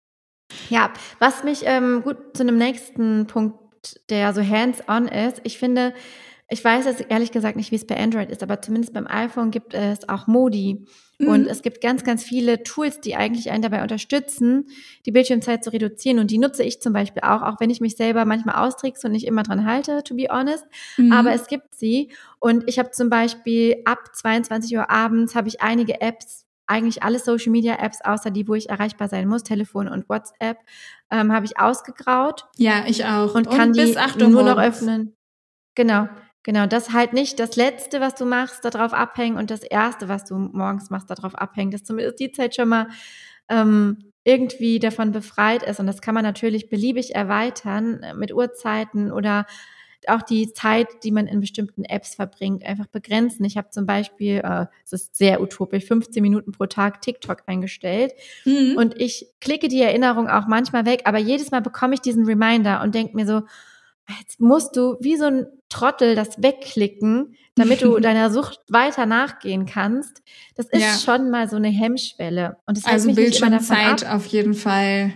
ja, 0.70 0.90
was 1.18 1.44
mich 1.44 1.62
ähm, 1.64 2.02
gut 2.02 2.16
zu 2.34 2.42
einem 2.42 2.56
nächsten 2.56 3.26
Punkt, 3.26 3.58
der 4.08 4.32
so 4.32 4.42
hands-on 4.42 5.08
ist. 5.08 5.40
Ich 5.44 5.58
finde, 5.58 5.94
ich 6.48 6.64
weiß 6.64 6.84
jetzt 6.84 7.06
ehrlich 7.08 7.30
gesagt 7.30 7.56
nicht, 7.56 7.70
wie 7.70 7.76
es 7.76 7.86
bei 7.86 7.96
Android 7.96 8.30
ist, 8.30 8.42
aber 8.42 8.60
zumindest 8.60 8.92
beim 8.92 9.06
iPhone 9.06 9.50
gibt 9.50 9.72
es 9.72 10.08
auch 10.08 10.26
Modi. 10.26 10.84
Und 11.20 11.42
mhm. 11.42 11.48
es 11.48 11.62
gibt 11.62 11.80
ganz, 11.82 12.02
ganz 12.02 12.24
viele 12.24 12.62
Tools, 12.62 13.00
die 13.00 13.14
eigentlich 13.14 13.50
einen 13.50 13.62
dabei 13.62 13.82
unterstützen, 13.82 14.68
die 15.04 15.12
Bildschirmzeit 15.12 15.62
zu 15.62 15.70
reduzieren. 15.70 16.18
Und 16.18 16.30
die 16.30 16.38
nutze 16.38 16.62
ich 16.62 16.80
zum 16.80 16.92
Beispiel 16.94 17.22
auch, 17.22 17.42
auch 17.42 17.60
wenn 17.60 17.68
ich 17.68 17.80
mich 17.80 17.96
selber 17.96 18.24
manchmal 18.24 18.56
austrickse 18.56 19.06
und 19.06 19.12
nicht 19.12 19.26
immer 19.26 19.42
dran 19.42 19.66
halte, 19.66 20.02
to 20.02 20.16
be 20.16 20.28
honest. 20.30 20.64
Mhm. 20.96 21.12
Aber 21.12 21.32
es 21.32 21.46
gibt 21.46 21.74
sie. 21.74 22.10
Und 22.38 22.64
ich 22.66 22.78
habe 22.78 22.90
zum 22.90 23.10
Beispiel 23.10 23.82
ab 23.84 24.14
22 24.14 24.76
Uhr 24.76 24.90
abends 24.90 25.34
habe 25.34 25.48
ich 25.48 25.60
einige 25.60 26.00
Apps, 26.00 26.46
eigentlich 26.70 27.02
alle 27.02 27.18
Social 27.18 27.50
Media 27.50 27.74
Apps, 27.74 28.00
außer 28.02 28.30
die, 28.30 28.46
wo 28.48 28.54
ich 28.54 28.70
erreichbar 28.70 29.08
sein 29.08 29.28
muss, 29.28 29.42
Telefon 29.42 29.88
und 29.88 30.08
WhatsApp, 30.08 30.58
ähm, 31.10 31.32
habe 31.32 31.44
ich 31.44 31.58
ausgegraut. 31.58 32.46
Ja, 32.56 32.84
ich 32.86 33.04
auch. 33.04 33.34
Und, 33.34 33.48
und 33.48 33.56
kann 33.56 33.72
die 33.72 33.94
nur 34.26 34.42
noch 34.42 34.58
öffnen. 34.58 35.16
Genau. 35.74 36.08
Genau, 36.42 36.66
das 36.66 36.92
halt 36.92 37.12
nicht 37.12 37.38
das 37.38 37.56
Letzte, 37.56 38.00
was 38.00 38.14
du 38.14 38.24
machst, 38.24 38.64
darauf 38.64 38.94
abhängen 38.94 39.36
und 39.36 39.50
das 39.50 39.62
Erste, 39.62 40.08
was 40.08 40.24
du 40.24 40.36
morgens 40.36 40.88
machst, 40.88 41.10
darauf 41.10 41.34
abhängen, 41.34 41.70
dass 41.70 41.84
zumindest 41.84 42.18
die 42.18 42.32
Zeit 42.32 42.54
schon 42.54 42.70
mal 42.70 42.86
ähm, 43.50 44.12
irgendwie 44.24 44.78
davon 44.78 45.12
befreit 45.12 45.62
ist. 45.62 45.80
Und 45.80 45.86
das 45.86 46.00
kann 46.00 46.14
man 46.14 46.24
natürlich 46.24 46.70
beliebig 46.70 47.14
erweitern 47.14 48.02
äh, 48.02 48.14
mit 48.14 48.32
Uhrzeiten 48.32 49.12
oder 49.12 49.44
auch 50.08 50.22
die 50.22 50.52
Zeit, 50.52 50.88
die 51.04 51.10
man 51.10 51.26
in 51.26 51.40
bestimmten 51.40 51.84
Apps 51.84 52.14
verbringt, 52.14 52.64
einfach 52.64 52.86
begrenzen. 52.86 53.44
Ich 53.44 53.56
habe 53.56 53.70
zum 53.70 53.86
Beispiel, 53.86 54.40
äh, 54.44 54.66
es 54.84 54.92
ist 54.92 55.16
sehr 55.16 55.40
utopisch, 55.40 55.84
15 55.84 56.22
Minuten 56.22 56.52
pro 56.52 56.66
Tag 56.66 57.02
TikTok 57.02 57.42
eingestellt. 57.46 58.12
Mhm. 58.44 58.76
Und 58.76 59.00
ich 59.00 59.26
klicke 59.40 59.68
die 59.68 59.82
Erinnerung 59.82 60.28
auch 60.28 60.46
manchmal 60.46 60.86
weg, 60.86 61.02
aber 61.04 61.18
jedes 61.18 61.50
Mal 61.50 61.60
bekomme 61.60 61.94
ich 61.94 62.00
diesen 62.00 62.24
Reminder 62.24 62.82
und 62.82 62.94
denke 62.94 63.16
mir 63.16 63.26
so, 63.26 63.42
jetzt 64.18 64.40
musst 64.40 64.76
du 64.76 64.96
wie 65.00 65.16
so 65.16 65.26
ein 65.26 65.46
Trottel 65.68 66.14
das 66.14 66.42
wegklicken, 66.42 67.36
damit 67.54 67.82
du 67.82 67.98
deiner 68.00 68.30
Sucht 68.30 68.60
weiter 68.68 69.06
nachgehen 69.06 69.66
kannst. 69.66 70.22
Das 70.56 70.66
ist 70.66 70.82
ja. 70.82 70.94
schon 70.94 71.30
mal 71.30 71.48
so 71.48 71.56
eine 71.56 71.68
Hemmschwelle. 71.68 72.56
Und 72.66 72.76
das 72.76 72.84
also 72.84 73.12
Bildschirmzeit 73.12 74.06
auf 74.06 74.26
jeden 74.26 74.54
Fall 74.54 75.14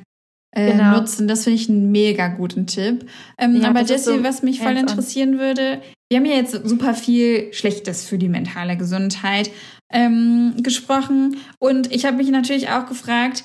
äh, 0.55 0.73
genau. 0.73 0.99
nutzen. 0.99 1.29
Das 1.29 1.45
finde 1.45 1.61
ich 1.61 1.69
einen 1.69 1.91
mega 1.93 2.29
guten 2.29 2.67
Tipp. 2.67 3.07
Ähm, 3.39 3.61
ja, 3.61 3.69
aber 3.69 3.83
Jessie, 3.83 4.05
so 4.05 4.25
was 4.25 4.43
mich 4.43 4.61
voll 4.61 4.77
interessieren 4.77 5.39
würde, 5.39 5.81
wir 6.11 6.19
haben 6.19 6.27
ja 6.27 6.37
jetzt 6.37 6.53
super 6.65 6.95
viel 6.95 7.53
Schlechtes 7.53 8.07
für 8.07 8.19
die 8.19 8.29
mentale 8.29 8.77
Gesundheit 8.77 9.51
ähm, 9.93 10.55
gesprochen. 10.63 11.39
Und 11.59 11.93
ich 11.93 12.05
habe 12.05 12.17
mich 12.17 12.31
natürlich 12.31 12.69
auch 12.69 12.87
gefragt, 12.87 13.45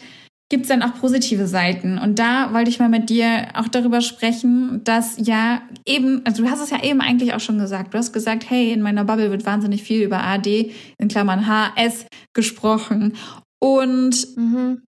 gibt 0.49 0.63
es 0.63 0.69
dann 0.69 0.81
auch 0.81 0.95
positive 0.99 1.47
Seiten. 1.47 1.97
Und 1.99 2.19
da 2.19 2.53
wollte 2.53 2.69
ich 2.69 2.79
mal 2.79 2.89
mit 2.89 3.09
dir 3.09 3.49
auch 3.53 3.67
darüber 3.67 4.01
sprechen, 4.01 4.81
dass 4.83 5.15
ja 5.17 5.61
eben, 5.85 6.21
also 6.25 6.43
du 6.43 6.49
hast 6.49 6.61
es 6.61 6.71
ja 6.71 6.83
eben 6.83 7.01
eigentlich 7.01 7.33
auch 7.33 7.39
schon 7.39 7.59
gesagt. 7.59 7.93
Du 7.93 7.97
hast 7.97 8.13
gesagt, 8.13 8.49
hey, 8.49 8.71
in 8.71 8.81
meiner 8.81 9.05
Bubble 9.05 9.29
wird 9.29 9.45
wahnsinnig 9.45 9.83
viel 9.83 10.01
über 10.01 10.23
AD 10.23 10.71
in 10.97 11.07
Klammern 11.07 11.47
HS 11.47 12.07
gesprochen. 12.33 13.15
Und 13.59 14.37
mhm. 14.37 14.81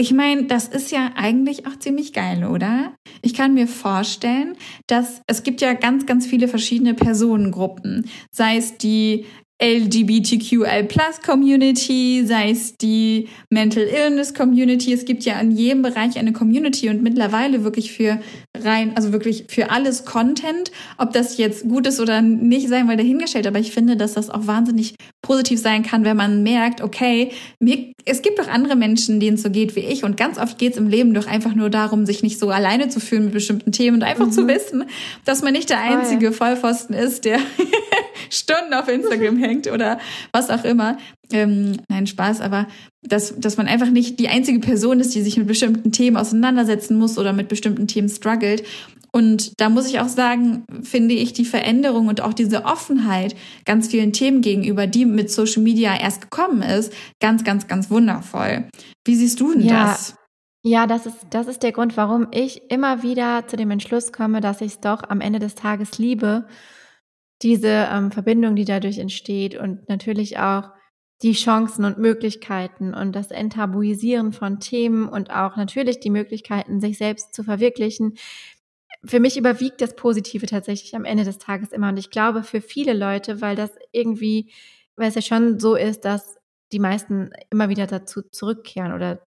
Ich 0.00 0.14
meine, 0.14 0.44
das 0.44 0.66
ist 0.66 0.90
ja 0.92 1.10
eigentlich 1.14 1.66
auch 1.66 1.78
ziemlich 1.78 2.14
geil, 2.14 2.46
oder? 2.46 2.94
Ich 3.20 3.34
kann 3.34 3.52
mir 3.52 3.68
vorstellen, 3.68 4.56
dass 4.86 5.20
es 5.26 5.42
gibt 5.42 5.60
ja 5.60 5.74
ganz, 5.74 6.06
ganz 6.06 6.26
viele 6.26 6.48
verschiedene 6.48 6.94
Personengruppen. 6.94 8.08
Sei 8.30 8.56
es 8.56 8.78
die 8.78 9.26
LGBTQL 9.62 10.84
Plus 10.84 11.20
Community, 11.24 12.24
sei 12.24 12.50
es 12.50 12.76
die 12.78 13.28
Mental 13.50 13.82
Illness 13.82 14.32
Community. 14.32 14.92
Es 14.92 15.04
gibt 15.04 15.24
ja 15.24 15.38
in 15.38 15.50
jedem 15.50 15.82
Bereich 15.82 16.18
eine 16.18 16.32
Community 16.32 16.88
und 16.88 17.02
mittlerweile 17.02 17.62
wirklich 17.62 17.92
für 17.92 18.20
rein, 18.56 18.92
also 18.96 19.12
wirklich 19.12 19.44
für 19.48 19.70
alles 19.70 20.06
Content. 20.06 20.72
Ob 20.96 21.12
das 21.12 21.36
jetzt 21.36 21.68
gut 21.68 21.86
ist 21.86 22.00
oder 22.00 22.22
nicht, 22.22 22.68
sei 22.68 22.82
mal 22.84 22.96
dahingestellt. 22.96 23.46
Aber 23.46 23.58
ich 23.58 23.72
finde, 23.72 23.96
dass 23.96 24.14
das 24.14 24.30
auch 24.30 24.46
wahnsinnig 24.46 24.94
positiv 25.20 25.60
sein 25.60 25.82
kann, 25.82 26.04
wenn 26.04 26.16
man 26.16 26.42
merkt, 26.42 26.80
okay, 26.80 27.30
mir, 27.58 27.92
es 28.06 28.22
gibt 28.22 28.38
doch 28.38 28.48
andere 28.48 28.76
Menschen, 28.76 29.20
denen 29.20 29.34
es 29.34 29.42
so 29.42 29.50
geht 29.50 29.76
wie 29.76 29.80
ich. 29.80 30.04
Und 30.04 30.16
ganz 30.16 30.38
oft 30.38 30.56
geht 30.56 30.72
es 30.72 30.78
im 30.78 30.88
Leben 30.88 31.12
doch 31.12 31.26
einfach 31.26 31.54
nur 31.54 31.68
darum, 31.68 32.06
sich 32.06 32.22
nicht 32.22 32.38
so 32.38 32.48
alleine 32.48 32.88
zu 32.88 32.98
fühlen 32.98 33.24
mit 33.24 33.34
bestimmten 33.34 33.72
Themen 33.72 33.98
und 33.98 34.04
einfach 34.04 34.26
mhm. 34.26 34.32
zu 34.32 34.48
wissen, 34.48 34.84
dass 35.26 35.42
man 35.42 35.52
nicht 35.52 35.68
der 35.68 35.80
einzige 35.80 36.32
Vollpfosten 36.32 36.94
ist, 36.94 37.26
der 37.26 37.38
Stunden 38.28 38.74
auf 38.74 38.88
Instagram 38.88 39.36
hängt 39.36 39.66
oder 39.66 39.98
was 40.32 40.50
auch 40.50 40.64
immer. 40.64 40.98
Ähm, 41.32 41.76
nein, 41.88 42.06
Spaß, 42.06 42.40
aber 42.40 42.66
dass, 43.02 43.38
dass 43.38 43.56
man 43.56 43.66
einfach 43.66 43.90
nicht 43.90 44.18
die 44.18 44.28
einzige 44.28 44.58
Person 44.58 45.00
ist, 45.00 45.14
die 45.14 45.22
sich 45.22 45.36
mit 45.36 45.46
bestimmten 45.46 45.92
Themen 45.92 46.16
auseinandersetzen 46.16 46.98
muss 46.98 47.18
oder 47.18 47.32
mit 47.32 47.48
bestimmten 47.48 47.86
Themen 47.86 48.08
struggelt. 48.08 48.64
Und 49.12 49.60
da 49.60 49.68
muss 49.68 49.88
ich 49.88 50.00
auch 50.00 50.08
sagen, 50.08 50.64
finde 50.82 51.14
ich 51.14 51.32
die 51.32 51.44
Veränderung 51.44 52.08
und 52.08 52.20
auch 52.20 52.32
diese 52.32 52.64
Offenheit 52.64 53.34
ganz 53.64 53.88
vielen 53.88 54.12
Themen 54.12 54.40
gegenüber, 54.40 54.86
die 54.86 55.04
mit 55.04 55.30
Social 55.30 55.62
Media 55.62 55.98
erst 55.98 56.30
gekommen 56.30 56.62
ist, 56.62 56.92
ganz, 57.20 57.42
ganz, 57.42 57.66
ganz 57.66 57.90
wundervoll. 57.90 58.68
Wie 59.04 59.16
siehst 59.16 59.40
du 59.40 59.52
denn 59.52 59.62
ja. 59.62 59.86
das? 59.86 60.14
Ja, 60.62 60.86
das 60.86 61.06
ist, 61.06 61.16
das 61.30 61.46
ist 61.46 61.62
der 61.62 61.72
Grund, 61.72 61.96
warum 61.96 62.28
ich 62.32 62.70
immer 62.70 63.02
wieder 63.02 63.46
zu 63.46 63.56
dem 63.56 63.70
Entschluss 63.70 64.12
komme, 64.12 64.40
dass 64.40 64.60
ich 64.60 64.72
es 64.72 64.80
doch 64.80 65.02
am 65.08 65.20
Ende 65.20 65.38
des 65.38 65.54
Tages 65.54 65.98
liebe, 65.98 66.46
diese 67.42 67.88
ähm, 67.90 68.10
Verbindung, 68.10 68.56
die 68.56 68.64
dadurch 68.64 68.98
entsteht 68.98 69.54
und 69.56 69.88
natürlich 69.88 70.38
auch 70.38 70.70
die 71.22 71.32
Chancen 71.32 71.84
und 71.84 71.98
Möglichkeiten 71.98 72.94
und 72.94 73.12
das 73.12 73.30
Enttabuisieren 73.30 74.32
von 74.32 74.60
Themen 74.60 75.08
und 75.08 75.30
auch 75.30 75.56
natürlich 75.56 76.00
die 76.00 76.10
Möglichkeiten, 76.10 76.80
sich 76.80 76.96
selbst 76.98 77.34
zu 77.34 77.44
verwirklichen. 77.44 78.16
Für 79.04 79.20
mich 79.20 79.36
überwiegt 79.36 79.80
das 79.80 79.96
Positive 79.96 80.46
tatsächlich 80.46 80.94
am 80.94 81.04
Ende 81.04 81.24
des 81.24 81.38
Tages 81.38 81.72
immer. 81.72 81.88
Und 81.88 81.98
ich 81.98 82.10
glaube, 82.10 82.42
für 82.42 82.60
viele 82.60 82.94
Leute, 82.94 83.40
weil 83.40 83.56
das 83.56 83.70
irgendwie, 83.92 84.52
weil 84.96 85.08
es 85.08 85.14
ja 85.14 85.22
schon 85.22 85.58
so 85.58 85.74
ist, 85.74 86.04
dass 86.04 86.38
die 86.72 86.78
meisten 86.78 87.30
immer 87.50 87.68
wieder 87.68 87.86
dazu 87.86 88.22
zurückkehren 88.22 88.92
oder 88.92 89.22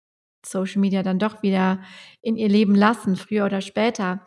Social 0.44 0.80
Media 0.80 1.02
dann 1.02 1.18
doch 1.18 1.42
wieder 1.42 1.82
in 2.20 2.36
ihr 2.36 2.48
Leben 2.48 2.74
lassen, 2.74 3.16
früher 3.16 3.44
oder 3.44 3.60
später. 3.60 4.26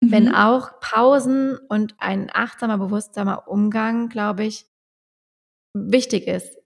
Mhm. 0.00 0.12
Wenn 0.12 0.34
auch 0.34 0.80
Pausen 0.80 1.58
und 1.68 1.94
ein 1.98 2.30
achtsamer, 2.32 2.78
bewusstsamer 2.78 3.48
Umgang, 3.48 4.08
glaube 4.08 4.44
ich, 4.44 4.66
wichtig 5.74 6.26
ist. 6.26 6.56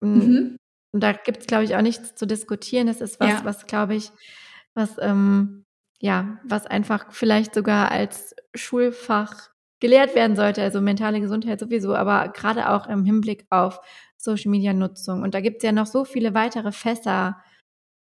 Mhm. 0.00 0.56
Und 0.92 1.00
da 1.00 1.12
gibt 1.12 1.38
es, 1.38 1.46
glaube 1.46 1.64
ich, 1.64 1.74
auch 1.74 1.82
nichts 1.82 2.14
zu 2.14 2.26
diskutieren. 2.26 2.86
Das 2.86 3.00
ist 3.00 3.18
was, 3.18 3.28
ja. 3.28 3.44
was, 3.44 3.66
glaube 3.66 3.94
ich, 3.94 4.10
was, 4.74 4.96
ähm, 4.98 5.64
ja, 6.00 6.38
was 6.44 6.66
einfach 6.66 7.12
vielleicht 7.12 7.54
sogar 7.54 7.90
als 7.90 8.34
Schulfach 8.54 9.50
gelehrt 9.80 10.14
werden 10.14 10.36
sollte, 10.36 10.62
also 10.62 10.80
mentale 10.80 11.20
Gesundheit 11.20 11.58
sowieso, 11.58 11.94
aber 11.94 12.28
gerade 12.28 12.68
auch 12.70 12.86
im 12.86 13.04
Hinblick 13.04 13.46
auf 13.50 13.80
Social 14.16 14.50
Media 14.50 14.72
Nutzung. 14.72 15.22
Und 15.22 15.34
da 15.34 15.40
gibt 15.40 15.58
es 15.58 15.62
ja 15.64 15.72
noch 15.72 15.86
so 15.86 16.04
viele 16.04 16.34
weitere 16.34 16.70
Fässer, 16.70 17.42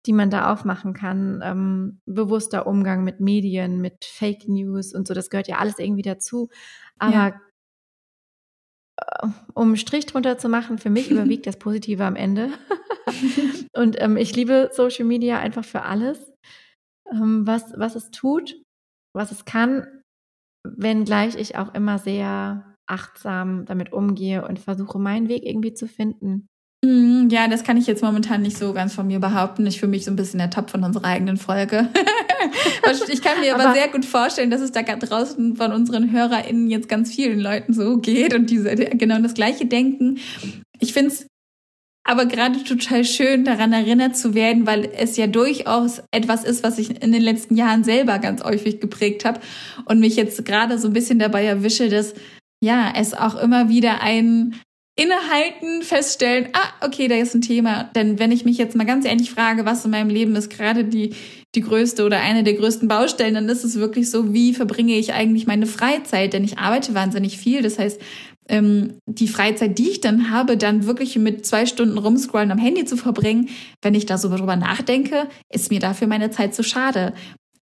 die 0.07 0.13
man 0.13 0.31
da 0.31 0.53
aufmachen 0.53 0.95
kann. 0.95 1.41
Ähm, 1.45 2.01
bewusster 2.07 2.67
Umgang 2.67 3.05
mit 3.05 3.21
Medien, 3.21 3.81
mit 3.81 4.05
Fake 4.05 4.49
News 4.49 4.95
und 4.95 5.07
so, 5.07 5.15
das 5.15 5.31
gehört 5.31 5.49
ja 5.49 5.59
alles 5.59 5.79
irgendwie 5.79 6.03
dazu. 6.03 6.49
Aber 6.99 7.15
ja. 7.15 7.41
Äh, 9.01 9.29
um 9.55 9.77
Strich 9.77 10.07
drunter 10.07 10.39
zu 10.39 10.49
machen, 10.49 10.79
für 10.79 10.91
mich 10.91 11.11
überwiegt 11.11 11.47
das 11.47 11.59
Positive 11.59 12.05
am 12.05 12.17
Ende. 12.17 12.51
und 13.75 14.01
ähm, 14.01 14.17
ich 14.17 14.35
liebe 14.35 14.71
Social 14.73 15.05
Media 15.05 15.39
einfach 15.39 15.65
für 15.65 15.83
alles, 15.83 16.33
ähm, 17.11 17.47
was, 17.47 17.73
was 17.77 17.95
es 17.95 18.11
tut, 18.11 18.61
was 19.15 19.31
es 19.31 19.45
kann, 19.45 19.87
wenngleich 20.67 21.37
ich 21.37 21.57
auch 21.57 21.75
immer 21.75 21.99
sehr 21.99 22.77
achtsam 22.87 23.65
damit 23.65 23.93
umgehe 23.93 24.47
und 24.47 24.59
versuche, 24.59 24.99
meinen 24.99 25.29
Weg 25.29 25.45
irgendwie 25.45 25.75
zu 25.75 25.87
finden. 25.87 26.49
Mhm, 26.85 27.29
ja, 27.31 27.47
das 27.47 27.63
kann 27.63 27.77
ich 27.77 27.87
jetzt 27.87 28.03
momentan 28.03 28.43
nicht 28.43 28.59
so 28.59 28.73
ganz 28.73 28.95
von 28.95 29.07
mir 29.07 29.21
behaupten. 29.21 29.67
Ich 29.67 29.79
fühle 29.79 29.91
mich 29.91 30.05
so 30.05 30.11
ein 30.11 30.17
bisschen 30.17 30.39
der 30.39 30.51
Top 30.51 30.69
von 30.69 30.83
unserer 30.83 31.05
eigenen 31.05 31.37
Folge. 31.37 31.89
ich 33.13 33.23
kann 33.23 33.41
mir 33.41 33.55
aber, 33.55 33.67
aber, 33.67 33.75
sehr 33.75 33.89
gut 33.89 34.05
vorstellen, 34.05 34.51
dass 34.51 34.61
es 34.61 34.73
da 34.73 34.83
draußen 34.83 35.57
von 35.57 35.73
unseren 35.73 36.11
HörerInnen 36.11 36.69
jetzt 36.69 36.89
ganz 36.89 37.15
vielen 37.15 37.39
Leuten 37.39 37.73
so 37.73 37.99
geht 37.99 38.35
und 38.35 38.51
diese 38.51 38.75
genau 38.75 39.21
das 39.21 39.35
Gleiche 39.35 39.67
denken. 39.67 40.19
Ich 40.81 40.93
finde 40.93 41.13
es 41.13 41.27
aber 42.05 42.27
gerade 42.27 42.65
total 42.65 43.05
schön, 43.05 43.45
daran 43.45 43.73
erinnert 43.73 44.17
zu 44.17 44.35
werden, 44.35 44.67
weil 44.67 44.91
es 44.93 45.17
ja 45.17 45.29
durchaus 45.29 46.03
etwas 46.11 46.43
ist, 46.43 46.65
was 46.65 46.79
ich 46.79 47.01
in 47.01 47.13
den 47.13 47.23
letzten 47.23 47.57
Jahren 47.57 47.85
selber 47.85 48.19
ganz 48.19 48.43
häufig 48.43 48.81
geprägt 48.81 49.25
habe 49.25 49.41
und 49.85 50.01
mich 50.01 50.17
jetzt 50.17 50.45
gerade 50.45 50.79
so 50.79 50.89
ein 50.89 50.93
bisschen 50.93 51.21
dabei 51.21 51.45
erwische, 51.45 51.89
dass 51.89 52.15
ja, 52.61 52.93
es 52.97 53.15
auch 53.15 53.37
immer 53.37 53.69
wieder 53.69 54.03
ein 54.03 54.57
innehalten, 54.95 55.83
feststellen, 55.83 56.49
ah, 56.53 56.87
okay, 56.87 57.09
da 57.09 57.15
ist 57.15 57.35
ein 57.35 57.41
Thema. 57.41 57.85
Denn 57.95 58.19
wenn 58.19 58.31
ich 58.31 58.45
mich 58.45 58.59
jetzt 58.59 58.77
mal 58.77 58.85
ganz 58.85 59.07
ehrlich 59.07 59.31
frage, 59.31 59.65
was 59.65 59.85
in 59.85 59.91
meinem 59.91 60.11
Leben 60.11 60.37
ist 60.37 60.51
gerade 60.51 60.85
die, 60.85 61.15
die 61.55 61.63
größte 61.63 62.05
oder 62.05 62.21
eine 62.21 62.45
der 62.45 62.55
größten 62.55 62.89
Baustellen, 62.89 63.35
dann 63.35 63.49
ist 63.49 63.65
es 63.65 63.77
wirklich 63.77 64.11
so, 64.11 64.35
wie 64.35 64.53
verbringe 64.53 64.99
ich 64.99 65.15
eigentlich 65.15 65.47
meine 65.47 65.67
Freizeit? 65.67 66.35
Denn 66.35 66.45
ich 66.45 66.59
arbeite 66.59 66.95
wahnsinnig 66.95 67.39
viel. 67.39 67.63
Das 67.63 67.79
heißt, 67.79 68.01
ähm, 68.49 68.99
die 69.07 69.29
Freizeit, 69.29 69.79
die 69.79 69.91
ich 69.91 70.01
dann 70.01 70.31
habe, 70.31 70.59
dann 70.59 70.87
wirklich 70.87 71.17
mit 71.17 71.47
zwei 71.47 71.65
Stunden 71.65 71.97
rumscrollen 71.97 72.51
am 72.51 72.59
Handy 72.59 72.85
zu 72.85 72.99
verbringen, 72.99 73.49
wenn 73.81 73.95
ich 73.95 74.05
da 74.05 74.19
so 74.19 74.29
drüber 74.29 74.57
nachdenke, 74.57 75.29
ist 75.51 75.71
mir 75.71 75.81
dafür 75.81 76.07
meine 76.07 76.31
Zeit 76.31 76.55
zu 76.55 76.63
schade 76.63 77.15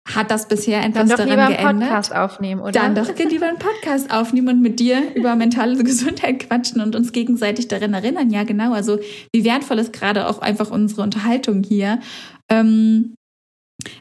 hat 0.07 0.31
das 0.31 0.47
bisher 0.47 0.85
etwas 0.85 0.95
dann 0.95 1.09
doch 1.09 1.17
daran 1.17 1.31
lieber 1.31 1.47
geändert? 1.49 1.67
einen 1.67 1.81
Podcast 1.81 2.15
aufnehmen, 2.15 2.61
oder? 2.61 2.73
Dann 2.73 2.95
doch 2.95 3.09
lieber 3.19 3.47
einen 3.47 3.59
Podcast 3.59 4.11
aufnehmen 4.11 4.49
und 4.49 4.63
mit 4.63 4.79
dir 4.79 5.03
über 5.15 5.35
mentale 5.35 5.77
Gesundheit 5.85 6.47
quatschen 6.47 6.81
und 6.81 6.95
uns 6.95 7.13
gegenseitig 7.13 7.69
daran 7.69 7.93
erinnern. 7.93 8.31
Ja, 8.31 8.45
genau. 8.45 8.73
Also 8.73 8.99
wie 9.33 9.45
wertvoll 9.45 9.79
ist 9.79 9.93
gerade 9.93 10.29
auch 10.29 10.39
einfach 10.39 10.71
unsere 10.71 11.03
Unterhaltung 11.03 11.63
hier. 11.65 12.01
Ähm, 12.49 13.15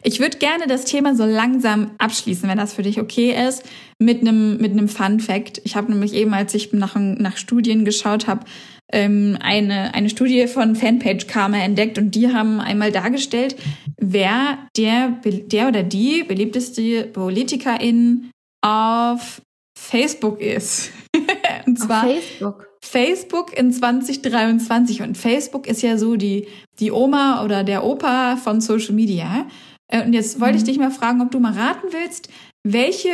ich 0.03 0.19
würde 0.19 0.37
gerne 0.37 0.67
das 0.67 0.85
Thema 0.85 1.15
so 1.15 1.25
langsam 1.25 1.91
abschließen, 1.97 2.47
wenn 2.47 2.57
das 2.57 2.73
für 2.73 2.83
dich 2.83 2.99
okay 2.99 3.35
ist, 3.47 3.63
mit 3.99 4.21
einem 4.21 4.57
mit 4.57 4.71
einem 4.71 4.87
Fun 4.87 5.19
Fact. 5.19 5.61
Ich 5.63 5.75
habe 5.75 5.91
nämlich 5.91 6.13
eben, 6.13 6.33
als 6.33 6.53
ich 6.53 6.71
nach, 6.73 6.95
nach 6.95 7.37
Studien 7.37 7.83
geschaut 7.83 8.27
habe, 8.27 8.45
ähm, 8.91 9.37
eine, 9.41 9.93
eine 9.93 10.09
Studie 10.09 10.47
von 10.47 10.75
Fanpage 10.75 11.27
Karma 11.27 11.57
entdeckt 11.57 11.97
und 11.97 12.11
die 12.15 12.31
haben 12.31 12.59
einmal 12.59 12.91
dargestellt, 12.91 13.55
wer 13.97 14.59
der, 14.77 15.19
der 15.23 15.67
oder 15.67 15.83
die 15.83 16.23
beliebteste 16.23 17.05
Politikerin 17.05 18.31
auf 18.61 19.41
Facebook 19.77 20.39
ist. 20.39 20.91
und 21.65 21.79
zwar 21.79 22.05
auf 22.05 22.11
Facebook. 22.11 22.67
Facebook 22.81 23.57
in 23.57 23.71
2023. 23.71 25.01
Und 25.01 25.17
Facebook 25.17 25.67
ist 25.67 25.81
ja 25.81 25.97
so 25.97 26.15
die, 26.15 26.47
die 26.79 26.91
Oma 26.91 27.43
oder 27.43 27.63
der 27.63 27.83
Opa 27.83 28.37
von 28.37 28.61
Social 28.61 28.93
Media. 28.93 29.47
Äh, 29.87 30.05
und 30.05 30.13
jetzt 30.13 30.39
wollte 30.39 30.57
ich 30.57 30.63
mhm. 30.63 30.67
dich 30.67 30.77
mal 30.77 30.91
fragen, 30.91 31.21
ob 31.21 31.31
du 31.31 31.39
mal 31.39 31.53
raten 31.53 31.87
willst, 31.91 32.29
welche 32.63 33.11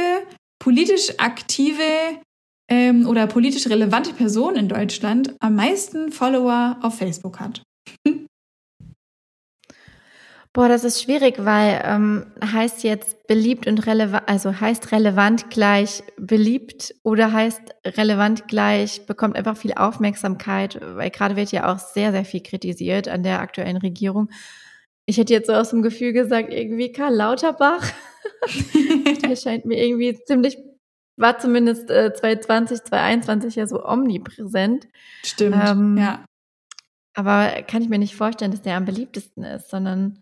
politisch 0.60 1.20
aktive 1.20 1.84
ähm, 2.72 3.06
oder 3.06 3.28
politisch 3.28 3.68
relevante 3.68 4.14
Person 4.14 4.56
in 4.56 4.70
Deutschland 4.70 5.36
am 5.40 5.56
meisten 5.56 6.12
Follower 6.12 6.78
auf 6.82 6.98
Facebook 6.98 7.40
hat? 7.40 7.62
Boah, 10.54 10.68
das 10.68 10.84
ist 10.84 11.02
schwierig, 11.02 11.36
weil 11.40 11.82
ähm, 11.86 12.26
heißt 12.44 12.84
jetzt 12.84 13.26
beliebt 13.28 13.68
und 13.68 13.86
relevant, 13.88 14.28
also 14.28 14.60
heißt 14.60 14.92
relevant 14.92 15.50
gleich 15.50 16.04
beliebt 16.18 16.94
oder 17.04 17.32
heißt 17.32 17.62
relevant 17.86 18.50
gleich 18.50 19.06
bekommt 19.06 19.38
einfach 19.38 19.56
viel 19.56 19.74
Aufmerksamkeit, 19.74 20.80
weil 20.82 21.10
gerade 21.10 21.38
wird 21.38 21.54
ja 21.54 21.72
auch 21.72 21.80
sehr, 21.80 22.12
sehr 22.12 22.26
viel 22.26 22.42
kritisiert 22.42 23.08
an 23.08 23.24
der 23.24 23.40
aktuellen 23.40 23.78
Regierung. 23.78 24.30
Ich 25.06 25.18
hätte 25.18 25.34
jetzt 25.34 25.48
so 25.48 25.54
aus 25.54 25.70
dem 25.70 25.82
Gefühl 25.82 26.12
gesagt, 26.12 26.54
irgendwie 26.54 26.92
Karl 26.92 27.16
Lauterbach. 27.16 27.86
der 29.24 29.36
scheint 29.38 29.66
mir 29.66 29.82
irgendwie 29.82 30.18
ziemlich 30.26 30.58
war 31.18 31.40
zumindest 31.40 31.90
äh, 31.90 32.14
2020, 32.14 32.84
2021 32.84 33.56
ja 33.56 33.68
so 33.68 33.86
omnipräsent. 33.86 34.88
Stimmt, 35.24 35.56
ähm, 35.64 35.98
ja. 35.98 36.26
Aber 37.14 37.64
kann 37.64 37.82
ich 37.82 37.90
mir 37.90 38.00
nicht 38.00 38.16
vorstellen, 38.16 38.52
dass 38.52 38.62
der 38.62 38.78
am 38.78 38.86
beliebtesten 38.86 39.44
ist, 39.44 39.70
sondern 39.70 40.20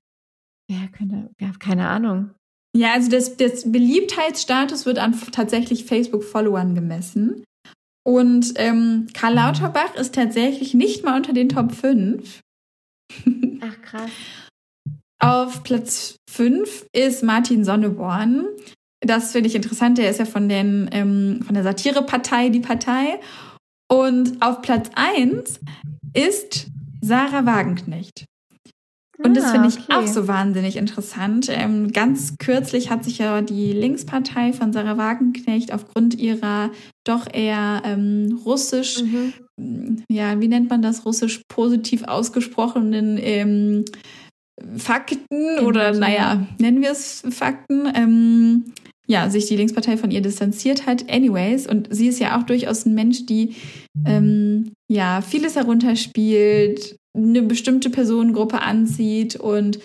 ja, 0.70 0.88
könnte, 0.96 1.30
ja, 1.40 1.52
keine 1.60 1.88
Ahnung. 1.88 2.32
Ja, 2.76 2.94
also 2.94 3.10
das, 3.10 3.38
das 3.38 3.72
Beliebtheitsstatus 3.72 4.86
wird 4.86 5.00
an 5.00 5.20
tatsächlich 5.32 5.86
Facebook-Followern 5.86 6.76
gemessen. 6.76 7.44
Und 8.06 8.54
ähm, 8.56 9.08
Karl 9.14 9.34
mhm. 9.34 9.38
Lauterbach 9.38 9.96
ist 9.96 10.16
tatsächlich 10.16 10.74
nicht 10.74 11.04
mal 11.04 11.18
unter 11.18 11.34
den 11.34 11.50
Top 11.50 11.74
5. 11.74 12.40
Ach 13.62 13.82
krass. 13.82 14.12
Auf 15.22 15.64
Platz 15.64 16.16
5 16.30 16.88
ist 16.94 17.24
Martin 17.24 17.66
Sonneborn. 17.66 18.48
Das 19.02 19.32
finde 19.32 19.48
ich 19.48 19.56
interessant. 19.56 19.98
Der 19.98 20.10
ist 20.10 20.20
ja 20.20 20.26
von, 20.26 20.50
den, 20.50 20.90
ähm, 20.92 21.42
von 21.46 21.54
der 21.54 21.64
Satirepartei 21.64 22.50
die 22.50 22.60
Partei. 22.60 23.20
Und 23.92 24.42
auf 24.42 24.62
Platz 24.62 24.90
1 24.96 25.60
ist 26.14 26.68
Sarah 27.02 27.46
Wagenknecht. 27.46 28.26
Und 29.22 29.36
das 29.36 29.52
finde 29.52 29.68
ich 29.68 29.78
Ah, 29.80 29.84
okay. 29.84 29.94
auch 29.96 30.08
so 30.08 30.28
wahnsinnig 30.30 30.78
interessant. 30.78 31.48
Ähm, 31.50 31.92
ganz 31.92 32.36
kürzlich 32.38 32.90
hat 32.90 33.04
sich 33.04 33.18
ja 33.18 33.42
die 33.42 33.74
Linkspartei 33.74 34.54
von 34.54 34.72
Sarah 34.72 34.98
Wagenknecht 34.98 35.74
aufgrund 35.74 36.16
ihrer 36.16 36.72
doch 37.06 37.28
eher 37.34 37.82
ähm, 37.84 38.40
russisch, 38.46 39.04
Mhm. 39.04 40.04
ja, 40.10 40.40
wie 40.40 40.48
nennt 40.48 40.70
man 40.70 40.82
das, 40.82 41.06
russisch 41.06 41.42
positiv 41.50 42.04
ausgesprochenen 42.04 43.18
ähm, 43.22 43.84
Fakten 44.78 45.60
oder 45.66 45.90
Inhalte, 45.90 46.00
naja, 46.00 46.48
nennen 46.58 46.82
wir 46.82 46.92
es 46.92 47.22
Fakten, 47.30 47.92
ähm, 47.94 48.74
ja, 49.10 49.28
sich 49.32 49.48
die 49.48 49.56
Linkspartei 49.56 49.98
von 49.98 50.12
ihr 50.12 50.22
distanziert 50.22 50.86
hat. 50.86 51.10
Anyways, 51.10 51.66
und 51.66 51.88
sie 51.90 52.08
ist 52.08 52.20
ja 52.20 52.38
auch 52.38 52.44
durchaus 52.44 52.86
ein 52.86 52.94
Mensch, 52.94 53.26
die 53.26 53.56
ähm, 54.06 54.72
ja 54.88 55.22
vieles 55.22 55.56
herunterspielt, 55.56 56.96
eine 57.18 57.42
bestimmte 57.42 57.90
Personengruppe 57.90 58.62
anzieht 58.62 59.36
und 59.36 59.80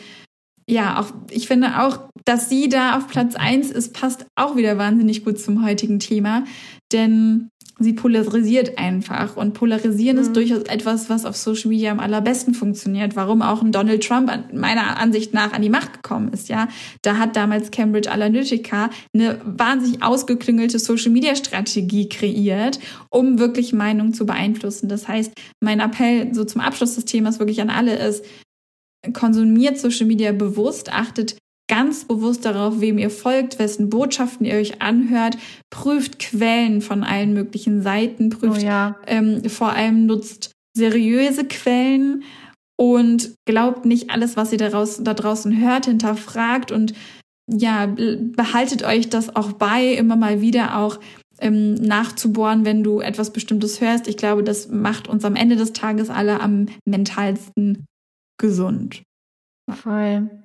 ja, 0.69 1.01
auch 1.01 1.13
ich 1.31 1.47
finde 1.47 1.83
auch, 1.83 2.09
dass 2.25 2.49
sie 2.49 2.69
da 2.69 2.97
auf 2.97 3.09
Platz 3.09 3.35
eins 3.35 3.71
ist, 3.71 3.95
passt 3.95 4.27
auch 4.35 4.57
wieder 4.57 4.79
wahnsinnig 4.79 5.25
gut 5.25 5.39
zum 5.39 5.65
heutigen 5.65 5.99
Thema, 5.99 6.45
denn 6.93 7.49
sie 7.81 7.93
polarisiert 7.93 8.79
einfach 8.79 9.37
und 9.37 9.53
polarisieren 9.55 10.17
ist 10.19 10.29
Mhm. 10.29 10.35
durchaus 10.35 10.63
etwas, 10.63 11.11
was 11.11 11.25
auf 11.25 11.37
Social 11.37 11.69
Media 11.71 11.91
am 11.91 12.01
allerbesten 12.01 12.55
funktioniert. 12.55 13.17
Warum 13.17 13.43
auch 13.43 13.63
ein 13.63 13.73
Donald 13.73 14.03
Trump 14.07 14.31
an- 14.31 14.45
meiner 14.55 14.97
Ansicht 14.99 15.35
nach 15.35 15.53
an 15.53 15.61
die 15.63 15.71
Macht 15.71 15.95
gekommen 16.03 16.33
ist, 16.33 16.49
ja. 16.49 16.69
Da 17.03 17.17
hat 17.19 17.35
damals 17.37 17.71
Cambridge 17.71 18.11
Analytica 18.11 18.91
eine 19.15 19.41
wahnsinnig 19.45 20.03
ausgeklüngelte 20.03 20.79
Social 20.79 21.11
Media 21.11 21.35
Strategie 21.35 22.09
kreiert, 22.09 22.79
um 23.11 23.39
wirklich 23.39 23.73
Meinungen 23.73 24.15
zu 24.15 24.25
beeinflussen. 24.27 24.89
Das 24.89 25.09
heißt, 25.09 25.33
mein 25.61 25.81
Appell 25.81 26.33
so 26.35 26.45
zum 26.45 26.61
Abschluss 26.61 26.95
des 26.95 27.05
Themas 27.07 27.39
wirklich 27.39 27.61
an 27.61 27.71
alle 27.71 27.97
ist, 27.97 28.25
konsumiert 29.13 29.79
Social 29.79 30.07
Media 30.07 30.33
bewusst, 30.33 30.93
achtet 30.93 31.37
ganz 31.69 32.05
bewusst 32.05 32.45
darauf, 32.45 32.81
wem 32.81 32.99
ihr 32.99 33.11
folgt, 33.11 33.59
wessen 33.59 33.89
Botschaften 33.89 34.45
ihr 34.47 34.57
euch 34.57 34.83
anhört, 34.83 35.39
prüft 35.71 36.19
Quellen 36.19 36.83
von 36.83 37.03
allen 37.03 37.33
möglichen 37.33 37.83
Seiten, 37.83 38.31
Oh 38.33 38.39
prüft 38.39 38.63
ja. 38.63 38.97
ähm, 39.07 39.49
vor 39.49 39.73
allem 39.73 40.07
nutzt 40.07 40.53
seriöse 40.77 41.47
Quellen 41.47 42.25
und 42.77 43.35
glaubt 43.47 43.85
nicht 43.87 44.11
alles, 44.11 44.37
was 44.37 44.53
ihr 44.53 44.59
daraus, 44.59 45.03
da 45.03 45.15
draußen 45.15 45.59
hört, 45.61 45.87
hinterfragt 45.87 46.71
und 46.73 46.93
ja, 47.51 47.87
be- 47.87 48.17
behaltet 48.17 48.83
euch 48.85 49.09
das 49.09 49.35
auch 49.37 49.53
bei, 49.53 49.87
immer 49.95 50.17
mal 50.17 50.41
wieder 50.41 50.79
auch 50.79 50.99
ähm, 51.41 51.75
nachzubohren, 51.75 52.65
wenn 52.65 52.83
du 52.83 53.01
etwas 53.01 53.33
Bestimmtes 53.33 53.81
hörst. 53.81 54.09
Ich 54.09 54.17
glaube, 54.17 54.43
das 54.45 54.69
macht 54.69 55.09
uns 55.09 55.25
am 55.25 55.37
Ende 55.37 55.57
des 55.57 55.73
Tages 55.73 56.11
alle 56.11 56.41
am 56.41 56.67
mentalsten 56.87 57.87
gesund. 58.41 59.03
Voll. 59.71 60.44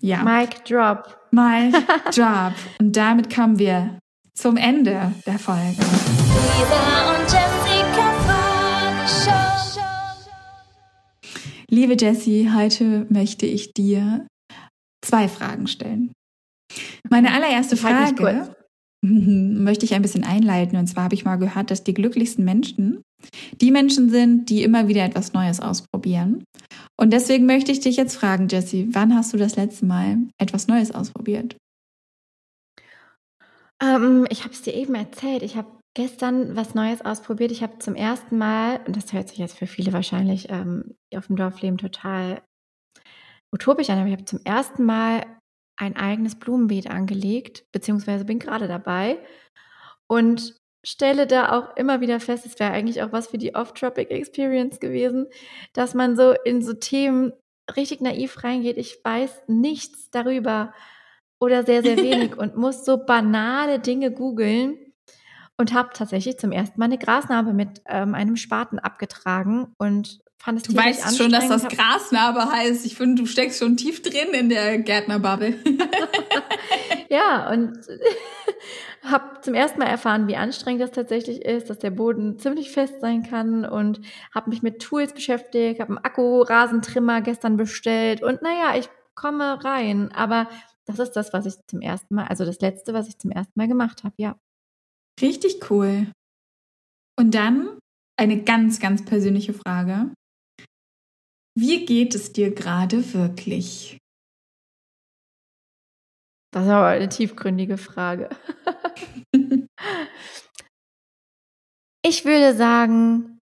Ja, 0.00 0.22
Mic 0.22 0.64
drop. 0.64 1.16
my 1.30 1.72
job. 2.12 2.52
Und 2.80 2.96
damit 2.96 3.34
kommen 3.34 3.58
wir 3.58 3.98
zum 4.34 4.56
Ende 4.56 5.12
der 5.26 5.38
Folge. 5.38 5.78
Lisa 5.78 7.14
und 7.14 7.22
Jessica 7.22 8.12
Fragen 8.26 9.08
Show. 9.08 10.20
Liebe 11.70 11.96
Jessie, 11.98 12.50
heute 12.54 13.06
möchte 13.08 13.46
ich 13.46 13.72
dir 13.72 14.26
zwei 15.02 15.28
Fragen 15.28 15.66
stellen. 15.66 16.12
Meine 17.08 17.32
allererste 17.32 17.82
Halt 17.82 18.18
Frage 18.18 18.54
möchte 19.62 19.84
ich 19.84 19.94
ein 19.94 20.02
bisschen 20.02 20.24
einleiten. 20.24 20.78
Und 20.78 20.86
zwar 20.86 21.04
habe 21.04 21.14
ich 21.14 21.24
mal 21.24 21.36
gehört, 21.36 21.70
dass 21.70 21.84
die 21.84 21.94
glücklichsten 21.94 22.44
Menschen 22.44 23.02
die 23.60 23.70
Menschen 23.70 24.10
sind, 24.10 24.50
die 24.50 24.62
immer 24.62 24.88
wieder 24.88 25.04
etwas 25.04 25.32
Neues 25.32 25.60
ausprobieren. 25.60 26.44
Und 26.96 27.12
deswegen 27.12 27.46
möchte 27.46 27.72
ich 27.72 27.80
dich 27.80 27.96
jetzt 27.96 28.16
fragen, 28.16 28.48
Jessie, 28.48 28.88
wann 28.92 29.14
hast 29.14 29.32
du 29.32 29.36
das 29.36 29.56
letzte 29.56 29.86
Mal 29.86 30.18
etwas 30.38 30.68
Neues 30.68 30.92
ausprobiert? 30.92 31.56
Ähm, 33.82 34.26
ich 34.30 34.44
habe 34.44 34.54
es 34.54 34.62
dir 34.62 34.74
eben 34.74 34.94
erzählt. 34.94 35.42
Ich 35.42 35.56
habe 35.56 35.68
gestern 35.94 36.56
was 36.56 36.74
Neues 36.74 37.02
ausprobiert. 37.02 37.52
Ich 37.52 37.62
habe 37.62 37.78
zum 37.78 37.94
ersten 37.94 38.38
Mal, 38.38 38.80
und 38.86 38.96
das 38.96 39.12
hört 39.12 39.28
sich 39.28 39.38
jetzt 39.38 39.58
für 39.58 39.66
viele 39.66 39.92
wahrscheinlich 39.92 40.48
ähm, 40.50 40.94
auf 41.14 41.26
dem 41.26 41.36
Dorfleben 41.36 41.78
total 41.78 42.42
utopisch 43.52 43.90
an, 43.90 43.98
aber 43.98 44.08
ich 44.08 44.14
habe 44.14 44.24
zum 44.24 44.40
ersten 44.44 44.84
Mal 44.84 45.24
ein 45.76 45.96
eigenes 45.96 46.34
Blumenbeet 46.36 46.90
angelegt, 46.90 47.64
beziehungsweise 47.72 48.24
bin 48.24 48.38
gerade 48.38 48.68
dabei 48.68 49.18
und 50.06 50.54
stelle 50.84 51.26
da 51.26 51.52
auch 51.52 51.76
immer 51.76 52.00
wieder 52.00 52.20
fest, 52.20 52.46
es 52.46 52.58
wäre 52.60 52.72
eigentlich 52.72 53.02
auch 53.02 53.12
was 53.12 53.26
für 53.28 53.38
die 53.38 53.54
Off-Tropic 53.54 54.10
Experience 54.10 54.78
gewesen, 54.78 55.26
dass 55.72 55.94
man 55.94 56.16
so 56.16 56.32
in 56.44 56.62
so 56.62 56.74
Themen 56.74 57.32
richtig 57.74 58.00
naiv 58.00 58.44
reingeht. 58.44 58.76
Ich 58.76 59.00
weiß 59.02 59.42
nichts 59.48 60.10
darüber 60.10 60.72
oder 61.40 61.64
sehr, 61.64 61.82
sehr 61.82 61.96
wenig 61.96 62.36
und 62.38 62.56
muss 62.56 62.84
so 62.84 63.04
banale 63.04 63.80
Dinge 63.80 64.12
googeln 64.12 64.78
und 65.58 65.74
habe 65.74 65.90
tatsächlich 65.92 66.38
zum 66.38 66.52
ersten 66.52 66.78
Mal 66.78 66.86
eine 66.86 66.98
Grasnarbe 66.98 67.52
mit 67.52 67.82
ähm, 67.86 68.14
einem 68.14 68.36
Spaten 68.36 68.78
abgetragen 68.78 69.74
und 69.78 70.20
fand 70.38 70.58
es 70.58 70.64
Du 70.64 70.74
weißt 70.74 71.16
schon, 71.16 71.30
dass 71.30 71.48
das 71.48 71.68
Grasnarbe 71.68 72.50
heißt. 72.50 72.86
Ich 72.86 72.96
finde, 72.96 73.22
du 73.22 73.26
steckst 73.26 73.58
schon 73.58 73.76
tief 73.76 74.02
drin 74.02 74.28
in 74.32 74.48
der 74.48 74.78
Gärtnerbubble. 74.78 75.58
Ja, 77.08 77.50
und 77.50 77.78
habe 79.02 79.40
zum 79.40 79.54
ersten 79.54 79.78
Mal 79.78 79.86
erfahren, 79.86 80.28
wie 80.28 80.36
anstrengend 80.36 80.82
das 80.82 80.90
tatsächlich 80.90 81.44
ist, 81.44 81.70
dass 81.70 81.78
der 81.78 81.90
Boden 81.90 82.38
ziemlich 82.38 82.70
fest 82.70 83.00
sein 83.00 83.22
kann 83.22 83.64
und 83.64 84.00
habe 84.34 84.50
mich 84.50 84.62
mit 84.62 84.82
Tools 84.82 85.12
beschäftigt, 85.12 85.80
habe 85.80 85.90
einen 85.96 86.04
Akku-Rasentrimmer 86.04 87.20
gestern 87.20 87.56
bestellt 87.56 88.22
und 88.22 88.42
naja, 88.42 88.76
ich 88.76 88.88
komme 89.14 89.64
rein. 89.64 90.10
Aber 90.12 90.48
das 90.84 90.98
ist 90.98 91.12
das, 91.12 91.32
was 91.32 91.46
ich 91.46 91.54
zum 91.68 91.80
ersten 91.80 92.14
Mal, 92.14 92.26
also 92.26 92.44
das 92.44 92.60
letzte, 92.60 92.92
was 92.92 93.08
ich 93.08 93.18
zum 93.18 93.30
ersten 93.30 93.52
Mal 93.58 93.68
gemacht 93.68 94.04
habe, 94.04 94.14
ja. 94.18 94.36
Richtig 95.20 95.70
cool. 95.70 96.08
Und 97.18 97.34
dann 97.34 97.78
eine 98.18 98.42
ganz, 98.42 98.80
ganz 98.80 99.04
persönliche 99.04 99.54
Frage. 99.54 100.10
Wie 101.58 101.86
geht 101.86 102.14
es 102.14 102.32
dir 102.34 102.54
gerade 102.54 103.14
wirklich? 103.14 103.96
Das 106.52 106.64
ist 106.64 106.70
aber 106.70 106.88
eine 106.88 107.08
tiefgründige 107.08 107.78
Frage. 107.78 108.28
ich 112.04 112.26
würde 112.26 112.54
sagen, 112.54 113.38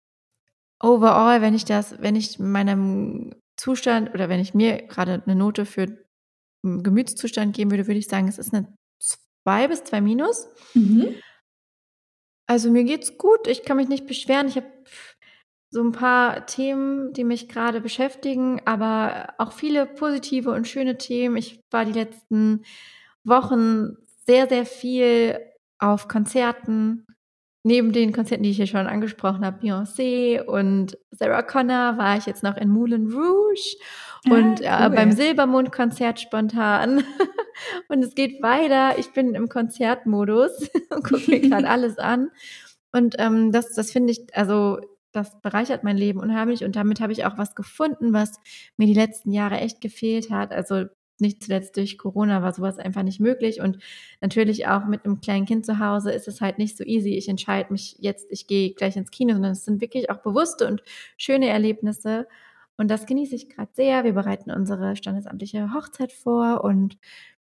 overall, 0.79 1.41
wenn 1.41 1.55
ich 1.55 1.65
das, 1.65 1.99
wenn 2.03 2.15
ich 2.15 2.37
meinem 2.37 3.33
Zustand 3.59 4.13
oder 4.13 4.29
wenn 4.29 4.39
ich 4.39 4.53
mir 4.53 4.83
gerade 4.83 5.23
eine 5.25 5.35
Note 5.35 5.65
für 5.65 6.05
Gemütszustand 6.63 7.55
geben 7.55 7.71
würde, 7.71 7.87
würde 7.87 7.99
ich 7.99 8.07
sagen, 8.07 8.27
es 8.27 8.37
ist 8.37 8.53
eine 8.53 8.71
2 9.43 9.67
bis 9.69 9.83
2 9.85 10.01
minus. 10.01 10.47
Mhm. 10.75 11.15
Also 12.47 12.69
mir 12.69 12.83
geht's 12.83 13.17
gut, 13.17 13.47
ich 13.47 13.63
kann 13.63 13.77
mich 13.77 13.87
nicht 13.87 14.05
beschweren. 14.05 14.47
Ich 14.47 14.55
habe 14.55 14.67
so 15.73 15.83
ein 15.83 15.91
paar 15.91 16.45
Themen, 16.45 17.13
die 17.13 17.23
mich 17.23 17.49
gerade 17.49 17.81
beschäftigen, 17.81 18.61
aber 18.65 19.33
auch 19.39 19.51
viele 19.51 19.87
positive 19.87 20.51
und 20.51 20.67
schöne 20.67 20.99
Themen. 20.99 21.35
Ich 21.35 21.61
war 21.71 21.83
die 21.83 21.93
letzten 21.93 22.63
Wochen 23.23 23.97
sehr, 24.27 24.47
sehr 24.47 24.67
viel 24.67 25.39
auf 25.79 26.07
Konzerten. 26.07 27.07
Neben 27.63 27.91
den 27.91 28.13
Konzerten, 28.13 28.43
die 28.43 28.51
ich 28.51 28.57
hier 28.57 28.67
schon 28.67 28.85
angesprochen 28.85 29.43
habe, 29.43 29.65
Beyoncé 29.65 30.43
und 30.43 30.95
Sarah 31.09 31.41
Connor, 31.41 31.97
war 31.97 32.17
ich 32.17 32.27
jetzt 32.27 32.43
noch 32.43 32.57
in 32.57 32.69
Moulin 32.69 33.11
Rouge 33.11 33.77
und 34.29 34.63
Ah, 34.63 34.85
äh, 34.85 34.89
cool. 34.89 34.95
beim 34.95 35.11
Silbermond-Konzert 35.11 36.19
spontan. 36.19 37.03
und 37.87 38.03
es 38.03 38.13
geht 38.13 38.43
weiter. 38.43 38.99
Ich 38.99 39.11
bin 39.13 39.33
im 39.33 39.49
Konzertmodus 39.49 40.69
und 40.91 41.03
gucke 41.03 41.31
mir 41.31 41.39
gerade 41.49 41.67
alles 41.67 41.97
an. 41.97 42.29
Und 42.91 43.15
ähm, 43.17 43.51
das, 43.51 43.73
das 43.73 43.91
finde 43.91 44.11
ich, 44.11 44.27
also 44.35 44.79
das 45.13 45.39
bereichert 45.41 45.83
mein 45.83 45.97
Leben 45.97 46.19
unheimlich. 46.19 46.63
Und 46.63 46.75
damit 46.75 46.99
habe 46.99 47.13
ich 47.13 47.25
auch 47.25 47.37
was 47.37 47.55
gefunden, 47.55 48.13
was 48.13 48.39
mir 48.77 48.87
die 48.87 48.93
letzten 48.93 49.31
Jahre 49.31 49.59
echt 49.59 49.79
gefehlt 49.79 50.29
hat. 50.31 50.51
Also 50.51 50.85
nicht 51.19 51.43
zuletzt 51.43 51.77
durch 51.77 51.97
Corona 51.97 52.41
war 52.41 52.53
sowas 52.53 52.77
einfach 52.77 53.03
nicht 53.03 53.19
möglich. 53.19 53.61
Und 53.61 53.77
natürlich 54.21 54.67
auch 54.67 54.85
mit 54.85 55.05
einem 55.05 55.21
kleinen 55.21 55.45
Kind 55.45 55.65
zu 55.65 55.79
Hause 55.79 56.11
ist 56.11 56.27
es 56.27 56.41
halt 56.41 56.57
nicht 56.57 56.77
so 56.77 56.83
easy. 56.83 57.15
Ich 57.15 57.29
entscheide 57.29 57.71
mich 57.71 57.95
jetzt, 57.99 58.27
ich 58.29 58.47
gehe 58.47 58.73
gleich 58.73 58.95
ins 58.97 59.11
Kino, 59.11 59.33
sondern 59.33 59.51
es 59.53 59.65
sind 59.65 59.81
wirklich 59.81 60.09
auch 60.09 60.17
bewusste 60.17 60.67
und 60.67 60.83
schöne 61.17 61.47
Erlebnisse. 61.47 62.27
Und 62.77 62.89
das 62.89 63.05
genieße 63.05 63.35
ich 63.35 63.49
gerade 63.49 63.71
sehr. 63.73 64.03
Wir 64.03 64.13
bereiten 64.13 64.51
unsere 64.51 64.95
standesamtliche 64.95 65.73
Hochzeit 65.73 66.11
vor 66.11 66.63
und 66.63 66.97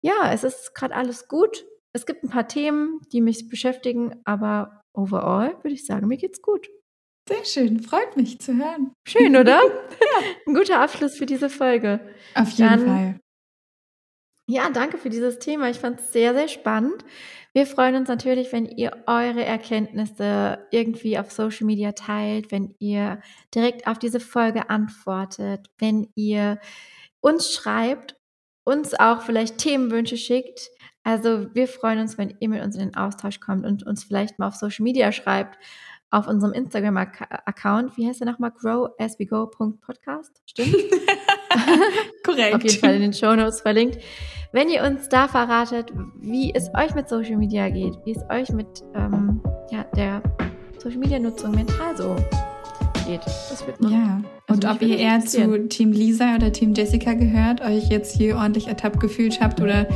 ja, 0.02 0.32
es 0.32 0.44
ist 0.44 0.76
gerade 0.76 0.96
alles 0.96 1.28
gut. 1.28 1.66
Es 1.94 2.06
gibt 2.06 2.24
ein 2.24 2.30
paar 2.30 2.48
Themen, 2.48 3.02
die 3.12 3.22
mich 3.22 3.50
beschäftigen, 3.50 4.16
aber 4.24 4.84
overall 4.94 5.56
würde 5.64 5.74
ich 5.74 5.86
sagen, 5.86 6.08
mir 6.08 6.18
geht's 6.18 6.42
gut. 6.42 6.70
Sehr 7.28 7.44
schön, 7.46 7.80
freut 7.82 8.16
mich 8.18 8.40
zu 8.40 8.56
hören. 8.56 8.94
Schön, 9.08 9.36
oder? 9.36 9.60
ja. 10.00 10.28
Ein 10.46 10.54
guter 10.54 10.80
Abschluss 10.80 11.18
für 11.18 11.26
diese 11.26 11.50
Folge. 11.50 12.00
Auf 12.36 12.52
jeden 12.52 12.70
Dann- 12.70 12.86
Fall. 12.86 13.20
Ja, 14.48 14.70
danke 14.70 15.00
für 15.00 15.10
dieses 15.10 15.40
Thema. 15.40 15.72
Ich 15.72 15.80
fand 15.80 16.00
es 16.00 16.14
sehr, 16.14 16.36
sehr 16.36 16.48
spannend. 16.48 17.04
Wir 17.56 17.66
freuen 17.66 17.96
uns 17.96 18.10
natürlich, 18.10 18.52
wenn 18.52 18.68
ihr 18.68 18.92
eure 19.08 19.44
Erkenntnisse 19.44 20.68
irgendwie 20.70 21.18
auf 21.18 21.32
Social 21.32 21.66
Media 21.66 21.94
teilt, 21.94 22.52
wenn 22.52 22.76
ihr 22.78 23.22
direkt 23.56 23.88
auf 23.88 23.98
diese 23.98 24.20
Folge 24.20 24.70
antwortet, 24.70 25.72
wenn 25.80 26.12
ihr 26.14 26.60
uns 27.22 27.54
schreibt, 27.56 28.18
uns 28.66 28.94
auch 28.94 29.22
vielleicht 29.24 29.58
Themenwünsche 29.58 30.18
schickt. 30.18 30.70
Also 31.04 31.48
wir 31.56 31.68
freuen 31.68 32.00
uns, 32.00 32.20
wenn 32.20 32.36
ihr 32.40 32.50
mit 32.50 32.64
uns 32.64 32.76
in 32.76 32.82
den 32.82 32.96
Austausch 32.96 33.40
kommt 33.40 33.66
und 33.66 33.84
uns 33.84 34.04
vielleicht 34.04 34.38
mal 34.38 34.50
auf 34.50 34.56
Social 34.56 34.84
Media 34.84 35.12
schreibt, 35.12 35.58
auf 36.16 36.28
unserem 36.28 36.54
Instagram-Account. 36.54 37.98
Wie 37.98 38.08
heißt 38.08 38.22
der 38.22 38.32
nochmal? 38.32 38.52
growaswego.podcast. 38.52 40.42
Stimmt? 40.46 40.76
Korrekt. 42.24 42.56
auf 42.56 42.64
jeden 42.64 42.80
Fall 42.80 42.96
in 42.96 43.02
den 43.02 43.14
Shownotes 43.14 43.62
verlinkt. 43.62 43.98
Wenn 44.54 44.70
ihr 44.70 44.84
uns 44.84 45.10
da 45.10 45.28
verratet, 45.28 45.92
wie 46.22 46.56
es 46.56 46.70
euch 46.74 46.96
mit 46.96 47.10
Social 47.10 47.36
Media 47.36 47.70
geht, 47.70 47.98
wie 48.06 48.12
es 48.12 48.24
euch 48.30 48.50
mit 48.52 48.82
ähm, 48.94 49.42
ja, 49.72 49.84
der 49.96 50.24
Social 50.80 51.00
Media 51.00 51.20
Nutzung 51.20 51.52
mental 51.52 51.98
so 51.98 52.16
geht, 53.06 53.26
das 53.26 53.68
wird 53.68 53.82
man. 53.82 53.92
Ja, 53.92 54.22
und 54.48 54.64
Also 54.66 54.76
ob 54.76 54.82
ihr 54.82 54.98
eher 54.98 55.20
zu 55.22 55.68
Team 55.70 55.92
Lisa 55.92 56.36
oder 56.36 56.52
Team 56.52 56.74
Jessica 56.76 57.14
gehört, 57.14 57.62
euch 57.62 57.90
jetzt 57.90 58.16
hier 58.16 58.36
ordentlich 58.36 58.68
ertappt 58.68 59.00
gefühlt 59.00 59.42
habt 59.42 59.60
oder 59.60 59.88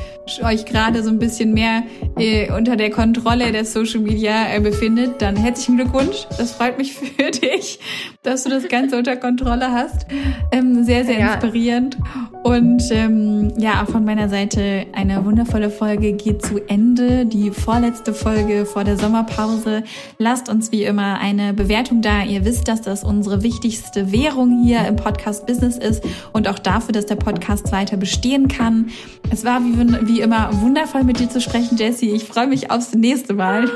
euch 0.44 0.66
gerade 0.66 1.04
so 1.04 1.10
ein 1.10 1.20
bisschen 1.20 1.54
mehr 1.54 1.84
äh, 2.18 2.52
unter 2.52 2.76
der 2.76 2.90
Kontrolle 2.90 3.52
der 3.52 3.64
Social 3.66 4.00
Media 4.00 4.54
äh, 4.56 4.60
befindet, 4.60 5.22
dann 5.22 5.36
herzlichen 5.36 5.78
Glückwunsch. 5.78 6.26
Das 6.38 6.54
freut 6.54 6.78
mich 6.80 6.94
für 6.94 7.30
dich, 7.32 7.80
dass 8.24 8.44
du 8.44 8.50
das 8.50 8.68
Ganze 8.68 8.98
unter 8.98 9.18
Kontrolle 9.18 9.72
hast. 9.72 10.08
Ähm, 10.52 10.84
sehr, 10.84 11.06
sehr 11.06 11.20
Ja. 11.20 11.34
inspirierend. 11.34 11.98
Und 12.44 12.82
ähm, 12.92 13.54
ja, 13.58 13.84
auch 13.84 13.90
von 13.92 14.04
meiner 14.06 14.30
Seite 14.30 14.86
eine 14.94 15.26
wundervolle 15.26 15.70
Folge 15.70 16.14
geht 16.14 16.44
zu 16.44 16.58
Ende. 16.68 17.26
Die 17.26 17.52
vorletzte 17.52 18.14
Folge 18.14 18.66
vor 18.66 18.84
der 18.84 18.98
Sommerpause. 18.98 19.84
Lasst 20.18 20.50
uns 20.50 20.72
wie 20.72 20.84
immer 20.86 21.20
eine 21.20 21.54
Bewertung 21.54 22.02
da. 22.02 22.24
Ihr 22.24 22.46
wisst, 22.46 22.68
dass 22.68 22.82
das 22.82 23.04
unsere 23.04 23.44
wichtigste 23.44 24.12
Währung 24.12 24.39
hier 24.48 24.86
im 24.88 24.95
Podcast 24.95 25.45
Business 25.45 25.78
ist 25.78 26.03
und 26.34 26.48
auch 26.48 26.60
dafür, 26.60 26.94
dass 26.94 27.06
der 27.06 27.16
Podcast 27.16 27.72
weiter 27.72 27.98
bestehen 27.98 28.48
kann. 28.48 28.90
Es 29.32 29.44
war 29.44 29.61
wie, 29.61 30.07
wie 30.07 30.22
immer 30.22 30.49
wundervoll 30.61 31.03
mit 31.03 31.20
dir 31.20 31.30
zu 31.30 31.41
sprechen, 31.41 31.78
Jessie. 31.78 32.11
Ich 32.11 32.26
freue 32.26 32.48
mich 32.48 32.72
aufs 32.72 32.94
nächste 32.94 33.34
Mal. 33.34 33.70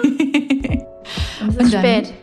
Es 1.49 1.55
ist 1.57 1.73
spät. 1.73 2.13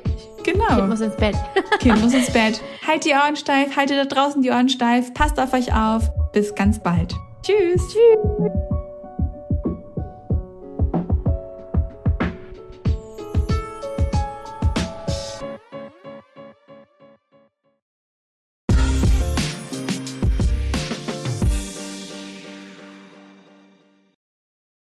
genau. 0.42 0.78
Ich 0.78 0.86
muss 0.86 1.00
ins 1.00 1.16
Bett. 1.16 1.36
Kind 1.80 2.00
muss 2.02 2.14
ins 2.14 2.30
Bett. 2.32 2.60
Halt 2.86 3.04
die 3.04 3.10
Ohren 3.12 3.36
steif, 3.36 3.76
haltet 3.76 3.98
da 3.98 4.04
draußen 4.04 4.42
die 4.42 4.50
Ohren 4.50 4.68
steif, 4.68 5.12
passt 5.14 5.38
auf 5.38 5.52
euch 5.52 5.72
auf. 5.74 6.10
Bis 6.32 6.54
ganz 6.54 6.78
bald. 6.78 7.14
Tschüss. 7.42 7.82
Tschüss. 7.88 8.89